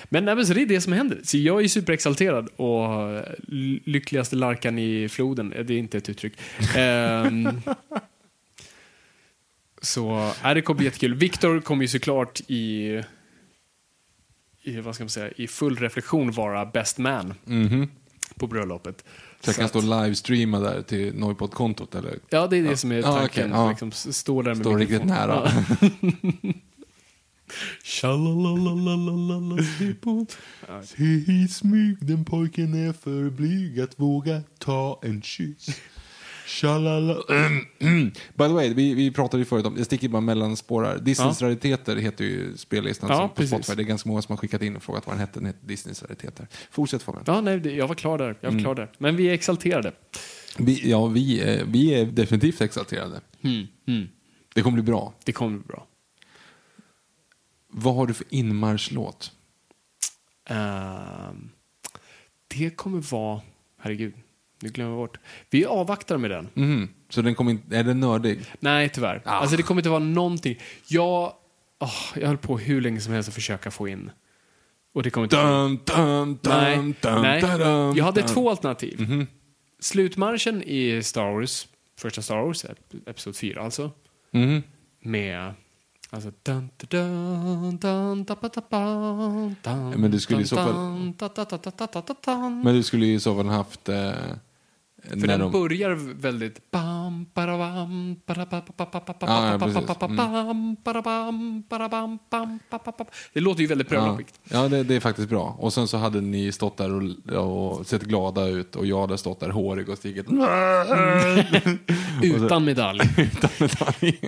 Men, 0.09 0.25
nej, 0.25 0.35
men 0.35 0.45
så 0.45 0.53
det 0.53 0.61
är 0.61 0.65
det 0.65 0.81
som 0.81 0.93
händer. 0.93 1.19
Så 1.23 1.37
jag 1.37 1.63
är 1.63 1.67
superexalterad 1.67 2.49
och 2.55 3.09
eh, 3.09 3.23
ly- 3.47 3.79
lyckligaste 3.85 4.35
larkan 4.35 4.79
i 4.79 5.09
floden, 5.09 5.53
eh, 5.53 5.65
det 5.65 5.73
är 5.73 5.77
inte 5.77 5.97
ett 5.97 6.09
uttryck. 6.09 6.33
Ehm, 6.75 7.47
så 9.81 10.31
äh, 10.43 10.53
det 10.53 10.61
kommer 10.61 10.77
bli 10.77 10.85
jättekul. 10.85 11.15
Viktor 11.15 11.59
kommer 11.61 11.83
ju 11.83 11.87
såklart 11.87 12.41
i, 12.47 12.87
i, 14.63 14.79
vad 14.81 14.95
ska 14.95 15.03
man 15.03 15.09
säga, 15.09 15.31
i 15.35 15.47
full 15.47 15.75
reflektion 15.75 16.31
vara 16.31 16.65
best 16.65 16.97
man 16.97 17.33
Mhm. 17.45 17.87
på 18.35 18.47
bröllopet. 18.47 19.05
Så 19.41 19.49
jag 19.49 19.55
kan 19.55 19.65
att- 19.65 19.69
stå 19.71 19.79
och 19.79 20.03
livestreama 20.03 20.59
där 20.59 20.81
till 20.81 21.15
Noipod-kontot, 21.15 21.95
eller? 21.95 22.19
Ja, 22.29 22.47
det 22.47 22.57
är 22.57 22.63
det 22.63 22.77
som 22.77 22.91
är 22.91 22.95
Ja, 22.95 23.01
tanken. 23.17 23.51
okej, 23.51 23.61
ja. 23.63 23.69
Liksom, 23.69 23.89
s- 23.89 24.17
stå 24.17 24.41
där 24.41 24.55
med 24.55 24.65
Står 24.65 24.77
riktigt 24.77 25.05
nära. 25.05 25.51
Ja. 27.51 27.83
Tjalalalalala, 27.83 29.55
people. 29.77 30.25
Se 30.83 31.03
i 31.03 31.47
smyg, 31.47 31.97
den 32.01 32.25
pojken 32.25 32.73
är 32.87 32.93
för 32.93 33.29
blyg 33.29 33.79
att 33.79 33.99
våga 33.99 34.41
ta 34.59 34.99
en 35.03 35.21
kyss. 35.21 35.67
Tjalala. 36.47 37.15
By 38.33 38.45
the 38.47 38.47
way, 38.53 38.73
vi, 38.73 38.93
vi 38.93 39.11
pratade 39.11 39.41
ju 39.41 39.45
förut 39.45 39.65
om, 39.65 39.77
jag 39.77 39.85
sticker 39.85 40.09
bara 40.09 40.21
mellanspår 40.21 40.83
här. 40.83 40.99
Disneys 40.99 41.41
Ja. 41.41 41.47
rariteter 41.47 41.95
heter 41.95 42.25
ju 42.25 42.57
spellistan 42.57 43.09
Ja, 43.09 43.17
som 43.17 43.29
på 43.29 43.35
precis. 43.35 43.49
Spotify. 43.49 43.75
Det 43.75 43.81
är 43.81 43.85
ganska 43.85 44.09
många 44.09 44.21
som 44.21 44.33
har 44.33 44.37
skickat 44.37 44.61
in 44.61 44.75
och 44.75 44.83
frågat 44.83 45.05
vad 45.07 45.15
den 45.15 45.19
hette. 45.19 45.39
Den 45.39 45.45
heter 45.45 45.67
Disneys 45.67 46.03
rariteter. 46.03 46.47
Fortsätt 46.71 47.03
Fabian. 47.03 47.23
Ja, 47.27 47.41
nej, 47.41 47.67
jag 47.77 47.87
var 47.87 47.95
klar 47.95 48.17
där. 48.17 48.25
Jag 48.41 48.49
var 48.49 48.49
Mm. 48.51 48.63
klar 48.63 48.75
där. 48.75 48.91
Men 48.97 49.15
vi 49.15 49.29
är 49.29 49.33
exalterade. 49.33 49.91
Vi, 50.57 50.89
ja, 50.89 51.07
vi, 51.07 51.41
är- 51.41 51.65
vi 51.65 51.93
är 51.93 52.05
definitivt 52.05 52.61
exalterade. 52.61 53.21
Mm. 53.41 54.07
Det 54.53 54.61
kommer 54.61 54.75
bli 54.75 54.83
bra. 54.83 55.13
Det 55.25 55.31
kommer 55.31 55.57
bli 55.57 55.67
bra. 55.67 55.87
Vad 57.71 57.95
har 57.95 58.07
du 58.07 58.13
för 58.13 58.25
inmarschlåt? 58.29 59.31
Ehm, 60.49 61.49
det 62.47 62.69
kommer 62.77 63.11
vara... 63.11 63.41
Herregud, 63.79 64.13
nu 64.61 64.69
glömmer 64.69 64.91
jag 64.91 64.99
bort. 64.99 65.17
Vi 65.49 65.65
avvaktar 65.65 66.17
med 66.17 66.31
den. 66.31 66.49
Mhm. 66.53 66.89
Så 67.09 67.21
den 67.21 67.35
kommer 67.35 67.51
inte, 67.51 67.77
är 67.77 67.83
den 67.83 67.99
nördig? 67.99 68.39
Nej, 68.59 68.89
tyvärr. 68.89 69.21
Ah. 69.25 69.31
Alltså 69.31 69.57
det 69.57 69.63
kommer 69.63 69.81
inte 69.81 69.89
vara 69.89 69.99
någonting. 69.99 70.59
Jag, 70.87 71.33
åh, 71.79 71.93
jag 72.15 72.27
höll 72.27 72.37
på 72.37 72.57
hur 72.57 72.81
länge 72.81 73.01
som 73.01 73.13
helst 73.13 73.29
att 73.29 73.35
försöka 73.35 73.71
få 73.71 73.87
in. 73.87 74.11
Och 74.93 75.03
det 75.03 75.09
kommer 75.09 75.25
inte... 75.25 75.35
Dun, 75.43 75.79
dun, 75.85 76.39
nej, 76.43 76.77
dun, 77.01 77.21
nej. 77.21 77.41
dun, 77.41 77.95
jag 77.95 78.05
hade 78.05 78.21
två 78.27 78.49
alternativ. 78.49 79.25
Slutmarschen 79.79 80.63
i 80.63 81.03
Star 81.03 81.31
Wars, 81.31 81.67
första 81.97 82.21
Star 82.21 82.37
Wars, 82.41 82.65
ep- 82.65 83.09
episod 83.09 83.35
4 83.35 83.61
alltså. 83.61 83.91
Mhm. 84.31 84.63
Med... 84.99 85.53
Alltså... 86.13 86.31
Dun, 86.43 86.69
dun, 86.77 87.77
dun, 87.77 88.23
da, 88.23 88.35
ba, 88.41 88.49
da, 88.49 88.61
ba, 88.69 88.79
dun, 89.63 90.01
Men 90.01 90.11
du 90.11 90.19
skulle 90.19 90.41
i 90.41 90.47
så 90.47 90.55
fall-. 90.55 91.13
Men 92.63 92.75
du 92.75 92.83
skulle 92.83 93.05
ju 93.05 93.13
i 93.13 93.19
så 93.19 93.35
fall 93.35 93.47
haft... 93.47 93.89
Eh, 93.89 94.11
För 95.09 95.27
den 95.27 95.39
de, 95.39 95.51
börjar 95.51 95.91
väldigt... 96.21 96.71
Bam, 96.71 97.25
barabam, 97.33 98.15
barabam. 98.25 98.61
Mm. 100.01 100.75
barabam, 100.83 101.63
barabam, 101.69 102.19
bam, 102.29 102.59
ba, 102.69 102.79
ba, 102.85 102.93
ba. 102.97 103.05
Det 103.33 103.39
låter 103.39 103.61
ju 103.61 103.67
väldigt 103.67 103.91
ja, 103.91 104.01
bröllopigt. 104.01 104.39
ja 104.49 104.67
det, 104.67 104.83
det 104.83 104.95
är 104.95 104.99
faktiskt 104.99 105.29
bra. 105.29 105.55
Och 105.59 105.73
sen 105.73 105.87
så 105.87 105.97
hade 105.97 106.21
ni 106.21 106.51
stått 106.51 106.77
där 106.77 106.93
och, 106.93 107.03
och 107.79 107.87
sett 107.87 108.03
glada 108.03 108.47
ut 108.47 108.75
och 108.75 108.85
jag 108.85 109.01
hade 109.01 109.17
stått 109.17 109.39
där 109.39 109.49
hårig 109.49 109.89
och 109.89 109.97
stigit 109.97 110.25
Utan 112.23 112.65
medalj. 112.65 112.99
utan 113.17 113.49
medalj. 113.59 114.19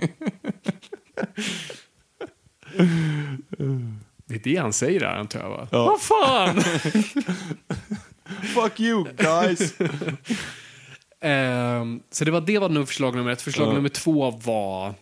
Det 4.26 4.34
är 4.34 4.40
det 4.44 4.56
han 4.56 4.72
säger 4.72 5.00
där 5.00 5.06
antar 5.06 5.40
jag 5.40 5.50
va? 5.50 5.68
Ja. 5.70 5.84
Vad 5.84 6.00
fan! 6.00 6.60
Fuck 8.54 8.80
you 8.80 9.06
guys! 9.16 9.74
um, 11.20 12.02
så 12.10 12.24
det 12.24 12.30
var, 12.30 12.40
det 12.40 12.58
var 12.58 12.68
nog 12.68 12.88
förslag 12.88 13.16
nummer 13.16 13.30
ett. 13.30 13.42
Förslag 13.42 13.68
uh. 13.68 13.74
nummer 13.74 13.88
två 13.88 14.30
var, 14.30 14.88
uh, 14.88 14.94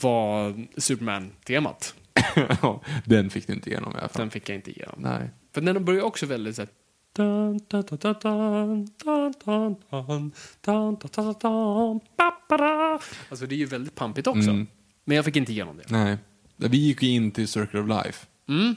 var 0.00 0.66
Superman-temat. 0.80 1.94
den 3.04 3.30
fick 3.30 3.46
du 3.46 3.52
inte 3.52 3.70
igenom 3.70 3.92
i 3.92 3.98
alla 3.98 4.08
fall. 4.08 4.20
Den 4.20 4.30
fick 4.30 4.48
jag 4.48 4.56
inte 4.56 4.70
igenom. 4.70 4.94
Nej. 4.98 5.30
För 5.54 5.60
den 5.60 5.84
börjar 5.84 6.02
också 6.02 6.26
väldigt 6.26 6.56
så 6.56 6.62
här, 6.62 6.68
Alltså 13.30 13.46
det 13.46 13.54
är 13.54 13.56
ju 13.56 13.66
väldigt 13.66 13.94
pampigt 13.94 14.26
också. 14.26 14.50
Mm. 14.50 14.66
Men 15.04 15.16
jag 15.16 15.24
fick 15.24 15.36
inte 15.36 15.52
igenom 15.52 15.76
det. 15.76 15.84
Nej. 15.88 16.16
Vi 16.56 16.76
gick 16.78 17.02
ju 17.02 17.08
in 17.10 17.30
till 17.30 17.48
Circle 17.48 17.80
of 17.80 17.88
Life. 17.88 18.26
Mm. 18.48 18.76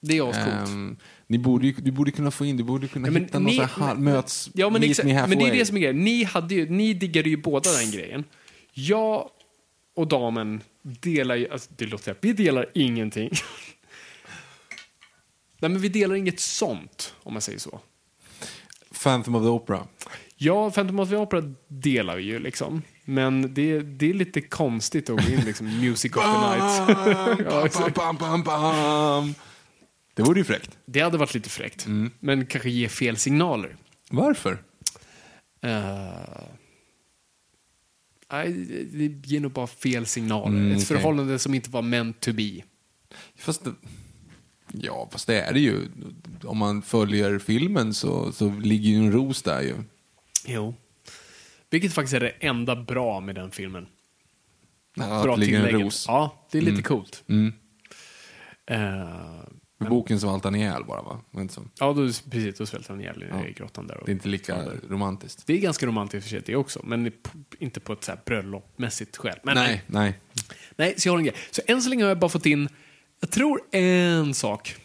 Det 0.00 0.18
är 0.18 0.30
ascoolt. 0.30 0.98
Ni 1.26 1.38
borde 1.38 1.72
du 1.72 1.90
borde 1.90 2.10
kunna 2.10 2.30
få 2.30 2.44
in, 2.44 2.56
du 2.56 2.62
borde 2.64 2.88
kunna 2.88 3.08
Ja, 3.08 3.12
men 3.12 3.22
hitta 3.24 3.38
någon 3.38 3.46
ni- 3.50 3.56
sån 3.56 3.64
här 3.64 3.86
halv- 3.86 4.00
möts, 4.00 4.50
Ja, 4.54 4.70
men, 4.70 4.80
meet 4.80 4.98
me 4.98 5.04
men 5.04 5.16
halfway. 5.16 5.38
det 5.38 5.44
är 5.50 5.54
det 5.58 5.66
som 5.66 5.76
är 5.76 5.80
grejen. 5.80 6.04
Ni, 6.04 6.24
hade 6.24 6.54
ju, 6.54 6.70
ni 6.70 6.94
diggade 6.94 7.28
ju 7.28 7.36
båda 7.36 7.72
den 7.72 7.90
grejen. 7.90 8.24
Jag 8.72 9.30
och 9.94 10.08
damen 10.08 10.60
delar 10.82 11.34
ju, 11.36 11.48
alltså, 11.50 11.70
det 11.76 11.86
låter 11.86 12.14
vi 12.20 12.32
delar 12.32 12.66
ingenting. 12.74 13.30
Nej, 15.58 15.70
men 15.70 15.80
vi 15.80 15.88
delar 15.88 16.14
inget 16.14 16.40
sånt, 16.40 17.14
om 17.22 17.32
man 17.32 17.42
säger 17.42 17.58
så. 17.58 17.80
Phantom 19.02 19.34
of 19.34 19.42
the 19.42 19.48
Opera. 19.48 19.86
Ja, 20.42 20.70
Phantom 20.70 20.98
of 21.00 21.08
the 21.08 21.16
Opera 21.16 21.54
delar 21.68 22.16
vi 22.16 22.22
ju 22.22 22.38
liksom. 22.38 22.82
Men 23.04 23.54
det, 23.54 23.80
det 23.80 24.10
är 24.10 24.14
lite 24.14 24.40
konstigt 24.40 25.10
att 25.10 25.26
gå 25.26 25.32
in 25.32 25.40
liksom 25.40 25.66
Music 25.80 26.16
of 26.16 26.22
the 26.22 26.28
Night. 26.30 26.98
ja, 27.44 27.50
bam, 27.50 27.66
exakt. 27.66 27.94
bam, 27.94 28.16
bam, 28.16 28.42
bam. 28.42 29.34
Det 30.14 30.22
vore 30.22 30.38
ju 30.40 30.44
fräckt. 30.44 30.78
Det 30.86 31.00
hade 31.00 31.18
varit 31.18 31.34
lite 31.34 31.48
fräckt. 31.48 31.86
Men 32.20 32.46
kanske 32.46 32.70
ge 32.70 32.88
fel 32.88 33.16
signaler. 33.16 33.76
Varför? 34.10 34.62
Eh, 35.62 36.48
Nej, 38.32 38.52
det 38.92 39.26
ger 39.28 39.40
nog 39.40 39.52
bara 39.52 39.66
fel 39.66 40.06
signaler. 40.06 40.48
Mm, 40.58 40.70
Ett 40.70 40.76
okej. 40.76 40.86
förhållande 40.86 41.38
som 41.38 41.54
inte 41.54 41.70
var 41.70 41.82
meant 41.82 42.20
to 42.20 42.32
be. 42.32 42.50
Fast 43.36 43.64
det, 43.64 43.74
ja, 44.72 45.08
fast 45.12 45.26
det 45.26 45.40
är 45.40 45.52
det 45.52 45.60
ju. 45.60 45.86
Om 46.44 46.58
man 46.58 46.82
följer 46.82 47.38
filmen 47.38 47.94
så, 47.94 48.32
så 48.32 48.48
ligger 48.50 48.90
ju 48.90 48.96
en 48.96 49.12
ros 49.12 49.42
där 49.42 49.60
ju. 49.62 49.74
Jo. 50.46 50.74
Vilket 51.70 51.92
faktiskt 51.92 52.14
är 52.14 52.20
det 52.20 52.30
enda 52.40 52.76
bra 52.76 53.20
med 53.20 53.34
den 53.34 53.50
filmen. 53.50 53.86
Ja, 54.94 55.22
bra 55.22 55.36
tillägget. 55.36 55.72
ros. 55.80 56.04
Ja, 56.08 56.46
det 56.50 56.58
är 56.58 56.62
lite 56.62 56.82
coolt. 56.82 57.24
Mm. 57.28 57.52
Eh, 58.66 58.78
För 59.78 59.88
boken 59.88 60.20
svalt 60.20 60.44
han 60.44 60.54
ihjäl 60.54 60.84
bara 60.84 61.02
va? 61.02 61.20
Inte 61.36 61.54
så? 61.54 61.62
Ja, 61.80 61.92
då, 61.92 62.06
precis. 62.30 62.58
Då 62.58 62.66
svälter 62.66 62.90
han 62.90 63.00
ihjäl 63.00 63.24
i 63.48 63.52
grottan 63.52 63.86
där. 63.86 64.02
Det 64.04 64.10
är 64.10 64.12
inte 64.12 64.28
lika 64.28 64.64
romantiskt. 64.88 65.46
Det 65.46 65.52
är 65.52 65.58
ganska 65.58 65.86
romantiskt 65.86 66.24
för 66.24 66.30
sig 66.30 66.42
det 66.46 66.56
också, 66.56 66.80
men 66.84 67.12
inte 67.58 67.80
på 67.80 67.92
ett 67.92 68.04
så 68.04 68.12
här 68.12 68.20
bröllopsmässigt 68.24 69.16
skäl. 69.16 69.38
Men 69.42 69.54
Nej, 69.54 69.82
nej. 69.86 70.18
nej, 70.76 70.94
så 70.96 71.08
jag 71.08 71.12
har 71.12 71.18
en 71.18 71.24
grej. 71.24 71.36
Så 71.50 71.62
än 71.66 71.82
så 71.82 71.88
länge 71.90 72.02
har 72.04 72.08
jag 72.08 72.18
bara 72.18 72.28
fått 72.30 72.46
in, 72.46 72.68
jag 73.20 73.30
tror 73.30 73.60
en 73.72 74.34
sak. 74.34 74.76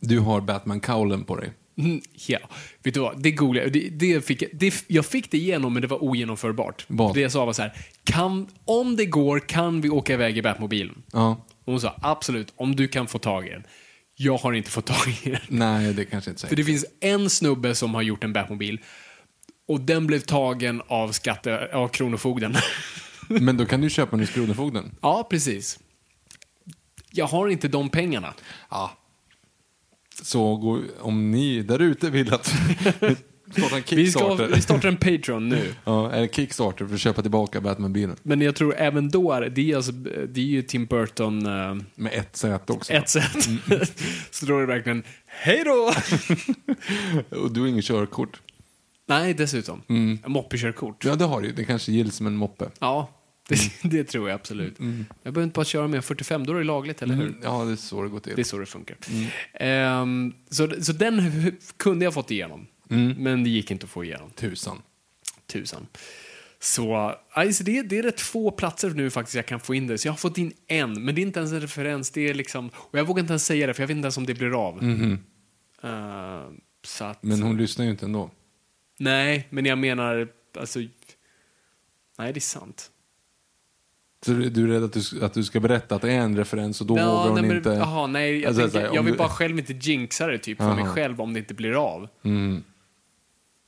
Du 0.00 0.18
har 0.18 0.40
Batman-kaulen 0.40 1.24
på 1.24 1.36
dig. 1.36 1.52
Mm, 1.84 2.00
ja, 2.26 2.38
vet 2.82 2.94
du 2.94 3.00
vad? 3.00 3.22
Det 3.22 3.30
googlade 3.30 3.66
jag. 3.66 3.72
Det, 3.72 3.88
det 4.14 4.26
fick, 4.26 4.42
det, 4.52 4.84
jag 4.86 5.06
fick 5.06 5.30
det 5.30 5.38
igenom, 5.38 5.72
men 5.72 5.82
det 5.82 5.88
var 5.88 6.04
ogenomförbart. 6.04 6.84
Vad? 6.88 7.14
Det 7.14 7.20
jag 7.20 7.32
sa 7.32 7.44
var 7.44 7.52
så 7.52 7.62
här, 7.62 7.72
kan, 8.04 8.48
om 8.64 8.96
det 8.96 9.06
går 9.06 9.38
kan 9.40 9.80
vi 9.80 9.88
åka 9.90 10.12
iväg 10.12 10.38
i 10.38 10.42
Batmobilen. 10.42 11.02
Ja. 11.12 11.46
Och 11.64 11.72
hon 11.72 11.80
sa 11.80 11.94
absolut, 12.02 12.52
om 12.56 12.76
du 12.76 12.88
kan 12.88 13.06
få 13.06 13.18
tag 13.18 13.46
i 13.46 13.50
den. 13.50 13.62
Jag 14.14 14.36
har 14.36 14.52
inte 14.52 14.70
fått 14.70 14.86
tag 14.86 15.18
i 15.22 15.30
den. 15.30 15.40
Nej, 15.48 15.92
det 15.94 16.04
kanske 16.04 16.30
inte 16.30 16.40
För 16.40 16.46
säger. 16.48 16.56
det 16.56 16.64
finns 16.64 16.84
en 17.00 17.30
snubbe 17.30 17.74
som 17.74 17.94
har 17.94 18.02
gjort 18.02 18.24
en 18.24 18.32
Batmobil. 18.32 18.80
Och 19.68 19.80
den 19.80 20.06
blev 20.06 20.20
tagen 20.20 20.82
av, 20.86 21.12
skatte, 21.12 21.68
av 21.72 21.88
Kronofogden. 21.88 22.54
Men 23.28 23.56
då 23.56 23.64
kan 23.66 23.80
du 23.80 23.90
köpa 23.90 24.10
den 24.10 24.20
hos 24.20 24.30
Kronofogden. 24.30 24.94
ja, 25.02 25.26
precis. 25.30 25.78
Jag 27.10 27.26
har 27.26 27.48
inte 27.48 27.68
de 27.68 27.88
pengarna. 27.88 28.34
Ja. 28.70 28.90
Så 30.22 30.56
gå, 30.56 30.80
om 31.00 31.30
ni 31.30 31.62
där 31.62 31.78
ute 31.78 32.10
vill 32.10 32.34
att 32.34 32.46
starta 33.56 33.76
en 33.76 33.82
Vi, 33.90 34.10
ska, 34.10 34.34
vi 34.34 34.62
startar 34.62 34.88
en 34.88 34.96
Patreon 34.96 35.48
nu. 35.48 35.74
Ja, 35.84 36.12
eller 36.12 36.28
Kickstarter 36.28 36.86
för 36.86 36.94
att 36.94 37.00
köpa 37.00 37.22
tillbaka 37.22 37.60
Batman-bilen. 37.60 38.16
Men 38.22 38.40
jag 38.40 38.56
tror 38.56 38.74
även 38.76 39.08
då 39.10 39.32
är 39.32 39.48
det, 39.48 39.74
alltså, 39.74 39.92
det 40.28 40.40
är 40.40 40.44
ju 40.44 40.62
Tim 40.62 40.86
Burton 40.86 41.46
eh, 41.46 41.74
Med 41.94 42.12
ett 42.12 42.36
säte 42.36 42.72
också. 42.72 42.92
ett 42.92 43.08
sätt. 43.08 43.48
Så 44.30 44.46
då 44.46 44.56
är 44.56 44.60
det 44.60 44.66
verkligen, 44.66 45.02
hej 45.26 45.62
då! 45.64 45.92
Och 47.38 47.52
du 47.52 47.60
har 47.60 47.68
ingen 47.68 47.82
körkort. 47.82 48.40
Nej, 49.06 49.34
dessutom. 49.34 49.82
Mm. 49.88 50.18
Moppekörkort. 50.26 51.04
Ja, 51.04 51.14
det 51.14 51.24
har 51.24 51.40
du 51.40 51.46
ju. 51.46 51.52
Det 51.52 51.64
kanske 51.64 51.92
gills 51.92 52.16
som 52.16 52.26
en 52.26 52.36
moppe. 52.36 52.70
Ja, 52.78 53.10
det, 53.52 53.70
det 53.90 54.04
tror 54.04 54.28
jag 54.28 54.34
absolut. 54.34 54.76
Jag 55.22 55.32
behöver 55.34 55.42
inte 55.42 55.54
bara 55.54 55.64
köra 55.64 55.88
med 55.88 56.04
45, 56.04 56.46
då 56.46 56.52
är 56.52 56.58
det 56.58 56.64
lagligt, 56.64 57.02
eller 57.02 57.14
hur? 57.14 57.34
Ja, 57.42 57.64
det 57.64 57.72
är 57.72 57.76
så 57.76 58.02
det 58.02 58.08
går 58.08 58.20
till. 58.20 58.32
Det 58.36 58.42
är 58.42 58.44
så 58.44 58.58
det 58.58 58.66
funkar. 58.66 58.96
Ehm, 59.52 60.34
så, 60.50 60.82
så 60.82 60.92
den 60.92 61.56
kunde 61.76 62.04
jag 62.04 62.14
fått 62.14 62.30
igenom. 62.30 62.66
Men 63.16 63.44
det 63.44 63.50
gick 63.50 63.70
inte 63.70 63.84
att 63.84 63.90
få 63.90 64.04
igenom. 64.04 64.30
Tusan. 64.30 64.82
Tusan. 65.46 65.86
Så 66.60 67.16
alltså 67.30 67.64
det, 67.64 67.82
det 67.82 67.98
är 67.98 68.02
rätt 68.02 68.20
få 68.20 68.50
platser 68.50 68.90
nu 68.90 69.10
faktiskt 69.10 69.34
jag 69.34 69.46
kan 69.46 69.60
få 69.60 69.74
in 69.74 69.86
det. 69.86 69.98
Så 69.98 70.08
jag 70.08 70.12
har 70.12 70.18
fått 70.18 70.38
in 70.38 70.52
en, 70.66 71.04
men 71.04 71.14
det 71.14 71.20
är 71.20 71.22
inte 71.22 71.38
ens 71.40 71.52
en 71.52 71.60
referens. 71.60 72.10
Det 72.10 72.28
är 72.28 72.34
liksom, 72.34 72.70
och 72.74 72.98
jag 72.98 73.04
vågar 73.04 73.20
inte 73.20 73.32
ens 73.32 73.46
säga 73.46 73.66
det, 73.66 73.74
för 73.74 73.82
jag 73.82 73.88
vet 73.88 73.96
inte 73.96 74.06
ens 74.06 74.16
om 74.16 74.26
det 74.26 74.34
blir 74.34 74.66
av. 74.68 74.82
Ehm, 74.82 76.60
så 76.84 77.04
att, 77.04 77.22
Men 77.22 77.42
hon 77.42 77.56
lyssnar 77.56 77.84
ju 77.84 77.90
inte 77.90 78.04
ändå. 78.04 78.30
Nej, 78.98 79.46
men 79.50 79.66
jag 79.66 79.78
menar, 79.78 80.28
alltså... 80.58 80.78
Nej, 82.18 82.32
det 82.32 82.38
är 82.38 82.40
sant. 82.40 82.90
Så 84.26 84.30
du 84.32 84.64
är 84.64 84.68
rädd 84.68 84.84
att 84.84 84.92
du, 84.92 85.24
att 85.24 85.34
du 85.34 85.44
ska 85.44 85.60
berätta 85.60 85.94
att 85.94 86.02
det 86.02 86.12
är 86.12 86.18
en 86.20 86.36
referens 86.36 86.80
och 86.80 86.86
då 86.86 86.98
Ja, 86.98 87.12
vågar 87.12 87.30
hon 87.40 87.48
nej, 87.48 87.56
inte... 87.56 87.68
Jaha, 87.70 88.06
nej, 88.06 88.40
jag, 88.40 88.48
Alltså, 88.48 88.62
tänker, 88.62 88.80
här, 88.88 88.94
jag 88.94 89.02
vill 89.02 89.12
du- 89.12 89.18
bara 89.18 89.28
själv 89.28 89.58
inte 89.58 89.72
jinxa 89.72 90.26
det 90.26 90.38
typ 90.38 90.58
för 90.58 90.74
mig 90.74 90.84
Aha. 90.84 90.94
själv 90.94 91.20
om 91.20 91.32
det 91.32 91.38
inte 91.38 91.54
blir 91.54 91.72
av. 91.94 92.08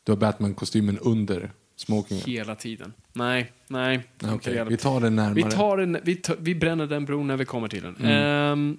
Du 0.04 0.12
har 0.12 0.16
Batman-kostymen 0.16 0.98
under 0.98 1.50
smokingen. 1.76 2.24
Hela 2.26 2.54
tiden. 2.54 2.92
Nej, 3.12 3.52
nej. 3.68 4.00
Det. 4.44 4.64
vi 4.68 4.76
tar 4.76 5.00
den 5.00 5.16
närmare. 5.16 5.34
Vi, 5.34 5.42
tar 5.42 5.78
en, 5.78 5.98
vi, 6.02 6.16
tar, 6.16 6.36
vi 6.40 6.54
bränner 6.54 6.86
den 6.86 7.04
bron 7.04 7.26
när 7.26 7.36
vi 7.36 7.44
kommer 7.44 7.68
till 7.68 7.82
den. 7.82 7.96
Ehm, 8.04 8.76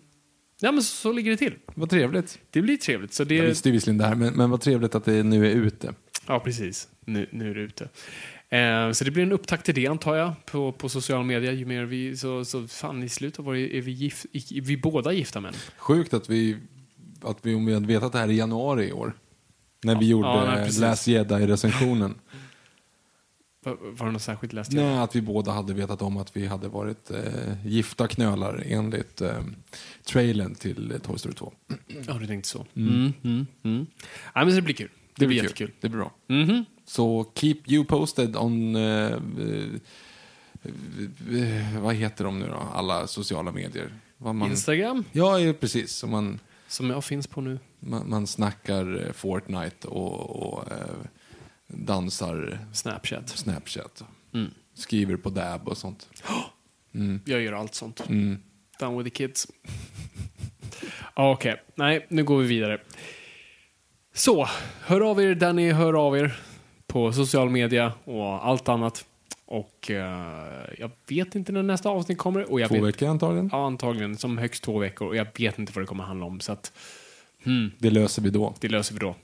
ja, 0.59 0.71
men 0.71 0.83
så, 0.83 0.95
så 0.95 1.11
ligger 1.11 1.31
det 1.31 1.37
till. 1.37 1.53
Vad 1.75 1.89
trevligt. 1.89 2.39
Det 2.49 2.61
blir 2.61 2.77
trevligt. 2.77 3.13
Så 3.13 3.23
det, 3.23 3.35
Jag 3.35 3.45
visste 3.45 3.69
ju 3.69 3.73
visserligen 3.73 3.97
det 3.97 4.05
här, 4.07 4.15
men, 4.15 4.33
men 4.33 4.49
vad 4.49 4.61
trevligt 4.61 4.95
att 4.95 5.05
det 5.05 5.23
nu 5.23 5.45
är 5.51 5.55
ute. 5.55 5.93
Ja, 6.27 6.39
precis. 6.39 6.87
Nu, 7.05 7.27
nu 7.31 7.49
är 7.51 7.55
det 7.55 7.61
ute. 7.61 7.89
Eh, 8.49 8.91
så 8.91 9.03
det 9.03 9.11
blir 9.11 9.23
en 9.23 9.31
upptakt 9.31 9.65
till 9.65 9.75
det 9.75 9.87
antar 9.87 10.15
jag 10.15 10.45
på, 10.45 10.71
på 10.71 10.89
sociala 10.89 11.23
medier. 11.23 11.53
Ju 11.53 11.65
mer 11.65 11.83
vi, 11.83 12.17
så, 12.17 12.45
så 12.45 12.67
fan 12.67 13.03
i 13.03 13.09
slutet 13.09 13.39
av 13.39 13.47
året 13.47 13.71
är 13.71 13.81
vi, 13.81 13.91
gift, 13.91 14.25
är 14.33 14.61
vi 14.61 14.77
båda 14.77 15.11
gifta 15.13 15.41
män. 15.41 15.53
Sjukt 15.77 16.13
att 16.13 16.29
vi, 16.29 16.57
att 17.21 17.37
vi, 17.41 17.55
om 17.55 17.65
vi 17.65 17.73
hade 17.73 17.87
vetat 17.87 18.11
det 18.11 18.19
här 18.19 18.29
i 18.29 18.35
januari 18.37 18.87
i 18.87 18.91
år. 18.91 19.13
När 19.83 19.99
vi 19.99 20.07
gjorde 20.07 20.27
ja, 20.27 20.45
nej, 20.45 20.57
ja, 20.59 20.65
precis. 20.65 20.81
Last 20.81 21.07
Jedi-recensionen. 21.07 22.15
Var, 23.65 23.77
var 23.81 24.05
det 24.05 24.11
något 24.11 24.21
särskilt 24.21 24.53
läst? 24.53 24.71
Nej, 24.71 24.97
att 24.97 25.15
vi 25.15 25.21
båda 25.21 25.51
hade 25.51 25.73
vetat 25.73 26.01
om 26.01 26.17
att 26.17 26.37
vi 26.37 26.45
hade 26.45 26.67
varit 26.67 27.11
eh, 27.11 27.67
gifta 27.67 28.07
knölar 28.07 28.63
enligt 28.65 29.21
eh, 29.21 29.37
trailern 30.03 30.55
till 30.55 30.91
eh, 30.91 30.97
Toy 30.97 31.17
Story 31.17 31.35
2. 31.35 31.53
Ja, 32.07 32.13
du 32.13 32.27
tänkte 32.27 32.49
så. 32.49 32.65
Mm. 32.73 33.13
Mm, 33.23 33.47
mm. 33.63 33.85
Nej, 34.35 34.45
men 34.45 34.49
så 34.49 34.55
det 34.55 34.61
blir 34.61 34.75
kul. 34.75 34.89
Det, 35.15 35.27
blir 35.27 35.37
jättekul. 35.43 35.71
Det 35.81 35.89
blir 35.89 35.99
bra. 35.99 36.11
Mhm. 36.27 36.65
Så 36.85 37.31
keep 37.35 37.55
you 37.67 37.85
posted 37.85 38.35
on... 38.35 38.75
Eh, 38.75 39.17
vad 41.79 41.95
heter 41.95 42.23
de 42.23 42.39
nu 42.39 42.47
då? 42.47 42.63
Alla 42.73 43.07
sociala 43.07 43.51
medier. 43.51 43.91
Man, 44.17 44.43
Instagram, 44.43 45.03
Ja, 45.11 45.53
precis. 45.59 45.91
Så 45.91 46.07
man, 46.07 46.39
som 46.67 46.89
jag 46.89 47.03
finns 47.03 47.27
på 47.27 47.41
nu. 47.41 47.59
man, 47.79 48.09
man 48.09 48.27
snackar 48.27 49.05
eh, 49.05 49.11
Fortnite 49.11 49.87
och, 49.87 50.43
och 50.43 50.71
eh, 50.71 50.77
dansar 51.67 52.59
Snapchat. 52.73 53.29
Snapchat. 53.29 54.03
Mm. 54.33 54.51
Skriver 54.73 55.17
på 55.17 55.29
Dab 55.29 55.67
och 55.67 55.77
sånt. 55.77 56.09
Jag 57.25 57.41
gör 57.41 57.53
allt 57.53 57.75
sånt. 57.75 58.09
Mm. 58.09 58.39
Down 58.79 58.97
with 58.97 59.09
the 59.09 59.15
kids. 59.15 59.47
Ja, 61.15 61.31
Okej, 61.33 61.61
nej, 61.75 62.05
nu 62.09 62.23
går 62.23 62.37
vi 62.37 62.47
vidare. 62.47 62.81
Så, 64.13 64.47
hör 64.81 65.01
av 65.11 65.21
er 65.21 65.35
där 65.35 65.53
ni 65.53 65.71
hör 65.71 65.93
av 66.07 66.17
er 66.17 66.39
på 66.95 67.11
social 67.13 67.49
media 67.49 67.93
och 68.03 68.47
allt 68.47 68.69
annat. 68.69 69.05
Och 69.45 69.91
eh, 69.91 70.63
jag 70.77 70.91
vet 71.09 71.35
inte 71.35 71.51
när 71.51 71.63
nästa 71.63 71.89
avsnitt 71.89 72.17
kommer. 72.17 72.51
Och 72.51 72.59
jag 72.59 72.69
Två 72.69 72.75
vet, 72.75 72.83
veckor 72.83 73.07
antagligen. 73.09 73.49
Ja, 73.51 73.65
antagligen 73.65 74.17
som 74.17 74.37
högst 74.37 74.63
två 74.63 74.79
veckor. 74.79 75.07
Och 75.07 75.15
jag 75.15 75.27
vet 75.39 75.59
inte 75.59 75.71
vad 75.75 75.83
det 75.83 75.87
kommer 75.87 76.03
handla 76.03 76.25
om. 76.25 76.39
Så 76.39 76.51
att 76.51 76.71
Det 77.79 77.89
löser 77.89 78.21
vi 78.21 78.29
då. 78.29 78.53
det 78.59 78.67
löser 78.67 78.93
vi 78.93 78.99
då. 78.99 79.15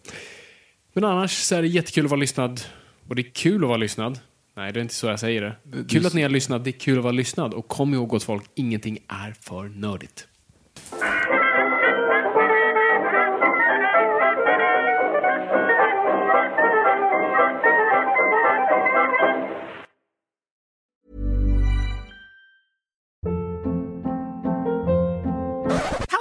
Men 0.93 1.03
annars 1.03 1.31
så 1.31 1.55
är 1.55 1.61
det 1.61 1.67
jättekul 1.67 2.05
att 2.05 2.11
vara 2.11 2.19
lyssnad. 2.19 2.61
Och 3.07 3.15
det 3.15 3.21
är 3.21 3.31
kul 3.33 3.63
att 3.63 3.67
vara 3.67 3.77
lyssnad. 3.77 4.19
Nej, 4.55 4.73
det 4.73 4.79
är 4.79 4.81
inte 4.81 4.93
så 4.93 5.07
jag 5.07 5.19
säger 5.19 5.41
det. 5.41 5.55
Du- 5.63 5.85
Kul 5.85 6.01
du- 6.01 6.07
att 6.07 6.13
ni 6.13 6.21
har 6.21 6.29
lyssnat. 6.29 6.63
Det 6.63 6.69
är 6.69 6.79
kul 6.79 6.97
att 6.97 7.03
vara 7.03 7.11
lyssnad. 7.13 7.53
Och 7.53 7.67
kom 7.67 7.93
ihåg 7.93 8.07
gott 8.09 8.23
folk, 8.23 8.43
ingenting 8.55 8.99
är 9.07 9.35
för 9.41 9.63
nördigt. 9.69 10.27